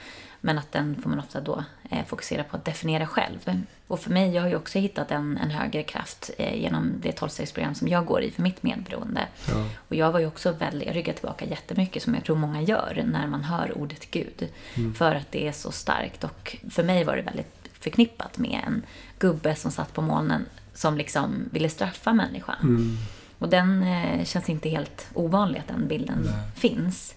Men 0.41 0.57
att 0.57 0.71
den 0.71 1.01
får 1.01 1.09
man 1.09 1.19
ofta 1.19 1.41
då 1.41 1.63
eh, 1.91 2.05
fokusera 2.05 2.43
på 2.43 2.55
att 2.55 2.65
definiera 2.65 3.07
själv. 3.07 3.63
Och 3.87 3.99
för 3.99 4.09
mig, 4.09 4.35
jag 4.35 4.41
har 4.41 4.49
ju 4.49 4.55
också 4.55 4.79
hittat 4.79 5.11
en, 5.11 5.37
en 5.37 5.51
högre 5.51 5.83
kraft 5.83 6.31
eh, 6.37 6.61
genom 6.61 6.93
det 7.01 7.11
tolvstegsprogram 7.11 7.75
som 7.75 7.87
jag 7.87 8.05
går 8.05 8.21
i 8.21 8.31
för 8.31 8.41
mitt 8.41 8.63
medberoende. 8.63 9.27
Ja. 9.49 9.65
Och 9.87 9.95
jag 9.95 10.11
var 10.11 10.19
ju 10.19 10.27
också 10.27 10.51
väldigt, 10.51 10.87
jag 10.87 10.95
ryggar 10.95 11.13
tillbaka 11.13 11.45
jättemycket 11.45 12.03
som 12.03 12.13
jag 12.13 12.23
tror 12.23 12.35
många 12.35 12.61
gör 12.61 13.03
när 13.05 13.27
man 13.27 13.43
hör 13.43 13.77
ordet 13.77 14.11
Gud. 14.11 14.49
Mm. 14.73 14.93
För 14.93 15.15
att 15.15 15.31
det 15.31 15.47
är 15.47 15.51
så 15.51 15.71
starkt. 15.71 16.23
Och 16.23 16.57
för 16.69 16.83
mig 16.83 17.03
var 17.03 17.15
det 17.15 17.21
väldigt 17.21 17.69
förknippat 17.79 18.37
med 18.37 18.61
en 18.67 18.81
gubbe 19.19 19.55
som 19.55 19.71
satt 19.71 19.93
på 19.93 20.01
molnen 20.01 20.45
som 20.73 20.97
liksom 20.97 21.49
ville 21.51 21.69
straffa 21.69 22.13
människan. 22.13 22.55
Mm. 22.61 22.97
Och 23.39 23.49
den 23.49 23.83
eh, 23.83 24.25
känns 24.25 24.49
inte 24.49 24.69
helt 24.69 25.07
ovanlig 25.13 25.59
att 25.59 25.67
den 25.67 25.87
bilden 25.87 26.21
Nej. 26.25 26.33
finns. 26.55 27.15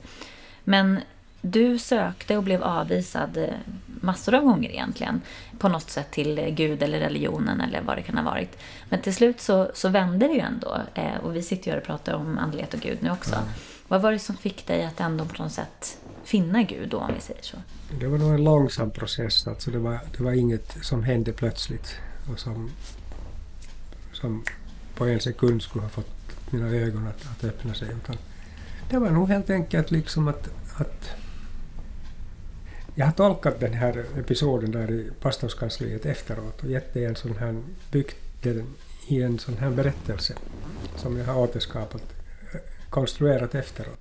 Men 0.64 1.00
du 1.40 1.78
sökte 1.78 2.36
och 2.36 2.42
blev 2.42 2.62
avvisad 2.62 3.36
eh, 3.36 3.48
massor 3.86 4.34
av 4.34 4.42
gånger 4.42 4.70
egentligen. 4.70 5.20
På 5.58 5.68
något 5.68 5.90
sätt 5.90 6.10
till 6.10 6.40
Gud 6.50 6.82
eller 6.82 6.98
religionen 6.98 7.60
eller 7.60 7.80
vad 7.82 7.96
det 7.96 8.02
kan 8.02 8.16
ha 8.16 8.24
varit. 8.24 8.58
Men 8.88 9.00
till 9.00 9.14
slut 9.14 9.40
så, 9.40 9.70
så 9.74 9.88
vände 9.88 10.26
det 10.26 10.32
ju 10.32 10.40
ändå. 10.40 10.76
Eh, 10.94 11.16
och 11.22 11.36
vi 11.36 11.42
sitter 11.42 11.66
ju 11.66 11.72
här 11.72 11.78
och 11.78 11.86
pratar 11.86 12.12
om 12.12 12.38
andlighet 12.38 12.74
och 12.74 12.80
Gud 12.80 12.98
nu 13.00 13.10
också. 13.10 13.34
Mm. 13.34 13.48
Vad 13.88 14.02
var 14.02 14.12
det 14.12 14.18
som 14.18 14.36
fick 14.36 14.66
dig 14.66 14.84
att 14.84 15.00
ändå 15.00 15.24
på 15.24 15.42
något 15.42 15.52
sätt 15.52 15.98
finna 16.24 16.62
Gud 16.62 16.88
då, 16.88 16.98
om 16.98 17.10
vi 17.14 17.20
säger 17.20 17.42
så? 17.42 17.56
Det 18.00 18.06
var 18.06 18.18
nog 18.18 18.34
en 18.34 18.44
långsam 18.44 18.90
process. 18.90 19.46
Alltså 19.46 19.70
det, 19.70 19.78
var, 19.78 20.00
det 20.16 20.22
var 20.22 20.32
inget 20.32 20.76
som 20.82 21.02
hände 21.02 21.32
plötsligt 21.32 21.96
och 22.32 22.38
som, 22.38 22.70
som 24.26 24.44
på 24.94 25.04
en 25.06 25.20
sekund 25.20 25.62
skulle 25.62 25.82
ha 25.82 25.88
fått 25.88 26.10
mina 26.50 26.68
ögon 26.68 27.06
att, 27.06 27.26
att 27.30 27.44
öppna 27.44 27.74
sig. 27.74 27.88
Utan 27.88 28.16
det 28.90 28.98
var 28.98 29.10
nog 29.10 29.28
helt 29.28 29.50
enkelt 29.50 29.90
liksom 29.90 30.28
att, 30.28 30.48
att 30.76 31.10
jag 32.94 33.06
har 33.06 33.12
tolkat 33.12 33.60
den 33.60 33.72
här 33.72 34.04
episoden 34.18 34.70
där 34.70 34.90
i 34.90 35.10
pastorskansliet 35.20 36.06
efteråt 36.06 36.62
och 36.62 36.70
gett 36.70 36.94
det 36.94 37.04
en 37.04 37.16
sån 37.16 37.36
här, 37.36 37.62
byggt 37.90 38.16
den 38.42 38.66
i 39.08 39.22
en 39.22 39.38
sån 39.38 39.56
här 39.56 39.70
berättelse 39.70 40.34
som 40.96 41.16
jag 41.16 41.24
har 41.24 41.36
återskapat, 41.36 42.02
konstruerat 42.90 43.54
efteråt. 43.54 44.00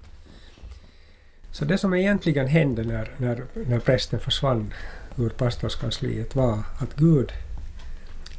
Så 1.51 1.65
det 1.65 1.77
som 1.77 1.93
egentligen 1.93 2.47
hände 2.47 2.83
när, 2.83 3.09
när, 3.17 3.43
när 3.53 3.79
prästen 3.79 4.19
försvann 4.19 4.73
ur 5.17 5.29
pastorskansliet 5.29 6.35
var 6.35 6.63
att 6.79 6.95
Gud 6.95 7.31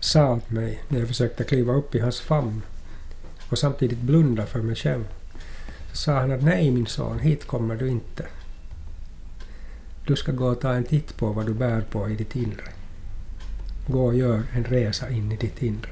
sa 0.01 0.35
åt 0.35 0.51
mig 0.51 0.83
när 0.89 0.99
jag 0.99 1.09
försökte 1.09 1.45
kliva 1.45 1.73
upp 1.73 1.95
i 1.95 1.99
hans 1.99 2.21
famn 2.21 2.63
och 3.51 3.59
samtidigt 3.59 3.99
blunda 3.99 4.47
för 4.47 4.63
mig 4.63 4.75
själv. 4.75 5.05
Så 5.91 5.97
sa 5.97 6.21
han 6.21 6.33
att 6.33 6.43
nej 6.43 6.71
min 6.71 6.87
son, 6.87 7.19
hit 7.19 7.47
kommer 7.47 7.77
du 7.77 7.89
inte. 7.89 8.27
Du 10.07 10.17
ska 10.17 10.33
gå 10.33 10.47
och 10.47 10.61
ta 10.61 10.73
en 10.73 10.85
titt 10.85 11.17
på 11.17 11.33
vad 11.33 11.47
du 11.47 11.55
bär 11.55 11.81
på 11.81 12.11
i 12.11 12.15
ditt 12.15 12.37
inre. 12.37 12.73
Gå 13.89 14.07
och 14.07 14.15
gör 14.15 14.43
en 14.53 14.65
resa 14.65 15.11
in 15.11 15.33
i 15.33 15.37
ditt 15.37 15.63
inre. 15.63 15.91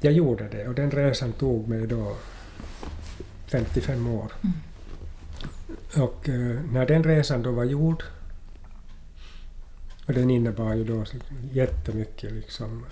Jag 0.00 0.12
gjorde 0.12 0.48
det 0.48 0.68
och 0.68 0.74
den 0.74 0.90
resan 0.90 1.32
tog 1.32 1.68
mig 1.68 1.86
då 1.86 2.16
55 3.46 4.06
år. 4.06 4.32
Mm. 4.42 4.56
Och 6.06 6.28
eh, 6.28 6.60
när 6.72 6.86
den 6.86 7.04
resan 7.04 7.42
då 7.42 7.50
var 7.50 7.64
gjord 7.64 8.02
och 10.06 10.14
den 10.14 10.30
innebar 10.30 10.74
ju 10.74 10.84
då 10.84 11.04
jättemycket 11.52 12.32
liksom 12.32 12.84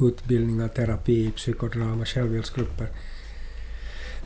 utbildningar, 0.00 0.68
terapi, 0.68 1.30
psykodrama, 1.30 2.04
självhjälpsgrupper 2.04 2.88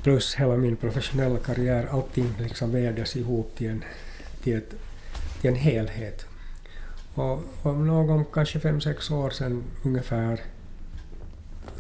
plus 0.05 0.35
hela 0.35 0.57
min 0.57 0.77
professionella 0.77 1.39
karriär, 1.39 1.89
allting 1.91 2.35
liksom 2.39 2.73
vävdes 2.73 3.17
ihop 3.17 3.57
till 3.57 3.71
en, 3.71 3.85
till, 4.43 4.57
ett, 4.57 4.75
till 5.41 5.51
en 5.51 5.57
helhet. 5.57 6.27
Och 7.15 7.43
om 7.63 7.87
någon, 7.87 8.25
kanske 8.25 8.61
fem, 8.61 8.81
sex 8.81 9.11
år 9.11 9.31
sedan 9.31 9.65
ungefär, 9.83 10.41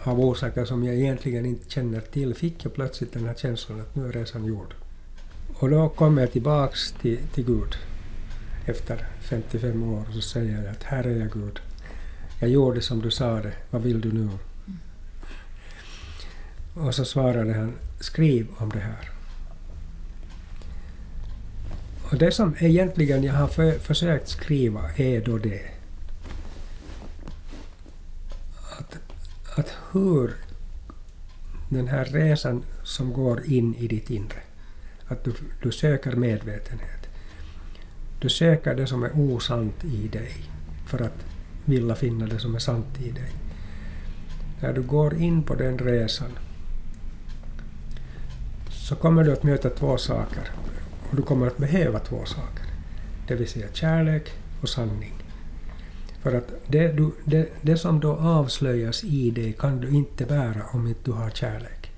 av 0.02 0.20
orsaker 0.20 0.64
som 0.64 0.84
jag 0.84 0.94
egentligen 0.94 1.46
inte 1.46 1.70
känner 1.70 2.00
till, 2.00 2.34
fick 2.34 2.64
jag 2.64 2.74
plötsligt 2.74 3.12
den 3.12 3.26
här 3.26 3.34
känslan 3.34 3.80
att 3.80 3.94
nu 3.94 4.08
är 4.08 4.12
resan 4.12 4.44
gjord. 4.44 4.74
Och 5.54 5.70
då 5.70 5.88
kom 5.88 6.18
jag 6.18 6.32
tillbaks 6.32 6.92
till, 6.92 7.18
till 7.34 7.44
Gud 7.44 7.76
efter 8.66 9.06
55 9.20 9.82
år 9.82 10.04
så 10.12 10.20
säger 10.20 10.62
jag 10.62 10.66
att 10.66 10.82
här 10.82 11.04
är 11.04 11.18
jag 11.18 11.32
Gud. 11.32 11.60
Jag 12.40 12.50
gjorde 12.50 12.80
som 12.80 13.00
du 13.00 13.10
sa 13.10 13.40
det, 13.40 13.52
vad 13.70 13.82
vill 13.82 14.00
du 14.00 14.12
nu? 14.12 14.28
Och 16.74 16.94
så 16.94 17.04
svarade 17.04 17.54
han, 17.54 17.74
skriv 18.00 18.46
om 18.58 18.70
det 18.70 18.78
här. 18.78 19.10
Och 22.10 22.18
det 22.18 22.32
som 22.32 22.56
egentligen 22.58 23.22
jag 23.22 23.34
har 23.34 23.48
för, 23.48 23.78
försökt 23.78 24.28
skriva 24.28 24.90
är 24.96 25.20
då 25.20 25.38
det. 25.38 25.62
Att, 28.78 28.98
att 29.58 29.74
hur 29.92 30.34
den 31.68 31.88
här 31.88 32.04
resan 32.04 32.64
som 32.82 33.12
går 33.12 33.46
in 33.46 33.74
i 33.74 33.88
ditt 33.88 34.10
inre, 34.10 34.42
att 35.08 35.24
du, 35.24 35.32
du 35.62 35.72
söker 35.72 36.12
medvetenhet. 36.12 37.03
Du 38.18 38.28
söker 38.28 38.74
det 38.74 38.86
som 38.86 39.02
är 39.02 39.10
osant 39.14 39.84
i 39.84 40.08
dig 40.08 40.32
för 40.86 41.02
att 41.02 41.26
vilja 41.64 41.94
finna 41.94 42.26
det 42.26 42.38
som 42.38 42.54
är 42.54 42.58
sant 42.58 43.00
i 43.02 43.10
dig. 43.10 43.32
När 44.60 44.72
du 44.72 44.82
går 44.82 45.14
in 45.14 45.42
på 45.42 45.54
den 45.54 45.78
resan 45.78 46.30
så 48.70 48.96
kommer 48.96 49.24
du 49.24 49.32
att 49.32 49.42
möta 49.42 49.70
två 49.70 49.96
saker. 49.96 50.50
Och 51.10 51.16
du 51.16 51.22
kommer 51.22 51.46
att 51.46 51.56
behöva 51.56 51.98
två 51.98 52.24
saker. 52.24 52.64
Det 53.28 53.34
vill 53.34 53.48
säga 53.48 53.66
kärlek 53.72 54.32
och 54.62 54.68
sanning. 54.68 55.12
För 56.22 56.34
att 56.34 56.54
det, 56.66 56.92
du, 56.92 57.10
det, 57.24 57.48
det 57.62 57.76
som 57.76 58.00
då 58.00 58.16
avslöjas 58.16 59.04
i 59.04 59.30
dig 59.30 59.52
kan 59.52 59.80
du 59.80 59.90
inte 59.90 60.26
bära 60.26 60.62
om 60.72 60.86
inte 60.86 61.00
du 61.04 61.12
har 61.12 61.30
kärlek. 61.30 61.90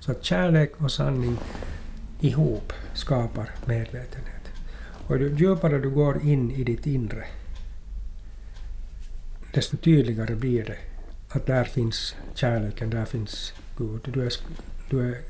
Så 0.00 0.12
att 0.12 0.24
kärlek 0.24 0.72
och 0.76 0.92
sanning 0.92 1.36
ihop 2.20 2.72
skapar 2.94 3.50
medvetenhet. 3.64 4.39
Och 5.10 5.18
ju 5.18 5.36
djupare 5.36 5.78
du 5.78 5.90
går 5.90 6.22
in 6.22 6.50
i 6.50 6.64
ditt 6.64 6.86
inre, 6.86 7.24
desto 9.54 9.76
tydligare 9.76 10.34
blir 10.34 10.64
det 10.64 10.78
att 11.28 11.46
där 11.46 11.64
finns 11.64 12.14
kärleken, 12.34 12.90
där 12.90 13.04
finns 13.04 13.52
Gud. 13.78 14.00
Du 14.14 14.26
är, 14.26 14.32
du 14.90 15.00
är 15.00 15.20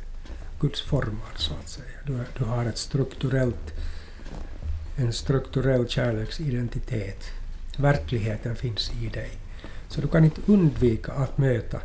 Guds 0.60 0.82
formad 0.82 1.36
så 1.36 1.54
att 1.54 1.68
säga. 1.68 1.86
Du, 2.06 2.18
du 2.38 2.44
har 2.44 2.64
ett 2.64 2.78
strukturellt, 2.78 3.74
en 4.96 5.12
strukturell 5.12 5.88
kärleksidentitet. 5.88 7.24
Verkligheten 7.78 8.56
finns 8.56 8.92
i 9.02 9.08
dig. 9.08 9.30
Så 9.88 10.00
du 10.00 10.08
kan 10.08 10.24
inte 10.24 10.40
undvika 10.46 11.12
att 11.12 11.38
möta 11.38 11.80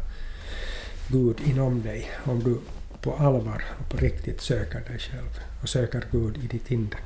Gud 1.08 1.41
inom 1.46 1.82
dig 1.82 2.10
om 2.24 2.43
du 2.43 2.60
på 3.02 3.16
allvar 3.16 3.64
och 3.80 3.89
på 3.89 3.98
riktigt 3.98 4.41
söker 4.41 4.80
dig 4.80 5.00
själv 5.00 5.39
och 5.62 5.70
söker 5.70 6.06
Gud 6.12 6.38
i 6.38 6.48
ditt 6.48 6.72
inre. 6.72 7.00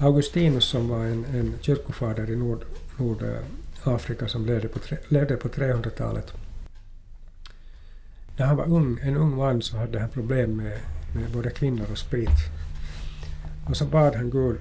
Augustinus 0.00 0.64
som 0.64 0.88
var 0.88 1.04
en, 1.04 1.24
en 1.24 1.54
kyrkofader 1.60 2.30
i 2.30 2.36
Nord, 2.36 2.64
Nordafrika 2.96 4.28
som 4.28 4.46
levde 4.46 4.68
på, 4.68 4.78
levde 5.08 5.36
på 5.36 5.48
300-talet. 5.48 6.32
När 8.36 8.46
han 8.46 8.56
var 8.56 8.64
ung, 8.64 8.98
en 9.02 9.16
ung 9.16 9.36
man 9.36 9.62
så 9.62 9.76
hade 9.76 10.00
han 10.00 10.08
problem 10.08 10.56
med 10.56 10.80
med 11.14 11.30
både 11.30 11.50
kvinnor 11.50 11.86
och 11.92 11.98
sprit. 11.98 12.38
Och 13.68 13.76
så 13.76 13.84
bad 13.84 14.14
han 14.14 14.30
Gud 14.30 14.56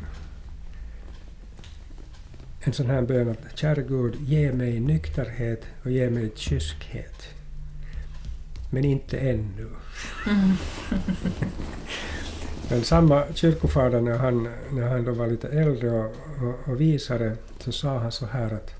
en 2.61 2.73
sån 2.73 2.89
här 2.89 3.01
bön 3.01 3.29
att 3.29 3.57
kära 3.57 3.81
Gud, 3.81 4.15
ge 4.21 4.53
mig 4.53 4.79
nykterhet 4.79 5.61
och 5.83 5.91
ge 5.91 6.09
mig 6.09 6.31
kyskhet. 6.35 7.27
Men 8.69 8.85
inte 8.85 9.17
ännu. 9.17 9.69
Mm. 10.27 10.53
Men 12.69 12.83
samma 12.83 13.23
kyrkofader 13.33 14.01
när 14.01 14.17
han, 14.17 14.47
när 14.71 14.87
han 14.87 15.03
då 15.03 15.11
var 15.11 15.27
lite 15.27 15.47
äldre 15.47 15.91
och, 15.91 16.15
och, 16.41 16.69
och 16.71 16.81
visare 16.81 17.35
så 17.59 17.71
sa 17.71 17.97
han 17.97 18.11
så 18.11 18.25
här 18.25 18.51
att 18.51 18.73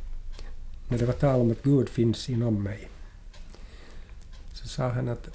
när 0.89 0.97
det 0.97 1.05
var 1.05 1.13
tal 1.13 1.41
om 1.41 1.51
att 1.51 1.63
Gud 1.63 1.89
finns 1.89 2.29
inom 2.29 2.63
mig 2.63 2.89
så 4.53 4.67
sa 4.67 4.89
han 4.89 5.09
att 5.09 5.29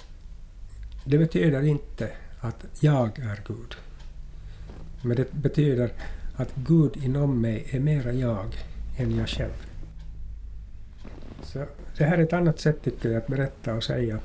det 1.05 1.17
betyder 1.17 1.61
inte 1.61 2.11
att 2.39 2.65
jag 2.79 3.19
är 3.19 3.41
Gud. 3.47 3.75
Men 5.01 5.17
det 5.17 5.33
betyder 5.33 5.93
att 6.35 6.55
Gud 6.55 6.97
inom 6.97 7.41
mig 7.41 7.67
är 7.71 7.79
mera 7.79 8.13
jag 8.13 8.55
än 8.97 9.15
jag 9.15 9.29
själv. 9.29 9.65
Så 11.43 11.65
det 11.97 12.03
här 12.03 12.17
är 12.17 12.23
ett 12.23 12.33
annat 12.33 12.59
sätt 12.59 12.83
tycker 12.83 13.09
jag 13.09 13.17
att 13.17 13.27
berätta 13.27 13.73
och 13.73 13.83
säga 13.83 14.19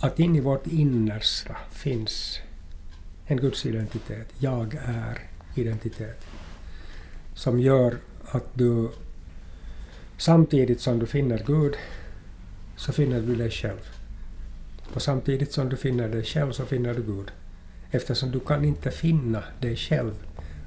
att 0.00 0.20
in 0.20 0.36
i 0.36 0.40
vårt 0.40 0.66
innersta 0.66 1.56
finns 1.70 2.38
en 3.26 3.36
gudsidentitet, 3.36 4.28
jag 4.38 4.74
är 4.74 5.18
identitet, 5.54 6.26
som 7.34 7.60
gör 7.60 7.98
att 8.24 8.54
du 8.54 8.90
samtidigt 10.16 10.80
som 10.80 10.98
du 10.98 11.06
finner 11.06 11.42
Gud 11.46 11.76
så 12.76 12.92
finner 12.92 13.20
du 13.20 13.36
dig 13.36 13.50
själv. 13.50 13.88
Och 14.94 15.02
samtidigt 15.02 15.52
som 15.52 15.68
du 15.68 15.76
finner 15.76 16.08
dig 16.08 16.24
själv 16.24 16.52
så 16.52 16.66
finner 16.66 16.94
du 16.94 17.02
Gud. 17.02 17.30
Eftersom 17.90 18.30
du 18.30 18.40
kan 18.40 18.64
inte 18.64 18.90
finna 18.90 19.44
dig 19.60 19.76
själv 19.76 20.14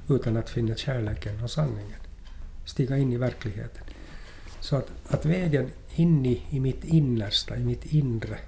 utan 0.08 0.36
att 0.36 0.50
finna 0.50 0.76
kärleken 0.76 1.42
och 1.42 1.50
sanningen. 1.50 2.00
Stiga 2.64 2.96
in 2.96 3.12
i 3.12 3.16
verkligheten. 3.16 3.84
Så 4.60 4.76
att, 4.76 4.90
att 5.08 5.24
vägen 5.24 5.70
in 5.94 6.26
i, 6.26 6.42
i 6.50 6.60
mitt 6.60 6.84
innersta, 6.84 7.56
i 7.56 7.64
mitt 7.64 7.84
inre, 7.84 8.38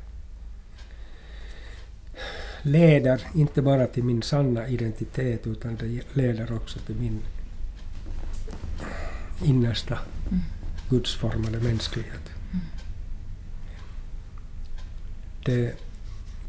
leder 2.65 3.21
inte 3.35 3.63
bara 3.63 3.87
till 3.87 4.05
min 4.05 4.23
sanna 4.23 4.69
identitet 4.69 5.47
utan 5.47 5.77
det 5.77 6.01
leder 6.13 6.57
också 6.57 6.79
till 6.79 6.97
min 6.97 7.21
innersta 9.45 9.99
mm. 10.31 10.41
gudsformade 10.91 11.61
mänsklighet. 11.61 12.35
det, 15.45 15.73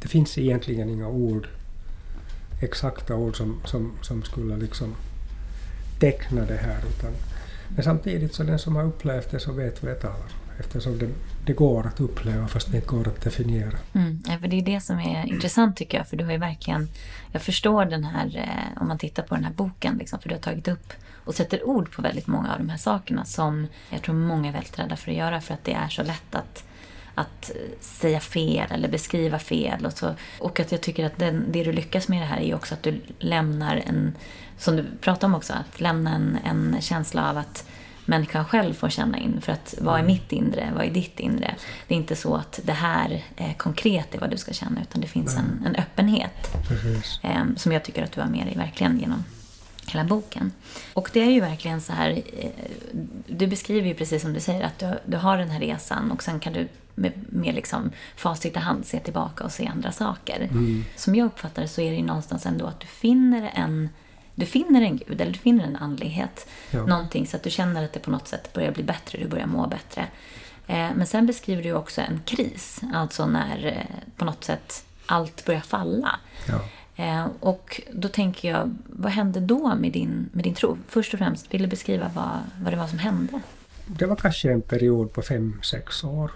det 0.01 0.07
finns 0.07 0.37
egentligen 0.37 0.89
inga 0.89 1.07
ord, 1.07 1.47
exakta 2.61 3.15
ord 3.15 3.37
som, 3.37 3.61
som, 3.65 3.91
som 4.01 4.23
skulle 4.23 4.57
liksom 4.57 4.95
teckna 5.99 6.41
det 6.41 6.57
här. 6.57 6.83
Utan, 6.89 7.11
men 7.69 7.83
samtidigt 7.83 8.33
så 8.33 8.43
den 8.43 8.59
som 8.59 8.75
har 8.75 8.83
upplevt 8.83 9.31
det 9.31 9.39
så 9.39 9.51
vet 9.51 9.83
vad 9.83 9.91
jag 9.91 9.99
talar 9.99 10.15
om 10.15 10.44
eftersom 10.59 10.97
det, 10.97 11.09
det 11.45 11.53
går 11.53 11.87
att 11.87 11.99
uppleva 11.99 12.47
fast 12.47 12.71
det 12.71 12.77
inte 12.77 12.87
går 12.87 13.07
att 13.07 13.21
definiera. 13.21 13.77
Mm, 13.93 14.23
för 14.41 14.47
det 14.47 14.55
är 14.55 14.61
det 14.61 14.79
som 14.79 14.99
är 14.99 15.25
intressant 15.25 15.77
tycker 15.77 15.97
jag. 15.97 16.07
För 16.07 16.17
du 16.17 16.25
har 16.25 16.31
ju 16.31 16.37
verkligen, 16.37 16.89
jag 17.31 17.41
förstår 17.41 17.85
den 17.85 18.03
här, 18.03 18.37
eh, 18.37 18.81
om 18.81 18.87
man 18.87 18.97
tittar 18.97 19.23
på 19.23 19.35
den 19.35 19.43
här 19.43 19.53
boken, 19.53 19.97
liksom, 19.97 20.19
för 20.19 20.29
du 20.29 20.35
har 20.35 20.41
tagit 20.41 20.67
upp 20.67 20.93
och 21.25 21.35
sätter 21.35 21.67
ord 21.67 21.91
på 21.91 22.01
väldigt 22.01 22.27
många 22.27 22.53
av 22.53 22.57
de 22.57 22.69
här 22.69 22.77
sakerna 22.77 23.25
som 23.25 23.67
jag 23.89 24.01
tror 24.01 24.15
många 24.15 24.49
är 24.49 24.53
väldigt 24.53 24.79
rädda 24.79 24.95
för 24.95 25.11
att 25.11 25.17
göra 25.17 25.41
för 25.41 25.53
att 25.53 25.63
det 25.63 25.73
är 25.73 25.89
så 25.89 26.03
lätt 26.03 26.35
att 26.35 26.63
att 27.15 27.51
säga 27.79 28.19
fel 28.19 28.71
eller 28.71 28.89
beskriva 28.89 29.39
fel. 29.39 29.85
Och, 29.85 29.93
så. 29.93 30.15
och 30.39 30.59
att 30.59 30.71
jag 30.71 30.81
tycker 30.81 31.05
att 31.05 31.17
den, 31.17 31.45
det 31.51 31.63
du 31.63 31.71
lyckas 31.71 32.07
med 32.07 32.21
det 32.21 32.25
här 32.25 32.41
är 32.41 32.55
också 32.55 32.73
att 32.73 32.83
du 32.83 33.01
lämnar 33.19 33.83
en, 33.85 34.15
som 34.57 34.75
du 34.75 34.85
pratade 35.01 35.25
om 35.25 35.35
också, 35.35 35.53
att 35.53 35.81
lämna 35.81 36.15
en, 36.15 36.37
en 36.45 36.81
känsla 36.81 37.29
av 37.29 37.37
att 37.37 37.67
människan 38.05 38.45
själv 38.45 38.73
får 38.73 38.89
känna 38.89 39.17
in. 39.17 39.41
För 39.41 39.51
att 39.53 39.75
vad 39.81 39.95
är 39.95 39.99
mm. 39.99 40.11
mitt 40.11 40.31
inre? 40.31 40.71
Vad 40.75 40.85
är 40.85 40.89
ditt 40.89 41.19
inre? 41.19 41.55
Det 41.87 41.93
är 41.93 41.97
inte 41.97 42.15
så 42.15 42.35
att 42.35 42.59
det 42.63 42.73
här 42.73 43.23
eh, 43.35 43.55
konkret 43.57 44.15
är 44.15 44.19
vad 44.19 44.29
du 44.29 44.37
ska 44.37 44.53
känna 44.53 44.81
utan 44.81 45.01
det 45.01 45.07
finns 45.07 45.35
en, 45.35 45.63
en 45.65 45.75
öppenhet. 45.75 46.47
Eh, 47.23 47.43
som 47.57 47.71
jag 47.71 47.83
tycker 47.83 48.03
att 48.03 48.11
du 48.11 48.21
har 48.21 48.27
med 48.27 48.45
dig 48.45 48.55
verkligen 48.55 48.99
genom 48.99 49.23
hela 49.87 50.03
boken. 50.03 50.51
Och 50.93 51.09
det 51.13 51.21
är 51.21 51.31
ju 51.31 51.41
verkligen 51.41 51.81
så 51.81 51.93
här, 51.93 52.21
eh, 52.39 52.49
du 53.27 53.47
beskriver 53.47 53.87
ju 53.87 53.93
precis 53.93 54.21
som 54.21 54.33
du 54.33 54.39
säger 54.39 54.63
att 54.63 54.79
du, 54.79 54.99
du 55.05 55.17
har 55.17 55.37
den 55.37 55.49
här 55.49 55.59
resan 55.59 56.11
och 56.11 56.23
sen 56.23 56.39
kan 56.39 56.53
du 56.53 56.67
med, 56.95 57.11
med 57.29 57.55
liksom 57.55 57.91
facit 58.15 58.55
i 58.55 58.59
hand 58.59 58.85
se 58.85 58.99
tillbaka 58.99 59.43
och 59.43 59.51
se 59.51 59.67
andra 59.67 59.91
saker. 59.91 60.39
Mm. 60.41 60.85
Som 60.95 61.15
jag 61.15 61.25
uppfattar 61.25 61.65
så 61.65 61.81
är 61.81 61.89
det 61.89 61.97
ju 61.97 62.03
någonstans 62.03 62.45
ändå 62.45 62.65
att 62.65 62.79
du 62.79 62.87
finner 62.87 63.51
en 63.55 63.89
du 64.35 64.45
finner 64.45 64.81
en 64.81 64.97
gud 64.97 65.21
eller 65.21 65.31
du 65.31 65.39
finner 65.39 65.63
en 65.63 65.75
andlighet. 65.75 66.47
Ja. 66.71 66.85
Någonting 66.85 67.27
så 67.27 67.37
att 67.37 67.43
du 67.43 67.49
känner 67.49 67.85
att 67.85 67.93
det 67.93 67.99
på 67.99 68.11
något 68.11 68.27
sätt 68.27 68.53
börjar 68.53 68.71
bli 68.71 68.83
bättre, 68.83 69.19
du 69.19 69.27
börjar 69.27 69.47
må 69.47 69.67
bättre. 69.67 70.07
Eh, 70.67 70.89
men 70.95 71.07
sen 71.07 71.25
beskriver 71.25 71.63
du 71.63 71.73
också 71.73 72.01
en 72.01 72.21
kris, 72.25 72.81
alltså 72.93 73.25
när 73.25 73.65
eh, 73.65 74.09
på 74.15 74.25
något 74.25 74.43
sätt 74.43 74.85
allt 75.05 75.45
börjar 75.45 75.61
falla. 75.61 76.19
Ja. 76.47 76.61
Eh, 77.03 77.27
och 77.39 77.81
då 77.93 78.07
tänker 78.07 78.51
jag, 78.51 78.75
vad 78.85 79.11
hände 79.11 79.39
då 79.39 79.75
med 79.75 79.91
din, 79.91 80.29
med 80.31 80.43
din 80.43 80.53
tro? 80.53 80.77
Först 80.87 81.13
och 81.13 81.19
främst, 81.19 81.53
vill 81.53 81.61
du 81.61 81.67
beskriva 81.67 82.11
vad, 82.15 82.39
vad 82.63 82.73
det 82.73 82.77
var 82.77 82.87
som 82.87 82.99
hände? 82.99 83.41
Det 83.85 84.05
var 84.05 84.15
kanske 84.15 84.51
en 84.51 84.61
period 84.61 85.13
på 85.13 85.21
fem, 85.21 85.59
sex 85.63 86.03
år. 86.03 86.31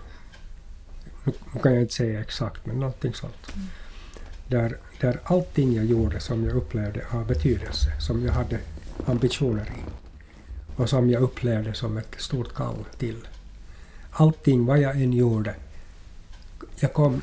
Nu 1.24 1.60
kan 1.64 1.74
jag 1.74 1.82
inte 1.82 1.94
säga 1.94 2.20
exakt, 2.20 2.66
men 2.66 2.80
någonting 2.80 3.14
sånt. 3.14 3.56
Mm. 3.56 3.68
Där, 4.48 4.78
där 5.00 5.20
allting 5.24 5.74
jag 5.74 5.86
gjorde 5.86 6.20
som 6.20 6.46
jag 6.46 6.56
upplevde 6.56 7.02
av 7.12 7.28
betydelse, 7.28 8.02
som 8.02 8.26
jag 8.26 8.34
hade 8.34 8.60
ambitioner 9.06 9.66
i 9.66 9.82
och 10.76 10.90
som 10.90 11.10
jag 11.10 11.22
upplevde 11.22 11.74
som 11.74 11.98
ett 11.98 12.16
stort 12.18 12.54
kall 12.54 12.86
till. 12.98 13.28
Allting 14.12 14.66
vad 14.66 14.80
jag 14.80 15.02
än 15.02 15.14
gjorde, 15.14 15.56
jag 16.80 16.94
kom 16.94 17.22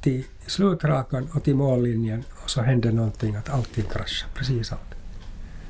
till 0.00 0.24
slutrakan 0.46 1.28
och 1.34 1.44
till 1.44 1.54
mållinjen 1.54 2.24
och 2.44 2.50
så 2.50 2.62
hände 2.62 2.92
någonting 2.92 3.34
att 3.34 3.48
allting 3.48 3.84
kraschade, 3.84 4.32
precis 4.34 4.72
allt. 4.72 4.94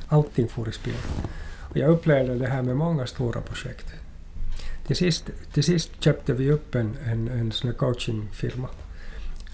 Allting 0.08 0.48
for 0.48 0.68
i 0.68 0.72
spill. 0.72 0.94
Och 1.70 1.76
jag 1.76 1.90
upplevde 1.90 2.38
det 2.38 2.46
här 2.46 2.62
med 2.62 2.76
många 2.76 3.06
stora 3.06 3.40
projekt. 3.40 3.86
Till 4.86 4.96
sist, 4.96 5.30
till 5.52 5.64
sist 5.64 5.90
köpte 6.00 6.32
vi 6.32 6.50
upp 6.50 6.74
en, 6.74 6.96
en, 7.04 7.28
en 7.28 7.74
coachingfirma. 7.74 8.68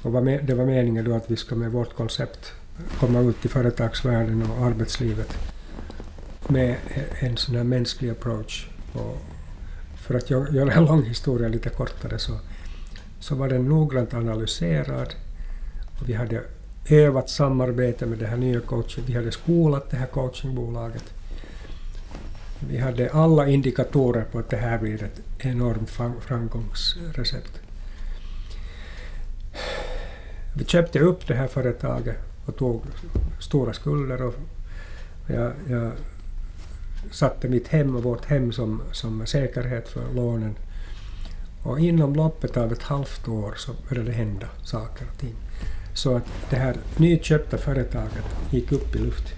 Och 0.05 0.25
det 0.25 0.55
var 0.55 0.65
meningen 0.65 1.05
då 1.05 1.15
att 1.15 1.31
vi 1.31 1.37
ska 1.37 1.55
med 1.55 1.73
vårt 1.73 1.95
koncept 1.95 2.53
komma 3.01 3.21
ut 3.21 3.45
i 3.45 3.49
företagsvärlden 3.49 4.43
och 4.43 4.67
arbetslivet 4.67 5.37
med 6.49 6.77
en 7.21 7.37
sån 7.37 7.55
här 7.55 7.65
mänsklig 7.65 8.11
approach. 8.11 8.69
Och 8.93 9.19
för 9.97 10.15
att 10.15 10.31
göra 10.31 10.73
en 10.73 10.85
lång 10.85 11.03
historia 11.03 11.49
lite 11.49 11.69
kortare 11.69 12.19
så 12.19 12.33
så 13.25 13.35
var 13.35 13.49
den 13.49 13.69
noggrant 13.69 14.15
analyserad. 14.15 15.15
Och 16.01 16.09
vi 16.09 16.13
hade 16.13 16.43
övat 16.89 17.31
samarbete 17.31 18.07
med 18.07 18.19
det 18.19 18.27
här 18.27 18.37
nya 18.37 18.61
coaching. 18.61 19.05
Vi 19.07 19.15
hade 19.15 19.33
skolat 19.33 19.91
det 19.91 19.97
här 19.97 20.07
coachingbolaget. 20.07 21.05
Vi 22.69 22.79
hade 22.79 23.11
alla 23.11 23.49
indikatorer 23.49 24.25
på 24.33 24.39
att 24.39 24.51
det 24.51 24.57
här 24.57 24.79
blir 24.79 25.03
ett 25.03 25.21
enormt 25.39 25.91
framgångsrecept. 26.21 27.64
Vi 30.57 30.65
köpte 30.65 30.99
upp 30.99 31.27
det 31.27 31.35
här 31.35 31.47
företaget 31.47 32.17
och 32.47 32.57
tog 32.57 32.83
stora 33.41 33.73
skulder. 33.73 34.23
Och 34.23 34.35
jag, 35.27 35.53
jag 35.69 35.93
satte 37.11 37.49
mitt 37.49 37.69
hem 37.69 37.97
och 37.97 38.03
vårt 38.03 38.25
hem 38.25 38.53
som, 38.53 38.83
som 38.93 39.27
säkerhet 39.27 39.89
för 39.89 40.15
lånen. 40.15 40.55
Och 41.63 41.81
inom 41.81 42.15
loppet 42.15 42.57
av 42.57 42.73
ett 42.73 42.83
halvt 42.83 43.29
år 43.29 43.55
så 43.57 43.73
började 43.89 44.11
det 44.11 44.17
hända 44.17 44.47
saker 44.63 45.07
och 45.13 45.19
ting. 45.19 45.35
Så 45.95 46.17
att 46.17 46.25
det 46.51 46.57
här 46.57 46.77
nyköpta 46.97 47.59
företaget 47.59 48.25
gick 48.51 48.73
upp 48.73 48.97
i 48.97 48.99
luft. 48.99 49.35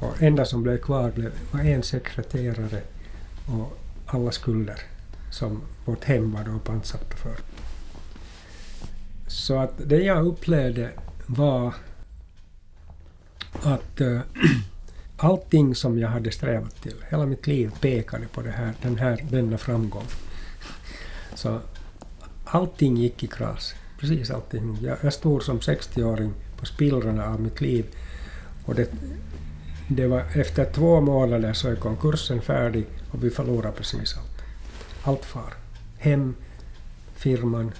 Och 0.00 0.22
enda 0.22 0.44
som 0.44 0.62
blev 0.62 0.78
kvar 0.78 1.10
blev, 1.10 1.32
var 1.50 1.60
en 1.60 1.82
sekreterare 1.82 2.80
och 3.46 3.78
alla 4.06 4.30
skulder 4.30 4.80
som 5.30 5.62
vårt 5.84 6.04
hem 6.04 6.32
var 6.32 6.44
då 6.44 6.58
pantsatta 6.58 7.16
för. 7.16 7.36
Så 9.26 9.58
att 9.58 9.72
det 9.88 10.02
jag 10.02 10.26
upplevde 10.26 10.90
var 11.26 11.74
att 13.62 14.00
äh, 14.00 14.20
allting 15.16 15.74
som 15.74 15.98
jag 15.98 16.08
hade 16.08 16.30
strävat 16.30 16.82
till, 16.82 17.04
hela 17.08 17.26
mitt 17.26 17.46
liv 17.46 17.70
pekade 17.80 18.26
på 18.26 18.42
det 18.42 18.50
här, 18.50 18.72
den 18.82 18.98
här, 18.98 19.24
denna 19.30 19.58
framgång. 19.58 20.06
Så 21.34 21.60
allting 22.44 22.96
gick 22.96 23.22
i 23.22 23.26
kras. 23.26 23.74
Precis 24.00 24.30
allting. 24.30 24.78
Jag, 24.82 24.98
jag 25.02 25.12
stod 25.12 25.42
som 25.42 25.60
60-åring 25.60 26.32
på 26.56 26.66
spillrorna 26.66 27.26
av 27.26 27.40
mitt 27.40 27.60
liv. 27.60 27.86
Och 28.64 28.74
det, 28.74 28.90
det 29.88 30.06
var 30.06 30.20
efter 30.20 30.72
två 30.72 31.00
månader 31.00 31.52
så 31.52 31.68
är 31.68 31.76
konkursen 31.76 32.42
färdig 32.42 32.86
och 33.10 33.24
vi 33.24 33.30
förlorade 33.30 33.76
precis 33.76 34.16
allt. 34.16 34.42
Allt 35.02 35.24
far. 35.24 35.54
Hem, 35.98 36.34
firman, 37.14 37.72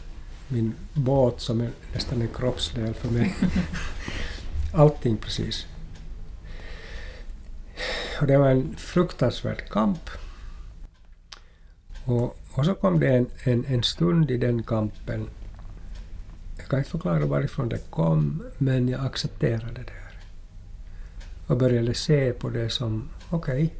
min 0.55 0.74
båt 0.92 1.40
som 1.40 1.61
är 1.61 1.70
nästan 1.94 2.22
en 2.22 2.28
kroppsdel 2.28 2.94
för 2.94 3.09
mig. 3.09 3.34
Allting 4.72 5.16
precis. 5.16 5.66
Och 8.20 8.26
det 8.26 8.36
var 8.36 8.50
en 8.50 8.76
fruktansvärd 8.76 9.68
kamp. 9.68 10.11
Och 12.05 12.36
och 12.55 12.64
så 12.64 12.74
kom 12.74 13.00
det 13.00 13.09
en, 13.09 13.26
en, 13.44 13.64
en 13.64 13.82
stund 13.82 14.30
i 14.30 14.36
den 14.36 14.62
kampen. 14.62 15.28
Jag 16.57 16.66
kan 16.66 16.78
inte 16.78 16.90
förklara 16.90 17.26
varifrån 17.26 17.68
det 17.68 17.90
kom, 17.90 18.42
men 18.59 18.88
jag 18.88 19.07
accepterade 19.07 19.82
det. 19.82 19.92
Här. 19.92 20.20
Och 21.46 21.57
började 21.57 21.94
se 21.94 22.32
på 22.32 22.48
det 22.48 22.70
som, 22.70 23.09
okej, 23.30 23.64
okay, 23.64 23.70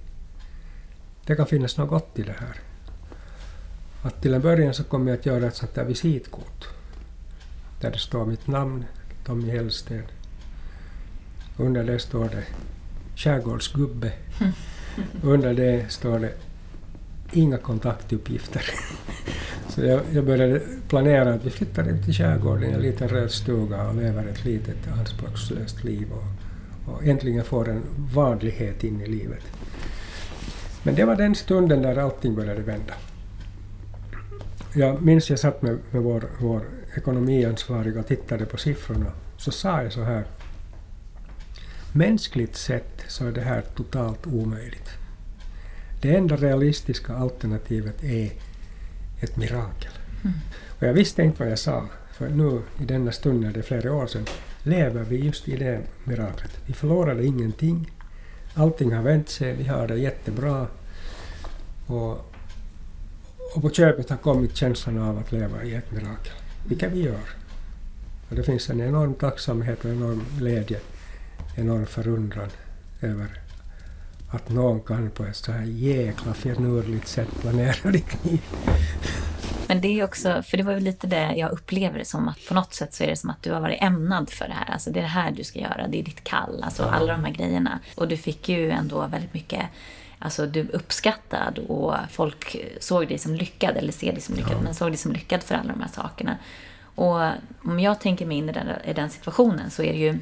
det 1.27 1.37
kan 1.37 1.47
finnas 1.47 1.77
något 1.77 1.89
gott 1.89 2.19
i 2.19 2.23
det 2.23 2.37
här. 2.39 2.61
Att 4.05 4.23
till 4.23 4.35
en 4.35 4.41
början 4.41 4.75
så 4.75 4.85
kommer 4.85 5.11
jag 5.11 5.19
att 5.19 5.27
göra 5.27 5.47
ett 5.47 5.57
sånt 5.57 5.75
där 5.75 5.85
visitkort. 5.85 6.69
Där 7.81 7.91
det 7.91 7.99
står 7.99 8.27
mitt 8.27 8.47
namn, 8.47 8.85
Tommy 9.27 9.51
Hellsten. 9.51 10.03
Under 11.57 11.85
det 11.85 11.99
står 11.99 12.25
det 12.25 12.45
skärgårdsgubbe. 13.17 14.13
Under 15.23 15.55
det 15.55 15.93
står 15.93 16.19
det 16.19 16.33
inga 17.33 17.57
kontaktuppgifter. 17.57 18.65
Så 19.69 19.81
jag, 19.81 20.01
jag, 20.13 20.25
började 20.25 20.61
planera 20.89 21.35
att 21.35 21.45
vi 21.45 21.51
flyttar 21.51 21.89
in 21.89 22.03
till 22.03 22.15
skärgården 22.15 22.75
en 22.75 22.81
liten 22.81 23.09
röd 23.09 23.31
stuga 23.31 23.89
och 23.89 23.95
lever 23.95 24.27
ett 24.27 24.45
litet 24.45 24.89
anspråkslöst 24.99 25.85
liv 25.85 26.09
och, 26.13 26.95
och 26.95 27.05
äntligen 27.05 27.45
får 27.45 27.69
en 27.69 27.83
vanlighet 28.15 28.85
in 28.85 29.01
i 29.01 29.09
livet. 29.09 29.45
Men 30.83 30.95
det 30.95 31.05
var 31.05 31.17
den 31.17 31.35
stunden 31.35 31.83
där 31.83 31.97
allting 31.97 32.35
började 32.35 32.63
vända. 32.63 32.95
Jag 34.77 35.03
minns 35.03 35.31
jag 35.31 35.39
satt 35.39 35.63
med, 35.63 35.79
med 35.91 36.03
vår, 36.03 36.25
vår 36.41 36.63
ekonomiansvariga 36.97 38.01
och 38.01 38.07
tittade 38.07 38.47
på 38.47 38.57
siffrorna. 38.57 39.13
Så 39.37 39.51
sa 39.51 39.83
jag 39.83 39.93
så 39.93 40.03
här. 40.03 40.25
Mänskligt 41.93 42.57
sett 42.57 43.05
så 43.09 43.27
är 43.27 43.33
det 43.33 43.41
här 43.41 43.63
totalt 43.77 44.27
omöjligt. 44.27 44.91
Det 46.03 46.17
enda 46.17 46.37
realistiska 46.37 47.15
alternativet 47.15 48.05
är 48.05 48.33
ett 49.21 49.37
mirakel. 49.37 49.93
Mm. 50.25 50.37
Och 50.79 50.83
jag 50.83 50.93
visste 50.93 51.23
inte 51.23 51.43
vad 51.43 51.51
jag 51.51 51.59
sa, 51.59 51.89
för 52.13 52.29
nu 52.29 52.63
i 52.81 52.85
denna 52.85 53.13
stund, 53.13 53.41
när 53.41 53.53
det 53.53 53.61
är 53.61 53.63
flera 53.63 53.93
år 53.93 54.07
sedan, 54.07 54.27
lever 54.63 55.03
vi 55.03 55.17
just 55.17 55.49
i 55.49 55.57
det 55.57 55.81
miraklet. 56.05 56.59
Vi 56.67 56.73
förlorade 56.73 57.25
ingenting. 57.25 57.91
Allting 58.55 58.93
har 58.93 59.03
vänt 59.03 59.29
sig, 59.29 59.55
vi 59.55 59.65
har 59.65 59.89
det 59.89 59.97
jättebra. 59.97 60.67
Och, 61.87 62.34
och 63.55 63.63
på 63.63 63.71
köpet 63.71 64.11
har 64.11 64.17
kommit 64.17 64.57
känslan 64.57 64.99
av 64.99 65.19
att 65.19 65.33
leva 65.33 65.63
i 65.63 65.75
ett 65.75 65.93
mirakel, 65.93 66.33
vilket 66.69 66.93
vi 66.93 67.03
gör. 67.03 67.29
Och 68.29 68.37
det 68.37 68.43
finns 68.43 68.71
en 68.71 68.81
enorm 68.81 69.15
tacksamhet 69.15 69.85
och 69.85 69.91
enorm 69.91 70.25
glädje, 70.39 70.81
enorm 71.57 71.87
förundran 71.87 72.51
över 73.01 73.29
att 74.31 74.49
någon 74.49 74.81
kan 74.81 75.11
på 75.11 75.25
ett 75.25 75.37
så 75.37 75.53
här 75.53 75.65
jäkla 75.65 76.35
finurligt 76.35 77.09
sätt 77.09 77.29
planera 77.41 77.91
ditt 77.91 78.25
liv. 78.25 78.41
Men 79.69 79.81
det 79.81 80.01
är 80.01 80.05
också, 80.05 80.43
för 80.43 80.57
det 80.57 80.63
var 80.63 80.73
ju 80.73 80.81
lite 80.81 81.07
det 81.07 81.35
jag 81.37 81.51
upplever 81.51 81.99
det 81.99 82.05
som 82.05 82.29
att 82.29 82.39
på 82.49 82.55
något 82.55 82.75
sätt 82.75 82.95
så 82.95 83.05
är 83.05 83.09
det 83.09 83.17
som 83.17 83.31
att 83.31 83.43
du 83.43 83.53
har 83.53 83.61
varit 83.61 83.83
ämnad 83.83 84.31
för 84.31 84.49
det 84.49 84.53
här. 84.55 84.73
Alltså 84.73 84.91
det 84.91 84.99
är 84.99 85.03
det 85.03 85.09
här 85.09 85.31
du 85.31 85.45
ska 85.45 85.59
göra, 85.59 85.89
det 85.89 86.01
är 86.01 86.03
ditt 86.03 86.25
kall, 86.25 86.63
alltså 86.63 86.83
alla 86.83 87.13
de 87.13 87.25
här 87.25 87.33
grejerna. 87.33 87.81
Och 87.95 88.09
du 88.09 88.17
fick 88.17 88.49
ju 88.49 88.71
ändå 88.71 89.07
väldigt 89.07 89.35
mycket 89.35 89.63
Alltså 90.25 90.47
du 90.47 90.61
är 90.61 90.75
uppskattad 90.75 91.59
och 91.59 91.95
folk 92.11 92.57
såg 92.81 93.09
dig 93.09 93.19
som 93.19 93.35
lyckad, 93.35 93.77
eller 93.77 93.93
ser 93.93 94.13
dig 94.13 94.21
som 94.21 94.35
lyckad, 94.35 94.53
ja. 94.53 94.61
men 94.63 94.75
såg 94.75 94.91
dig 94.91 94.97
som 94.97 95.13
lyckad 95.13 95.43
för 95.43 95.55
alla 95.55 95.73
de 95.73 95.81
här 95.81 95.91
sakerna. 95.95 96.37
Och 96.95 97.21
om 97.63 97.81
jag 97.81 98.01
tänker 98.01 98.27
mig 98.27 98.37
in 98.37 98.49
i 98.49 98.53
den, 98.53 98.69
i 98.85 98.93
den 98.93 99.11
situationen 99.11 99.71
så 99.71 99.83
är 99.83 99.93
det 99.93 99.99
ju 99.99 100.19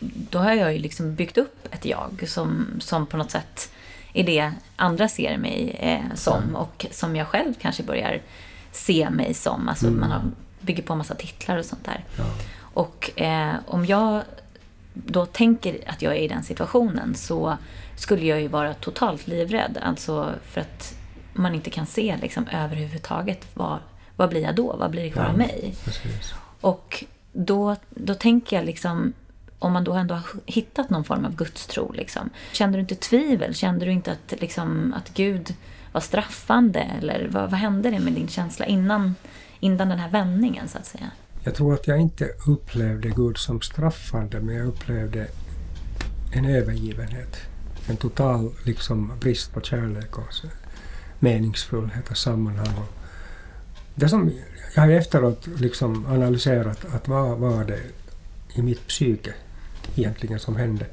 då 0.00 0.38
har 0.38 0.52
jag 0.52 0.72
ju 0.72 0.78
liksom 0.78 1.14
byggt 1.14 1.38
upp 1.38 1.68
ett 1.70 1.84
jag 1.84 2.24
som, 2.28 2.66
som 2.80 3.06
på 3.06 3.16
något 3.16 3.30
sätt 3.30 3.72
är 4.12 4.24
det 4.24 4.52
andra 4.76 5.08
ser 5.08 5.38
mig 5.38 5.76
eh, 5.78 6.14
som 6.14 6.42
mm. 6.42 6.56
och 6.56 6.86
som 6.90 7.16
jag 7.16 7.26
själv 7.26 7.54
kanske 7.60 7.82
börjar 7.82 8.22
se 8.72 9.10
mig 9.10 9.34
som. 9.34 9.68
Alltså 9.68 9.86
mm. 9.86 10.00
man 10.00 10.10
har, 10.10 10.22
bygger 10.60 10.82
på 10.82 10.92
en 10.92 10.98
massa 10.98 11.14
titlar 11.14 11.56
och 11.56 11.64
sånt 11.64 11.84
där. 11.84 12.04
Ja. 12.16 12.24
Och 12.60 13.20
eh, 13.20 13.54
om 13.66 13.86
jag 13.86 14.22
då 14.94 15.26
tänker 15.26 15.78
att 15.86 16.02
jag 16.02 16.16
är 16.16 16.20
i 16.20 16.28
den 16.28 16.42
situationen 16.42 17.14
så 17.14 17.58
skulle 17.98 18.26
jag 18.26 18.40
ju 18.40 18.48
vara 18.48 18.74
totalt 18.74 19.26
livrädd. 19.26 19.78
Alltså 19.82 20.34
för 20.42 20.60
att 20.60 20.94
man 21.32 21.54
inte 21.54 21.70
kan 21.70 21.86
se 21.86 22.16
liksom 22.22 22.46
överhuvudtaget 22.52 23.46
vad, 23.54 23.78
vad 24.16 24.28
blir 24.28 24.42
jag 24.42 24.54
då? 24.54 24.76
Vad 24.76 24.90
blir 24.90 25.02
det 25.02 25.10
kvar 25.10 25.22
ja, 25.22 25.28
av 25.28 25.38
mig? 25.38 25.74
Precis. 25.84 26.34
Och 26.60 27.04
då, 27.32 27.76
då 27.90 28.14
tänker 28.14 28.56
jag 28.56 28.64
liksom 28.64 29.12
om 29.58 29.72
man 29.72 29.84
då 29.84 29.92
ändå 29.92 30.14
har 30.14 30.24
hittat 30.46 30.90
någon 30.90 31.04
form 31.04 31.24
av 31.24 31.36
gudstro, 31.36 31.92
liksom, 31.92 32.30
kände 32.52 32.78
du 32.78 32.80
inte 32.80 32.94
tvivel? 32.94 33.54
Kände 33.54 33.84
du 33.84 33.92
inte 33.92 34.12
att, 34.12 34.40
liksom, 34.40 34.94
att 34.96 35.14
Gud 35.14 35.54
var 35.92 36.00
straffande? 36.00 36.80
Eller 36.80 37.28
vad, 37.30 37.50
vad 37.50 37.60
hände 37.60 37.90
det 37.90 38.00
med 38.00 38.12
din 38.12 38.28
känsla 38.28 38.66
innan, 38.66 39.14
innan 39.60 39.88
den 39.88 39.98
här 39.98 40.10
vändningen, 40.10 40.68
så 40.68 40.78
att 40.78 40.86
säga? 40.86 41.10
Jag 41.44 41.54
tror 41.54 41.74
att 41.74 41.86
jag 41.86 42.00
inte 42.00 42.28
upplevde 42.46 43.08
Gud 43.08 43.38
som 43.38 43.60
straffande, 43.60 44.40
men 44.40 44.56
jag 44.56 44.66
upplevde 44.66 45.26
en 46.32 46.44
övergivenhet. 46.44 47.47
En 47.88 47.96
total 47.96 48.50
liksom, 48.64 49.12
brist 49.20 49.52
på 49.54 49.60
kärlek 49.60 50.18
och 50.18 50.32
meningsfullhet 51.18 52.10
och 52.10 52.16
sammanhang. 52.16 52.84
Det 53.94 54.08
som 54.08 54.32
jag 54.74 54.82
har 54.82 54.90
efteråt 54.90 55.46
liksom 55.46 56.06
analyserat, 56.06 56.84
att 56.94 57.08
vad 57.08 57.38
var 57.38 57.64
det 57.64 57.80
i 58.54 58.62
mitt 58.62 58.86
psyke 58.86 59.34
egentligen 59.96 60.38
som 60.38 60.56
hände. 60.56 60.86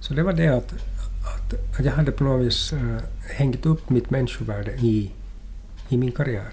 Så 0.00 0.14
det 0.14 0.22
var 0.22 0.32
det 0.32 0.48
att, 0.48 0.72
att, 0.72 1.78
att 1.78 1.84
jag 1.84 1.92
hade 1.92 2.12
på 2.12 2.24
något 2.24 2.46
vis 2.46 2.72
äh, 2.72 2.98
hängt 3.30 3.66
upp 3.66 3.90
mitt 3.90 4.10
människovärde 4.10 4.72
i, 4.72 5.12
i 5.88 5.96
min 5.96 6.12
karriär. 6.12 6.52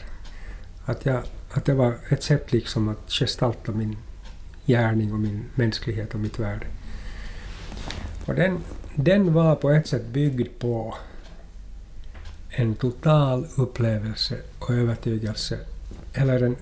Att, 0.85 1.05
jag, 1.05 1.23
att 1.51 1.65
det 1.65 1.73
var 1.73 1.95
ett 2.09 2.23
sätt 2.23 2.51
liksom 2.51 2.87
att 2.87 3.11
gestalta 3.11 3.71
min 3.71 3.97
gärning 4.65 5.13
och 5.13 5.19
min 5.19 5.45
mänsklighet 5.55 6.13
och 6.13 6.19
mitt 6.19 6.39
värde. 6.39 6.65
Och 8.25 8.35
den, 8.35 8.57
den 8.99 9.33
var 9.33 9.55
på 9.55 9.69
ett 9.71 9.87
sätt 9.87 10.07
byggd 10.07 10.59
på 10.59 10.95
en 12.49 12.75
total 12.75 13.47
upplevelse 13.55 14.37
och 14.59 14.69
övertygelse, 14.69 15.59
eller 16.13 16.43
en 16.43 16.55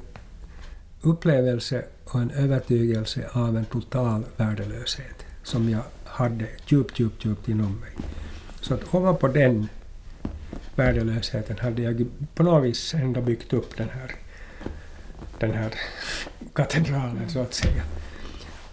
upplevelse 1.02 1.86
och 2.06 2.22
en 2.22 2.32
övertygelse 2.32 3.30
av 3.32 3.58
en 3.58 3.66
total 3.66 4.24
värdelöshet 4.38 5.26
som 5.44 5.70
jag 5.70 5.82
hade 6.06 6.48
djupt, 6.68 7.00
djupt, 7.00 7.26
djupt 7.26 7.50
inom 7.50 7.80
mig. 7.80 7.92
Så 8.62 8.74
att 8.74 8.96
ovanpå 8.96 9.28
den 9.28 9.68
värdelösheten 10.76 11.58
hade 11.58 11.82
jag 11.82 12.06
på 12.36 12.44
något 12.44 12.64
vis 12.64 12.94
ändå 12.94 13.22
byggt 13.22 13.54
upp 13.54 13.78
den 13.78 13.90
här, 13.90 14.12
den 15.40 15.52
här 15.52 15.74
katedralen, 16.54 17.30
så 17.30 17.40
att 17.40 17.54
säga. 17.54 17.84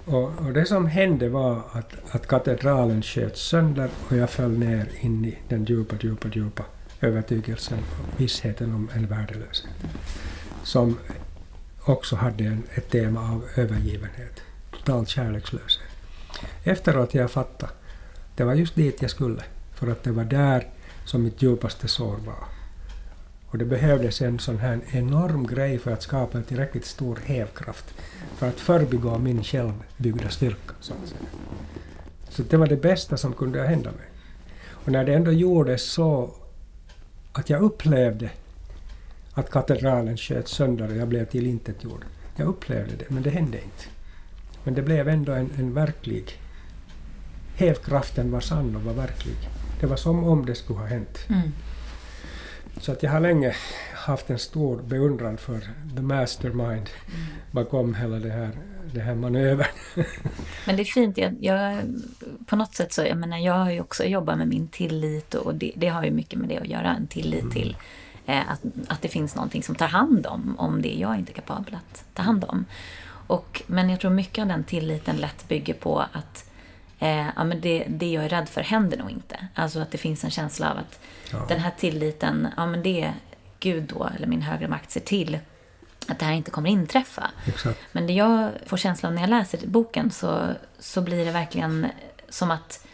Och, 0.04 0.38
och, 0.38 0.52
det 0.52 0.66
som 0.66 0.86
hände 0.86 1.28
var 1.28 1.62
att, 1.72 1.92
att 2.10 2.26
katedralen 2.26 3.02
sköts 3.02 3.40
sönder 3.40 3.90
och 4.08 4.16
jag 4.16 4.30
föll 4.30 4.58
ner 4.58 4.88
in 5.00 5.24
i 5.24 5.38
den 5.48 5.64
djupa, 5.64 5.96
djupa, 6.00 6.28
djupa 6.28 6.64
övertygelsen 7.00 7.78
och 7.78 8.20
vissheten 8.20 8.74
om 8.74 8.90
en 8.94 9.06
värdelöshet. 9.06 9.70
Som 10.62 10.98
också 11.84 12.16
hade 12.16 12.44
en, 12.44 12.62
ett 12.74 12.90
tema 12.90 13.20
av 13.20 13.44
övergivenhet, 13.56 14.40
total 14.70 15.06
kärlekslöshet. 15.06 15.88
Efteråt 16.64 17.14
jag 17.14 17.30
fattade, 17.30 17.72
det 18.36 18.44
var 18.44 18.54
just 18.54 18.74
dit 18.74 19.02
jag 19.02 19.10
skulle, 19.10 19.42
för 19.74 19.86
att 19.86 20.02
det 20.02 20.12
var 20.12 20.24
där 20.24 20.66
som 21.04 21.22
mitt 21.22 21.42
djupaste 21.42 21.88
sår 21.88 22.16
var. 22.16 22.44
Och 23.46 23.58
det 23.58 23.64
behövdes 23.64 24.22
en 24.22 24.38
sån 24.38 24.58
här 24.58 24.80
enorm 24.92 25.46
grej 25.46 25.78
för 25.78 25.90
att 25.90 26.02
skapa 26.02 26.38
en 26.38 26.44
tillräckligt 26.44 26.84
stor 26.84 27.18
hävkraft 27.24 27.94
för 28.42 28.48
att 28.48 28.60
förbigå 28.60 29.18
min 29.18 29.44
självbyggda 29.44 30.28
styrka. 30.28 30.74
Så, 30.80 30.92
att 30.92 31.08
säga. 31.08 31.20
så 32.28 32.42
det 32.42 32.56
var 32.56 32.66
det 32.66 32.76
bästa 32.76 33.16
som 33.16 33.32
kunde 33.32 33.62
hända 33.62 33.90
mig. 33.90 34.06
Och 34.68 34.92
när 34.92 35.04
det 35.04 35.14
ändå 35.14 35.32
gjordes 35.32 35.92
så 35.92 36.34
att 37.32 37.50
jag 37.50 37.62
upplevde 37.62 38.30
att 39.32 39.50
katedralen 39.50 40.16
sköts 40.16 40.52
sönder 40.52 40.90
och 40.90 40.96
jag 40.96 41.08
blev 41.08 41.24
tillintetgjord. 41.24 42.04
Jag 42.36 42.48
upplevde 42.48 42.96
det, 42.96 43.10
men 43.10 43.22
det 43.22 43.30
hände 43.30 43.58
inte. 43.62 43.84
Men 44.64 44.74
det 44.74 44.82
blev 44.82 45.08
ändå 45.08 45.32
en, 45.32 45.50
en 45.58 45.74
verklig... 45.74 46.40
Hävkraften 47.56 48.30
var 48.30 48.40
sann 48.40 48.76
och 48.76 48.82
var 48.82 48.94
verklig. 48.94 49.36
Det 49.80 49.86
var 49.86 49.96
som 49.96 50.24
om 50.24 50.46
det 50.46 50.54
skulle 50.54 50.78
ha 50.78 50.86
hänt. 50.86 51.18
Mm. 51.28 51.52
Så 52.80 52.92
att 52.92 53.02
jag 53.02 53.10
har 53.10 53.20
länge 53.20 53.54
haft 54.02 54.30
en 54.30 54.38
stor 54.38 54.82
beundran 54.82 55.36
för 55.36 55.60
the 55.96 56.02
mastermind 56.02 56.62
mm. 56.72 57.26
bakom 57.50 57.94
hela 57.94 58.16
det 58.16 58.30
här, 58.30 58.50
det 58.94 59.00
här 59.00 59.14
manövern. 59.14 59.66
Men 60.66 60.76
det 60.76 60.82
är 60.82 60.84
fint. 60.84 61.18
Jag, 61.18 61.36
jag, 61.40 61.78
på 62.46 62.56
något 62.56 62.74
sätt 62.74 62.92
så, 62.92 63.02
jag 63.02 63.16
menar, 63.16 63.38
jag 63.38 63.54
har 63.54 63.70
ju 63.70 63.80
också 63.80 64.04
jobbat 64.04 64.38
med 64.38 64.48
min 64.48 64.68
tillit 64.68 65.34
och 65.34 65.54
det, 65.54 65.72
det 65.76 65.88
har 65.88 66.04
ju 66.04 66.10
mycket 66.10 66.38
med 66.38 66.48
det 66.48 66.58
att 66.58 66.66
göra, 66.66 66.96
en 66.96 67.06
tillit 67.06 67.40
mm. 67.40 67.52
till 67.52 67.76
Eh, 68.26 68.50
att, 68.50 68.60
att 68.88 69.02
det 69.02 69.08
finns 69.08 69.34
någonting 69.34 69.62
som 69.62 69.74
tar 69.74 69.86
hand 69.86 70.26
om, 70.26 70.54
om 70.58 70.82
det 70.82 70.94
jag 70.94 71.18
inte 71.18 71.32
är 71.32 71.34
kapabel 71.34 71.74
att 71.74 72.04
ta 72.14 72.22
hand 72.22 72.44
om. 72.44 72.64
Och, 73.26 73.62
men 73.66 73.90
jag 73.90 74.00
tror 74.00 74.10
mycket 74.10 74.42
av 74.42 74.48
den 74.48 74.64
tilliten 74.64 75.16
lätt 75.16 75.48
bygger 75.48 75.74
på 75.74 76.04
att 76.12 76.50
eh, 76.98 77.26
ja, 77.36 77.44
men 77.44 77.60
det, 77.60 77.86
det 77.88 78.12
jag 78.12 78.24
är 78.24 78.28
rädd 78.28 78.48
för 78.48 78.60
händer 78.60 78.98
nog 78.98 79.10
inte. 79.10 79.46
Alltså 79.54 79.80
att 79.80 79.90
det 79.90 79.98
finns 79.98 80.24
en 80.24 80.30
känsla 80.30 80.70
av 80.70 80.78
att 80.78 81.00
ja. 81.32 81.44
den 81.48 81.60
här 81.60 81.72
tilliten, 81.78 82.48
ja 82.56 82.66
men 82.66 82.82
det 82.82 83.02
är 83.02 83.14
Gud 83.62 83.82
då, 83.82 84.10
eller 84.16 84.26
min 84.26 84.42
högre 84.42 84.68
makt, 84.68 84.90
ser 84.90 85.00
till 85.00 85.38
att 86.08 86.18
det 86.18 86.24
här 86.24 86.32
inte 86.32 86.50
kommer 86.50 86.70
inträffa. 86.70 87.30
Exakt. 87.46 87.80
Men 87.92 88.06
det 88.06 88.12
jag 88.12 88.50
får 88.66 88.76
känslan 88.76 89.14
när 89.14 89.22
jag 89.22 89.30
läser 89.30 89.66
boken 89.66 90.10
så, 90.10 90.48
så 90.78 91.02
blir 91.02 91.24
det 91.24 91.32
verkligen 91.32 91.86
som 92.28 92.50
att 92.50 92.86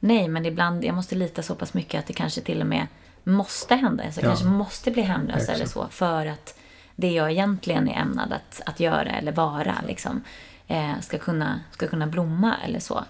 nej, 0.00 0.28
men 0.28 0.46
ibland, 0.46 0.84
jag 0.84 0.94
måste 0.94 1.14
lita 1.14 1.42
så 1.42 1.54
pass 1.54 1.74
mycket 1.74 1.98
att 1.98 2.06
det 2.06 2.12
kanske 2.12 2.40
till 2.40 2.60
och 2.60 2.66
med 2.66 2.86
måste 3.24 3.74
hända. 3.74 4.12
Så 4.12 4.20
jag 4.20 4.24
ja. 4.24 4.28
kanske 4.28 4.46
måste 4.46 4.90
bli 4.90 5.02
hemlös 5.02 5.48
eller 5.48 5.66
så 5.66 5.88
för 5.90 6.26
att 6.26 6.58
det 6.96 7.12
jag 7.12 7.30
egentligen 7.30 7.88
är 7.88 8.00
ämnad 8.00 8.32
att, 8.32 8.60
att 8.66 8.80
göra 8.80 9.10
eller 9.10 9.32
vara 9.32 9.74
liksom, 9.86 10.24
eh, 10.66 11.00
ska, 11.00 11.18
kunna, 11.18 11.60
ska 11.70 11.86
kunna 11.86 12.06
blomma 12.06 12.56
eller 12.64 12.80
så. 12.80 13.04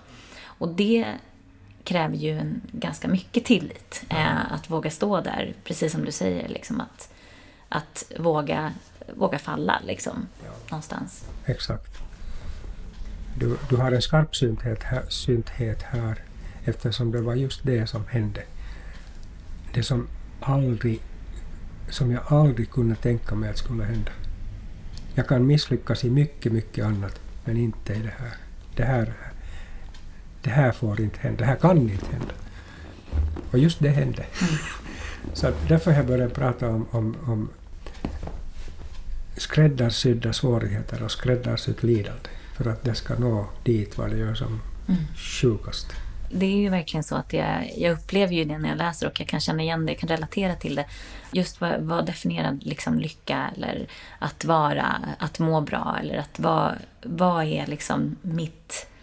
Och 0.44 0.68
det 0.68 1.06
kräver 1.84 2.16
ju 2.16 2.38
en, 2.38 2.60
ganska 2.72 3.08
mycket 3.08 3.44
tillit. 3.44 4.04
Eh, 4.08 4.52
att 4.52 4.70
våga 4.70 4.90
stå 4.90 5.20
där, 5.20 5.54
precis 5.64 5.92
som 5.92 6.04
du 6.04 6.12
säger, 6.12 6.48
liksom, 6.48 6.80
att, 6.80 7.12
att 7.68 8.12
våga, 8.18 8.72
våga 9.14 9.38
falla 9.38 9.80
liksom, 9.86 10.26
ja. 10.44 10.50
någonstans. 10.70 11.24
Exakt. 11.44 11.98
Du, 13.38 13.58
du 13.68 13.76
har 13.76 13.92
en 13.92 14.02
skarp 14.02 14.36
synthet 14.36 14.82
här, 14.82 15.04
synthet 15.08 15.82
här 15.82 16.18
eftersom 16.64 17.12
det 17.12 17.20
var 17.20 17.34
just 17.34 17.64
det 17.64 17.86
som 17.86 18.06
hände 18.06 18.42
det 19.74 19.82
som 19.82 20.06
aldrig, 20.40 21.00
som 21.88 22.10
jag 22.10 22.22
aldrig 22.28 22.70
kunde 22.70 22.94
tänka 22.94 23.34
mig 23.34 23.50
att 23.50 23.58
skulle 23.58 23.84
hända. 23.84 24.10
Jag 25.14 25.28
kan 25.28 25.46
misslyckas 25.46 26.04
i 26.04 26.10
mycket, 26.10 26.52
mycket 26.52 26.84
annat, 26.84 27.20
men 27.44 27.56
inte 27.56 27.92
i 27.92 28.02
det 28.02 28.14
här. 28.18 28.36
Det 28.76 28.84
här, 28.84 29.14
det 30.44 30.50
här 30.50 30.72
får 30.72 31.00
inte 31.00 31.20
hända, 31.20 31.38
det 31.38 31.44
här 31.44 31.56
kan 31.56 31.78
inte 31.78 32.06
hända. 32.06 32.34
Och 33.50 33.58
just 33.58 33.80
det 33.80 33.88
hände. 33.88 34.26
Så 35.32 35.52
därför 35.68 35.90
har 35.90 35.98
jag 35.98 36.06
börjat 36.06 36.34
prata 36.34 36.68
om, 36.68 36.86
om, 36.90 37.16
om 37.26 37.50
skräddarsydda 39.36 40.32
svårigheter 40.32 41.02
och 41.02 41.10
skräddarsytt 41.10 41.82
lidande 41.82 42.28
för 42.56 42.68
att 42.68 42.84
det 42.84 42.94
ska 42.94 43.14
nå 43.14 43.46
dit 43.62 43.98
vad 43.98 44.10
det 44.10 44.16
gör 44.16 44.34
som 44.34 44.60
mm. 44.88 45.00
sjukast 45.16 45.86
det 46.30 46.46
är 46.46 46.56
ju 46.56 46.68
verkligen 46.68 47.04
så 47.04 47.14
att 47.14 47.32
jag, 47.32 47.72
jag 47.76 47.92
upplever 47.92 48.34
ju 48.34 48.44
det 48.44 48.58
när 48.58 48.68
jag 48.68 48.78
läser 48.78 49.06
och 49.06 49.20
jag 49.20 49.28
kan 49.28 49.40
känna 49.40 49.62
igen 49.62 49.86
det, 49.86 49.92
jag 49.92 49.98
kan 49.98 50.08
relatera 50.08 50.54
till 50.54 50.74
det. 50.74 50.84
Just 51.32 51.60
vad, 51.60 51.80
vad 51.80 52.06
definierar 52.06 52.58
liksom 52.60 52.98
lycka 52.98 53.50
eller 53.56 53.86
att 54.18 54.44
vara, 54.44 55.04
att 55.18 55.38
må 55.38 55.60
bra 55.60 55.96
eller 56.00 56.18
att 56.18 56.38
vad, 56.38 56.72
vad 57.02 57.44
är 57.44 57.66
liksom 57.66 58.16
mitt, 58.22 58.86
Mm. 58.86 58.93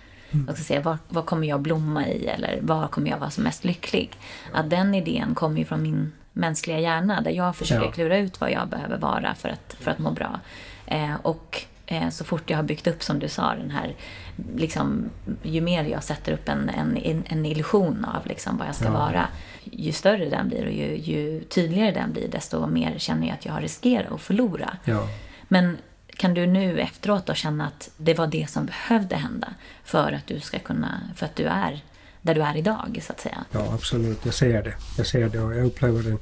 Jag 0.48 0.56
ska 0.56 0.64
säga, 0.64 0.82
vad, 0.82 0.98
vad 1.10 1.26
kommer 1.26 1.48
jag 1.48 1.62
blomma 1.62 2.08
i 2.08 2.26
eller 2.26 2.60
var 2.62 2.88
kommer 2.88 3.10
jag 3.10 3.18
vara 3.18 3.30
som 3.30 3.44
mest 3.44 3.64
lycklig? 3.64 4.18
Att 4.54 4.70
den 4.70 4.96
idén 4.96 5.36
kommer 5.36 5.58
ju 5.58 5.66
från 5.66 5.82
min 5.82 6.12
mänskliga 6.34 6.80
hjärna 6.80 7.22
där 7.22 7.32
jag 7.32 7.56
försöker 7.56 7.86
ja. 7.86 7.92
klura 7.92 8.18
ut 8.18 8.42
vad 8.42 8.52
jag 8.52 8.68
behöver 8.68 8.98
vara 8.98 9.36
för 9.36 9.50
att, 9.50 9.76
för 9.80 9.92
att 9.92 10.00
må 10.00 10.12
bra. 10.12 10.40
Eh, 10.86 11.16
och 11.22 11.62
eh, 11.86 12.10
så 12.10 12.24
fort 12.24 12.50
jag 12.50 12.58
har 12.58 12.64
byggt 12.64 12.88
upp, 12.88 13.04
som 13.04 13.20
du 13.20 13.28
sa, 13.28 13.56
den 13.56 13.72
här, 13.72 13.96
liksom, 14.56 15.10
ju 15.44 15.62
mer 15.62 15.84
jag 15.84 16.04
sätter 16.04 16.32
upp 16.32 16.50
en, 16.50 16.70
en, 16.70 17.24
en 17.26 17.46
illusion 17.46 18.06
av 18.06 18.28
liksom, 18.28 18.58
vad 18.58 18.68
jag 18.68 18.76
ska 18.76 18.86
ja. 18.86 18.92
vara, 18.92 19.28
ju 19.64 19.92
större 19.92 20.30
den 20.30 20.48
blir 20.48 20.66
och 20.66 20.72
ju, 20.72 20.96
ju, 20.98 21.44
tydligare 21.44 21.92
den 21.92 22.14
blir, 22.14 22.28
desto 22.28 22.68
mer 22.68 22.98
känner 22.98 23.28
jag 23.28 23.34
att 23.34 23.46
jag 23.46 23.54
har 23.54 23.62
riskerat 23.62 24.12
att 24.12 24.22
förlora. 24.22 24.78
Ja. 24.86 25.08
Men 25.48 25.78
kan 26.16 26.34
du 26.34 26.48
nu 26.48 26.80
efteråt 26.80 27.26
då 27.26 27.34
känna 27.34 27.68
att 27.68 27.90
det 27.98 28.14
var 28.14 28.28
det 28.28 28.50
som 28.50 28.66
behövde 28.66 29.16
hända 29.16 29.54
för 29.84 30.12
att 30.12 30.28
du 30.28 30.40
ska 30.40 30.60
kunna, 30.60 31.02
för 31.16 31.26
att 31.26 31.36
du 31.36 31.46
är 31.46 31.84
där 32.22 32.36
du 32.36 32.42
är 32.42 32.58
idag, 32.58 33.00
så 33.02 33.14
att 33.14 33.20
säga? 33.20 33.46
Ja, 33.52 33.74
absolut. 33.74 34.26
Jag 34.26 34.34
ser 34.34 34.64
det. 34.64 34.74
Jag 34.98 35.08
ser 35.08 35.30
det 35.30 35.40
och 35.40 35.56
jag 35.56 35.66
upplever 35.66 36.12
en 36.12 36.20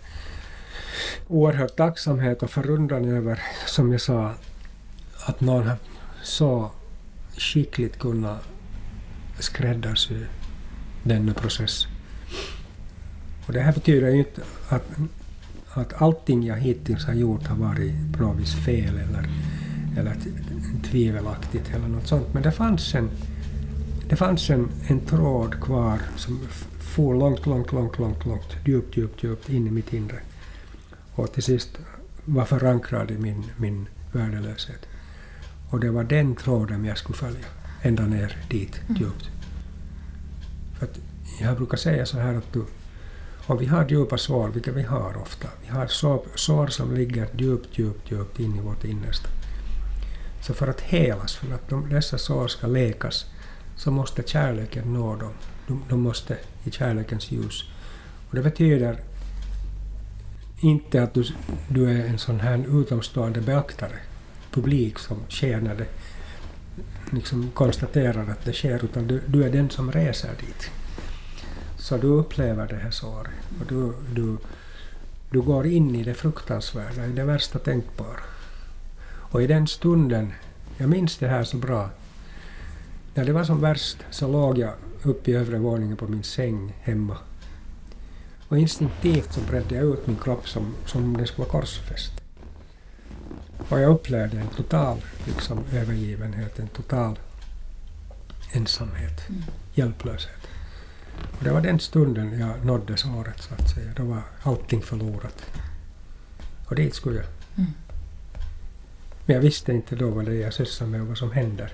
oerhörd 1.28 1.76
tacksamhet 1.76 2.44
och 2.44 2.50
förundran 2.50 3.06
över, 3.06 3.42
som 3.66 3.92
jag 3.92 4.02
sa, 4.02 4.34
att 5.26 5.42
någon 5.42 5.68
har 5.68 5.78
så 6.24 6.72
skickligt 7.38 8.00
kunnat 8.00 8.44
skräddarsy 9.40 10.26
denna 11.04 11.34
process. 11.34 11.88
Och 13.48 13.54
det 13.54 13.60
här 13.60 13.74
betyder 13.74 14.10
ju 14.10 14.18
inte 14.18 14.42
att, 14.70 14.84
att 15.74 16.02
allting 16.02 16.44
jag 16.44 16.56
hittills 16.56 17.06
har 17.06 17.14
gjort 17.14 17.48
har 17.48 17.56
varit 17.56 17.94
på 18.14 18.24
något 18.24 18.40
vis 18.40 18.66
fel 18.66 18.98
eller, 18.98 19.30
eller 19.98 20.16
tvivelaktigt 20.84 21.70
eller 21.76 21.88
något 21.88 22.08
sånt, 22.08 22.34
men 22.34 22.44
det 22.44 22.52
fanns 22.52 22.96
en, 22.96 23.10
det 24.10 24.16
fanns 24.16 24.50
en, 24.50 24.70
en 24.88 25.00
tråd 25.00 25.62
kvar 25.62 26.00
som 26.16 26.40
for 26.80 27.16
långt, 27.16 27.46
långt, 27.46 27.72
långt, 27.72 28.00
långt, 28.00 28.26
långt, 28.26 28.58
djupt, 28.66 28.98
djupt, 28.98 29.24
djupt 29.24 29.50
in 29.50 29.68
i 29.68 29.72
mitt 29.72 29.94
inre. 29.94 30.20
Och 31.16 31.34
till 31.34 31.44
sist 31.44 31.70
var 32.26 32.46
förankrad 32.46 33.12
i 33.12 33.18
min, 33.18 33.44
min 33.58 33.88
värdelöshet. 34.12 34.86
Och 35.70 35.80
det 35.80 35.92
var 35.92 36.04
den 36.04 36.36
tråden 36.36 36.86
jag 36.86 36.98
skulle 36.98 37.18
följa, 37.18 37.46
ända 37.82 38.06
ner 38.06 38.38
dit, 38.50 38.82
mm. 38.88 39.02
djupt. 39.02 39.30
För 40.80 40.86
att 40.86 41.00
jag 41.42 41.58
brukar 41.58 41.78
säga 41.78 42.06
så 42.06 42.20
här 42.20 42.34
att 42.34 42.54
du, 42.54 42.66
om 43.48 43.58
vi 43.58 43.66
har 43.66 43.90
djupa 43.90 44.18
sår, 44.18 44.50
vilket 44.50 44.76
vi 44.76 44.84
har 44.84 45.18
ofta, 45.22 45.48
vi 45.62 45.70
har 45.70 45.88
sår, 45.88 46.22
sår 46.36 46.68
som 46.68 46.94
ligger 46.94 47.28
djupt, 47.38 47.80
djupt, 47.80 48.12
djupt 48.12 48.40
in 48.40 48.56
i 48.56 48.62
vårt 48.62 48.84
innersta. 48.84 49.30
Så 50.42 50.54
för 50.54 50.68
att 50.68 50.82
helas, 50.82 51.36
för 51.36 51.54
att 51.54 51.70
de, 51.70 51.90
dessa 51.90 52.18
sår 52.18 52.48
ska 52.48 52.68
läkas, 52.68 53.26
så 53.76 53.92
måste 53.92 54.24
kärleken 54.24 54.94
nå 54.94 55.16
dem. 55.16 55.34
De, 55.68 55.84
de 55.90 56.02
måste 56.02 56.38
i 56.64 56.72
kärlekens 56.72 57.32
ljus. 57.32 57.64
Och 58.30 58.36
det 58.36 58.42
betyder 58.42 59.00
inte 60.60 61.04
att 61.04 61.14
du, 61.14 61.26
du 61.68 61.90
är 61.90 62.06
en 62.06 62.18
sån 62.18 62.40
här 62.40 62.82
utomstående 62.82 63.42
beaktare, 63.42 64.00
publik 64.52 65.00
som 65.00 65.18
sker 65.30 65.62
när 65.62 65.76
det 65.76 65.88
liksom 67.12 67.52
konstaterar 67.54 68.30
att 68.30 68.46
det 68.46 68.54
sker, 68.54 68.86
utan 68.86 69.08
du, 69.08 69.22
du 69.28 69.44
är 69.44 69.50
den 69.50 69.70
som 69.70 69.92
reser 69.92 70.32
dit. 70.40 70.72
Så 71.78 71.98
du 71.98 72.08
upplever 72.08 72.68
det 72.68 72.76
här 72.76 72.92
såret 72.92 73.34
och 73.60 73.66
du, 73.68 73.94
du, 74.16 74.38
du 75.30 75.42
går 75.42 75.68
in 75.68 75.96
i 75.96 76.04
det 76.04 76.14
fruktansvärda, 76.14 77.06
i 77.06 77.12
det 77.12 77.24
värsta 77.24 77.60
tänkbara. 77.60 78.20
Och 79.32 79.43
i 79.43 79.47
den 79.47 79.67
stunden, 79.67 80.34
jag 80.77 80.89
minns 80.89 81.17
det 81.17 81.27
här 81.27 81.43
så 81.43 81.57
bra, 81.57 81.89
när 83.13 83.25
det 83.25 83.34
var 83.34 83.43
som 83.43 83.61
värst 83.61 83.97
så 84.09 84.27
låg 84.27 84.57
jag 84.57 84.73
uppe 85.03 85.32
i 85.32 85.34
övre 85.34 85.57
våningen 85.57 85.97
på 85.97 86.07
min 86.07 86.23
säng 86.23 86.73
hemma. 86.82 87.17
Och 88.47 88.57
instinktivt 88.57 89.34
så 89.34 89.41
bredde 89.41 89.75
jag 89.75 89.86
ut 89.86 90.07
min 90.07 90.17
kropp 90.17 90.49
som, 90.49 90.75
som 90.86 91.03
om 91.03 91.17
den 91.17 91.27
skulle 91.27 91.47
vara 91.47 91.61
korsfäst. 91.61 92.11
Och 93.69 93.80
jag 93.80 93.91
upplevde 93.91 94.39
en 94.39 94.47
total 94.47 94.97
liksom, 95.25 95.59
övergivenhet, 95.73 96.59
en 96.59 96.67
total 96.67 97.19
ensamhet, 98.51 99.30
mm. 99.30 99.43
hjälplöshet. 99.73 100.47
Och 101.38 101.43
det 101.43 101.51
var 101.51 101.61
den 101.61 101.80
stunden 101.80 102.39
jag 102.39 102.65
nådde 102.65 102.97
såret, 102.97 103.41
så 103.41 103.53
att 103.53 103.69
säga. 103.69 103.91
Då 103.95 104.03
var 104.03 104.21
allting 104.43 104.82
förlorat. 104.82 105.45
Och 106.65 106.75
dit 106.75 106.95
skulle 106.95 107.15
jag. 107.15 107.25
Mm. 107.57 107.71
Men 109.30 109.36
jag 109.36 109.41
visste 109.41 109.71
inte 109.71 109.95
då 109.95 110.09
vad 110.09 110.25
det 110.25 110.32
är 110.32 110.41
jag 110.41 110.53
sysslar 110.53 110.88
med 110.88 111.01
och 111.01 111.07
vad 111.07 111.17
som 111.17 111.32
händer. 111.32 111.69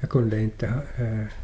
Jag 0.00 0.10
kunde 0.10 0.40
inte... 0.40 0.66
Eh, 0.66 1.34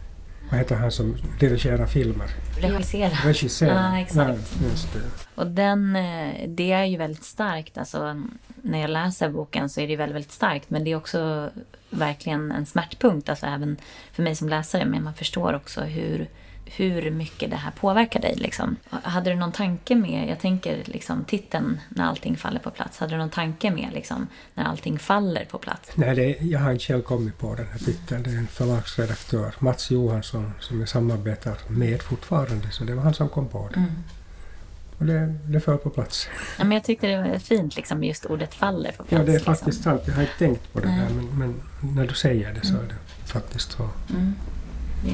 vad 0.50 0.58
heter 0.58 0.76
han 0.76 0.92
som 0.92 1.16
dirigerar 1.40 1.86
filmer? 1.86 2.26
Regissera. 2.60 3.10
Regissera. 3.24 3.90
Ah, 3.90 3.98
exakt. 3.98 4.52
Ja, 4.60 4.68
just 4.70 4.92
det. 4.92 5.00
Och 5.34 5.46
den, 5.46 5.96
eh, 5.96 6.48
det 6.48 6.72
är 6.72 6.84
ju 6.84 6.96
väldigt 6.96 7.24
starkt. 7.24 7.78
Alltså, 7.78 8.22
när 8.62 8.80
jag 8.80 8.90
läser 8.90 9.28
boken 9.28 9.68
så 9.68 9.80
är 9.80 9.88
det 9.88 9.96
väldigt, 9.96 10.14
väldigt 10.14 10.32
starkt. 10.32 10.70
Men 10.70 10.84
det 10.84 10.92
är 10.92 10.96
också 10.96 11.50
verkligen 11.90 12.52
en 12.52 12.66
smärtpunkt. 12.66 13.28
Alltså 13.28 13.46
även 13.46 13.76
för 14.12 14.22
mig 14.22 14.36
som 14.36 14.48
läsare. 14.48 14.84
Men 14.84 15.04
man 15.04 15.14
förstår 15.14 15.54
också 15.54 15.80
hur 15.80 16.28
hur 16.66 17.10
mycket 17.10 17.50
det 17.50 17.56
här 17.56 17.70
påverkar 17.70 18.20
dig. 18.20 18.34
Liksom. 18.36 18.76
Hade 18.90 19.30
du 19.30 19.36
någon 19.36 19.52
tanke 19.52 19.94
med, 19.94 20.28
jag 20.28 20.40
tänker 20.40 20.82
liksom 20.84 21.24
titeln 21.24 21.80
när 21.88 22.04
allting 22.04 22.36
faller 22.36 22.60
på 22.60 22.70
plats, 22.70 22.98
hade 22.98 23.12
du 23.12 23.18
någon 23.18 23.30
tanke 23.30 23.70
med 23.70 23.88
liksom, 23.92 24.26
när 24.54 24.64
allting 24.64 24.98
faller 24.98 25.44
på 25.44 25.58
plats? 25.58 25.90
Nej, 25.94 26.14
det, 26.14 26.46
jag 26.46 26.60
har 26.60 26.72
inte 26.72 26.84
själv 26.84 27.02
kommit 27.02 27.38
på 27.38 27.54
den 27.54 27.66
här 27.66 27.78
titeln. 27.78 28.22
Det 28.22 28.30
är 28.30 28.38
en 28.38 28.46
förlagsredaktör, 28.46 29.54
Mats 29.58 29.90
Johansson, 29.90 30.52
som 30.60 30.80
jag 30.80 30.88
samarbetar 30.88 31.56
med 31.68 32.02
fortfarande, 32.02 32.70
så 32.70 32.84
det 32.84 32.94
var 32.94 33.02
han 33.02 33.14
som 33.14 33.28
kom 33.28 33.48
på 33.48 33.68
det. 33.72 33.78
Mm. 33.80 33.92
Och 34.98 35.06
det, 35.06 35.34
det 35.48 35.60
föll 35.60 35.78
på 35.78 35.90
plats. 35.90 36.28
Ja, 36.58 36.64
men 36.64 36.72
jag 36.72 36.84
tyckte 36.84 37.06
det 37.06 37.28
var 37.28 37.38
fint, 37.38 37.76
liksom, 37.76 38.04
just 38.04 38.26
ordet 38.26 38.54
faller 38.54 38.92
på 38.92 39.04
plats. 39.04 39.12
Ja, 39.12 39.18
det 39.18 39.34
är 39.34 39.38
faktiskt 39.38 39.66
liksom. 39.66 39.82
sant. 39.82 40.02
Jag 40.06 40.14
har 40.14 40.22
inte 40.22 40.38
tänkt 40.38 40.72
på 40.72 40.80
det 40.80 40.88
mm. 40.88 41.00
där, 41.00 41.14
men, 41.14 41.38
men, 41.38 41.62
när 41.94 42.06
du 42.06 42.14
säger 42.14 42.52
det 42.52 42.66
så 42.66 42.74
är 42.74 42.88
det 42.88 43.26
faktiskt 43.26 43.72
så. 43.72 43.88
Mm. 44.10 44.34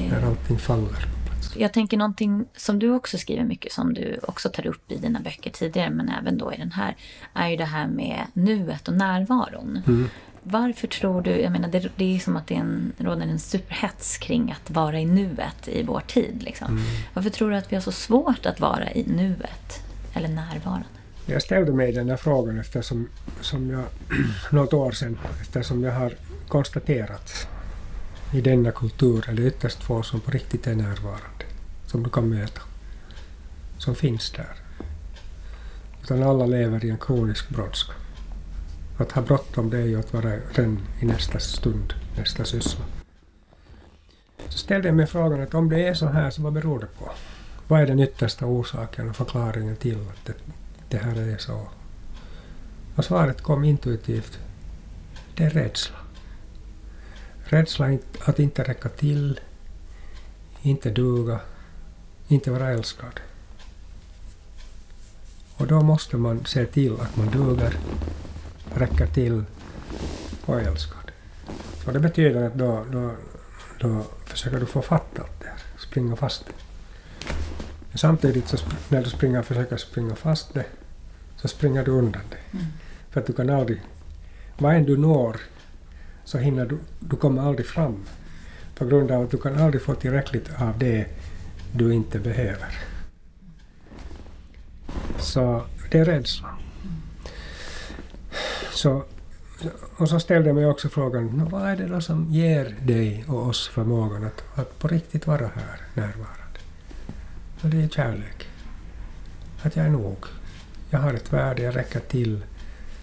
När 0.09 0.27
allting 0.27 0.59
faller 0.59 1.07
jag 1.55 1.73
tänker 1.73 1.97
någonting 1.97 2.45
som 2.55 2.79
du 2.79 2.91
också 2.91 3.17
skriver 3.17 3.43
mycket, 3.43 3.73
som 3.73 3.93
du 3.93 4.19
också 4.23 4.49
tar 4.49 4.67
upp 4.67 4.91
i 4.91 4.95
dina 4.95 5.19
böcker 5.19 5.49
tidigare, 5.51 5.89
men 5.89 6.09
även 6.09 6.37
då 6.37 6.53
i 6.53 6.57
den 6.57 6.71
här, 6.71 6.95
är 7.33 7.49
ju 7.49 7.55
det 7.55 7.65
här 7.65 7.87
med 7.87 8.25
nuet 8.33 8.87
och 8.87 8.93
närvaron. 8.93 9.81
Mm. 9.87 10.09
Varför 10.43 10.87
tror 10.87 11.21
du, 11.21 11.31
jag 11.31 11.51
menar 11.51 11.69
det, 11.69 11.89
det 11.95 12.15
är 12.15 12.19
som 12.19 12.37
att 12.37 12.47
det 12.47 12.55
är 12.55 12.59
en, 12.59 12.93
råder 12.97 13.21
en 13.21 13.39
superhets 13.39 14.17
kring 14.17 14.51
att 14.51 14.71
vara 14.71 14.99
i 14.99 15.05
nuet 15.05 15.67
i 15.67 15.83
vår 15.83 16.01
tid. 16.07 16.43
Liksom. 16.43 16.67
Mm. 16.67 16.83
Varför 17.13 17.29
tror 17.29 17.51
du 17.51 17.57
att 17.57 17.71
vi 17.71 17.75
har 17.75 17.81
så 17.81 17.91
svårt 17.91 18.45
att 18.45 18.59
vara 18.59 18.91
i 18.91 19.03
nuet, 19.03 19.83
eller 20.13 20.27
närvarande? 20.27 20.87
Jag 21.25 21.41
ställde 21.41 21.73
mig 21.73 21.91
den 21.91 22.07
där 22.07 22.17
frågan 22.17 22.59
eftersom 22.59 23.09
som 23.41 23.69
jag, 23.69 23.83
något 24.51 24.73
år 24.73 24.91
sedan, 24.91 25.19
eftersom 25.41 25.83
jag 25.83 25.93
har 25.93 26.13
konstaterat 26.47 27.47
i 28.33 28.41
denna 28.41 28.71
kultur 28.71 29.29
är 29.29 29.33
det 29.33 29.41
ytterst 29.41 29.83
få 29.83 30.03
som 30.03 30.19
på 30.19 30.31
riktigt 30.31 30.67
är 30.67 30.75
närvarande, 30.75 31.25
som 31.91 32.03
du 32.03 32.09
kan 32.09 32.29
möta, 32.29 32.61
som 33.77 33.95
finns 33.95 34.31
där. 34.31 34.55
Utan 36.03 36.23
alla 36.23 36.45
lever 36.45 36.85
i 36.85 36.89
en 36.89 36.97
kronisk 36.97 37.49
brådska. 37.49 37.93
Att 38.97 39.11
ha 39.11 39.21
bråttom 39.21 39.69
det 39.69 39.77
är 39.77 39.85
ju 39.85 39.99
att 39.99 40.13
vara 40.13 40.29
redan 40.29 40.79
i 40.99 41.05
nästa 41.05 41.39
stund, 41.39 41.93
nästa 42.17 42.45
syssla. 42.45 42.85
Så 44.49 44.57
ställde 44.57 44.87
jag 44.87 44.95
mig 44.95 45.07
frågan 45.07 45.41
att 45.41 45.53
om 45.53 45.69
det 45.69 45.87
är 45.87 45.93
så 45.93 46.07
här, 46.07 46.29
så 46.29 46.41
vad 46.41 46.53
beror 46.53 46.79
det 46.79 46.87
på? 46.99 47.11
Vad 47.67 47.81
är 47.81 47.87
den 47.87 47.99
yttersta 47.99 48.45
orsaken 48.45 49.09
och 49.09 49.15
förklaringen 49.15 49.75
till 49.75 49.99
att 50.09 50.25
det, 50.25 50.33
det 50.89 50.97
här 50.97 51.15
är 51.15 51.37
så? 51.37 51.67
Och 52.95 53.05
svaret 53.05 53.41
kom 53.41 53.63
intuitivt. 53.63 54.39
Det 55.35 55.43
är 55.43 55.49
rädsla. 55.49 55.97
Rädsla 57.43 57.97
att 58.25 58.39
inte 58.39 58.63
räcka 58.63 58.89
till, 58.89 59.39
inte 60.61 60.89
duga, 60.89 61.39
inte 62.31 62.51
vara 62.51 62.69
älskad. 62.69 63.19
Och 65.57 65.67
då 65.67 65.81
måste 65.81 66.17
man 66.17 66.45
se 66.45 66.65
till 66.65 66.93
att 67.01 67.15
man 67.15 67.27
duger, 67.27 67.77
räcker 68.75 69.07
till 69.07 69.43
och 70.45 70.61
är 70.61 70.67
älskad. 70.67 71.11
Och 71.85 71.93
det 71.93 71.99
betyder 71.99 72.43
att 72.43 72.53
då, 72.53 72.85
då, 72.91 73.11
då 73.79 74.03
försöker 74.25 74.59
du 74.59 74.65
få 74.65 74.81
fatt 74.81 75.19
allt 75.19 75.39
det 75.39 75.47
här, 75.47 75.57
springa 75.79 76.15
fast 76.15 76.45
det. 76.45 76.53
Men 77.89 77.97
samtidigt 77.97 78.47
så 78.47 78.57
när 78.89 79.03
du 79.03 79.09
springer, 79.09 79.41
försöker 79.41 79.77
springa 79.77 80.15
fast 80.15 80.53
det, 80.53 80.65
så 81.35 81.47
springer 81.47 81.85
du 81.85 81.91
undan 81.91 82.21
det. 82.29 82.57
Mm. 82.57 82.65
För 83.09 83.19
att 83.19 83.27
du 83.27 83.33
kan 83.33 83.49
aldrig, 83.49 83.81
vad 84.57 84.75
än 84.75 84.85
du 84.85 84.97
når 84.97 85.37
så 86.23 86.37
hinner 86.37 86.65
du, 86.65 86.77
du 86.99 87.15
kommer 87.15 87.41
aldrig 87.41 87.67
fram 87.67 88.05
på 88.75 88.85
grund 88.85 89.11
av 89.11 89.23
att 89.23 89.31
du 89.31 89.37
kan 89.37 89.59
aldrig 89.59 89.81
få 89.81 89.95
tillräckligt 89.95 90.49
av 90.57 90.79
det 90.79 91.07
du 91.73 91.93
inte 91.93 92.19
behöver. 92.19 92.79
Så 95.19 95.63
det 95.91 95.99
är 95.99 96.05
rädsla. 96.05 96.57
Så 98.71 99.03
och 99.97 100.09
så 100.09 100.19
ställde 100.19 100.49
jag 100.49 100.55
mig 100.55 100.65
också 100.65 100.89
frågan, 100.89 101.49
vad 101.51 101.69
är 101.69 101.75
det 101.75 101.87
då 101.87 102.01
som 102.01 102.27
ger 102.29 102.75
dig 102.81 103.25
och 103.27 103.47
oss 103.47 103.67
förmågan 103.67 104.23
att, 104.23 104.59
att 104.59 104.79
på 104.79 104.87
riktigt 104.87 105.27
vara 105.27 105.47
här, 105.47 105.81
närvarande? 105.93 106.59
Och 107.61 107.69
det 107.69 107.83
är 107.83 107.87
kärlek. 107.87 108.47
Att 109.61 109.75
jag 109.75 109.85
är 109.85 109.89
nog. 109.89 110.25
Jag 110.89 110.99
har 110.99 111.13
ett 111.13 111.33
värde, 111.33 111.61
jag 111.61 111.75
räcker 111.75 111.99
till 111.99 112.45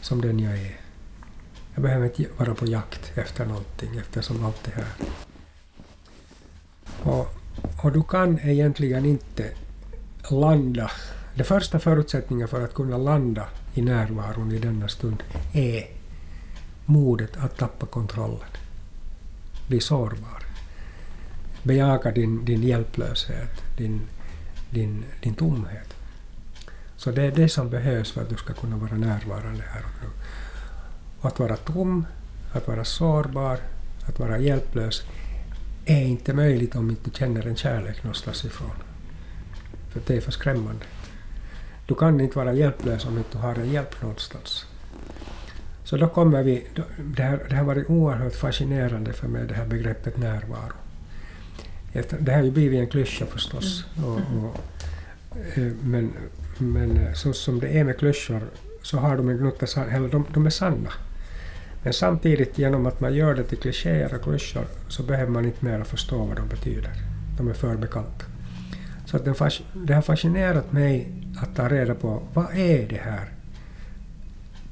som 0.00 0.20
den 0.20 0.38
jag 0.38 0.52
är. 0.52 0.80
Jag 1.74 1.82
behöver 1.82 2.04
inte 2.04 2.26
vara 2.36 2.54
på 2.54 2.66
jakt 2.66 3.12
efter 3.14 3.46
någonting 3.46 3.96
eftersom 3.96 4.44
allt 4.44 4.68
är 4.68 4.72
här. 4.72 4.92
Och, 7.02 7.34
och 7.82 7.92
du 7.92 8.02
kan 8.02 8.38
egentligen 8.38 9.04
inte 9.04 9.50
landa. 10.30 10.90
Den 11.34 11.44
första 11.44 11.78
förutsättningen 11.78 12.48
för 12.48 12.64
att 12.64 12.74
kunna 12.74 12.96
landa 12.98 13.48
i 13.74 13.82
närvaron 13.82 14.52
i 14.52 14.58
denna 14.58 14.88
stund 14.88 15.22
är 15.52 15.86
modet 16.84 17.36
att 17.36 17.56
tappa 17.56 17.86
kontrollen. 17.86 18.48
Bli 19.68 19.80
sårbar. 19.80 20.42
Bejaka 21.62 22.10
din, 22.10 22.44
din 22.44 22.62
hjälplöshet, 22.62 23.62
din, 23.76 24.00
din, 24.70 25.04
din 25.22 25.34
tomhet. 25.34 25.94
Så 26.96 27.10
det 27.10 27.22
är 27.22 27.32
det 27.32 27.48
som 27.48 27.70
behövs 27.70 28.12
för 28.12 28.22
att 28.22 28.28
du 28.28 28.36
ska 28.36 28.52
kunna 28.52 28.76
vara 28.76 28.96
närvarande 28.96 29.62
här 29.62 29.82
och 29.84 30.02
nu. 30.02 30.08
Att 31.28 31.38
vara 31.38 31.56
tom, 31.56 32.06
att 32.52 32.68
vara 32.68 32.84
sårbar, 32.84 33.58
att 34.08 34.18
vara 34.18 34.38
hjälplös 34.38 35.02
är 35.90 36.02
inte 36.02 36.34
möjligt 36.34 36.76
om 36.76 36.90
inte 36.90 37.10
du 37.10 37.16
känner 37.16 37.46
en 37.46 37.56
kärlek 37.56 38.04
någonstans 38.04 38.44
ifrån. 38.44 38.76
För 39.90 40.00
det 40.06 40.16
är 40.16 40.20
för 40.20 40.32
skrämmande. 40.32 40.84
Du 41.86 41.94
kan 41.94 42.20
inte 42.20 42.38
vara 42.38 42.52
hjälplös 42.52 43.06
om 43.06 43.18
inte 43.18 43.30
du 43.32 43.38
har 43.38 43.54
en 43.54 43.72
hjälp 43.72 44.02
någonstans. 44.02 44.66
Så 45.84 45.96
då 45.96 46.08
kommer 46.08 46.42
vi... 46.42 46.66
Det, 47.16 47.22
här, 47.22 47.46
det 47.50 47.56
har 47.56 47.64
varit 47.64 47.90
oerhört 47.90 48.34
fascinerande 48.34 49.12
för 49.12 49.28
mig, 49.28 49.46
det 49.46 49.54
här 49.54 49.66
begreppet 49.66 50.16
närvaro. 50.16 50.72
Det 52.20 52.32
har 52.32 52.42
ju 52.42 52.50
blivit 52.50 52.80
en 52.80 52.86
klyscha 52.86 53.26
förstås. 53.26 53.84
Mm. 53.98 54.10
Och, 54.10 54.20
och, 54.44 54.58
eh, 55.58 55.72
men, 55.82 56.12
men 56.58 57.14
så 57.14 57.32
som 57.32 57.60
det 57.60 57.68
är 57.68 57.84
med 57.84 57.98
klyschor 57.98 58.42
så 58.82 58.98
har 58.98 59.16
de 59.16 59.28
en 59.28 59.36
gnutta 59.36 59.84
eller 59.84 60.08
de, 60.08 60.26
de 60.34 60.46
är 60.46 60.50
sanna. 60.50 60.92
Men 61.88 61.92
samtidigt 61.92 62.58
genom 62.58 62.86
att 62.86 63.00
man 63.00 63.14
gör 63.14 63.34
det 63.34 63.44
till 63.44 63.58
klichéer 63.58 64.14
och 64.14 64.22
klyschor 64.22 64.66
så 64.88 65.02
behöver 65.02 65.30
man 65.32 65.44
inte 65.44 65.64
mer 65.64 65.84
förstå 65.84 66.24
vad 66.24 66.36
de 66.36 66.48
betyder. 66.48 66.92
De 67.36 67.48
är 67.48 67.52
för 67.52 67.76
bekanta. 67.76 68.24
Så 69.06 69.16
att 69.16 69.24
det 69.86 69.94
har 69.94 70.02
fascinerat 70.02 70.72
mig 70.72 71.12
att 71.42 71.56
ta 71.56 71.68
reda 71.68 71.94
på 71.94 72.22
vad 72.34 72.56
är 72.56 72.88
det 72.88 73.00
här 73.02 73.32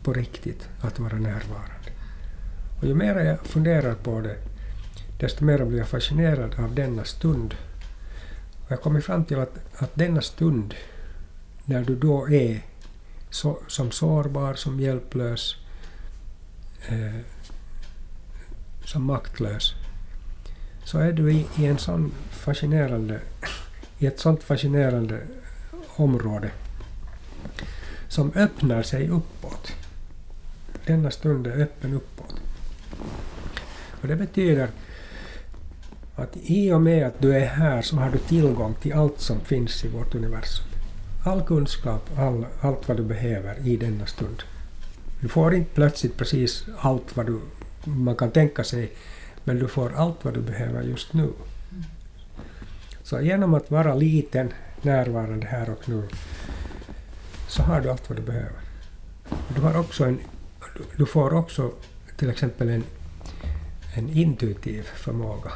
på 0.03 0.13
riktigt 0.13 0.69
att 0.81 0.99
vara 0.99 1.13
närvarande. 1.13 1.91
Och 2.81 2.87
ju 2.87 2.95
mer 2.95 3.17
jag 3.17 3.39
funderar 3.47 3.95
på 3.95 4.21
det, 4.21 4.37
desto 5.21 5.45
mer 5.45 5.65
blir 5.65 5.79
jag 5.79 5.89
fascinerad 5.89 6.55
av 6.59 6.75
denna 6.75 7.05
stund. 7.05 7.55
Och 8.65 8.73
jag 8.73 8.81
kommer 8.81 9.01
fram 9.01 9.25
till 9.25 9.39
att, 9.39 9.83
att 9.83 9.95
denna 9.95 10.21
stund, 10.21 10.75
när 11.65 11.85
du 11.85 11.97
då 11.97 12.29
är 12.29 12.61
så, 13.31 13.59
som 13.69 13.91
sårbar, 13.91 14.55
som 14.55 14.81
hjälplös, 14.81 15.57
eh, 16.89 17.21
som 18.85 19.03
maktlös, 19.03 19.75
så 20.85 20.99
är 20.99 21.13
du 21.13 21.33
i, 21.33 21.47
i 21.57 21.67
en 21.67 21.79
sån 21.79 22.13
fascinerande, 22.31 23.21
i 23.99 24.07
ett 24.07 24.21
sånt 24.21 24.43
fascinerande 24.43 25.21
område 25.97 26.51
som 28.09 28.33
öppnar 28.35 28.83
sig 28.83 29.09
uppåt 29.09 29.73
denna 30.87 31.11
stund 31.11 31.47
är 31.47 31.63
öppen 31.63 31.95
uppåt. 31.95 32.35
Och 34.01 34.09
det 34.09 34.17
betyder 34.17 34.71
att 36.15 36.37
i 36.43 36.73
och 36.73 36.83
med 36.83 37.07
att 37.07 37.21
du 37.21 37.37
är 37.37 37.47
här 37.47 37.83
så 37.83 37.97
har 37.97 38.11
du 38.11 38.19
tillgång 38.19 38.75
till 38.75 38.93
allt 38.93 39.21
som 39.21 39.41
finns 39.41 39.85
i 39.85 39.89
vårt 39.89 40.15
universum. 40.15 40.67
All 41.25 41.43
kunskap, 41.43 42.19
all, 42.19 42.47
allt 42.61 42.89
vad 42.89 42.97
du 42.97 43.03
behöver 43.03 43.67
i 43.67 43.77
denna 43.77 44.07
stund. 44.07 44.43
Du 45.21 45.29
får 45.29 45.55
inte 45.55 45.75
plötsligt 45.75 46.17
precis 46.17 46.65
allt 46.79 47.17
vad 47.17 47.27
du, 47.27 47.41
man 47.85 48.17
kan 48.17 48.31
tänka 48.31 48.65
sig, 48.65 48.93
men 49.45 49.59
du 49.59 49.69
får 49.69 49.93
allt 49.95 50.25
vad 50.25 50.35
du 50.35 50.41
behöver 50.41 50.83
just 50.83 51.13
nu. 51.13 51.33
Så 53.03 53.21
genom 53.21 53.55
att 53.55 53.71
vara 53.71 53.95
liten, 53.95 54.53
närvarande 54.83 55.47
här 55.47 55.71
och 55.71 55.89
nu, 55.89 56.09
så 57.49 57.63
har 57.63 57.81
du 57.81 57.91
allt 57.91 58.09
vad 58.09 58.19
du 58.19 58.23
behöver. 58.23 58.61
Du 59.55 59.61
har 59.61 59.81
också 59.81 60.05
en 60.05 60.19
du 60.97 61.07
får 61.07 61.35
också 61.35 61.73
till 62.17 62.31
exempel 62.31 62.69
en, 62.69 62.85
en 63.95 64.09
intuitiv 64.09 64.83
förmåga 64.83 65.53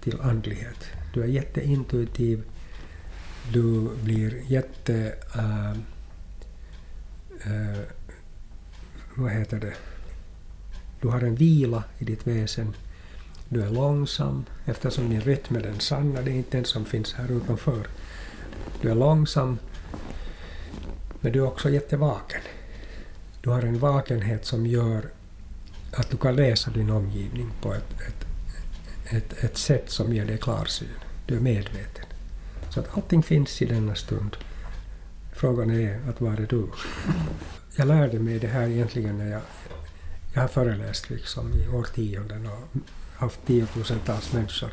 till 0.00 0.20
andlighet. 0.20 0.84
Du 1.14 1.22
är 1.22 1.26
jätteintuitiv, 1.26 2.42
du 3.52 3.90
blir 4.04 4.42
jätte... 4.46 5.14
Äh, 5.34 5.70
äh, 7.52 7.78
vad 9.18 9.32
heter 9.32 9.60
det? 9.60 9.74
Du 11.00 11.08
har 11.08 11.20
en 11.20 11.34
vila 11.34 11.84
i 11.98 12.04
ditt 12.04 12.26
väsen. 12.26 12.74
Du 13.48 13.62
är 13.62 13.70
långsam 13.70 14.44
eftersom 14.64 15.10
din 15.10 15.20
rytm 15.20 15.56
är 15.56 15.62
den 15.62 15.80
sanna, 15.80 16.22
det 16.22 16.30
är 16.30 16.34
inte 16.34 16.56
den 16.56 16.64
som 16.64 16.84
finns 16.84 17.14
här 17.14 17.32
utanför. 17.32 17.86
Du 18.80 18.90
är 18.90 18.94
långsam, 18.94 19.58
men 21.20 21.32
du 21.32 21.38
är 21.38 21.46
också 21.46 21.70
jättevaken. 21.70 22.40
Du 23.42 23.50
har 23.50 23.62
en 23.62 23.78
vakenhet 23.78 24.44
som 24.44 24.66
gör 24.66 25.10
att 25.92 26.10
du 26.10 26.16
kan 26.16 26.36
läsa 26.36 26.70
din 26.70 26.90
omgivning 26.90 27.50
på 27.62 27.74
ett, 27.74 28.00
ett, 28.00 28.26
ett, 29.12 29.44
ett 29.44 29.56
sätt 29.56 29.90
som 29.90 30.12
ger 30.12 30.24
dig 30.24 30.38
klarsyn. 30.38 30.88
Du 31.26 31.36
är 31.36 31.40
medveten. 31.40 32.04
Så 32.70 32.80
att 32.80 32.96
allting 32.96 33.22
finns 33.22 33.62
i 33.62 33.64
denna 33.64 33.94
stund. 33.94 34.36
Frågan 35.32 35.70
är 35.70 36.00
att 36.08 36.20
var 36.20 36.32
är 36.32 36.46
du? 36.50 36.66
Jag 37.78 37.88
lärde 37.88 38.18
mig 38.18 38.38
det 38.38 38.46
här 38.46 38.68
egentligen 38.68 39.18
när 39.18 39.30
jag, 39.30 39.40
jag 40.34 40.40
har 40.40 40.48
föreläst 40.48 41.10
liksom 41.10 41.52
i 41.52 41.68
årtionden 41.68 42.46
och 42.46 42.80
haft 43.16 43.46
tiotusentals 43.46 44.32
människor. 44.32 44.70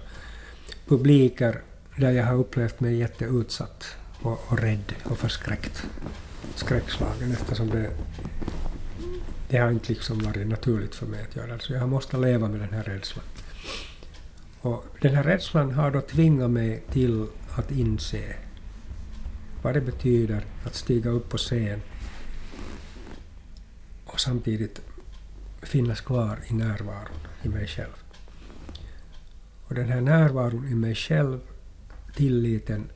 Publiker 0.87 1.61
där 1.95 2.11
jag 2.11 2.25
har 2.25 2.35
upplevt 2.35 2.79
mig 2.79 2.95
jätteutsatt 2.95 3.85
och, 4.21 4.39
och 4.47 4.59
rädd 4.59 4.93
och 5.03 5.17
förskräckt. 5.17 5.87
Skräckslagen 6.55 7.31
eftersom 7.31 7.69
det 7.69 7.89
det 9.49 9.57
har 9.57 9.71
inte 9.71 9.93
liksom 9.93 10.19
varit 10.19 10.47
naturligt 10.47 10.95
för 10.95 11.05
mig 11.05 11.25
att 11.29 11.35
göra 11.35 11.53
det, 11.53 11.59
så 11.59 11.73
jag 11.73 11.89
måste 11.89 12.17
leva 12.17 12.47
med 12.47 12.59
den 12.59 12.73
här 12.73 12.83
rädslan. 12.83 13.25
Och 14.61 14.85
den 15.01 15.15
här 15.15 15.23
rädslan 15.23 15.71
har 15.71 15.91
då 15.91 16.01
tvingat 16.01 16.51
mig 16.51 16.83
till 16.91 17.27
att 17.55 17.71
inse 17.71 18.35
vad 19.61 19.73
det 19.73 19.81
betyder 19.81 20.45
att 20.63 20.75
stiga 20.75 21.09
upp 21.09 21.29
på 21.29 21.37
scen 21.37 21.81
och 24.15 24.21
samtidigt 24.21 24.81
finnas 25.61 26.01
kvar 26.01 26.39
i 26.47 26.53
närvaron 26.53 27.19
i 27.43 27.49
mig 27.49 27.67
själv. 27.67 27.95
Och 29.67 29.75
den 29.75 29.89
här 29.89 30.01
närvaron 30.01 30.67
i 30.67 30.75
mig 30.75 30.95
själv, 30.95 31.39
tilliten, 32.15 32.89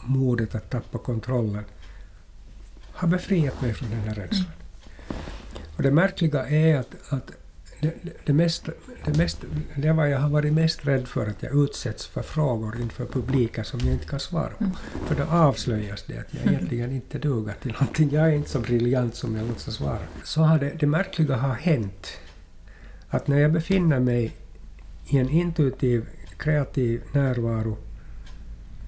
modet 0.00 0.54
att 0.54 0.70
tappa 0.70 0.98
kontrollen, 0.98 1.64
har 2.92 3.08
befriat 3.08 3.62
mig 3.62 3.74
från 3.74 3.90
den 3.90 4.00
här 4.00 4.14
rädslan. 4.14 4.52
Och 5.76 5.82
det 5.82 5.90
märkliga 5.90 6.48
är 6.48 6.76
att, 6.78 6.94
att 7.08 7.30
det, 7.84 8.12
det, 8.24 8.32
mest, 8.32 8.68
det, 9.04 9.18
mest, 9.18 9.44
det 9.76 9.92
var 9.92 10.06
jag 10.06 10.18
har 10.18 10.28
varit 10.28 10.52
mest 10.52 10.86
rädd 10.86 11.08
för 11.08 11.26
att 11.26 11.42
jag 11.42 11.64
utsätts 11.64 12.06
för 12.06 12.22
frågor 12.22 12.80
inför 12.80 13.04
publiker 13.06 13.62
som 13.62 13.80
jag 13.80 13.92
inte 13.92 14.06
kan 14.06 14.20
svara 14.20 14.48
på. 14.48 14.64
Mm. 14.64 14.76
För 15.06 15.14
då 15.14 15.22
avslöjas 15.22 16.04
det 16.06 16.18
att 16.18 16.34
jag 16.34 16.52
egentligen 16.52 16.92
inte 16.92 17.18
duger 17.18 17.54
till 17.62 17.72
någonting. 17.72 18.10
Jag 18.12 18.28
är 18.28 18.32
inte 18.32 18.50
så 18.50 18.60
briljant 18.60 19.14
som 19.14 19.36
jag 19.36 19.48
låtsas 19.48 19.80
vara. 19.80 19.98
Så 20.24 20.42
har 20.42 20.58
det, 20.58 20.72
det 20.80 20.86
märkliga 20.86 21.36
har 21.36 21.54
hänt 21.54 22.08
att 23.08 23.28
när 23.28 23.38
jag 23.38 23.52
befinner 23.52 24.00
mig 24.00 24.36
i 25.06 25.18
en 25.18 25.30
intuitiv, 25.30 26.06
kreativ 26.36 27.02
närvaro 27.12 27.76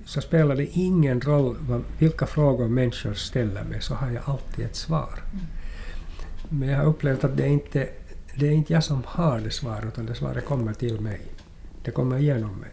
så 0.05 0.21
spelar 0.21 0.57
det 0.57 0.67
ingen 0.67 1.21
roll 1.21 1.57
vad, 1.61 1.85
vilka 1.99 2.27
frågor 2.27 2.69
människor 2.69 3.15
ställer 3.15 3.65
mig, 3.65 3.81
så 3.83 3.95
har 3.95 4.11
jag 4.11 4.23
alltid 4.27 4.65
ett 4.65 4.77
svar. 4.77 5.23
Mm. 5.33 5.47
Men 6.49 6.69
jag 6.69 6.79
har 6.79 6.85
upplevt 6.85 7.25
att 7.25 7.37
det 7.37 7.49
inte 7.49 7.89
det 8.39 8.49
är 8.49 8.53
inte 8.53 8.73
jag 8.73 8.85
som 8.85 9.03
har 9.07 9.41
det 9.41 9.51
svaret, 9.51 9.85
utan 9.85 10.07
det 10.07 10.15
svaret 10.15 10.45
kommer 10.45 10.75
till 10.75 11.01
mig. 11.01 11.21
Det 11.83 11.91
kommer 11.91 12.19
genom 12.19 12.57
mig. 12.57 12.71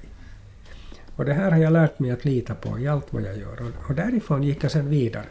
Och 1.16 1.26
det 1.26 1.34
här 1.34 1.52
har 1.52 1.58
jag 1.58 1.74
lärt 1.74 2.00
mig 2.00 2.12
att 2.12 2.26
lita 2.26 2.56
på 2.56 2.80
i 2.80 2.88
allt 2.88 3.14
vad 3.14 3.22
jag 3.22 3.38
gör. 3.38 3.62
Och, 3.62 3.90
och 3.90 3.96
därifrån 3.96 4.44
gick 4.44 4.64
jag 4.64 4.72
sen 4.72 4.90
vidare. 4.90 5.26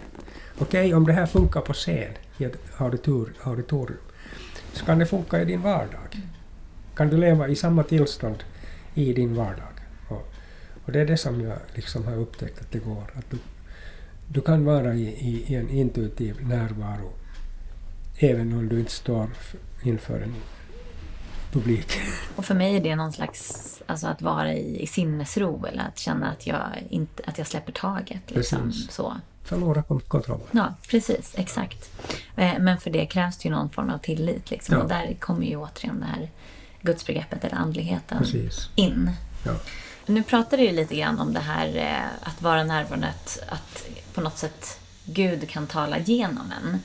Okej, 0.58 0.86
okay, 0.86 0.94
om 0.94 1.06
det 1.06 1.12
här 1.12 1.26
funkar 1.26 1.60
på 1.60 1.72
scen 1.72 2.12
i 2.38 2.44
ett 2.44 2.58
auditor, 2.76 3.32
auditorium, 3.42 4.00
så 4.72 4.84
kan 4.84 4.98
det 4.98 5.06
funka 5.06 5.42
i 5.42 5.44
din 5.44 5.62
vardag. 5.62 6.22
Kan 6.94 7.08
du 7.08 7.16
leva 7.16 7.48
i 7.48 7.56
samma 7.56 7.82
tillstånd 7.82 8.44
i 8.94 9.12
din 9.12 9.34
vardag? 9.34 9.72
Och, 10.08 10.28
och 10.84 10.92
det 10.92 11.00
är 11.00 11.06
det 11.06 11.16
som 11.16 11.40
jag 11.40 11.58
liksom 11.74 12.04
har 12.04 12.16
upptäckt 12.16 12.60
att 12.60 12.72
det 12.72 12.78
går. 12.78 13.04
Att 13.14 13.30
du, 13.30 13.38
du 14.28 14.40
kan 14.40 14.64
vara 14.64 14.94
i, 14.94 15.02
i, 15.02 15.44
i 15.48 15.54
en 15.54 15.70
intuitiv 15.70 16.48
närvaro 16.48 17.12
även 18.16 18.52
om 18.52 18.68
du 18.68 18.78
inte 18.80 18.92
står 18.92 19.30
inför 19.82 20.20
en 20.20 20.34
publik. 21.52 21.86
Och 22.36 22.44
för 22.44 22.54
mig 22.54 22.76
är 22.76 22.80
det 22.80 22.96
någon 22.96 23.12
slags, 23.12 23.82
alltså 23.86 24.06
att 24.06 24.22
vara 24.22 24.54
i, 24.54 24.82
i 24.82 24.86
sinnesro 24.86 25.66
eller 25.66 25.82
att 25.88 25.98
känna 25.98 26.30
att 26.30 26.46
jag, 26.46 26.60
inte, 26.90 27.22
att 27.26 27.38
jag 27.38 27.46
släpper 27.46 27.72
taget. 27.72 28.22
Liksom, 28.30 28.62
Precis. 28.68 28.90
så. 28.92 29.16
Förlora 29.44 29.82
kon- 29.82 30.00
kontrollen. 30.08 30.46
Ja, 30.50 30.74
precis. 30.88 31.34
Exakt. 31.36 31.90
Eh, 32.36 32.52
Men 32.58 32.80
för 32.80 32.90
det 32.90 33.06
krävs 33.06 33.38
det 33.38 33.48
ju 33.48 33.54
någon 33.54 33.70
form 33.70 33.90
av 33.90 33.98
tillit. 33.98 34.50
Liksom. 34.50 34.74
Ja. 34.76 34.82
Och 34.82 34.88
där 34.88 35.16
kommer 35.20 35.46
ju 35.46 35.56
återigen 35.56 36.00
det 36.00 36.06
här 36.06 36.30
gudsbegreppet 36.82 37.44
eller 37.44 37.56
andligheten 37.56 38.18
Precis. 38.18 38.68
in. 38.74 39.10
Ja. 39.46 39.52
Nu 40.06 40.22
pratade 40.22 40.62
du 40.62 40.72
lite 40.72 40.96
grann 40.96 41.18
om 41.20 41.32
det 41.32 41.40
här 41.40 41.76
eh, 41.76 42.28
att 42.28 42.42
vara 42.42 42.64
närvarande, 42.64 43.08
att, 43.08 43.38
att 43.48 43.86
på 44.14 44.20
något 44.20 44.38
sätt 44.38 44.78
Gud 45.04 45.48
kan 45.48 45.66
tala 45.66 45.98
genom 45.98 46.52
en. 46.62 46.78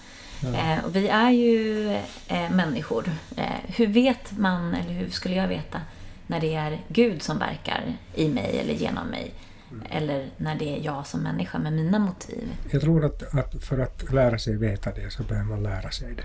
Eh, 0.44 0.86
och 0.86 0.96
vi 0.96 1.08
är 1.08 1.32
ju 1.32 1.92
eh, 2.28 2.52
människor. 2.52 3.12
Eh, 3.38 3.76
hur 3.76 3.88
vet 3.88 4.38
man, 4.38 4.74
eller 4.74 4.94
hur 4.94 5.10
skulle 5.10 5.36
jag 5.36 5.48
veta, 5.48 5.82
när 6.28 6.40
det 6.42 6.56
är 6.56 6.80
Gud 6.88 7.22
som 7.22 7.40
verkar 7.40 7.98
i 8.16 8.30
mig 8.30 8.60
eller 8.60 8.74
genom 8.74 9.08
mig? 9.08 9.34
Eller 9.90 10.30
när 10.38 10.56
det 10.56 10.80
är 10.80 10.86
jag 10.86 11.08
som 11.08 11.20
människa 11.24 11.60
med 11.60 11.74
mina 11.74 12.00
motiv? 12.00 12.50
Jag 12.72 12.82
tror 12.82 13.06
att, 13.06 13.36
att 13.36 13.64
för 13.64 13.80
att 13.80 14.14
lära 14.14 14.40
sig 14.40 14.58
veta 14.58 14.92
det 14.92 15.12
så 15.12 15.24
behöver 15.24 15.50
man 15.50 15.64
lära 15.64 15.92
sig 15.92 16.16
det. 16.16 16.24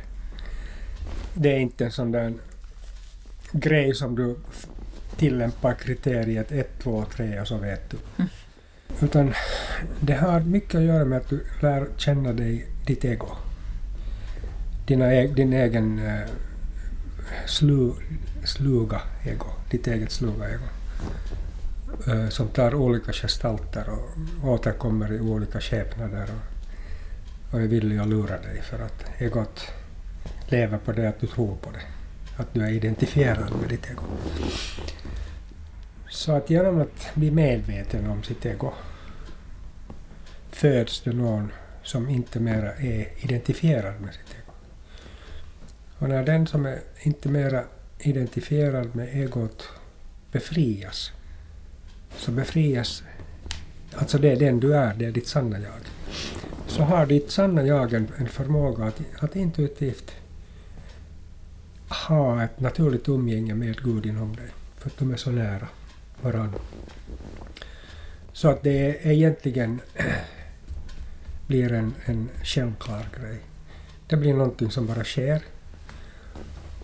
Det 1.34 1.52
är 1.52 1.58
inte 1.58 1.84
en 1.84 1.92
sån 1.92 2.12
där 2.12 2.34
grej 3.52 3.94
som 3.94 4.14
du 4.14 4.36
tillämpar 5.16 5.74
kriteriet 5.74 6.52
1, 6.52 6.78
2, 6.82 7.04
3 7.16 7.40
och 7.40 7.48
så 7.48 7.56
vet 7.56 7.90
du. 7.90 7.96
Utan 9.00 9.34
det 10.00 10.14
har 10.14 10.40
mycket 10.40 10.74
att 10.74 10.82
göra 10.82 11.04
med 11.04 11.18
att 11.18 11.28
du 11.28 11.46
lär 11.60 11.88
känna 11.96 12.32
dig, 12.32 12.68
ditt 12.86 13.04
ego. 13.04 13.28
Dina, 14.86 15.06
din 15.10 15.52
egen 15.52 15.98
eh, 15.98 16.28
slu, 17.46 17.92
sluga 18.44 19.00
ego, 19.24 19.46
ditt 19.70 19.86
eget 19.86 20.10
sluga 20.10 20.48
ego. 20.48 20.64
Eh, 22.06 22.28
som 22.28 22.48
tar 22.48 22.74
olika 22.74 23.12
gestalter 23.12 23.88
och 23.90 24.48
återkommer 24.48 25.12
i 25.12 25.20
olika 25.20 25.60
skepnader 25.60 26.28
och, 26.30 27.54
och 27.54 27.60
är 27.60 27.66
villig 27.66 27.98
att 27.98 28.08
lura 28.08 28.38
dig 28.38 28.62
för 28.62 28.78
att 28.78 29.04
egot 29.18 29.72
lever 30.46 30.78
på 30.78 30.92
det 30.92 31.08
att 31.08 31.20
du 31.20 31.26
tror 31.26 31.56
på 31.56 31.70
det. 31.70 31.82
Att 32.36 32.54
du 32.54 32.60
är 32.60 32.70
identifierad 32.70 33.52
med 33.60 33.68
ditt 33.68 33.90
ego. 33.90 34.02
Så 36.10 36.32
att 36.32 36.50
genom 36.50 36.80
att 36.80 37.14
bli 37.14 37.30
medveten 37.30 38.10
om 38.10 38.22
sitt 38.22 38.46
ego 38.46 38.72
föds 40.50 41.00
det 41.00 41.12
någon 41.12 41.52
som 41.82 42.08
inte 42.08 42.40
mera 42.40 42.72
är 42.74 43.08
identifierad 43.16 44.00
med 44.00 44.14
sitt 44.14 44.30
ego. 44.30 44.41
Och 46.02 46.08
när 46.08 46.24
den 46.24 46.46
som 46.46 46.66
är 46.66 46.80
inte 47.02 47.28
mera 47.28 47.64
identifierad 47.98 48.96
med 48.96 49.08
egot 49.16 49.68
befrias 50.32 51.12
så 52.16 52.30
befrias, 52.30 53.02
alltså 53.94 54.18
det 54.18 54.30
är 54.30 54.36
den 54.36 54.60
du 54.60 54.74
är, 54.74 54.94
det 54.94 55.04
är 55.04 55.12
ditt 55.12 55.26
sanna 55.26 55.58
jag. 55.58 55.72
Så 56.66 56.82
har 56.82 57.06
ditt 57.06 57.30
sanna 57.30 57.62
jag 57.62 57.92
en, 57.92 58.08
en 58.16 58.28
förmåga 58.28 58.84
att, 58.84 59.00
att 59.18 59.36
intuitivt 59.36 60.12
ha 61.88 62.44
ett 62.44 62.60
naturligt 62.60 63.08
umgänge 63.08 63.54
med 63.54 63.82
Gud 63.82 64.06
inom 64.06 64.36
dig, 64.36 64.48
för 64.78 64.90
att 64.90 64.98
de 64.98 65.12
är 65.12 65.16
så 65.16 65.30
nära 65.30 65.68
varandra. 66.22 66.58
Så 68.32 68.48
att 68.48 68.62
det 68.62 69.06
är 69.06 69.12
egentligen 69.12 69.80
blir 71.46 71.72
en, 71.72 71.94
en 72.04 72.28
självklar 72.44 73.08
grej. 73.20 73.38
Det 74.06 74.16
blir 74.16 74.34
någonting 74.34 74.70
som 74.70 74.86
bara 74.86 75.04
sker 75.04 75.42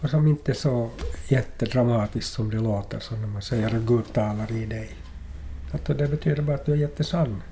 och 0.01 0.11
som 0.11 0.27
inte 0.27 0.53
är 0.53 0.55
så 0.55 0.91
jättedramatiskt 1.29 2.33
som 2.33 2.51
det 2.51 2.57
låter 2.57 3.01
som 3.01 3.21
när 3.21 3.29
man 3.29 3.43
säger 3.43 3.77
att 3.77 3.83
Gud 3.83 4.13
talar 4.13 4.53
i 4.53 4.67
dig. 4.67 4.91
Att 5.73 5.85
det 5.85 6.09
betyder 6.09 6.43
bara 6.43 6.57
att 6.57 6.67
du 6.67 6.73
är 6.73 6.77
jättesann. 6.77 7.43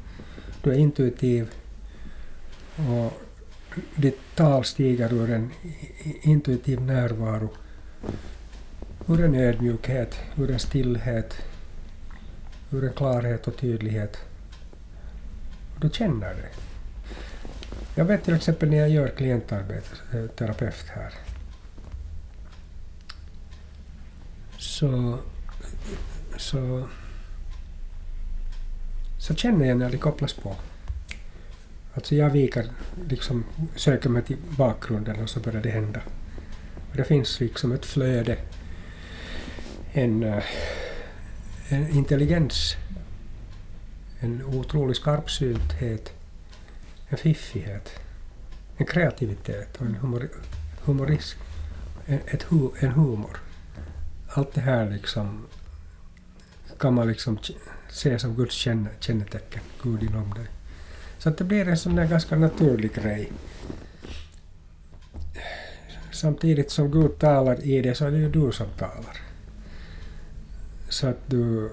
Du 0.63 0.71
är 0.71 0.79
intuitiv 0.79 1.51
och 2.77 3.13
ditt 3.97 4.21
tal 4.35 4.65
stiger 4.65 5.13
ur 5.13 5.31
en 5.31 5.51
intuitiv 6.23 6.81
närvaro, 6.81 7.49
ur 9.09 9.25
en 9.25 9.35
ödmjukhet, 9.35 10.19
ur 10.37 10.51
en 10.51 10.59
stillhet, 10.59 11.35
ur 12.71 12.85
en 12.85 12.93
klarhet 12.93 13.49
och 13.49 13.57
tydlighet. 13.57 14.17
Och 15.75 15.81
du 15.81 15.91
känner 15.91 16.35
det. 16.35 16.49
Jag 17.95 18.05
vet 18.05 18.25
till 18.25 18.35
exempel 18.35 18.71
när 18.71 18.77
jag 18.77 18.91
gör 18.91 19.09
klientarbete, 19.09 20.29
terapeut 20.37 20.87
här, 20.95 21.13
så, 24.59 25.19
så, 26.37 26.89
så 29.19 29.35
känner 29.35 29.67
jag 29.67 29.79
när 29.79 29.91
det 29.91 29.99
kopplas 29.99 30.33
på. 30.33 30.57
Alltså 31.95 32.15
jag 32.15 32.31
viker, 32.31 32.71
liksom 33.09 33.45
söker 33.77 34.09
mig 34.09 34.23
till 34.23 34.37
bakgrunden 34.57 35.23
och 35.23 35.31
så 35.31 35.41
börjar 35.41 35.63
det 35.63 35.71
hända. 35.71 36.01
Och 36.91 36.97
det 36.97 37.05
finns 37.05 37.41
liksom 37.41 37.73
ett 37.73 37.87
flöde, 37.87 38.39
en, 39.93 40.23
eh, 40.23 40.45
en 41.69 41.89
intelligens, 41.89 42.77
en 44.21 44.45
otrolig 44.45 44.97
skarpsynthet, 44.97 46.13
en 47.09 47.19
fiffighet, 47.19 47.91
en 48.77 48.87
kreativitet 48.87 49.77
och 49.77 49.87
en 49.87 49.95
humor, 49.95 50.29
humorism, 50.85 51.39
en, 52.07 52.21
ett 52.27 52.43
hu, 52.43 52.71
en 52.81 52.91
humor. 52.91 53.46
Allt 54.29 54.55
det 54.55 54.61
här 54.61 54.91
liksom 54.91 55.47
kan 56.79 56.95
man 56.95 57.09
liksom 57.09 57.39
se 57.89 58.19
som 58.19 58.35
Guds 58.35 58.55
känne, 58.55 58.91
kännetecken, 59.01 59.63
Gud 59.83 60.03
inom 60.03 60.35
dig. 60.35 60.47
Så 61.19 61.29
att 61.29 61.39
det 61.39 61.45
blir 61.45 61.69
en 61.69 61.79
sån 61.79 61.97
där 61.97 62.07
ganska 62.07 62.37
naturlig 62.37 62.95
grej. 62.95 63.33
Samtidigt 66.13 66.71
som 66.71 66.91
Gud 66.91 67.19
talar 67.19 67.65
i 67.65 67.83
det 67.83 67.95
så 67.95 68.07
är 68.07 68.11
det 68.11 68.19
ju 68.19 68.31
du 68.31 68.53
som 68.53 68.67
talar. 68.79 69.21
Så 70.89 71.07
att 71.07 71.21
du... 71.27 71.71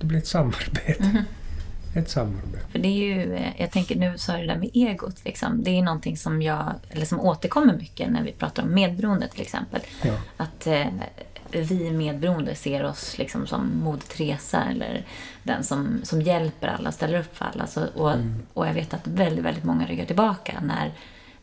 Det 0.00 0.06
blir 0.06 0.18
ett 0.18 0.26
samarbete. 0.26 1.02
Mhm. 1.02 1.22
Ett 1.94 2.10
samarbete. 2.10 2.66
För 2.72 2.78
det 2.78 2.88
är 2.88 3.14
ju, 3.14 3.34
eh, 3.34 3.52
jag 3.56 3.70
tänker 3.70 3.96
nu 3.96 4.18
så 4.18 4.32
är 4.32 4.38
det 4.38 4.46
där 4.46 4.56
med 4.56 4.70
egot, 4.74 5.24
liksom. 5.24 5.64
det 5.64 5.70
är 5.70 5.82
någonting 5.82 6.16
som 6.16 6.42
jag, 6.42 6.74
eller 6.90 7.06
som 7.06 7.20
återkommer 7.20 7.76
mycket 7.76 8.10
när 8.10 8.22
vi 8.22 8.32
pratar 8.32 8.62
om 8.62 8.74
medberoende 8.74 9.28
till 9.28 9.40
exempel. 9.40 9.80
Ja. 10.02 10.14
Att 10.36 10.66
eh, 10.66 10.86
vi 11.50 11.90
medberoende 11.90 12.54
ser 12.54 12.84
oss 12.84 13.18
liksom 13.18 13.46
som 13.46 13.78
Moder 13.78 14.06
Teresa 14.06 14.64
eller 14.64 15.04
den 15.42 15.64
som, 15.64 16.00
som 16.02 16.22
hjälper 16.22 16.68
alla, 16.68 16.92
ställer 16.92 17.20
upp 17.20 17.36
för 17.36 17.44
alla. 17.44 17.66
Så, 17.66 17.86
och, 17.94 18.12
och 18.54 18.66
jag 18.66 18.74
vet 18.74 18.94
att 18.94 19.06
väldigt, 19.06 19.44
väldigt 19.44 19.64
många 19.64 19.86
ryggar 19.86 20.04
tillbaka 20.04 20.60
när 20.62 20.92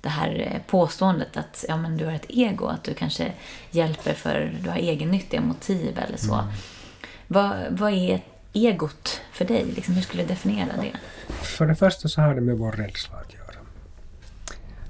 det 0.02 0.10
här 0.10 0.52
eh, 0.52 0.62
påståendet 0.68 1.38
att 1.38 1.66
ja, 1.68 1.78
men 1.78 1.98
du 1.98 2.06
har 2.06 2.14
ett 2.14 2.26
ego, 2.30 2.66
att 2.66 2.84
du 2.84 2.94
kanske 2.94 3.32
hjälper 3.72 4.14
för 4.14 4.54
du 4.64 4.70
har 4.70 4.78
egennyttiga 4.78 5.42
motiv 5.42 6.00
eller 6.08 6.18
så. 6.18 6.44
Vad, 7.28 7.52
vad 7.70 7.94
är 7.94 8.22
egot 8.54 9.22
för 9.32 9.46
dig? 9.46 9.66
Liksom, 9.66 9.94
hur 9.94 10.02
skulle 10.02 10.24
du 10.24 10.30
definiera 10.30 10.70
det? 10.82 10.92
För 11.34 11.66
det 11.66 11.76
första 11.76 12.08
så 12.08 12.22
har 12.22 12.36
det 12.36 12.42
med 12.42 12.58
vår 12.58 12.72
rädsla 12.72 13.18
att 13.18 13.34
göra. 13.34 13.42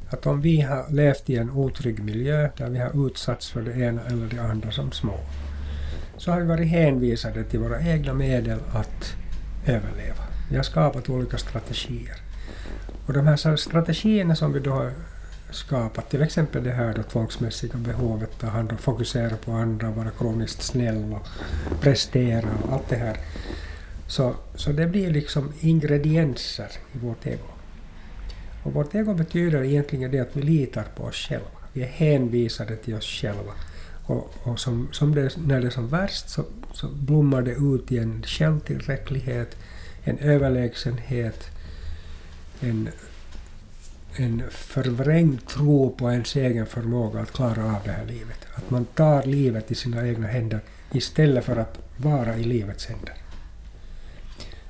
Att 0.10 0.26
om 0.26 0.42
vi 0.42 0.62
har 0.62 0.86
levt 0.90 1.30
i 1.30 1.38
en 1.38 1.50
otrygg 1.50 2.04
miljö 2.04 2.50
där 2.58 2.70
vi 2.70 2.80
har 2.80 3.08
utsatts 3.08 3.50
för 3.50 3.62
det 3.62 3.74
ena 3.74 4.02
eller 4.02 4.26
det 4.26 4.40
andra 4.40 4.72
som 4.72 4.92
små, 4.92 5.20
så 6.18 6.32
har 6.32 6.40
vi 6.40 6.48
varit 6.48 6.68
hänvisade 6.68 7.44
till 7.44 7.60
våra 7.60 7.82
egna 7.82 8.14
medel 8.14 8.60
att 8.74 9.16
överleva. 9.66 10.24
Vi 10.50 10.56
har 10.56 10.64
skapat 10.64 11.10
olika 11.10 11.38
strategier. 11.38 12.18
Och 13.08 13.14
de 13.14 13.28
här 13.28 13.56
strategierna 13.56 14.36
som 14.36 14.54
vi 14.54 14.60
då 14.60 14.72
har 14.72 14.94
skapat, 15.52 16.10
till 16.10 16.22
exempel 16.22 16.64
det 16.64 16.72
här 16.72 16.94
då 16.94 17.04
tvångsmässiga 17.04 17.78
behovet 17.78 18.30
att 18.30 18.40
ta 18.40 18.48
hand 18.48 18.72
om, 18.72 18.78
fokusera 18.78 19.38
på 19.38 19.52
andra, 19.52 19.92
vara 19.92 20.10
kroniskt 20.10 20.62
snäll 20.62 21.14
och 21.14 21.28
prestera 21.82 22.50
och 22.64 22.74
allt 22.74 22.90
det 22.90 22.96
här. 22.96 23.18
Så, 24.08 24.36
så 24.56 24.72
det 24.72 24.88
blir 24.88 25.12
liksom 25.12 25.54
ingredienser 25.60 26.72
i 26.94 26.98
vårt 26.98 27.26
ego. 27.26 27.48
Och 28.64 28.74
vårt 28.74 28.96
ego 28.96 29.14
betyder 29.14 29.64
egentligen 29.64 30.12
det 30.12 30.20
att 30.20 30.36
vi 30.36 30.42
litar 30.42 30.86
på 30.96 31.04
oss 31.04 31.16
själva. 31.16 31.48
Vi 31.74 31.82
är 31.82 31.88
hänvisade 31.88 32.76
till 32.76 32.96
oss 32.96 33.06
själva. 33.06 33.54
Och, 34.06 34.34
och 34.44 34.60
som, 34.60 34.90
som 34.92 35.16
det, 35.16 35.38
när 35.38 35.62
det 35.62 35.68
är 35.68 35.72
som 35.72 35.88
värst 35.88 36.30
så, 36.30 36.44
så 36.74 36.88
blommar 36.88 37.42
det 37.42 37.52
ut 37.52 37.92
i 37.92 37.98
en 37.98 38.24
självtillräcklighet, 38.24 39.58
en 40.04 40.18
överlägsenhet, 40.18 41.50
en, 42.60 42.90
en 44.16 44.44
förvrängd 44.50 45.48
tro 45.48 45.96
på 45.96 46.12
ens 46.12 46.36
egen 46.36 46.66
förmåga 46.66 47.20
att 47.20 47.32
klara 47.32 47.66
av 47.66 47.82
det 47.86 47.92
här 47.92 48.06
livet. 48.06 48.38
Att 48.56 48.70
man 48.70 48.86
tar 48.86 49.24
livet 49.24 49.72
i 49.72 49.76
sina 49.76 50.08
egna 50.08 50.28
händer 50.28 50.60
istället 50.92 51.46
för 51.46 51.56
att 51.56 51.80
vara 51.98 52.38
i 52.38 52.44
livets 52.44 52.86
händer. 52.86 53.14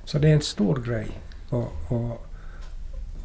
Så 0.06 0.20
det 0.20 0.30
är 0.30 0.34
en 0.34 0.42
stor 0.42 0.82
grej. 0.82 1.08
Och, 1.50 1.74
och, 1.88 2.28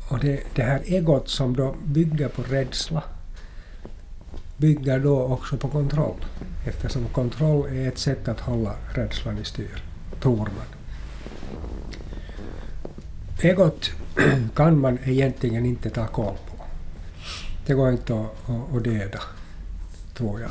och 0.09 0.19
det, 0.21 0.43
det 0.55 0.63
här 0.63 0.83
egot 0.85 1.29
som 1.29 1.57
då 1.57 1.77
bygger 1.85 2.29
på 2.29 2.43
rädsla 2.43 3.03
bygger 4.57 4.99
då 4.99 5.23
också 5.23 5.57
på 5.57 5.69
kontroll. 5.69 6.25
Eftersom 6.67 7.09
kontroll 7.09 7.67
är 7.67 7.89
ett 7.89 7.99
sätt 7.99 8.29
att 8.29 8.41
hålla 8.41 8.75
rädslan 8.95 9.39
i 9.39 9.45
styr, 9.45 9.83
tror 10.21 10.37
man. 10.37 10.76
Egot 13.43 13.91
kan 14.55 14.81
man 14.81 14.99
egentligen 15.05 15.67
inte 15.67 15.91
ta 15.91 16.07
koll 16.07 16.37
på. 16.51 16.65
Det 17.67 17.75
går 17.75 17.91
inte 17.91 18.15
att, 18.15 18.51
att, 18.51 18.77
att 18.77 18.85
döda, 18.85 19.21
tror 20.15 20.41
jag. 20.41 20.51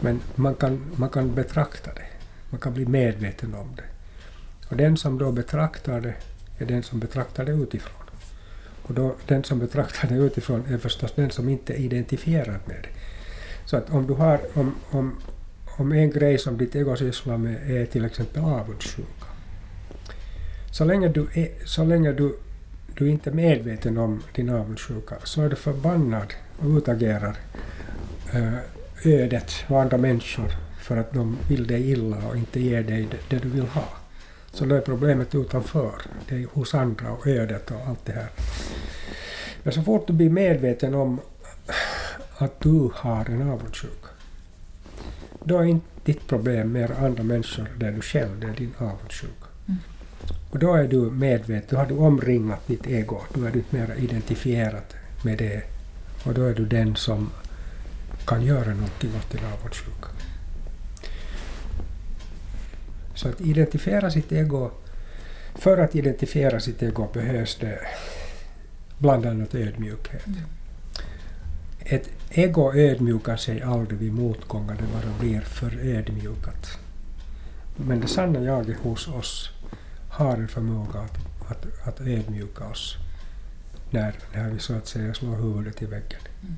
Men 0.00 0.20
man 0.34 0.54
kan, 0.54 0.80
man 0.96 1.08
kan 1.08 1.34
betrakta 1.34 1.94
det. 1.94 2.06
Man 2.50 2.60
kan 2.60 2.74
bli 2.74 2.86
medveten 2.86 3.54
om 3.54 3.76
det. 3.76 3.84
Och 4.68 4.76
den 4.76 4.96
som 4.96 5.18
då 5.18 5.32
betraktar 5.32 6.00
det 6.00 6.14
är 6.58 6.66
den 6.66 6.82
som 6.82 7.00
betraktar 7.00 7.44
det 7.44 7.52
utifrån. 7.52 8.02
Och 8.82 8.94
då, 8.94 9.14
den 9.26 9.44
som 9.44 9.58
betraktar 9.58 10.08
det 10.08 10.14
utifrån 10.14 10.64
är 10.66 10.78
förstås 10.78 11.12
den 11.16 11.30
som 11.30 11.48
inte 11.48 11.72
är 11.72 11.78
identifierad 11.78 12.60
med 12.64 12.76
det. 12.82 12.88
Så 13.64 13.76
att 13.76 13.90
om 13.90 14.06
du 14.06 14.14
har, 14.14 14.40
om, 14.54 14.74
om, 14.90 15.16
om 15.78 15.92
en 15.92 16.10
grej 16.10 16.38
som 16.38 16.58
ditt 16.58 16.76
ego 16.76 16.96
sysslar 16.96 17.36
med 17.36 17.70
är 17.70 17.86
till 17.86 18.04
exempel 18.04 18.42
avundsjuk 18.42 19.19
så 20.70 20.84
länge 20.84 21.08
du, 21.08 21.26
är, 21.34 21.48
så 21.64 21.84
länge 21.84 22.12
du, 22.12 22.36
du 22.94 23.10
inte 23.10 23.30
är 23.30 23.34
medveten 23.34 23.98
om 23.98 24.22
din 24.34 24.50
avundsjuka 24.50 25.14
så 25.24 25.42
är 25.42 25.48
du 25.48 25.56
förbannad 25.56 26.34
och 26.58 26.76
utagerar 26.76 27.36
eh, 28.32 28.54
ödet 29.04 29.52
och 29.68 29.80
andra 29.82 29.98
människor 29.98 30.50
för 30.80 30.96
att 30.96 31.12
de 31.12 31.38
vill 31.48 31.66
dig 31.66 31.90
illa 31.90 32.16
och 32.28 32.36
inte 32.36 32.60
ger 32.60 32.82
dig 32.82 33.08
det, 33.10 33.36
det 33.36 33.42
du 33.42 33.48
vill 33.48 33.66
ha. 33.66 33.88
Så 34.52 34.64
då 34.64 34.74
är 34.74 34.80
problemet 34.80 35.34
utanför. 35.34 36.02
Det 36.28 36.34
är 36.34 36.46
hos 36.52 36.74
andra 36.74 37.10
och 37.10 37.26
ödet 37.26 37.70
och 37.70 37.80
allt 37.88 38.04
det 38.04 38.12
här. 38.12 38.28
Men 39.62 39.72
så 39.72 39.82
fort 39.82 40.06
du 40.06 40.12
blir 40.12 40.30
medveten 40.30 40.94
om 40.94 41.20
att 42.36 42.60
du 42.60 42.90
har 42.94 43.30
en 43.30 43.50
avundsjuka, 43.50 44.08
då 45.44 45.58
är 45.58 45.64
inte 45.64 45.86
ditt 46.04 46.26
problem 46.26 46.72
mer 46.72 46.92
andra 46.98 47.22
människor, 47.22 47.66
det 47.76 47.86
är 47.86 47.92
du 47.92 48.00
själv, 48.00 48.40
det 48.40 48.46
är 48.46 48.52
din 48.56 48.74
avundsjuka. 48.78 49.39
Och 50.50 50.58
då 50.58 50.74
är 50.74 50.88
du 50.88 51.10
medveten, 51.10 51.68
då 51.70 51.76
har 51.76 51.86
du 51.86 51.94
omringat 51.94 52.66
ditt 52.66 52.86
ego, 52.86 53.20
då 53.34 53.44
är 53.44 53.50
du 53.50 53.58
inte 53.58 53.76
mer 53.76 53.94
identifierad 53.98 54.94
med 55.24 55.38
det. 55.38 55.62
Och 56.24 56.34
då 56.34 56.44
är 56.44 56.54
du 56.54 56.66
den 56.66 56.96
som 56.96 57.30
kan 58.26 58.42
göra 58.42 58.74
någonting 58.74 59.10
åt 59.16 59.30
din 59.30 59.44
avundsjuka. 59.44 60.08
Så 63.14 63.28
att 63.28 63.40
identifiera 63.40 64.10
sitt 64.10 64.32
ego, 64.32 64.70
för 65.54 65.78
att 65.78 65.94
identifiera 65.94 66.60
sitt 66.60 66.82
ego 66.82 67.08
behövs 67.12 67.58
det 67.60 67.78
bland 68.98 69.26
annat 69.26 69.54
ödmjukhet. 69.54 70.26
Mm. 70.26 70.40
Ett 71.80 72.10
ego 72.30 72.74
ödmjukar 72.74 73.36
sig 73.36 73.62
aldrig 73.62 73.98
vid 73.98 74.12
motgångar, 74.12 74.74
det 74.74 74.84
bara 74.92 75.18
blir 75.20 75.40
för 75.40 75.78
ödmjukat. 75.82 76.78
Men 77.76 78.00
det 78.00 78.08
sanna 78.08 78.40
jaget 78.40 78.76
hos 78.76 79.08
oss 79.08 79.50
har 80.20 80.36
en 80.36 80.48
förmåga 80.48 81.00
att, 81.00 81.18
att, 81.50 81.88
att 81.88 82.00
ödmjuka 82.00 82.64
oss 82.64 82.96
när, 83.90 84.14
när 84.34 84.50
vi 84.50 84.58
så 84.58 84.74
att 84.76 84.86
säga 84.86 85.14
slår 85.14 85.36
huvudet 85.36 85.82
i 85.82 85.86
väggen. 85.86 86.20
Mm. 86.42 86.54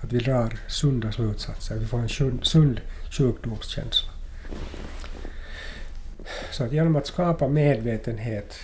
Att 0.00 0.12
vi 0.12 0.18
drar 0.18 0.58
sunda 0.68 1.12
slutsatser, 1.12 1.76
vi 1.76 1.86
får 1.86 1.98
en 1.98 2.08
sund 2.42 2.80
sjukdomskänsla. 3.10 4.10
Så 6.50 6.64
att 6.64 6.72
genom 6.72 6.96
att 6.96 7.06
skapa 7.06 7.48
medvetenhet 7.48 8.58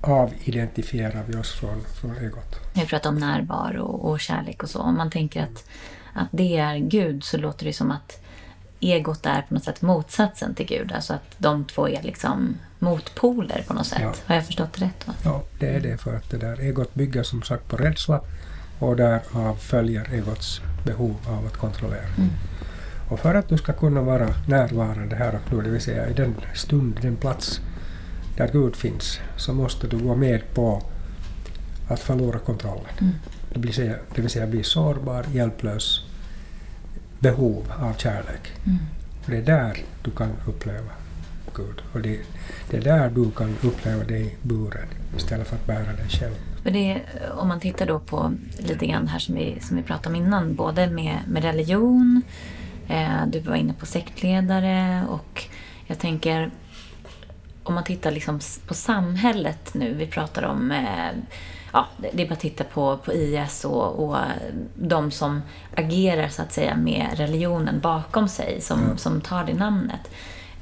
avidentifierar 0.00 1.24
vi 1.28 1.36
oss 1.36 1.52
från, 1.52 1.84
från 1.84 2.16
egot. 2.16 2.56
Jag 2.74 2.88
pratar 2.88 3.10
om 3.10 3.18
närvaro 3.18 3.84
och 3.84 4.20
kärlek 4.20 4.62
och 4.62 4.70
så. 4.70 4.78
Om 4.78 4.96
man 4.96 5.10
tänker 5.10 5.42
att, 5.42 5.64
att 6.14 6.28
det 6.30 6.56
är 6.56 6.78
Gud 6.78 7.24
så 7.24 7.36
låter 7.36 7.66
det 7.66 7.72
som 7.72 7.90
att 7.90 8.20
egot 8.80 9.26
är 9.26 9.42
på 9.42 9.54
något 9.54 9.64
sätt 9.64 9.82
motsatsen 9.82 10.54
till 10.54 10.66
Gud. 10.66 10.92
Alltså 10.92 11.14
att 11.14 11.34
de 11.38 11.64
två 11.64 11.88
är 11.88 12.02
liksom 12.02 12.56
motpoler 12.78 13.64
på 13.66 13.74
något 13.74 13.86
sätt. 13.86 13.98
Ja. 14.02 14.14
Har 14.26 14.34
jag 14.34 14.46
förstått 14.46 14.82
rätt? 14.82 15.06
Va? 15.06 15.14
Ja, 15.24 15.42
det 15.58 15.68
är 15.68 15.80
det. 15.80 15.98
För 15.98 16.16
att 16.16 16.30
det 16.30 16.36
där 16.36 16.60
egot 16.60 16.94
bygger 16.94 17.22
som 17.22 17.42
sagt 17.42 17.68
på 17.68 17.76
rädsla 17.76 18.20
och 18.78 18.96
därav 18.96 19.56
följer 19.56 20.14
egots 20.14 20.60
behov 20.84 21.16
av 21.28 21.46
att 21.46 21.56
kontrollera. 21.56 22.06
Mm. 22.18 22.30
Och 23.08 23.20
för 23.20 23.34
att 23.34 23.48
du 23.48 23.58
ska 23.58 23.72
kunna 23.72 24.02
vara 24.02 24.28
närvarande 24.48 25.16
här 25.16 25.34
och 25.34 25.52
nu, 25.52 25.62
det 25.62 25.70
vill 25.70 25.80
säga 25.80 26.08
i 26.08 26.12
den 26.12 26.34
stund, 26.54 26.98
den 27.02 27.16
plats 27.16 27.60
där 28.36 28.50
Gud 28.52 28.76
finns, 28.76 29.20
så 29.36 29.52
måste 29.52 29.86
du 29.86 29.98
gå 29.98 30.14
med 30.14 30.54
på 30.54 30.82
att 31.88 32.00
förlora 32.00 32.38
kontrollen. 32.38 32.92
Mm. 33.00 33.12
Det, 33.52 33.60
vill 33.60 33.74
säga, 33.74 33.94
det 34.14 34.22
vill 34.22 34.30
säga 34.30 34.46
bli 34.46 34.62
sårbar, 34.62 35.24
hjälplös, 35.32 36.04
behov 37.18 37.72
av 37.78 37.94
kärlek. 37.94 38.52
Mm. 38.64 38.78
Och 39.24 39.30
det 39.30 39.36
är 39.36 39.42
där 39.42 39.78
du 40.02 40.10
kan 40.10 40.30
uppleva 40.46 40.90
Gud. 41.54 41.82
Och 41.92 42.00
det, 42.00 42.20
det 42.70 42.76
är 42.76 42.80
där 42.80 43.10
du 43.10 43.30
kan 43.30 43.56
uppleva 43.62 44.04
dig 44.04 44.36
buren 44.42 44.88
istället 45.16 45.48
för 45.48 45.56
att 45.56 45.66
bära 45.66 45.92
dig 45.92 46.08
själv. 46.08 46.34
Men 46.62 46.72
det, 46.72 47.00
om 47.38 47.48
man 47.48 47.60
tittar 47.60 47.86
då 47.86 47.98
på 47.98 48.32
lite 48.58 48.86
grann 48.86 49.08
här 49.08 49.18
som 49.18 49.34
vi, 49.34 49.58
som 49.60 49.76
vi 49.76 49.82
pratade 49.82 50.08
om 50.08 50.24
innan, 50.24 50.54
både 50.54 50.90
med, 50.90 51.18
med 51.26 51.44
religion, 51.44 52.22
Eh, 52.88 53.26
du 53.26 53.40
var 53.40 53.56
inne 53.56 53.72
på 53.72 53.86
sektledare 53.86 55.04
och 55.08 55.44
jag 55.86 55.98
tänker 55.98 56.50
om 57.62 57.74
man 57.74 57.84
tittar 57.84 58.10
liksom 58.10 58.40
på 58.66 58.74
samhället 58.74 59.74
nu. 59.74 59.94
Vi 59.94 60.06
pratar 60.06 60.42
om, 60.42 60.70
eh, 60.70 61.10
ja, 61.72 61.86
det 62.12 62.22
är 62.22 62.26
bara 62.28 62.32
att 62.32 62.40
titta 62.40 62.64
på, 62.64 62.96
på 62.96 63.12
IS 63.12 63.64
och, 63.64 64.04
och 64.04 64.16
de 64.74 65.10
som 65.10 65.42
agerar 65.74 66.28
så 66.28 66.42
att 66.42 66.52
säga 66.52 66.76
med 66.76 67.06
religionen 67.14 67.80
bakom 67.80 68.28
sig, 68.28 68.60
som, 68.60 68.82
mm. 68.84 68.98
som 68.98 69.20
tar 69.20 69.44
det 69.44 69.54
namnet. 69.54 70.10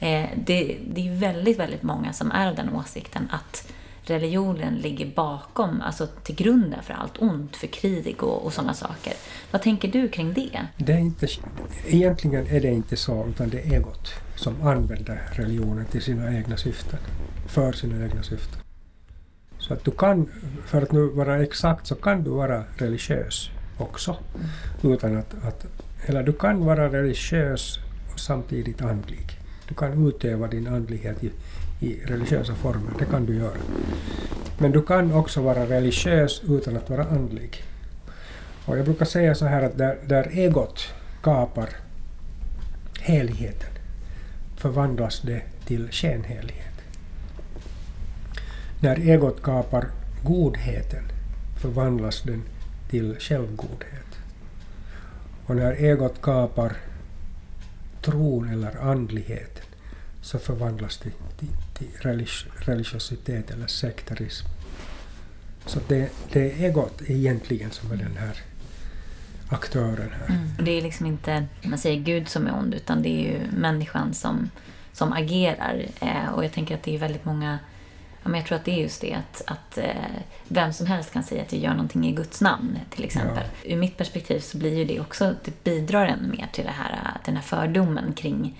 Eh, 0.04 0.28
det, 0.36 0.78
det 0.86 1.08
är 1.08 1.14
väldigt, 1.14 1.58
väldigt 1.58 1.82
många 1.82 2.12
som 2.12 2.30
är 2.30 2.48
av 2.48 2.54
den 2.54 2.74
åsikten 2.74 3.28
att 3.30 3.72
religionen 4.02 4.74
ligger 4.74 5.06
bakom, 5.06 5.80
alltså 5.80 6.06
till 6.06 6.34
grunden 6.34 6.82
för 6.82 6.94
allt 6.94 7.22
ont, 7.22 7.56
för 7.56 7.66
krig 7.66 8.22
och, 8.22 8.46
och 8.46 8.52
sådana 8.52 8.74
saker. 8.74 9.12
Vad 9.50 9.62
tänker 9.62 9.88
du 9.88 10.08
kring 10.08 10.32
det? 10.32 10.60
det 10.76 10.92
är 10.92 10.98
inte, 10.98 11.26
egentligen 11.86 12.46
är 12.46 12.60
det 12.60 12.70
inte 12.70 12.96
så, 12.96 13.26
utan 13.28 13.48
det 13.48 13.60
är 13.60 13.72
egot 13.72 14.12
som 14.36 14.62
använder 14.62 15.22
religionen 15.32 15.86
till 15.86 16.02
sina 16.02 16.34
egna 16.36 16.56
syften, 16.56 16.98
för 17.48 17.72
sina 17.72 18.04
egna 18.04 18.22
syften. 18.22 18.60
Så 19.58 19.74
att 19.74 19.84
du 19.84 19.90
kan, 19.90 20.28
för 20.66 20.82
att 20.82 20.92
nu 20.92 21.06
vara 21.06 21.42
exakt, 21.42 21.86
så 21.86 21.94
kan 21.94 22.24
du 22.24 22.30
vara 22.30 22.64
religiös 22.76 23.50
också. 23.78 24.16
Mm. 24.34 24.94
Utan 24.94 25.16
att, 25.16 25.34
att, 25.44 25.66
eller 26.06 26.22
du 26.22 26.32
kan 26.32 26.64
vara 26.64 26.92
religiös 26.92 27.78
och 28.12 28.20
samtidigt 28.20 28.82
andlig. 28.82 29.43
Du 29.74 29.78
kan 29.78 30.08
utöva 30.08 30.46
din 30.46 30.66
andlighet 30.66 31.24
i, 31.24 31.30
i 31.80 32.00
religiösa 32.04 32.54
former, 32.54 32.92
det 32.98 33.04
kan 33.04 33.26
du 33.26 33.36
göra. 33.36 33.58
Men 34.58 34.72
du 34.72 34.82
kan 34.82 35.12
också 35.12 35.42
vara 35.42 35.66
religiös 35.66 36.42
utan 36.48 36.76
att 36.76 36.90
vara 36.90 37.04
andlig. 37.04 37.64
Och 38.66 38.78
jag 38.78 38.84
brukar 38.84 39.04
säga 39.04 39.34
så 39.34 39.46
här 39.46 39.62
att 39.62 39.78
där, 39.78 39.98
där 40.06 40.28
egot 40.32 40.80
kapar 41.22 41.68
heligheten 43.00 43.70
förvandlas 44.56 45.20
det 45.20 45.42
till 45.66 45.88
skenhelighet. 45.90 46.74
När 48.80 49.08
egot 49.08 49.42
kapar 49.42 49.86
godheten 50.24 51.04
förvandlas 51.60 52.22
den 52.22 52.42
till 52.90 53.16
självgodhet. 53.18 54.18
Och 55.46 55.56
när 55.56 55.72
egot 55.72 56.22
kapar 56.22 56.76
tron 58.04 58.48
eller 58.48 58.76
andligheten 58.90 59.64
så 60.22 60.38
förvandlas 60.38 60.98
det 60.98 61.10
till, 61.38 61.48
till 61.74 61.88
religiositet 62.66 63.50
eller 63.50 63.66
sekterism. 63.66 64.46
Så 65.66 65.80
det, 65.88 66.10
det 66.32 66.52
är 66.52 66.64
egot 66.64 67.02
egentligen 67.06 67.70
som 67.70 67.92
är 67.92 67.96
den 67.96 68.16
här 68.16 68.36
aktören 69.48 70.10
här. 70.20 70.36
Mm. 70.36 70.48
Det 70.64 70.70
är 70.70 70.82
liksom 70.82 71.06
inte, 71.06 71.46
man 71.62 71.78
säger 71.78 72.00
Gud 72.00 72.28
som 72.28 72.46
är 72.46 72.58
ond, 72.58 72.74
utan 72.74 73.02
det 73.02 73.08
är 73.08 73.32
ju 73.32 73.38
människan 73.56 74.14
som, 74.14 74.50
som 74.92 75.12
agerar. 75.12 75.86
Eh, 76.00 76.28
och 76.34 76.44
jag 76.44 76.52
tänker 76.52 76.74
att 76.74 76.82
det 76.82 76.94
är 76.94 76.98
väldigt 76.98 77.24
många 77.24 77.58
men 78.24 78.34
jag 78.34 78.46
tror 78.46 78.58
att 78.58 78.64
det 78.64 78.72
är 78.72 78.82
just 78.82 79.00
det 79.00 79.12
att, 79.12 79.42
att 79.46 79.78
eh, 79.78 79.84
vem 80.48 80.72
som 80.72 80.86
helst 80.86 81.12
kan 81.12 81.22
säga 81.22 81.42
att 81.42 81.52
jag 81.52 81.62
gör 81.62 81.70
någonting 81.70 82.06
i 82.06 82.12
Guds 82.12 82.40
namn 82.40 82.78
till 82.90 83.04
exempel. 83.04 83.44
Ja. 83.62 83.74
Ur 83.74 83.76
mitt 83.76 83.96
perspektiv 83.96 84.40
så 84.40 84.58
blir 84.58 84.78
ju 84.78 84.84
det 84.84 85.00
också, 85.00 85.34
det 85.44 85.64
bidrar 85.64 86.06
ännu 86.06 86.28
mer 86.28 86.48
till 86.52 86.64
det 86.64 86.70
här, 86.70 87.16
den 87.24 87.36
här 87.36 87.42
fördomen 87.42 88.12
kring 88.12 88.58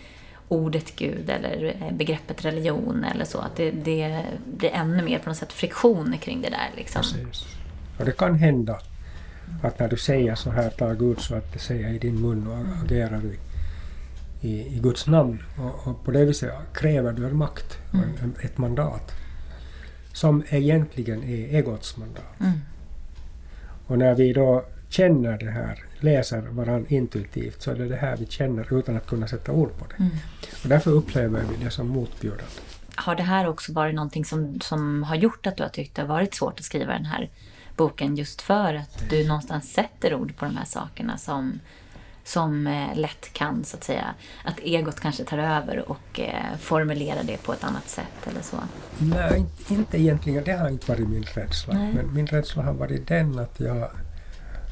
ordet 0.49 0.97
Gud 0.97 1.31
eller 1.31 1.77
eh, 1.81 1.93
begreppet 1.93 2.45
religion 2.45 3.05
eller 3.05 3.25
så. 3.25 3.39
Att 3.39 3.57
det, 3.57 3.71
det 3.71 4.25
blir 4.57 4.71
ännu 4.71 5.03
mer 5.03 5.19
på 5.19 5.29
något 5.29 5.39
sätt 5.39 5.53
friktion 5.53 6.19
kring 6.19 6.43
det 6.43 6.51
där. 6.51 6.71
Liksom. 6.77 7.03
Precis. 7.03 7.47
Och 7.99 8.05
det 8.05 8.13
kan 8.13 8.35
hända 8.35 8.79
att 9.63 9.79
när 9.79 9.89
du 9.89 9.97
säger 9.97 10.35
så 10.35 10.51
här, 10.51 10.71
ta 10.71 10.93
Gud 10.93 11.21
så 11.21 11.35
att 11.35 11.53
det 11.53 11.59
säger 11.59 11.89
i 11.89 11.99
din 11.99 12.21
mun 12.21 12.47
och 12.47 12.85
agerar 12.85 13.21
i, 13.25 13.39
i, 14.49 14.77
i 14.77 14.81
Guds 14.83 15.07
namn. 15.07 15.43
Och, 15.59 15.89
och, 15.89 16.05
på 16.05 16.11
det 16.11 16.25
viset 16.25 16.53
kräver 16.75 17.13
du 17.13 17.27
en 17.27 17.37
makt 17.37 17.79
mm. 17.93 18.35
ett 18.43 18.59
mandat. 18.59 19.13
Som 20.15 20.43
egentligen 20.49 21.23
är 21.23 21.55
egots 21.55 21.97
mandat. 21.97 22.41
Mm. 22.41 22.59
Och 23.87 23.99
när 23.99 24.15
vi 24.15 24.33
då 24.33 24.65
känner 24.89 25.39
det 25.39 25.51
här, 25.51 25.85
läser 26.01 26.41
varandra 26.41 26.89
intuitivt, 26.89 27.63
så 27.63 27.71
är 27.71 27.75
det 27.75 27.89
det 27.89 27.97
här 27.97 28.17
vi 28.17 28.27
känner 28.27 28.79
utan 28.79 28.97
att 28.97 29.07
kunna 29.07 29.29
sätta 29.29 29.53
ord 29.53 29.79
på 29.79 29.87
det. 29.89 29.97
Mm. 30.03 30.17
Och 30.63 30.69
därför 30.69 30.91
upplever 30.91 31.45
vi 31.51 31.65
det 31.65 31.71
som 31.71 31.89
motbjudande. 31.89 32.45
Har 32.95 33.15
det 33.15 33.23
här 33.23 33.49
också 33.49 33.73
varit 33.73 33.95
någonting 33.95 34.25
som, 34.25 34.61
som 34.61 35.03
har 35.03 35.17
gjort 35.17 35.47
att 35.47 35.57
du 35.57 35.63
har 35.63 35.71
tyckt 35.71 35.97
det 35.97 36.03
har 36.03 36.09
varit 36.09 36.35
svårt 36.35 36.59
att 36.59 36.65
skriva 36.65 36.93
den 36.93 37.05
här 37.05 37.31
boken 37.77 38.17
just 38.17 38.43
för 38.43 38.75
att 38.75 39.11
du 39.11 39.29
någonstans 39.29 39.73
sätter 39.73 40.15
ord 40.15 40.37
på 40.37 40.45
de 40.45 40.57
här 40.57 40.65
sakerna 40.65 41.19
som, 41.19 41.61
som 42.25 42.67
eh, 42.67 42.97
lätt 42.99 43.33
kan, 43.33 43.65
så 43.65 43.77
att 43.77 43.85
säga, 43.85 44.15
att 44.45 44.59
egot 44.59 45.01
kanske 45.01 45.25
tar 45.25 45.39
över 45.39 45.89
och 45.91 46.21
eh, 46.21 46.57
formulerar 46.59 47.23
det 47.23 47.43
på 47.43 47.53
ett 47.53 47.65
annat 47.65 47.89
sätt 47.89 48.27
eller 48.31 48.43
så? 48.43 48.57
Nej, 48.99 49.45
inte- 49.69 50.01
egentligen. 50.01 50.45
Det 50.45 50.53
har 50.53 50.69
inte 50.69 50.93
varit 50.93 51.09
min 51.09 51.23
rädsla. 51.23 51.75
Nej. 51.75 51.93
Men 51.95 52.15
min 52.15 52.27
rädsla 52.27 52.63
har 52.63 52.73
varit 52.73 53.09
den 53.09 53.39
att 53.39 53.61
jag, 53.61 53.91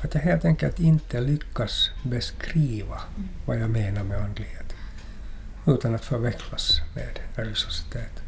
att 0.04 0.14
jag 0.14 0.20
helt 0.20 0.44
enkelt 0.44 0.80
inte 0.80 1.20
lyckas 1.20 1.90
beskriva 2.04 3.00
vad 3.46 3.58
jag 3.60 3.70
menar 3.70 4.02
med 4.02 4.18
andlighet 4.24 4.74
utan 5.66 5.94
att 5.94 6.04
förväxlas 6.04 6.80
med 6.94 7.18
religiositet. 7.36 8.22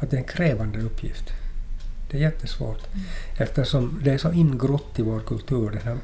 Att 0.00 0.10
det 0.10 0.16
är 0.16 0.20
en 0.20 0.26
krävande 0.28 0.78
uppgift. 0.80 1.24
Det 2.10 2.16
är 2.16 2.20
jättesvårt 2.22 2.82
eftersom 3.38 4.00
det 4.04 4.10
är 4.10 4.18
så 4.18 4.32
ingrott 4.32 4.98
i 4.98 5.02
vår 5.02 5.20
kultur 5.20 5.70
den 5.70 5.82
här, 5.82 5.98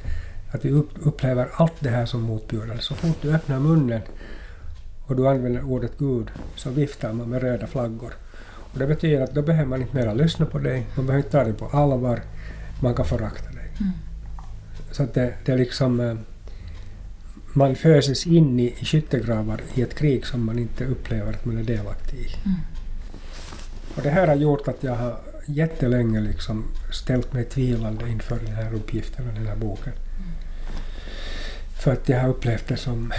att 0.51 0.65
vi 0.65 0.71
upp, 0.71 0.91
upplever 1.03 1.49
allt 1.55 1.73
det 1.81 1.91
här 1.91 2.07
som 2.07 2.23
motbjudande. 2.23 2.83
Så 2.83 2.95
fort 2.95 3.17
du 3.23 3.35
öppnar 3.35 3.59
munnen 3.61 4.01
och 5.07 5.17
du 5.17 5.29
använder 5.29 5.63
ordet 5.63 5.99
Gud 5.99 6.31
så 6.57 6.71
viftar 6.71 7.13
man 7.13 7.31
med 7.31 7.43
röda 7.43 7.67
flaggor. 7.67 8.13
Och 8.73 8.79
det 8.79 8.87
betyder 8.87 9.21
att 9.21 9.35
då 9.35 9.43
behöver 9.43 9.69
man 9.69 9.83
inte 9.83 9.97
mera 9.97 10.15
lyssna 10.15 10.47
på 10.47 10.59
dig, 10.59 10.87
man 10.97 11.07
behöver 11.07 11.25
inte 11.25 11.39
ta 11.39 11.45
dig 11.45 11.53
på 11.53 11.67
allvar, 11.67 12.23
man 12.83 12.95
kan 12.95 13.05
förakta 13.05 13.51
dig. 13.53 13.69
Mm. 13.81 13.93
Så 14.91 15.03
att 15.03 15.15
det, 15.15 15.35
det 15.45 15.53
är 15.53 15.59
liksom... 15.59 16.01
eh, 16.01 16.15
Man 17.53 17.75
föses 17.75 18.27
in 18.27 18.61
i, 18.61 18.75
i 18.81 18.85
skyttegravar 18.85 19.61
i 19.75 19.83
ett 19.83 19.95
krig 19.95 20.27
som 20.27 20.45
man 20.45 20.59
inte 20.59 20.85
upplever 20.85 21.33
att 21.33 21.45
man 21.45 21.59
är 21.59 21.65
delaktig 21.65 22.19
i. 22.19 22.29
Mm. 22.45 22.59
Och 23.97 24.03
det 24.03 24.11
här 24.11 24.27
har 24.27 24.35
gjort 24.35 24.69
att 24.69 24.83
jag 24.85 24.95
har 24.95 25.17
jättelänge 25.47 26.21
liksom 26.21 26.65
ställt 26.93 27.33
mig 27.33 27.45
tvivlande 27.45 28.09
inför 28.09 28.39
den 28.39 28.55
här 28.55 28.75
uppgiften 28.75 29.29
och 29.29 29.35
den 29.35 29.47
här 29.47 29.57
boken. 29.57 29.93
För 31.81 31.93
att 31.93 32.09
jag 32.09 32.21
har 32.21 32.29
upplevt 32.29 32.69
det 32.69 32.77
som 32.77 33.13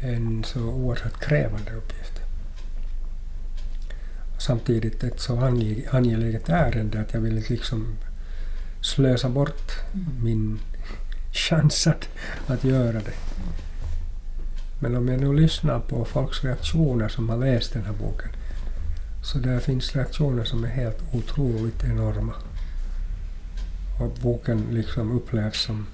en 0.00 0.44
så 0.44 0.60
oerhört 0.60 1.20
krävande 1.20 1.72
uppgift. 1.72 2.20
Och 4.34 4.42
samtidigt 4.42 5.04
ett 5.04 5.20
så 5.20 5.38
angeläget 5.90 6.48
ärende 6.48 7.00
att 7.00 7.14
jag 7.14 7.20
vill 7.20 7.38
inte 7.38 7.52
liksom 7.52 7.96
slösa 8.80 9.28
bort 9.28 9.72
min 10.22 10.60
chans 11.32 11.86
att, 11.86 12.08
att 12.46 12.64
göra 12.64 12.92
det. 12.92 13.14
Men 14.80 14.96
om 14.96 15.08
jag 15.08 15.20
nu 15.20 15.34
lyssnar 15.34 15.80
på 15.80 16.04
folks 16.04 16.44
reaktioner 16.44 17.08
som 17.08 17.28
har 17.28 17.36
läst 17.36 17.72
den 17.72 17.84
här 17.84 17.92
boken 17.92 18.30
så 19.22 19.38
där 19.38 19.58
finns 19.58 19.96
reaktioner 19.96 20.44
som 20.44 20.64
är 20.64 20.68
helt 20.68 21.02
otroligt 21.12 21.84
enorma. 21.84 22.34
Och 24.00 24.12
boken 24.22 24.66
liksom 24.70 25.16
upplevs 25.16 25.60
som... 25.60 25.86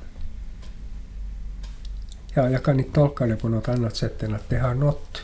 Ja, 2.35 2.51
jag 2.51 2.63
kan 2.65 2.79
inte 2.81 2.93
tolka 2.93 3.27
det 3.27 3.37
på 3.37 3.49
något 3.49 3.69
annat 3.69 3.97
sätt 3.97 4.23
än 4.23 4.35
att 4.35 4.49
det 4.49 4.59
har 4.59 4.75
nått 4.75 5.23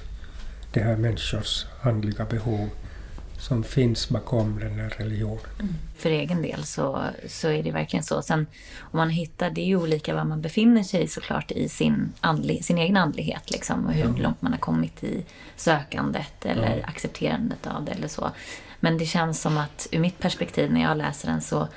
det 0.73 0.81
här 0.81 0.97
människors 0.97 1.65
andliga 1.83 2.25
behov 2.25 2.71
som 3.39 3.65
finns 3.65 4.09
bakom 4.09 4.59
den 4.61 4.79
här 4.79 4.89
religionen. 4.99 5.77
För 5.97 6.11
egen 6.11 6.43
del 6.43 6.65
så, 6.65 7.05
så 7.29 7.49
är 7.49 7.63
det 7.63 7.71
verkligen 7.71 8.03
så. 8.03 8.23
Sen 8.23 8.47
om 8.81 8.97
man 8.97 9.11
hittar, 9.11 9.51
det 9.51 9.61
är 9.61 9.65
ju 9.67 9.77
olika 9.77 10.15
var 10.15 10.25
man 10.25 10.41
befinner 10.43 10.83
sig 10.83 11.09
såklart 11.09 11.51
i 11.51 11.69
sin, 11.69 12.13
andlig, 12.21 12.65
sin 12.65 12.79
egen 12.79 12.97
andlighet 12.97 13.51
liksom. 13.51 13.87
Och 13.87 13.93
hur 13.93 14.05
Ja. 14.17 14.23
långt 14.23 14.43
man 14.43 14.53
har 14.53 14.59
kommit 14.59 15.05
i 15.05 15.25
sökandet 15.57 16.45
eller 16.47 16.77
Ja. 16.77 16.85
accepterandet 16.87 17.67
av 17.67 17.85
det 17.85 17.93
eller 17.93 18.09
så. 18.09 18.31
Men 18.81 18.99
det 18.99 19.07
känns 19.07 19.41
som 19.41 19.59
att 19.59 19.89
ur 19.93 19.99
mitt 19.99 20.19
perspektiv 20.19 20.73
när 20.73 20.83
jag 20.83 20.97
läser 20.97 21.29
den 21.29 21.41
så, 21.41 21.69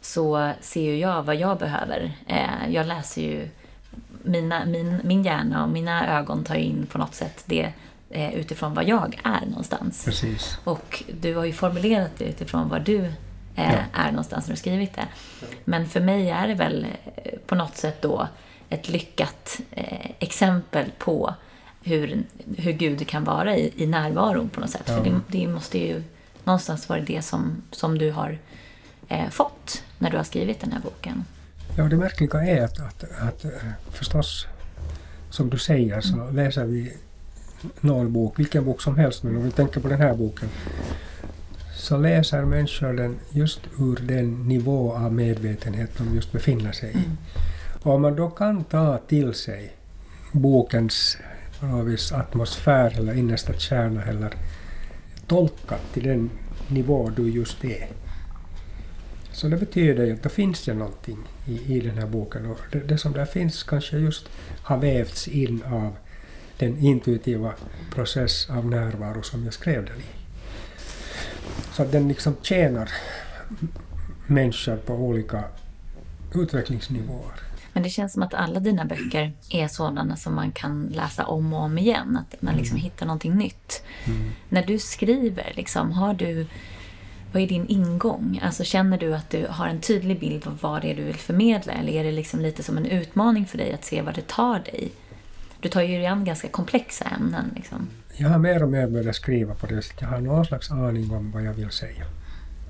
så 0.00 0.52
ser 0.60 0.82
ju 0.82 0.98
jag 0.98 1.22
vad 1.22 1.36
jag 1.36 1.58
behöver. 1.58 2.12
Eh, 2.26 2.70
jag 2.70 2.86
läser 2.86 3.22
ju 3.22 3.48
mina, 4.24 4.64
min, 4.64 5.00
min 5.04 5.22
hjärna 5.22 5.62
och 5.64 5.68
mina 5.70 6.18
ögon 6.18 6.44
tar 6.44 6.54
in 6.54 6.86
på 6.86 6.98
något 6.98 7.14
sätt 7.14 7.42
det 7.46 7.72
eh, 8.10 8.34
utifrån 8.34 8.74
vad 8.74 8.88
jag 8.88 9.20
är 9.24 9.46
någonstans. 9.46 10.04
Precis. 10.04 10.58
Och 10.64 11.02
du 11.20 11.34
har 11.36 11.44
ju 11.44 11.52
formulerat 11.52 12.10
det 12.18 12.24
utifrån 12.24 12.68
var 12.68 12.78
du 12.80 12.98
eh, 13.54 13.72
Ja. 13.72 13.78
är 13.92 14.10
någonstans 14.10 14.46
när 14.46 14.54
du 14.54 14.58
skrivit 14.58 14.94
det. 14.94 15.06
Men 15.64 15.88
för 15.88 16.00
mig 16.00 16.30
är 16.30 16.48
det 16.48 16.54
väl 16.54 16.86
eh, 17.16 17.38
på 17.46 17.54
något 17.54 17.76
sätt 17.76 18.02
då 18.02 18.28
ett 18.68 18.88
lyckat 18.88 19.60
eh, 19.70 20.10
exempel 20.18 20.90
på 20.98 21.34
hur, 21.82 22.22
hur 22.56 22.72
Gud 22.72 23.08
kan 23.08 23.24
vara 23.24 23.56
i, 23.56 23.72
i 23.76 23.86
närvaron 23.86 24.48
på 24.48 24.60
något 24.60 24.70
sätt. 24.70 24.82
Ja. 24.86 24.96
För 24.96 25.04
det, 25.04 25.20
det 25.28 25.46
måste 25.48 25.78
ju 25.78 26.02
någonstans 26.44 26.88
vara 26.88 27.00
det 27.00 27.22
som, 27.22 27.62
som 27.70 27.98
du 27.98 28.10
har 28.10 28.38
eh, 29.08 29.28
fått 29.30 29.82
när 29.98 30.10
du 30.10 30.16
har 30.16 30.24
skrivit 30.24 30.60
den 30.60 30.72
här 30.72 30.80
boken. 30.80 31.24
Ja, 31.76 31.84
det 31.84 31.96
märkliga 31.96 32.44
är 32.44 32.64
att, 32.64 32.80
att, 32.80 33.04
att 33.18 33.44
eh, 33.44 33.50
förstås, 33.90 34.46
som 35.30 35.50
du 35.50 35.58
säger, 35.58 36.00
så 36.00 36.30
läser 36.30 36.64
vi 36.64 36.92
någon 37.80 38.12
bok, 38.12 38.38
vilken 38.38 38.64
bok 38.64 38.82
som 38.82 38.96
helst, 38.96 39.22
men 39.22 39.36
om 39.36 39.44
vi 39.44 39.50
tänker 39.50 39.80
på 39.80 39.88
den 39.88 40.00
här 40.00 40.14
boken, 40.14 40.48
så 41.74 41.96
läser 41.96 42.44
människor 42.44 42.92
den 42.92 43.18
just 43.30 43.60
ur 43.78 43.96
den 43.96 44.48
nivå 44.48 44.92
av 44.92 45.12
medvetenhet 45.12 45.90
de 45.98 46.14
just 46.14 46.32
befinner 46.32 46.72
sig 46.72 46.90
i. 46.90 46.92
Mm. 46.92 47.16
Och 47.82 47.94
om 47.94 48.02
man 48.02 48.16
då 48.16 48.30
kan 48.30 48.64
ta 48.64 48.98
till 48.98 49.34
sig 49.34 49.72
bokens 50.32 51.18
vis 51.86 52.12
atmosfär 52.12 52.98
eller 52.98 53.14
innersta 53.14 53.52
kärna 53.52 54.04
eller 54.04 54.34
tolka 55.26 55.76
till 55.92 56.04
den 56.04 56.30
nivå 56.68 57.10
du 57.16 57.30
just 57.30 57.64
är. 57.64 57.88
Så 59.34 59.48
det 59.48 59.56
betyder 59.56 60.04
ju 60.04 60.12
att 60.12 60.22
det 60.22 60.28
finns 60.28 60.68
ju 60.68 60.74
någonting 60.74 61.18
i, 61.46 61.76
i 61.76 61.80
den 61.80 61.98
här 61.98 62.06
boken 62.06 62.46
och 62.46 62.60
det, 62.72 62.78
det 62.78 62.98
som 62.98 63.12
där 63.12 63.24
finns 63.24 63.62
kanske 63.62 63.98
just 63.98 64.28
har 64.62 64.78
vävts 64.78 65.28
in 65.28 65.62
av 65.62 65.96
den 66.58 66.78
intuitiva 66.78 67.52
process 67.94 68.50
av 68.50 68.66
närvaro 68.66 69.22
som 69.22 69.44
jag 69.44 69.54
skrev 69.54 69.84
den 69.84 69.98
i. 69.98 70.04
Så 71.72 71.82
att 71.82 71.92
den 71.92 72.08
liksom 72.08 72.36
tjänar 72.42 72.90
människor 74.26 74.76
på 74.76 74.94
olika 74.94 75.44
utvecklingsnivåer. 76.34 77.34
Men 77.72 77.82
det 77.82 77.88
känns 77.88 78.12
som 78.12 78.22
att 78.22 78.34
alla 78.34 78.60
dina 78.60 78.84
böcker 78.84 79.32
är 79.50 79.68
sådana 79.68 80.16
som 80.16 80.34
man 80.34 80.52
kan 80.52 80.86
läsa 80.86 81.26
om 81.26 81.52
och 81.52 81.60
om 81.60 81.78
igen. 81.78 82.16
Att 82.16 82.42
man 82.42 82.56
liksom 82.56 82.76
hittar 82.76 83.06
någonting 83.06 83.34
nytt. 83.36 83.82
När 84.48 84.66
du 84.66 84.78
skriver, 84.78 85.52
liksom, 85.56 85.92
har 85.92 86.14
du, 86.14 86.46
vad 87.34 87.42
är 87.42 87.46
din 87.46 87.66
ingång? 87.66 88.40
Alltså, 88.42 88.64
känner 88.64 88.98
du 88.98 89.14
att 89.14 89.30
du 89.30 89.46
har 89.50 89.68
en 89.68 89.80
tydlig 89.80 90.20
bild 90.20 90.46
av 90.46 90.58
vad 90.60 90.82
det 90.82 90.90
är 90.90 90.94
du 90.94 91.04
vill 91.04 91.14
förmedla? 91.14 91.72
Eller 91.72 91.92
är 91.92 92.04
det 92.04 92.12
liksom 92.12 92.40
lite 92.40 92.62
som 92.62 92.76
en 92.76 92.86
utmaning 92.86 93.46
för 93.46 93.58
dig 93.58 93.72
att 93.72 93.84
se 93.84 94.02
vad 94.02 94.14
det 94.14 94.26
tar 94.26 94.58
dig? 94.58 94.92
Du 95.60 95.68
tar 95.68 95.82
ju 95.82 95.96
dig 95.96 96.06
an 96.06 96.24
ganska 96.24 96.48
komplexa 96.48 97.04
ämnen. 97.04 97.52
Liksom. 97.56 97.88
Jag 98.16 98.28
har 98.28 98.38
mer 98.38 98.62
och 98.62 98.68
mer 98.68 98.86
börjat 98.86 99.16
skriva 99.16 99.54
på 99.54 99.66
det 99.66 99.82
sättet. 99.82 100.00
Jag 100.00 100.08
har 100.08 100.20
någon 100.20 100.44
slags 100.44 100.70
aning 100.70 101.10
om 101.10 101.30
vad 101.30 101.42
jag 101.42 101.52
vill 101.52 101.70
säga. 101.70 102.04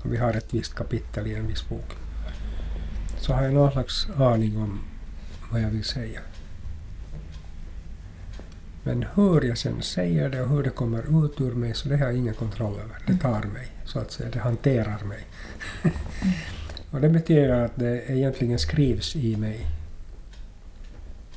Om 0.03 0.11
vi 0.11 0.17
har 0.17 0.33
ett 0.33 0.53
visst 0.53 0.75
kapitel 0.75 1.27
i 1.27 1.35
en 1.35 1.47
viss 1.47 1.69
bok. 1.69 1.91
Så 3.17 3.33
har 3.33 3.43
jag 3.43 3.53
någon 3.53 3.71
slags 3.71 4.07
aning 4.17 4.57
om 4.57 4.79
vad 5.51 5.61
jag 5.61 5.69
vill 5.69 5.83
säga. 5.83 6.19
Men 8.83 9.05
hur 9.15 9.41
jag 9.41 9.57
sen 9.57 9.81
säger 9.81 10.29
det 10.29 10.41
och 10.41 10.49
hur 10.49 10.63
det 10.63 10.69
kommer 10.69 11.25
ut 11.25 11.41
ur 11.41 11.51
mig, 11.51 11.73
så 11.73 11.89
det 11.89 11.97
har 11.97 12.05
jag 12.05 12.15
ingen 12.15 12.33
kontroll 12.33 12.73
över. 12.73 12.97
Det 13.07 13.17
tar 13.17 13.43
mig, 13.43 13.74
så 13.85 13.99
att 13.99 14.11
säga. 14.11 14.29
Det 14.29 14.39
hanterar 14.39 15.03
mig. 15.03 15.27
och 16.91 17.01
det 17.01 17.09
betyder 17.09 17.49
att 17.49 17.75
det 17.75 18.11
egentligen 18.11 18.59
skrivs 18.59 19.15
i 19.15 19.37
mig. 19.37 19.67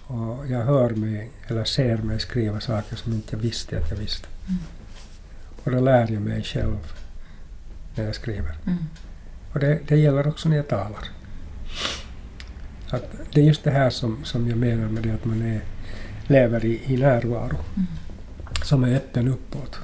Och 0.07 0.47
jag 0.49 0.65
hör 0.65 0.91
mig, 0.91 1.31
eller 1.47 1.65
ser 1.65 1.97
mig 1.97 2.21
skriva 2.21 2.61
saker 2.61 2.97
som 2.97 3.13
inte 3.13 3.37
jag 3.37 3.43
visste 3.43 3.79
att 3.79 3.91
jag 3.91 3.97
visste. 3.97 4.29
Och 5.65 5.71
då 5.71 5.81
lär 5.81 6.11
jag 6.13 6.23
mig 6.23 6.43
själv 6.43 6.93
när 7.95 8.05
jag 8.05 8.15
skriver. 8.15 8.57
Mm. 8.67 8.79
Och 9.53 9.61
det, 9.61 9.79
det 9.89 9.97
gäller 9.97 10.29
också 10.29 10.49
när 10.49 10.57
jag 10.57 10.69
talar. 10.69 11.09
Att 12.91 13.13
det 13.33 13.41
är 13.41 13.45
just 13.45 13.65
det 13.65 13.71
här 13.71 13.91
som, 13.91 14.25
som 14.25 14.49
jag 14.49 14.59
menar 14.59 14.89
med 14.89 15.03
det 15.03 15.11
att 15.11 15.25
man 15.25 15.43
är, 15.43 15.61
lever 16.27 16.65
i, 16.65 16.81
i 16.93 16.97
närvaro. 16.97 17.57
Mm. 17.77 17.87
Som 18.65 18.85
är 18.85 18.97
öppen 18.97 19.29
uppåt. 19.29 19.81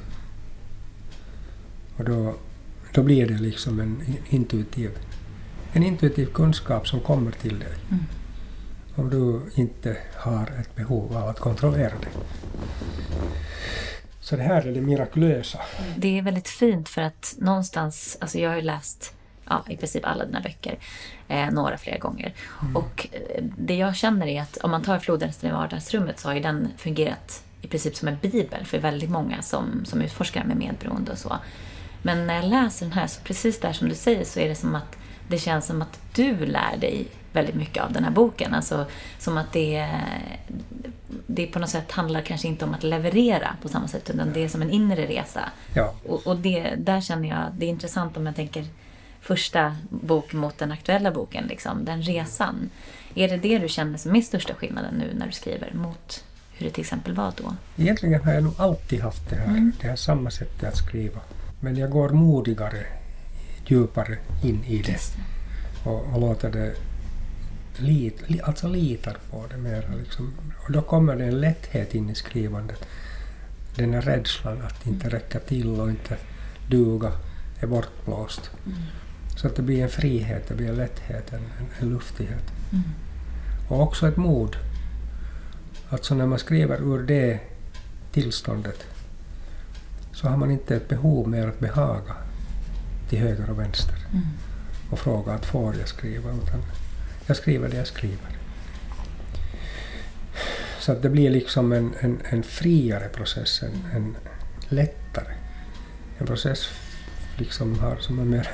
Och 1.96 2.04
då, 2.04 2.34
då 2.94 3.02
blir 3.02 3.26
det 3.26 3.38
liksom 3.38 3.80
en 3.80 4.18
intuitiv, 4.28 4.90
en 5.72 5.82
intuitiv 5.82 6.26
kunskap 6.26 6.88
som 6.88 7.00
kommer 7.00 7.30
till 7.30 7.58
dig. 7.58 7.74
Mm. 7.90 8.04
Om 8.94 9.10
du 9.10 9.50
inte 9.54 9.96
har 10.16 10.52
ett 10.60 10.76
behov 10.76 11.16
av 11.16 11.28
att 11.28 11.40
kontrollera 11.40 11.92
det. 12.00 12.08
Så 14.20 14.36
det 14.36 14.42
här 14.42 14.66
är 14.66 14.72
det 14.72 14.80
mirakulösa. 14.80 15.60
Det 15.96 16.18
är 16.18 16.22
väldigt 16.22 16.48
fint 16.48 16.88
för 16.88 17.02
att 17.02 17.34
någonstans, 17.38 18.18
alltså 18.20 18.38
jag 18.38 18.50
har 18.50 18.56
ju 18.56 18.62
läst 18.62 19.14
ja, 19.48 19.64
i 19.68 19.76
princip 19.76 20.04
alla 20.06 20.24
dina 20.24 20.40
böcker, 20.40 20.78
eh, 21.28 21.50
några 21.50 21.78
flera 21.78 21.98
gånger. 21.98 22.34
Mm. 22.62 22.76
Och 22.76 23.08
eh, 23.12 23.44
det 23.58 23.76
jag 23.76 23.96
känner 23.96 24.26
är 24.26 24.42
att 24.42 24.56
om 24.56 24.70
man 24.70 24.82
tar 24.82 24.98
Flodhästen 24.98 25.50
i 25.50 25.52
vardagsrummet 25.52 26.18
så 26.18 26.28
har 26.28 26.34
ju 26.34 26.40
den 26.40 26.68
fungerat 26.76 27.44
i 27.62 27.66
princip 27.66 27.96
som 27.96 28.08
en 28.08 28.18
bibel 28.22 28.64
för 28.64 28.78
väldigt 28.78 29.10
många 29.10 29.42
som, 29.42 29.84
som 29.84 30.02
utforskar 30.02 30.44
med 30.44 30.56
medberoende 30.56 31.12
och 31.12 31.18
så. 31.18 31.38
Men 32.04 32.26
när 32.26 32.34
jag 32.34 32.44
läser 32.44 32.86
den 32.86 32.92
här, 32.92 33.06
så 33.06 33.20
precis 33.20 33.60
där 33.60 33.72
som 33.72 33.88
du 33.88 33.94
säger, 33.94 34.24
så 34.24 34.40
är 34.40 34.48
det 34.48 34.54
som 34.54 34.74
att 34.74 34.96
det 35.28 35.38
känns 35.38 35.66
som 35.66 35.82
att 35.82 36.00
du 36.14 36.46
lär 36.46 36.76
dig 36.76 37.06
väldigt 37.32 37.54
mycket 37.54 37.82
av 37.82 37.92
den 37.92 38.04
här 38.04 38.10
boken. 38.10 38.54
Alltså 38.54 38.86
som 39.18 39.38
att 39.38 39.52
det, 39.52 39.88
det 41.26 41.46
på 41.46 41.58
något 41.58 41.68
sätt 41.68 41.92
handlar 41.92 42.20
kanske 42.20 42.48
inte 42.48 42.64
om 42.64 42.74
att 42.74 42.82
leverera 42.82 43.56
på 43.62 43.68
samma 43.68 43.88
sätt, 43.88 44.10
utan 44.10 44.32
det 44.32 44.44
är 44.44 44.48
som 44.48 44.62
en 44.62 44.70
inre 44.70 45.06
resa. 45.06 45.40
Ja. 45.74 45.94
Och, 46.06 46.26
och 46.26 46.36
det, 46.36 46.74
där 46.78 47.00
känner 47.00 47.28
jag, 47.28 47.52
det 47.58 47.66
är 47.66 47.70
intressant 47.70 48.16
om 48.16 48.26
jag 48.26 48.36
tänker 48.36 48.64
första 49.20 49.76
bok 49.88 50.32
mot 50.32 50.58
den 50.58 50.72
aktuella 50.72 51.10
boken, 51.10 51.46
liksom, 51.46 51.84
den 51.84 52.02
resan. 52.02 52.70
Är 53.14 53.28
det 53.28 53.36
det 53.36 53.58
du 53.58 53.68
känner 53.68 53.98
som 53.98 54.16
är 54.16 54.20
största 54.20 54.54
skillnaden 54.54 54.94
nu 54.94 55.14
när 55.18 55.26
du 55.26 55.32
skriver 55.32 55.72
mot 55.74 56.24
hur 56.52 56.66
det 56.66 56.72
till 56.72 56.80
exempel 56.80 57.14
var 57.14 57.32
då? 57.36 57.54
Egentligen 57.76 58.24
har 58.24 58.32
jag 58.32 58.42
nog 58.42 58.54
alltid 58.58 59.00
haft 59.00 59.30
det 59.30 59.36
här, 59.36 59.46
mm. 59.46 59.72
det 59.80 59.88
här 59.88 59.96
samma 59.96 60.30
sättet 60.30 60.68
att 60.68 60.76
skriva. 60.76 61.20
Men 61.64 61.76
jag 61.76 61.90
går 61.90 62.08
modigare, 62.08 62.86
djupare 63.66 64.18
in 64.42 64.64
i 64.64 64.82
det. 64.82 65.00
Och, 65.84 66.12
och 66.12 66.20
låter 66.20 66.50
det 66.50 66.74
lit, 67.78 68.22
alltså 68.42 68.68
litar 68.68 69.16
på 69.30 69.44
det 69.50 69.56
mer. 69.56 69.90
Liksom. 69.98 70.32
Och 70.64 70.72
då 70.72 70.82
kommer 70.82 71.16
det 71.16 71.24
en 71.24 71.40
lätthet 71.40 71.94
in 71.94 72.10
i 72.10 72.14
skrivandet. 72.14 72.84
Den 73.76 73.94
här 73.94 74.00
rädslan 74.00 74.62
att 74.62 74.86
inte 74.86 75.08
räcka 75.08 75.38
till 75.38 75.80
och 75.80 75.90
inte 75.90 76.16
duga 76.70 77.12
är 77.60 77.66
bortblåst. 77.66 78.50
Mm. 78.66 78.78
Så 79.36 79.46
att 79.46 79.56
det 79.56 79.62
blir 79.62 79.82
en 79.82 79.90
frihet, 79.90 80.48
det 80.48 80.54
blir 80.54 80.68
en 80.68 80.76
lätthet, 80.76 81.32
en, 81.32 81.38
en, 81.38 81.66
en 81.80 81.88
luftighet. 81.88 82.52
Mm. 82.72 82.84
Och 83.68 83.80
också 83.80 84.08
ett 84.08 84.16
mod. 84.16 84.56
Alltså 85.88 86.14
när 86.14 86.26
man 86.26 86.38
skriver 86.38 86.82
ur 86.82 87.02
det 87.02 87.40
tillståndet 88.12 88.93
så 90.14 90.28
har 90.28 90.36
man 90.36 90.50
inte 90.50 90.76
ett 90.76 90.88
behov 90.88 91.28
mer 91.28 91.48
att 91.48 91.60
behaga 91.60 92.16
till 93.08 93.18
höger 93.18 93.50
och 93.50 93.58
vänster 93.58 93.96
mm. 94.12 94.26
och 94.90 94.98
fråga 94.98 95.32
att 95.32 95.46
får 95.46 95.76
jag 95.76 95.88
skriva, 95.88 96.30
utan 96.30 96.62
jag 97.26 97.36
skriver 97.36 97.68
det 97.68 97.76
jag 97.76 97.86
skriver. 97.86 98.38
Så 100.80 100.92
att 100.92 101.02
det 101.02 101.10
blir 101.10 101.30
liksom 101.30 101.72
en, 101.72 101.94
en, 102.00 102.18
en 102.30 102.42
friare 102.42 103.08
process, 103.08 103.62
en, 103.62 103.96
en 103.96 104.16
lättare. 104.68 105.34
En 106.18 106.26
process 106.26 106.68
liksom 107.38 107.78
har 107.78 107.96
som 107.96 108.18
är 108.18 108.24
mer, 108.24 108.48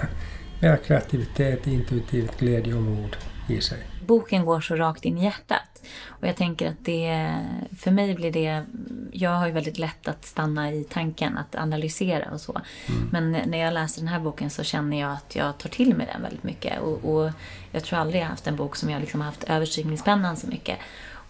mer 0.62 0.76
kreativitet, 0.76 1.66
intuitivt 1.66 2.38
glädje 2.38 2.74
och 2.74 2.82
mod 2.82 3.16
i 3.48 3.60
sig. 3.60 3.89
Boken 4.06 4.44
går 4.44 4.60
så 4.60 4.76
rakt 4.76 5.04
in 5.04 5.18
i 5.18 5.24
hjärtat. 5.24 5.82
Och 6.06 6.28
jag 6.28 6.36
tänker 6.36 6.68
att 6.68 6.84
det, 6.84 7.36
för 7.78 7.90
mig 7.90 8.14
blir 8.14 8.32
det, 8.32 8.64
jag 9.12 9.30
har 9.30 9.46
ju 9.46 9.52
väldigt 9.52 9.78
lätt 9.78 10.08
att 10.08 10.24
stanna 10.24 10.72
i 10.72 10.84
tanken, 10.84 11.38
att 11.38 11.54
analysera 11.54 12.30
och 12.30 12.40
så. 12.40 12.60
Mm. 12.86 13.08
Men 13.12 13.50
när 13.50 13.58
jag 13.58 13.74
läser 13.74 14.00
den 14.00 14.08
här 14.08 14.20
boken 14.20 14.50
så 14.50 14.62
känner 14.62 15.00
jag 15.00 15.12
att 15.12 15.36
jag 15.36 15.58
tar 15.58 15.68
till 15.68 15.96
mig 15.96 16.06
den 16.12 16.22
väldigt 16.22 16.42
mycket. 16.42 16.80
Och, 16.80 17.14
och 17.14 17.30
jag 17.70 17.84
tror 17.84 17.98
aldrig 17.98 18.22
jag 18.22 18.26
haft 18.26 18.46
en 18.46 18.56
bok 18.56 18.76
som 18.76 18.90
jag 18.90 19.00
liksom 19.00 19.20
haft 19.20 19.44
överstrykningspennan 19.44 20.36
så 20.36 20.46
mycket. 20.46 20.78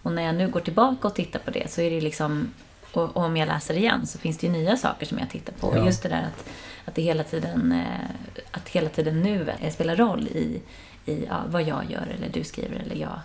Och 0.03 0.11
när 0.11 0.23
jag 0.23 0.35
nu 0.35 0.47
går 0.47 0.59
tillbaka 0.59 1.07
och 1.07 1.15
tittar 1.15 1.39
på 1.39 1.51
det 1.51 1.71
så 1.71 1.81
är 1.81 1.91
det 1.91 2.01
liksom, 2.01 2.53
och, 2.91 3.17
och 3.17 3.23
om 3.23 3.37
jag 3.37 3.47
läser 3.47 3.77
igen 3.77 4.07
så 4.07 4.19
finns 4.19 4.37
det 4.37 4.47
ju 4.47 4.53
nya 4.53 4.77
saker 4.77 5.05
som 5.05 5.19
jag 5.19 5.29
tittar 5.29 5.53
på. 5.53 5.73
Ja. 5.77 5.85
Just 5.85 6.03
det 6.03 6.09
där 6.09 6.23
att, 6.23 6.49
att 6.85 6.95
det 6.95 7.01
hela 7.01 7.23
tiden, 7.23 7.71
eh, 7.71 8.35
att 8.51 8.69
hela 8.69 8.89
tiden 8.89 9.21
nu 9.21 9.53
spelar 9.71 9.95
roll 9.95 10.27
i, 10.27 10.61
i 11.05 11.25
ja, 11.29 11.43
vad 11.47 11.63
jag 11.63 11.91
gör 11.91 12.07
eller 12.17 12.29
du 12.33 12.43
skriver 12.43 12.75
eller 12.75 12.95
jag 12.95 13.19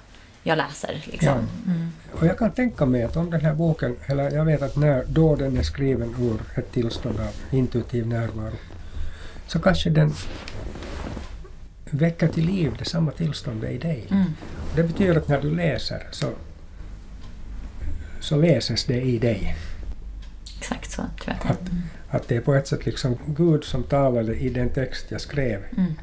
jag 0.46 0.58
läser. 0.58 1.02
Liksom. 1.04 1.28
Ja. 1.28 1.72
Mm. 1.72 1.92
Och 2.12 2.26
jag 2.26 2.38
kan 2.38 2.50
tänka 2.50 2.86
mig 2.86 3.02
att 3.02 3.16
om 3.16 3.30
den 3.30 3.40
här 3.40 3.54
boken, 3.54 3.96
eller 4.06 4.30
jag 4.30 4.44
vet 4.44 4.62
att 4.62 4.76
när, 4.76 5.04
då 5.08 5.36
den 5.36 5.56
är 5.56 5.62
skriven 5.62 6.14
ur 6.20 6.58
ett 6.58 6.72
tillstånd 6.72 7.20
av 7.20 7.56
intuitiv 7.56 8.06
närvaro, 8.06 8.56
så 9.46 9.58
kanske 9.58 9.90
den 9.90 10.14
väcker 11.90 12.28
till 12.28 12.46
liv 12.46 12.74
det 12.78 12.84
samma 12.84 13.10
tillståndet 13.10 13.70
i 13.70 13.78
dig. 13.78 14.06
Mm. 14.10 14.24
Det 14.76 14.82
betyder 14.82 15.16
att 15.16 15.28
när 15.28 15.40
du 15.40 15.56
läser 15.56 16.06
så, 16.10 16.26
så 18.20 18.36
läses 18.36 18.84
det 18.84 19.00
i 19.00 19.18
dig. 19.18 19.56
Exakt 20.58 20.90
så, 20.90 21.02
tror 21.22 21.36
jag. 21.42 21.50
Att, 21.50 21.70
att 22.08 22.28
det 22.28 22.36
är 22.36 22.40
på 22.40 22.54
ett 22.54 22.68
sätt 22.68 22.86
liksom 22.86 23.18
Gud 23.26 23.64
som 23.64 23.82
talade 23.82 24.36
i 24.36 24.50
den 24.50 24.70
text 24.70 25.06
jag 25.08 25.20
skrev, 25.20 25.64
mm. 25.76 25.94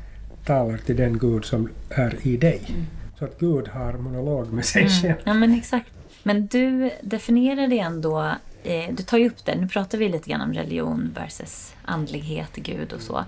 Talar 0.46 0.78
till 0.78 0.96
den 0.96 1.18
Gud 1.18 1.46
som 1.46 1.70
är 1.90 2.28
i 2.28 2.38
dig. 2.38 2.62
Mm. 2.68 2.86
Så 3.20 3.26
att 3.26 3.40
Gud 3.40 3.68
har 3.68 3.94
monolog 3.94 4.54
med 4.54 4.66
sig 4.66 4.82
mm. 4.82 4.94
själv. 4.94 5.16
Ja, 5.24 5.34
men 5.34 5.54
exakt. 5.54 5.92
Men 6.24 6.48
du 6.48 6.92
definierar 7.02 7.68
det 7.68 7.80
ändå, 7.80 8.36
eh, 8.64 8.94
du 8.94 9.04
tar 9.04 9.18
ju 9.18 9.28
upp 9.28 9.46
det, 9.46 9.56
nu 9.56 9.68
pratar 9.68 9.98
vi 9.98 10.10
lite 10.10 10.30
grann 10.30 10.42
om 10.42 10.54
religion 10.54 11.12
versus 11.16 11.74
andlighet, 11.86 12.56
Gud 12.56 12.94
och 12.94 13.02
så. 13.02 13.26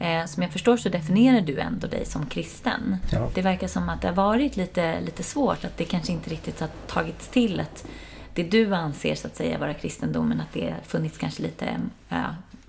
Eh, 0.00 0.26
som 0.26 0.42
jag 0.42 0.52
förstår 0.52 0.76
så 0.76 0.88
definierar 0.88 1.40
du 1.40 1.60
ändå 1.60 1.86
dig 1.86 2.04
som 2.04 2.26
kristen. 2.26 2.96
Ja. 3.12 3.30
Det 3.34 3.42
verkar 3.42 3.68
som 3.68 3.88
att 3.88 4.02
det 4.02 4.08
har 4.08 4.14
varit 4.14 4.56
lite, 4.56 5.00
lite 5.00 5.22
svårt, 5.22 5.64
att 5.64 5.76
det 5.76 5.84
kanske 5.84 6.12
inte 6.12 6.30
riktigt 6.30 6.60
har 6.60 6.68
tagits 6.86 7.28
till 7.28 7.60
att 7.60 7.86
det 8.34 8.42
du 8.42 8.74
anser 8.74 9.14
så 9.14 9.26
att 9.26 9.36
säga 9.36 9.58
vara 9.58 9.74
kristendomen, 9.74 10.40
att 10.40 10.52
det 10.52 10.74
funnits 10.86 11.18
kanske 11.18 11.42
lite 11.42 11.66
äh, 12.08 12.24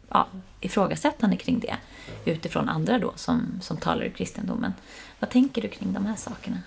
ja, 0.10 0.28
ifrågasättande 0.62 1.38
kring 1.38 1.60
det 1.60 1.78
utifrån 2.26 2.70
andra 2.70 3.00
då 3.00 3.14
som, 3.16 3.60
som 3.62 3.78
talar 3.78 4.04
i 4.06 4.10
kristendomen. 4.10 4.74
Vad 5.20 5.30
tänker 5.30 5.62
du 5.62 5.68
kring 5.68 5.94
de 5.94 6.06
här 6.06 6.16
sakerna? 6.16 6.58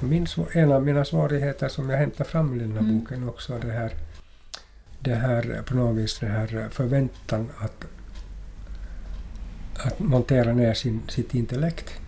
Min, 0.00 0.26
en 0.52 0.72
av 0.72 0.82
mina 0.84 1.04
svårigheter 1.04 1.68
som 1.68 1.90
jag 1.90 1.98
hämtar 1.98 2.24
fram 2.24 2.54
i 2.54 2.58
den 2.58 2.72
här 2.72 2.78
mm. 2.78 2.98
boken 2.98 3.28
också 3.28 3.58
det 3.58 3.72
här, 3.72 3.92
det 5.00 5.14
här 5.14 5.62
på 5.66 5.74
något 5.74 5.96
vis 5.96 6.18
det 6.18 6.26
här 6.26 6.68
förväntan 6.70 7.50
att, 7.58 7.84
att 9.86 9.98
montera 9.98 10.52
ner 10.52 10.74
sin, 10.74 11.00
sitt 11.08 11.34
intellekt 11.34 12.00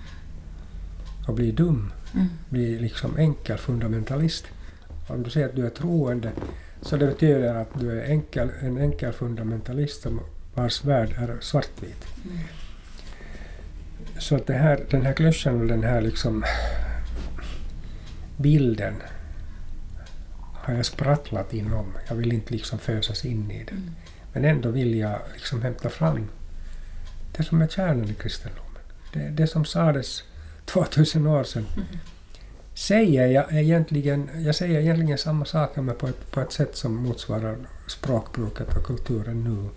och 1.29 1.35
bli 1.35 1.53
dum, 1.53 1.93
mm. 2.15 2.27
bli 2.49 2.79
liksom 2.79 3.17
enkel 3.17 3.59
fundamentalist. 3.59 4.47
Om 5.09 5.23
du 5.23 5.31
säger 5.31 5.49
att 5.49 5.57
du 5.57 5.67
är 5.67 5.71
troende 5.71 6.33
så 6.83 6.97
det 6.97 7.07
betyder 7.07 7.55
att 7.55 7.81
du 7.81 8.01
är 8.01 8.05
enkel, 8.05 8.51
en 8.61 8.79
enkel 8.79 9.13
fundamentalist 9.13 10.03
som 10.03 10.21
vars 10.55 10.85
värld 10.85 11.17
är 11.19 11.37
svartvit. 11.41 12.07
Mm. 12.25 12.39
Så 14.19 14.37
att 14.37 14.49
här, 14.49 14.85
den 14.91 15.03
här 15.03 15.13
klyschan 15.13 15.61
och 15.61 15.67
den 15.67 15.83
här 15.83 16.01
liksom 16.01 16.45
bilden 18.37 18.95
har 20.55 20.75
jag 20.75 20.87
sprattlat 20.87 21.53
inom. 21.53 21.93
Jag 22.09 22.15
vill 22.15 22.33
inte 22.33 22.55
liksom 22.55 22.79
fösas 22.79 23.25
in 23.25 23.51
i 23.51 23.65
den. 23.65 23.79
Mm. 23.79 23.95
Men 24.33 24.45
ändå 24.45 24.71
vill 24.71 24.95
jag 24.95 25.19
liksom 25.35 25.63
hämta 25.63 25.91
fram 25.91 26.29
det 27.37 27.43
som 27.43 27.63
är 27.63 27.69
kärnan 27.69 28.11
i 28.11 28.15
kristendomen. 28.15 28.83
Det, 29.13 29.29
det 29.29 29.47
som 29.47 29.65
sades 29.65 30.23
2000 30.65 31.27
år 31.27 31.45
sedan. 31.45 31.67
Mm. 31.77 31.87
Säger 32.83 33.27
jag 33.27 33.53
egentligen, 33.53 34.31
jag 34.45 34.55
säger 34.55 34.81
egentligen 34.81 35.19
samma 35.19 35.45
saker 35.45 35.83
men 35.83 35.97
på 35.97 36.07
ett, 36.07 36.31
på 36.31 36.41
ett 36.41 36.53
sätt 36.53 36.77
som 36.77 36.95
motsvarar 36.97 37.57
språkbruket 37.87 38.77
och 38.77 38.85
kulturen 38.85 39.45
nu. 39.45 39.69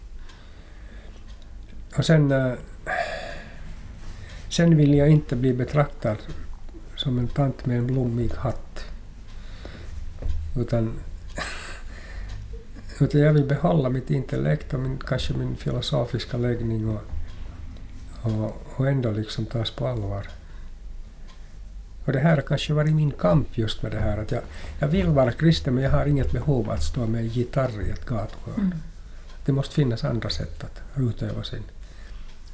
Och 1.97 2.05
sen 2.05 2.31
eh, 2.31 2.53
Sen 4.49 4.77
vill 4.77 4.93
jag 4.93 5.09
inte 5.09 5.35
bli 5.35 5.53
betraktad 5.53 6.17
som 6.95 7.19
en 7.19 7.27
tant 7.27 7.65
med 7.65 7.77
en 7.77 7.87
blommig 7.87 8.31
hatt. 8.31 8.85
Utan, 10.57 10.93
utan 12.99 13.21
jag 13.21 13.33
vill 13.33 13.45
behålla 13.45 13.89
mitt 13.89 14.11
intellekt 14.11 14.73
och 14.73 14.79
min, 14.79 14.97
kanske 14.97 15.33
min 15.33 15.55
filosofiska 15.55 16.37
läggning 16.37 16.89
och, 16.89 17.01
och, 18.21 18.57
och 18.75 18.87
ändå 18.87 19.11
liksom 19.11 19.45
tas 19.45 19.71
på 19.71 19.87
allvar. 19.87 20.27
Och 22.05 22.13
det 22.13 22.19
här 22.19 22.35
har 22.35 22.41
kanske 22.41 22.73
varit 22.73 22.95
min 22.95 23.11
kamp 23.11 23.57
just 23.57 23.81
med 23.81 23.91
det 23.91 23.99
här 23.99 24.17
att 24.17 24.31
jag, 24.31 24.41
jag 24.79 24.87
vill 24.87 25.07
vara 25.07 25.31
kristen 25.31 25.73
men 25.73 25.83
jag 25.83 25.91
har 25.91 26.05
inget 26.05 26.31
behov 26.31 26.71
att 26.71 26.83
stå 26.83 27.07
med 27.07 27.25
gitarr 27.25 27.81
i 27.87 27.89
ett 27.89 28.05
gatuhörn. 28.05 28.59
Mm. 28.59 28.77
Det 29.45 29.51
måste 29.51 29.75
finnas 29.75 30.03
andra 30.03 30.29
sätt 30.29 30.63
att 30.63 30.81
utöva 30.97 31.43
sin, 31.43 31.63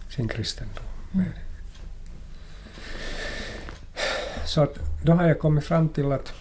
sin 0.09 0.27
kristendom. 0.27 0.83
Mm. 1.13 1.25
Så 4.45 4.61
att 4.61 4.79
då 5.03 5.13
har 5.13 5.27
jag 5.27 5.39
kommit 5.39 5.63
fram 5.63 5.89
till 5.89 6.11
att 6.11 6.33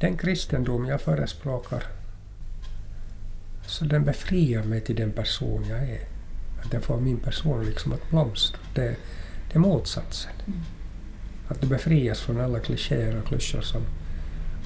den 0.00 0.16
kristendom 0.16 0.86
jag 0.86 1.00
förespråkar, 1.00 1.84
så 3.66 3.84
den 3.84 4.04
befriar 4.04 4.62
mig 4.62 4.80
till 4.80 4.96
den 4.96 5.12
person 5.12 5.64
jag 5.68 5.78
är. 5.78 6.00
Att 6.64 6.70
den 6.70 6.82
får 6.82 7.00
min 7.00 7.20
person 7.20 7.64
liksom 7.64 7.92
att 7.92 8.10
blomstra. 8.10 8.60
Det, 8.74 8.96
det 9.48 9.54
är 9.54 9.58
motsatsen. 9.58 10.32
Mm. 10.46 10.60
Att 11.50 11.60
du 11.60 11.66
befrias 11.66 12.20
från 12.20 12.40
alla 12.40 12.58
klichéer 12.58 13.16
och 13.16 13.26
klyschor 13.26 13.60
som 13.60 13.82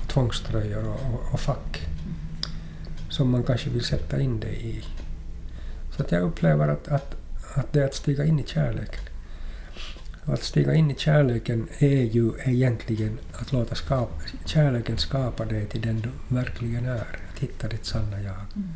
och 0.03 0.09
tvångströjor 0.09 0.89
och, 0.89 1.15
och, 1.15 1.33
och 1.33 1.41
fack. 1.41 1.81
Som 3.11 3.31
man 3.31 3.43
kanske 3.43 3.71
vill 3.71 3.85
sätta 3.85 4.21
in 4.21 4.41
det 4.41 4.57
i. 4.57 4.85
Så 5.97 6.03
att 6.03 6.13
jag 6.13 6.23
upplever 6.23 6.69
att, 6.69 6.89
att, 6.89 7.15
att 7.55 7.73
det 7.73 7.81
är 7.81 7.85
att 7.85 7.95
stiga 7.95 8.25
in 8.25 8.41
i 8.41 8.47
kärleken. 8.47 9.01
Och 10.25 10.35
att 10.35 10.43
stiga 10.43 10.75
in 10.75 10.91
i 10.91 10.95
kärleken 10.95 11.69
är 11.79 12.03
ju 12.03 12.33
egentligen 12.45 13.19
att 13.33 13.53
låta 13.53 13.75
skapa, 13.75 14.13
kärleken 14.45 14.99
skapa 14.99 15.45
dig 15.45 15.67
till 15.67 15.81
den 15.81 16.01
du 16.01 16.35
verkligen 16.35 16.87
är. 16.87 17.19
Att 17.33 17.39
hitta 17.39 17.69
ditt 17.69 17.85
sanna 17.85 18.23
jag. 18.23 18.35
Mm. 18.35 18.69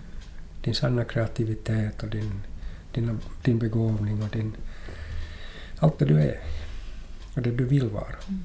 Din 0.62 0.74
sanna 0.74 1.04
kreativitet 1.04 2.02
och 2.02 2.08
din, 2.08 2.42
din, 2.94 3.18
din 3.42 3.58
begåvning 3.58 4.22
och 4.22 4.28
din, 4.28 4.56
allt 5.78 5.98
det 5.98 6.04
du 6.04 6.20
är. 6.20 6.40
Och 7.38 7.44
det 7.44 7.50
du 7.50 7.64
vill 7.64 7.88
vara. 7.88 8.16
Mm. 8.28 8.44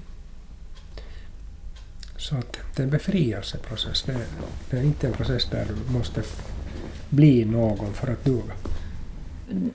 Så 2.18 2.36
att 2.36 2.58
det 2.76 2.82
är 2.82 2.84
en 2.84 2.90
befrielseprocess. 2.90 4.04
Det, 4.04 4.26
det 4.70 4.78
är 4.78 4.84
inte 4.84 5.08
en 5.08 5.14
process 5.14 5.46
där 5.52 5.66
du 5.66 5.94
måste 5.94 6.24
bli 7.10 7.46
någon 7.46 7.94
för 7.94 8.08
att 8.08 8.26
duga. 8.26 8.54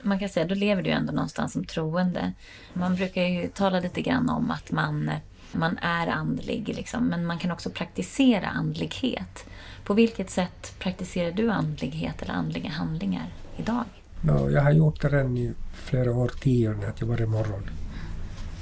Man 0.01 0.19
kan 0.19 0.29
säga, 0.29 0.47
då 0.47 0.55
lever 0.55 0.81
du 0.81 0.89
ändå 0.89 1.13
någonstans 1.13 1.53
som 1.53 1.65
troende. 1.65 2.33
Man 2.73 2.95
brukar 2.95 3.23
ju 3.23 3.47
tala 3.47 3.79
lite 3.79 4.01
grann 4.01 4.29
om 4.29 4.51
att 4.51 4.71
man, 4.71 5.11
man 5.51 5.77
är 5.77 6.07
andlig, 6.07 6.67
liksom, 6.75 7.07
men 7.07 7.25
man 7.25 7.39
kan 7.39 7.51
också 7.51 7.69
praktisera 7.69 8.47
andlighet. 8.47 9.45
På 9.83 9.93
vilket 9.93 10.29
sätt 10.29 10.73
praktiserar 10.79 11.31
du 11.31 11.51
andlighet 11.51 12.21
eller 12.21 12.33
andliga 12.33 12.69
handlingar 12.69 13.33
idag? 13.57 13.83
No, 14.21 14.51
jag 14.51 14.61
har 14.61 14.71
gjort 14.71 15.01
det 15.01 15.09
redan 15.09 15.37
i 15.37 15.53
flera 15.73 16.11
årtionden, 16.11 16.89
att 16.89 17.01
jag 17.01 17.07
varje 17.07 17.25
morgon 17.25 17.69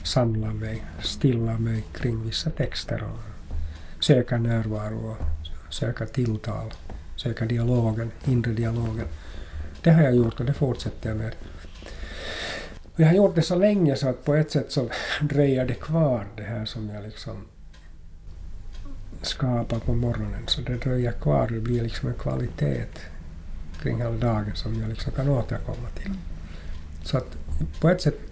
samla 0.08 0.54
mig, 0.54 0.84
stilla 1.02 1.58
mig 1.58 1.84
kring 1.94 2.24
vissa 2.24 2.50
texter 2.50 3.04
och 3.04 3.20
söka 4.04 4.38
närvaro 4.38 5.12
och 5.12 5.18
söka 5.74 6.06
tilltal, 6.06 6.74
söka 7.16 7.46
dialogen, 7.46 8.12
inre 8.26 8.52
dialogen. 8.52 9.08
Det 9.84 9.92
har 9.92 10.04
jag 10.04 10.16
gjort 10.16 10.40
och 10.40 10.46
det 10.46 10.54
fortsätter 10.54 11.10
jag 11.10 11.18
med. 11.18 11.36
Och 12.94 13.00
jag 13.00 13.08
har 13.08 13.14
gjort 13.14 13.36
det 13.36 13.42
så 13.42 13.56
länge 13.56 13.96
så 13.96 14.10
att 14.10 14.26
på 14.26 14.36
ett 14.36 14.52
sätt 14.52 14.72
så 14.72 14.90
dröjer 15.22 15.66
det 15.66 15.74
kvar 15.74 16.28
det 16.38 16.44
här 16.44 16.66
som 16.66 16.90
jag 16.90 17.04
liksom 17.04 17.36
skapar 19.22 19.80
på 19.80 19.94
morgonen. 19.94 20.44
Så 20.48 20.62
det 20.62 20.78
dröjer 20.78 21.12
kvar, 21.12 21.48
det 21.48 21.60
blir 21.60 21.84
liksom 21.84 22.10
en 22.10 22.16
kvalitet 22.16 22.86
kring 23.82 23.98
hela 23.98 24.18
dagen 24.18 24.56
som 24.56 24.82
jag 24.82 24.90
liksom 24.90 25.12
kan 25.14 25.30
återkomma 25.30 25.90
till. 25.96 26.14
Så 27.04 27.18
att 27.18 27.38
på 27.82 27.90
ett 27.90 28.02
sätt 28.02 28.27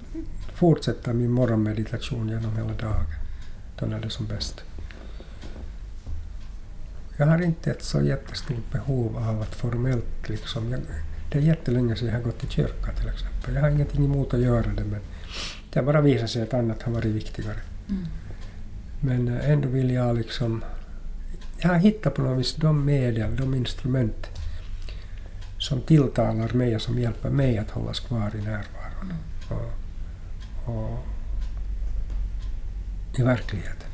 fortsätta 0.55 1.13
min 1.13 1.31
morgonmeditation 1.31 2.29
genom 2.29 2.55
hela 2.55 2.73
dagen, 2.73 3.05
då 3.79 3.85
är 3.85 3.99
det 3.99 4.09
som 4.09 4.27
bäst. 4.27 4.63
Jag 7.17 7.25
har 7.25 7.41
inte 7.41 7.71
ett 7.71 7.83
så 7.83 8.01
jättestort 8.01 8.71
behov 8.71 9.17
av 9.17 9.41
att 9.41 9.55
formellt 9.55 10.29
liksom... 10.29 10.71
Jag, 10.71 10.79
det 11.31 11.37
är 11.37 11.41
jättelänge 11.41 11.95
sedan 11.95 12.07
jag 12.07 12.15
har 12.15 12.21
gått 12.21 12.39
till 12.39 12.49
kyrkan 12.49 12.95
till 12.95 13.09
exempel. 13.09 13.55
Jag 13.55 13.61
har 13.61 13.69
ingenting 13.69 14.05
emot 14.05 14.33
att 14.33 14.39
göra 14.39 14.67
det 14.67 14.83
men 14.83 14.99
det 15.73 15.79
har 15.79 15.85
bara 15.85 16.01
visat 16.01 16.29
sig 16.29 16.41
att 16.41 16.53
annat 16.53 16.81
har 16.81 16.91
varit 16.91 17.05
viktigare. 17.15 17.59
Mm. 17.89 18.05
Men 19.01 19.27
eh, 19.27 19.49
ändå 19.49 19.67
vill 19.67 19.91
jag 19.91 20.17
liksom... 20.17 20.63
Jag 21.57 21.69
har 21.69 21.77
hittat 21.77 22.15
på 22.15 22.21
något 22.21 22.39
vis 22.39 22.55
de 22.55 22.85
medel, 22.85 23.35
de 23.35 23.55
instrument 23.55 24.27
som 25.57 25.81
tilltalar 25.81 26.53
mig 26.53 26.75
och 26.75 26.81
som 26.81 26.99
hjälper 26.99 27.29
mig 27.29 27.57
att 27.57 27.71
hållas 27.71 27.99
kvar 27.99 28.31
i 28.35 28.37
närvaron. 28.37 29.13
Mm. 29.51 29.84
Och, 30.65 30.99
i 33.17 33.23
verkligheten. 33.23 33.89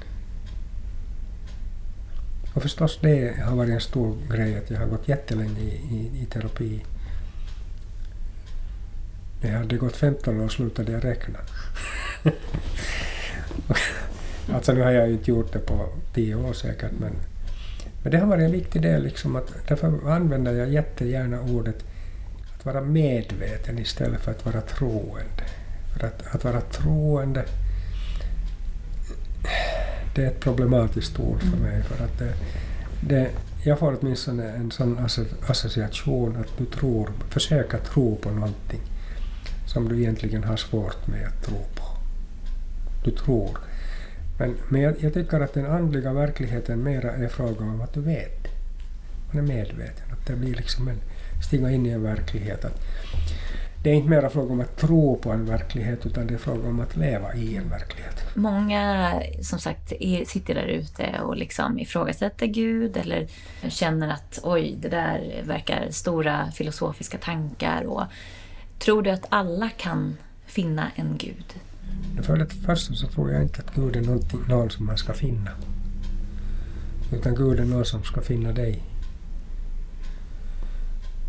Och 2.54 2.62
förstås 2.62 3.00
det 3.02 3.42
har 3.44 3.56
varit 3.56 3.74
en 3.74 3.82
stor 3.82 4.18
grej 4.30 4.58
att 4.58 4.70
jag 4.70 4.80
har 4.80 4.88
gått 4.88 5.08
jättelänge 5.08 5.60
i, 5.60 5.70
i, 5.92 6.22
i 6.22 6.26
terapi. 6.26 6.84
När 9.42 9.52
jag 9.52 9.58
hade 9.58 9.78
gått 9.78 9.96
15 9.96 10.42
år 10.42 10.50
slutade 10.50 10.92
jag 10.92 11.06
räkna. 11.06 11.40
alltså 14.54 14.74
nu 14.74 14.82
har 14.82 14.92
jag 14.92 15.08
ju 15.08 15.14
inte 15.14 15.32
gjort 15.32 15.54
det 15.54 15.60
på 15.60 15.90
10 16.14 16.36
år 16.36 16.54
säkert 16.54 16.92
men, 17.00 17.14
men 18.04 18.12
det 18.12 18.18
har 18.18 18.28
varit 18.28 18.46
en 18.46 18.52
viktig 18.52 18.82
del 18.82 19.04
liksom 19.04 19.36
att 19.36 19.68
därför 19.68 20.10
använder 20.12 20.54
jag 20.54 20.70
jättegärna 20.70 21.42
ordet 21.42 21.86
att 22.56 22.66
vara 22.66 22.82
medveten 22.82 23.80
istället 23.80 24.22
för 24.22 24.32
att 24.32 24.46
vara 24.46 24.62
troende. 24.62 25.44
För 26.02 26.08
att, 26.08 26.36
att 26.36 26.44
vara 26.44 26.62
troende 26.62 27.46
det 30.16 30.24
är 30.24 30.28
ett 30.28 30.40
problematiskt 30.40 31.20
ord 31.20 31.42
för 31.42 31.58
mig. 31.58 31.84
För 31.84 32.04
att 32.04 32.20
det, 32.20 32.34
det, 33.02 33.30
jag 33.64 33.80
får 33.80 33.98
åtminstone 34.02 34.50
en 34.50 34.72
sån 34.72 35.08
association 35.48 36.36
att 36.36 36.58
du 36.58 36.66
tror, 36.66 37.12
försöker 37.30 37.78
tro 37.78 38.16
på 38.16 38.32
någonting 38.32 38.82
som 39.68 39.90
du 39.90 40.00
egentligen 40.00 40.44
har 40.44 40.58
svårt 40.58 41.08
med 41.08 41.28
att 41.28 41.46
tro 41.46 41.58
på. 41.76 41.84
Du 43.06 43.12
tror. 43.12 43.58
Men, 44.40 44.56
men 44.70 44.82
jag, 44.82 44.96
jag 45.00 45.14
tycker 45.14 45.40
att 45.40 45.54
den 45.54 45.66
andliga 45.66 46.14
verkligheten 46.14 46.84
mera 46.84 47.12
är 47.12 47.28
fråga 47.28 47.66
om 47.66 47.82
att 47.82 47.94
du 47.94 48.02
vet. 48.02 48.48
Man 49.32 49.38
är 49.38 49.48
medveten. 49.48 50.12
Att 50.12 50.28
det 50.28 50.36
blir 50.36 50.56
liksom 50.56 50.88
en 50.88 51.02
stiga 51.48 51.72
in 51.72 51.86
i 51.86 51.90
en 51.90 52.04
verklighet. 52.04 52.66
Att 52.66 52.82
det 53.84 53.90
är 53.90 53.94
inte 53.94 54.10
mera 54.10 54.30
fråga 54.30 54.54
om 54.54 54.62
att 54.62 54.78
tro 54.78 55.18
på 55.18 55.32
en 55.32 55.46
verklighet 55.46 56.06
utan 56.06 56.28
det 56.28 56.34
är 56.34 56.38
fråga 56.38 56.70
om 56.70 56.80
att 56.80 56.96
leva 56.96 57.34
i 57.34 57.56
en 57.56 57.70
verklighet. 57.70 58.36
Många 58.36 59.14
som 59.42 59.60
sagt 59.60 59.92
är, 60.00 60.26
sitter 60.26 60.56
där 60.56 60.68
ute 60.68 61.20
och 61.24 61.38
liksom 61.38 61.80
ifrågasätter 61.80 62.46
Gud 62.46 62.98
eller 62.98 63.28
känner 63.70 64.14
att 64.14 64.40
oj, 64.44 64.76
det 64.82 64.90
där 64.90 65.42
verkar 65.44 65.88
stora 65.90 66.52
filosofiska 66.52 67.18
tankar. 67.18 67.84
Och, 67.84 68.04
tror 68.80 69.02
du 69.02 69.10
att 69.10 69.26
alla 69.30 69.70
kan 69.70 70.18
finna 70.46 70.92
en 70.96 71.18
Gud? 71.18 71.46
För 72.22 72.38
det 72.38 72.50
första 72.50 72.94
så 72.94 73.08
tror 73.08 73.32
jag 73.32 73.42
inte 73.42 73.62
att 73.62 73.76
Gud 73.76 73.96
är 73.96 74.02
någon 74.50 74.70
som 74.70 74.86
man 74.86 74.98
ska 74.98 75.14
finna. 75.14 75.52
Utan 77.14 77.36
Gud 77.36 77.60
är 77.60 77.66
någon 77.66 77.86
som 77.86 78.04
ska 78.04 78.22
finna 78.22 78.52
dig. 78.52 78.84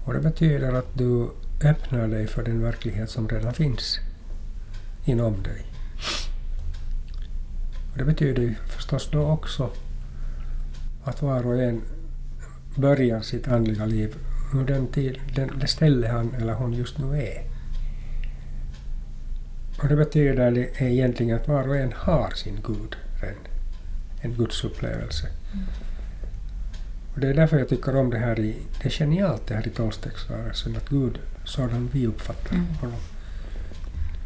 Och 0.05 0.13
det 0.13 0.21
betyder 0.21 0.73
att 0.73 0.99
du 0.99 1.31
öppnar 1.65 2.09
dig 2.09 2.27
för 2.27 2.43
den 2.43 2.63
verklighet 2.63 3.11
som 3.11 3.29
redan 3.29 3.55
finns 3.55 3.99
inom 5.05 5.43
dig. 5.43 5.67
Och 7.93 7.99
det 7.99 8.05
betyder 8.05 8.43
ju 8.43 8.55
förstås 8.55 9.11
då 9.13 9.27
också 9.27 9.71
att 11.05 11.23
var 11.23 11.47
och 11.47 11.63
en 11.63 11.83
börjar 12.77 13.21
sitt 13.21 13.49
andliga 13.49 13.87
liv 13.87 14.17
ur 14.55 14.65
den 14.65 14.87
tid, 14.87 15.21
den, 15.35 15.59
det 15.59 15.67
ställe 15.67 16.09
han 16.09 16.35
eller 16.35 16.55
hon 16.55 16.73
just 16.73 16.99
nu 16.99 17.23
är. 17.23 17.43
Och 19.83 19.89
det 19.89 19.97
betyder 19.97 20.69
egentligen 20.83 21.37
att 21.37 21.49
var 21.49 21.69
och 21.69 21.77
en 21.77 21.93
har 21.97 22.31
sin 22.31 22.59
Gud 22.67 22.97
en, 23.23 23.37
En 24.21 24.35
gudsupplevelse. 24.35 25.27
Mm. 25.27 25.65
Och 27.15 27.21
det 27.21 27.29
är 27.29 27.35
därför 27.35 27.59
jag 27.59 27.69
tycker 27.69 27.97
om 27.97 28.11
det 28.11 28.19
här 28.19 28.41
i, 28.41 28.57
det 28.83 28.89
är 28.89 28.91
genialt 28.91 29.47
det 29.47 29.55
här 29.55 29.67
i 29.67 29.71
tolvstegsrörelsen, 29.71 30.77
att 30.77 30.89
Gud 30.89 31.19
sådan 31.45 31.91
vi 31.93 32.07
uppfattar 32.07 32.55
mm. 32.55 32.67
honom. 32.81 33.01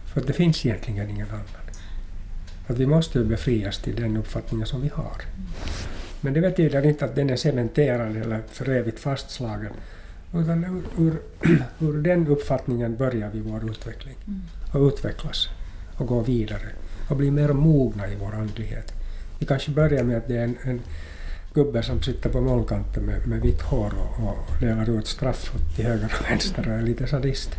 För 0.06 0.20
det 0.20 0.32
finns 0.32 0.66
egentligen 0.66 1.10
ingen 1.10 1.30
annan. 1.30 1.66
Att 2.66 2.78
vi 2.78 2.86
måste 2.86 3.24
befrias 3.24 3.78
till 3.78 3.96
den 3.96 4.16
uppfattningen 4.16 4.66
som 4.66 4.82
vi 4.82 4.88
har. 4.88 5.22
Men 6.20 6.32
det 6.32 6.40
betyder 6.40 6.86
inte 6.86 7.04
att 7.04 7.16
den 7.16 7.30
är 7.30 7.36
cementerad 7.36 8.16
eller 8.16 8.40
för 8.48 8.68
evigt 8.68 9.00
fastslagen. 9.00 9.72
Utan 10.34 10.64
ur, 10.64 11.06
ur, 11.06 11.18
ur 11.78 12.02
den 12.02 12.26
uppfattningen 12.26 12.96
börjar 12.96 13.30
vi 13.30 13.40
vår 13.40 13.70
utveckling. 13.70 14.16
Mm. 14.26 14.42
Och 14.72 14.88
utvecklas. 14.88 15.48
Och 15.96 16.06
gå 16.06 16.20
vidare. 16.20 16.68
Och 17.08 17.16
bli 17.16 17.30
mer 17.30 17.52
mogna 17.52 18.08
i 18.08 18.16
vår 18.20 18.34
andlighet. 18.34 18.92
Vi 19.38 19.46
kanske 19.46 19.70
börjar 19.70 20.04
med 20.04 20.16
att 20.16 20.28
det 20.28 20.36
är 20.36 20.44
en, 20.44 20.56
en 20.62 20.80
gubbe 21.56 21.82
som 21.82 22.02
sitter 22.02 22.30
på 22.30 22.40
målkanten 22.40 23.02
med, 23.02 23.26
med 23.26 23.40
vitt 23.40 23.62
hår 23.62 23.92
och, 23.98 24.28
och 24.28 24.60
delar 24.60 24.98
ut 24.98 25.06
straff 25.06 25.52
till 25.76 25.84
höger 25.84 26.12
och 26.20 26.30
vänster 26.30 26.68
och 26.68 26.74
är 26.74 26.82
lite 26.82 27.06
sadist. 27.06 27.50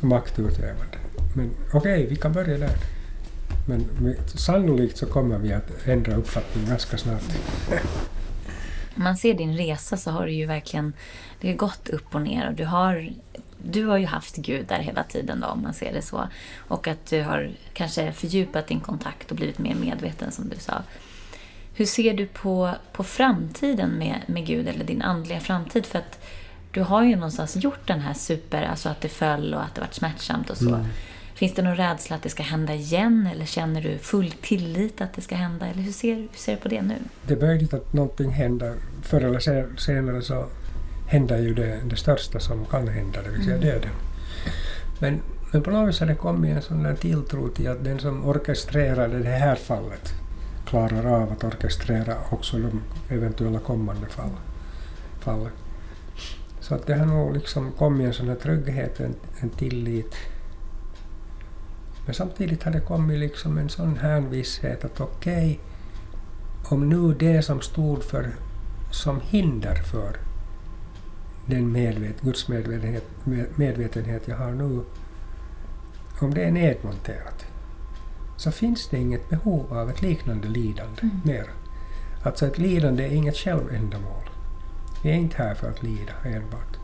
Maktutövande. 0.00 0.98
Men 1.36 1.50
okej, 1.66 1.78
okay, 1.78 2.06
vi 2.06 2.16
kan 2.16 2.32
börja 2.32 2.58
där. 2.58 2.76
Men 3.68 3.84
sannolikt 4.26 4.96
så 4.98 5.06
kommer 5.06 5.38
vi 5.38 5.52
att 5.52 5.86
ändra 5.86 6.16
uppfattning 6.16 6.66
ganska 6.66 6.98
snart. 6.98 7.22
Om 8.96 9.04
man 9.04 9.16
ser 9.16 9.34
din 9.34 9.56
resa 9.56 9.96
så 9.96 10.10
har 10.10 10.26
du 10.26 10.32
ju 10.32 10.46
verkligen 10.46 10.92
det 11.40 11.48
har 11.48 11.56
gått 11.56 11.88
upp 11.88 12.14
och 12.14 12.22
ner 12.22 12.48
och 12.48 12.54
du 12.54 12.64
har 12.64 13.10
du 13.64 13.86
har 13.86 13.98
ju 13.98 14.06
haft 14.06 14.36
Gud 14.36 14.66
där 14.66 14.78
hela 14.78 15.04
tiden 15.04 15.40
då, 15.40 15.46
om 15.46 15.62
man 15.62 15.74
ser 15.74 15.92
det 15.92 16.02
så. 16.02 16.28
Och 16.56 16.88
att 16.88 17.06
du 17.06 17.22
har 17.22 17.50
kanske 17.72 18.12
fördjupat 18.12 18.66
din 18.66 18.80
kontakt 18.80 19.30
och 19.30 19.36
blivit 19.36 19.58
mer 19.58 19.74
medveten 19.74 20.32
som 20.32 20.48
du 20.48 20.56
sa. 20.56 20.82
Hur 21.78 21.86
ser 21.86 22.14
du 22.14 22.26
på, 22.26 22.70
på 22.92 23.04
framtiden 23.04 23.90
med, 23.90 24.20
med 24.26 24.46
Gud, 24.46 24.68
eller 24.68 24.84
din 24.84 25.02
andliga 25.02 25.40
framtid? 25.40 25.86
För 25.86 25.98
att 25.98 26.18
du 26.70 26.82
har 26.82 27.04
ju 27.04 27.16
någonstans 27.16 27.56
gjort 27.56 27.86
den 27.86 28.00
här 28.00 28.14
super, 28.14 28.62
alltså 28.62 28.88
att 28.88 29.00
det 29.00 29.08
föll 29.08 29.54
och 29.54 29.62
att 29.62 29.74
det 29.74 29.80
varit 29.80 29.94
smärtsamt 29.94 30.50
och 30.50 30.56
så. 30.56 30.68
Mm. 30.68 30.86
Finns 31.34 31.54
det 31.54 31.62
någon 31.62 31.76
rädsla 31.76 32.16
att 32.16 32.22
det 32.22 32.28
ska 32.28 32.42
hända 32.42 32.74
igen 32.74 33.28
eller 33.32 33.44
känner 33.44 33.82
du 33.82 33.98
full 33.98 34.30
tillit 34.30 35.00
att 35.00 35.12
det 35.12 35.20
ska 35.20 35.34
hända? 35.34 35.66
Eller 35.66 35.82
hur 35.82 35.92
ser, 35.92 36.14
hur 36.14 36.28
ser 36.34 36.52
du 36.54 36.60
på 36.60 36.68
det 36.68 36.82
nu? 36.82 36.94
Det 37.26 37.34
är 37.34 37.40
möjligt 37.40 37.74
att 37.74 37.92
någonting 37.92 38.30
händer 38.30 38.74
förr 39.02 39.20
eller 39.20 39.76
senare 39.78 40.22
så 40.22 40.46
händer 41.08 41.38
ju 41.38 41.54
det, 41.54 41.80
det 41.84 41.96
största 41.96 42.40
som 42.40 42.64
kan 42.64 42.88
hända, 42.88 43.22
det 43.22 43.30
vill 43.30 43.44
säga 43.44 43.56
Mm. 43.56 43.68
döden. 43.68 43.94
Men, 45.00 45.20
men 45.52 45.62
på 45.62 45.70
något 45.70 45.88
vis 45.88 46.00
har 46.00 46.06
det 46.06 46.14
kommit 46.14 46.56
en 46.56 46.62
sån 46.62 46.82
där 46.82 46.94
tilltro 46.94 47.48
till 47.48 47.68
att 47.68 47.84
den 47.84 47.98
som 47.98 48.24
orkestrerade 48.24 49.18
det 49.18 49.30
här 49.30 49.56
fallet 49.56 50.12
klarar 50.68 51.22
av 51.22 51.32
att 51.32 51.44
orkestrera 51.44 52.16
också 52.30 52.58
de 52.58 52.82
eventuella 53.08 53.58
kommande 53.58 54.06
fall, 54.06 54.30
fallen. 55.20 55.52
Så 56.60 56.74
att 56.74 56.86
det 56.86 56.94
har 56.94 57.06
nog 57.06 57.34
liksom 57.34 57.72
kommit 57.72 58.06
en 58.06 58.14
sån 58.14 58.28
här 58.28 58.34
trygghet, 58.34 59.00
en, 59.00 59.14
en 59.40 59.50
tillit. 59.50 60.14
Men 62.06 62.14
samtidigt 62.14 62.62
har 62.62 62.72
det 62.72 62.80
kommit 62.80 63.18
liksom 63.18 63.58
en 63.58 63.68
sån 63.68 63.96
här 63.96 64.20
visshet 64.20 64.84
att 64.84 65.00
okej, 65.00 65.60
om 66.64 66.88
nu 66.88 67.14
det 67.14 67.42
som 67.42 67.60
stod 67.60 68.02
för 68.04 68.28
som 68.90 69.20
hinder 69.20 69.74
för 69.74 70.16
den 71.46 71.72
medvet, 71.72 72.20
Guds 72.20 72.48
medvetenhet, 72.48 73.04
medvetenhet 73.56 74.28
jag 74.28 74.36
har 74.36 74.52
nu, 74.52 74.80
om 76.20 76.34
det 76.34 76.44
är 76.44 76.50
nedmonterat, 76.50 77.46
så 78.38 78.50
finns 78.50 78.88
det 78.88 78.96
inget 78.98 79.28
behov 79.28 79.72
av 79.78 79.90
ett 79.90 80.02
liknande 80.02 80.48
lidande 80.48 81.02
Mm. 81.02 81.20
mer. 81.24 81.50
Alltså 82.22 82.46
ett 82.46 82.58
lidande 82.58 83.04
är 83.04 83.10
inget 83.14 83.36
självändamål. 83.36 84.30
Vi 85.02 85.10
är 85.10 85.14
inte 85.14 85.36
här 85.42 85.54
för 85.54 85.70
att 85.70 85.82
lida 85.82 86.12
enbart. 86.24 86.76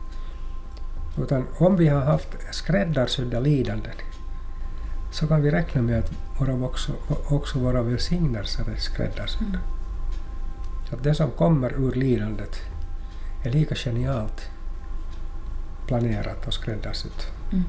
Utan 1.17 1.45
om 1.57 1.75
vi 1.75 1.87
har 1.87 2.01
haft 2.01 2.27
skräddarsydda 2.51 3.39
lidanden 3.39 3.95
så 5.11 5.27
kan 5.27 5.41
vi 5.41 5.51
räkna 5.51 5.81
med 5.81 5.99
att 5.99 6.11
våra 6.39 6.65
också, 6.65 6.91
också 7.29 7.59
våra 7.59 7.81
välsignelser 7.81 8.65
är 8.75 8.77
skräddarsydda. 8.77 9.45
Mm. 9.59 9.61
Så 10.89 10.95
att 10.95 11.03
det 11.03 11.15
som 11.15 11.31
kommer 11.31 11.73
ur 11.73 11.91
lidandet 11.91 12.59
är 13.43 13.51
lika 13.51 13.75
genialt 13.75 14.49
planerat 15.87 16.47
och 16.47 16.53
skräddarsytt 16.53 17.27
Mm. 17.51 17.63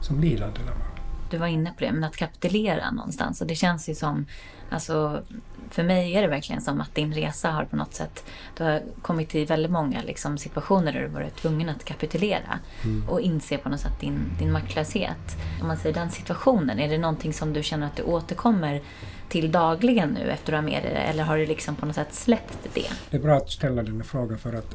som 0.00 0.20
lidandena 0.20 0.70
var. 0.70 0.91
Du 1.32 1.38
var 1.38 1.46
inne 1.46 1.70
på 1.70 1.80
det, 1.84 1.92
men 1.92 2.04
att 2.04 2.16
kapitulera 2.16 2.90
någonstans. 2.90 3.40
Och 3.40 3.46
det 3.46 3.54
känns 3.54 3.88
ju 3.88 3.94
som, 3.94 4.26
alltså, 4.70 5.22
för 5.70 5.82
mig 5.82 6.12
är 6.16 6.22
det 6.22 6.28
verkligen 6.28 6.60
som 6.60 6.80
att 6.80 6.94
din 6.94 7.12
resa 7.14 7.50
har 7.50 7.64
på 7.64 7.76
något 7.76 7.94
sätt, 7.94 8.24
du 8.56 8.64
har 8.64 8.82
kommit 9.02 9.28
till 9.28 9.46
väldigt 9.46 9.72
många 9.72 10.02
liksom, 10.02 10.38
situationer 10.38 10.92
där 10.92 11.00
du 11.00 11.06
varit 11.06 11.36
tvungen 11.36 11.68
att 11.68 11.84
kapitulera 11.84 12.58
Mm. 12.84 13.08
och 13.08 13.20
inse 13.20 13.58
på 13.58 13.68
något 13.68 13.80
sätt 13.80 14.00
din, 14.00 14.18
din 14.38 14.52
maktlöshet. 14.52 15.36
Om 15.60 15.66
man 15.68 15.76
säger 15.76 15.94
den 15.94 16.10
situationen, 16.10 16.78
är 16.78 16.88
det 16.88 16.98
någonting 16.98 17.32
som 17.32 17.52
du 17.52 17.62
känner 17.62 17.86
att 17.86 17.96
du 17.96 18.02
återkommer 18.02 18.82
till 19.28 19.52
dagligen 19.52 20.08
nu 20.08 20.30
efter 20.30 20.52
att 20.52 20.56
ha 20.56 20.70
med 20.70 20.82
dig 20.82 20.92
det? 20.92 20.98
Eller 21.00 21.24
har 21.24 21.36
du 21.38 21.46
liksom 21.46 21.76
på 21.76 21.86
något 21.86 21.94
sätt 21.94 22.14
släppt 22.14 22.58
det? 22.74 22.90
Det 23.10 23.16
är 23.16 23.20
bra 23.20 23.36
att 23.36 23.50
ställa 23.50 23.82
den 23.82 23.96
här 23.96 24.02
frågan 24.04 24.38
för 24.38 24.52
att, 24.52 24.74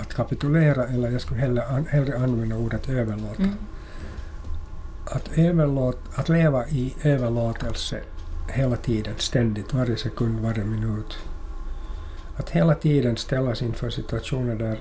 att 0.00 0.14
kapitulera, 0.14 0.86
eller 0.86 1.10
jag 1.10 1.20
skulle 1.20 1.40
hellre, 1.40 1.84
hellre 1.90 2.16
använda 2.18 2.56
ordet 2.56 2.88
överlåta. 2.88 3.42
Mm. 3.42 3.54
Att, 5.14 5.38
överlåt, 5.38 5.98
att 6.14 6.28
leva 6.28 6.68
i 6.68 6.94
överlåtelse 7.02 8.00
hela 8.48 8.76
tiden, 8.76 9.14
ständigt, 9.18 9.74
varje 9.74 9.96
sekund, 9.96 10.40
varje 10.40 10.64
minut. 10.64 11.18
Att 12.36 12.50
hela 12.50 12.74
tiden 12.74 13.16
ställas 13.16 13.62
inför 13.62 13.90
situationer 13.90 14.54
där 14.54 14.78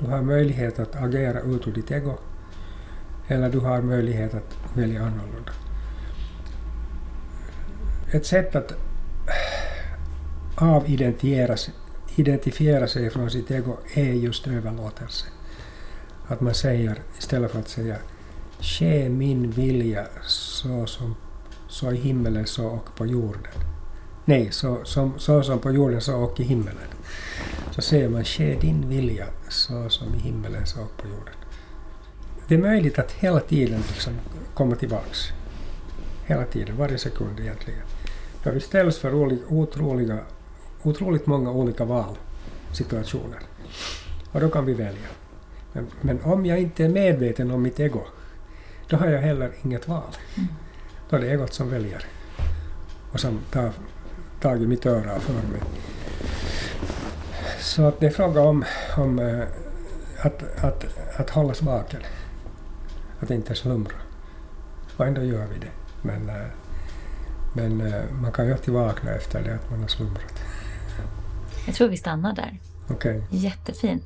du 0.00 0.06
har 0.06 0.22
möjlighet 0.22 0.78
att 0.78 0.96
agera 0.96 1.40
ut 1.40 1.66
ur 1.66 1.72
ditt 1.72 1.90
ego 1.90 2.18
eller 3.28 3.50
du 3.50 3.58
har 3.58 3.82
möjlighet 3.82 4.34
att 4.34 4.56
välja 4.74 5.02
annorlunda. 5.02 5.52
Ett 8.12 8.26
sätt 8.26 8.56
att 8.56 8.72
avidentifiera 10.56 11.56
identifiera 12.16 12.88
sig 12.88 13.10
från 13.10 13.30
sitt 13.30 13.50
ego 13.50 13.76
är 13.94 14.12
just 14.12 14.46
överlåtelse. 14.46 15.26
Att 16.26 16.40
man 16.40 16.54
säger, 16.54 16.98
istället 17.18 17.50
för 17.50 17.58
att 17.58 17.68
säga 17.68 17.96
”Ske 18.60 19.08
min 19.08 19.50
vilja 19.50 20.06
så 20.26 20.86
som 20.86 21.14
så 21.68 21.92
i 21.92 21.96
himmelen 21.96 22.46
så 22.46 22.66
och 22.66 22.96
på 22.96 23.06
jorden”. 23.06 23.52
Nej, 24.24 24.52
så, 24.52 24.84
som, 24.84 25.18
så 25.18 25.42
som 25.42 25.58
på 25.58 25.70
jorden 25.70 26.00
så 26.00 26.16
och 26.16 26.40
i 26.40 26.42
himmelen. 26.42 26.88
Så 27.70 27.82
säger 27.82 28.08
man 28.08 28.24
”Ske 28.24 28.54
din 28.60 28.88
vilja 28.88 29.26
så 29.48 29.88
som 29.88 30.14
i 30.14 30.18
himmelen 30.18 30.66
så 30.66 30.80
och 30.80 30.96
på 30.96 31.08
jorden”. 31.08 31.34
Det 32.48 32.54
är 32.54 32.58
möjligt 32.58 32.98
att 32.98 33.12
hela 33.12 33.40
tiden 33.40 33.80
liksom 33.88 34.12
komma 34.54 34.76
tillbaks. 34.76 35.18
Hela 36.26 36.44
tiden, 36.44 36.76
varje 36.76 36.98
sekund 36.98 37.40
egentligen. 37.40 37.80
För 38.42 38.52
vi 38.52 38.60
ställs 38.60 38.98
för 38.98 39.14
otroliga, 39.48 40.18
otroligt 40.82 41.26
många 41.26 41.50
olika 41.50 41.84
valsituationer. 41.84 43.38
Och 44.32 44.40
då 44.40 44.48
kan 44.48 44.66
vi 44.66 44.74
välja. 44.74 45.08
Men, 45.72 45.86
men 46.00 46.22
om 46.22 46.46
jag 46.46 46.58
inte 46.58 46.84
är 46.84 46.88
medveten 46.88 47.50
om 47.50 47.62
mitt 47.62 47.80
ego, 47.80 48.00
då 48.88 48.96
har 48.96 49.06
jag 49.06 49.20
heller 49.20 49.52
inget 49.62 49.88
val. 49.88 50.16
Då 51.10 51.16
är 51.16 51.20
det 51.20 51.30
egot 51.30 51.52
som 51.52 51.70
väljer. 51.70 52.04
Och 53.12 53.20
som 53.20 53.40
tar 53.50 53.72
tag 54.40 54.62
i 54.62 54.66
mitt 54.66 54.86
öra 54.86 55.20
för 55.20 55.32
mig. 55.32 55.62
Så 57.60 57.82
att 57.82 58.00
det 58.00 58.06
är 58.06 58.10
fråga 58.10 58.40
om, 58.40 58.64
om 58.96 59.18
eh, 59.18 59.46
att, 60.18 60.64
att, 60.64 60.84
att 61.16 61.30
hållas 61.30 61.62
vaken. 61.62 62.00
Att 63.20 63.30
inte 63.30 63.54
slumra. 63.54 63.96
Och 64.96 65.06
ändå 65.06 65.22
gör 65.22 65.46
vi 65.46 65.58
det. 65.58 65.70
Men, 66.02 66.28
eh, 66.28 66.46
men 67.54 67.80
eh, 67.80 68.10
man 68.10 68.32
kan 68.32 68.46
ju 68.46 68.52
alltid 68.52 68.74
vakna 68.74 69.10
efter 69.10 69.42
det 69.42 69.54
att 69.54 69.70
man 69.70 69.80
har 69.80 69.88
slumrat. 69.88 70.42
Jag 71.66 71.74
tror 71.74 71.88
vi 71.88 71.96
stannar 71.96 72.34
där. 72.34 72.58
Okej. 72.90 73.26
Jättefint. 73.30 74.04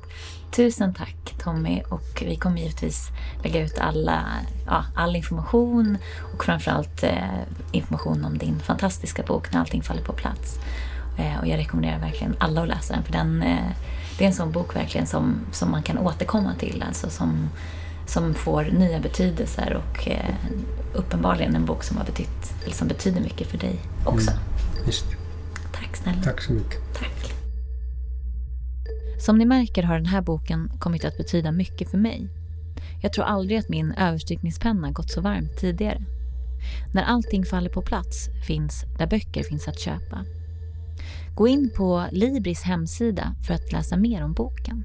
Tusen 0.55 0.93
tack 0.93 1.35
Tommy 1.43 1.81
och 1.89 2.23
vi 2.25 2.35
kommer 2.35 2.57
givetvis 2.57 3.09
lägga 3.43 3.61
ut 3.61 3.79
alla, 3.79 4.23
ja, 4.65 4.85
all 4.95 5.15
information 5.15 5.97
och 6.33 6.43
framförallt 6.43 7.03
eh, 7.03 7.41
information 7.71 8.25
om 8.25 8.37
din 8.37 8.59
fantastiska 8.59 9.23
bok 9.23 9.53
När 9.53 9.59
allting 9.59 9.83
faller 9.83 10.03
på 10.03 10.13
plats. 10.13 10.59
Eh, 11.17 11.39
och 11.39 11.47
jag 11.47 11.57
rekommenderar 11.57 11.99
verkligen 11.99 12.35
alla 12.39 12.61
att 12.61 12.67
läsa 12.67 12.93
den 12.93 13.03
för 13.03 13.11
den, 13.11 13.41
eh, 13.41 13.69
det 14.17 14.23
är 14.23 14.27
en 14.27 14.33
sån 14.33 14.51
bok 14.51 14.75
verkligen 14.75 15.07
som, 15.07 15.35
som 15.51 15.71
man 15.71 15.83
kan 15.83 15.97
återkomma 15.97 16.53
till. 16.59 16.83
Alltså 16.87 17.09
som, 17.09 17.49
som 18.07 18.33
får 18.33 18.63
nya 18.63 18.99
betydelser 18.99 19.81
och 19.83 20.07
eh, 20.07 20.35
uppenbarligen 20.93 21.55
en 21.55 21.65
bok 21.65 21.83
som, 21.83 21.97
har 21.97 22.05
betytt, 22.05 22.53
eller 22.63 22.75
som 22.75 22.87
betyder 22.87 23.21
mycket 23.21 23.47
för 23.47 23.57
dig 23.57 23.79
också. 24.05 24.31
Mm. 24.31 24.91
Tack 25.71 25.95
snälla. 25.95 26.23
Tack 26.23 26.41
så 26.41 26.51
mycket. 26.51 26.93
Tack. 26.93 27.32
Som 29.19 29.37
ni 29.37 29.45
märker 29.45 29.83
har 29.83 29.95
den 29.95 30.05
här 30.05 30.21
boken 30.21 30.71
kommit 30.79 31.05
att 31.05 31.17
betyda 31.17 31.51
mycket 31.51 31.91
för 31.91 31.97
mig. 31.97 32.27
Jag 33.01 33.13
tror 33.13 33.25
aldrig 33.25 33.59
att 33.59 33.69
min 33.69 33.91
överstrykningspenna 33.91 34.91
gått 34.91 35.11
så 35.11 35.21
varmt 35.21 35.57
tidigare. 35.57 36.01
När 36.93 37.03
allting 37.03 37.45
faller 37.45 37.69
på 37.69 37.81
plats 37.81 38.29
finns 38.47 38.85
där 38.97 39.07
böcker 39.07 39.43
finns 39.43 39.67
att 39.67 39.79
köpa. 39.79 40.25
Gå 41.35 41.47
in 41.47 41.69
på 41.75 42.05
Libris 42.11 42.63
hemsida 42.63 43.35
för 43.47 43.53
att 43.53 43.71
läsa 43.71 43.97
mer 43.97 44.23
om 44.23 44.33
boken. 44.33 44.83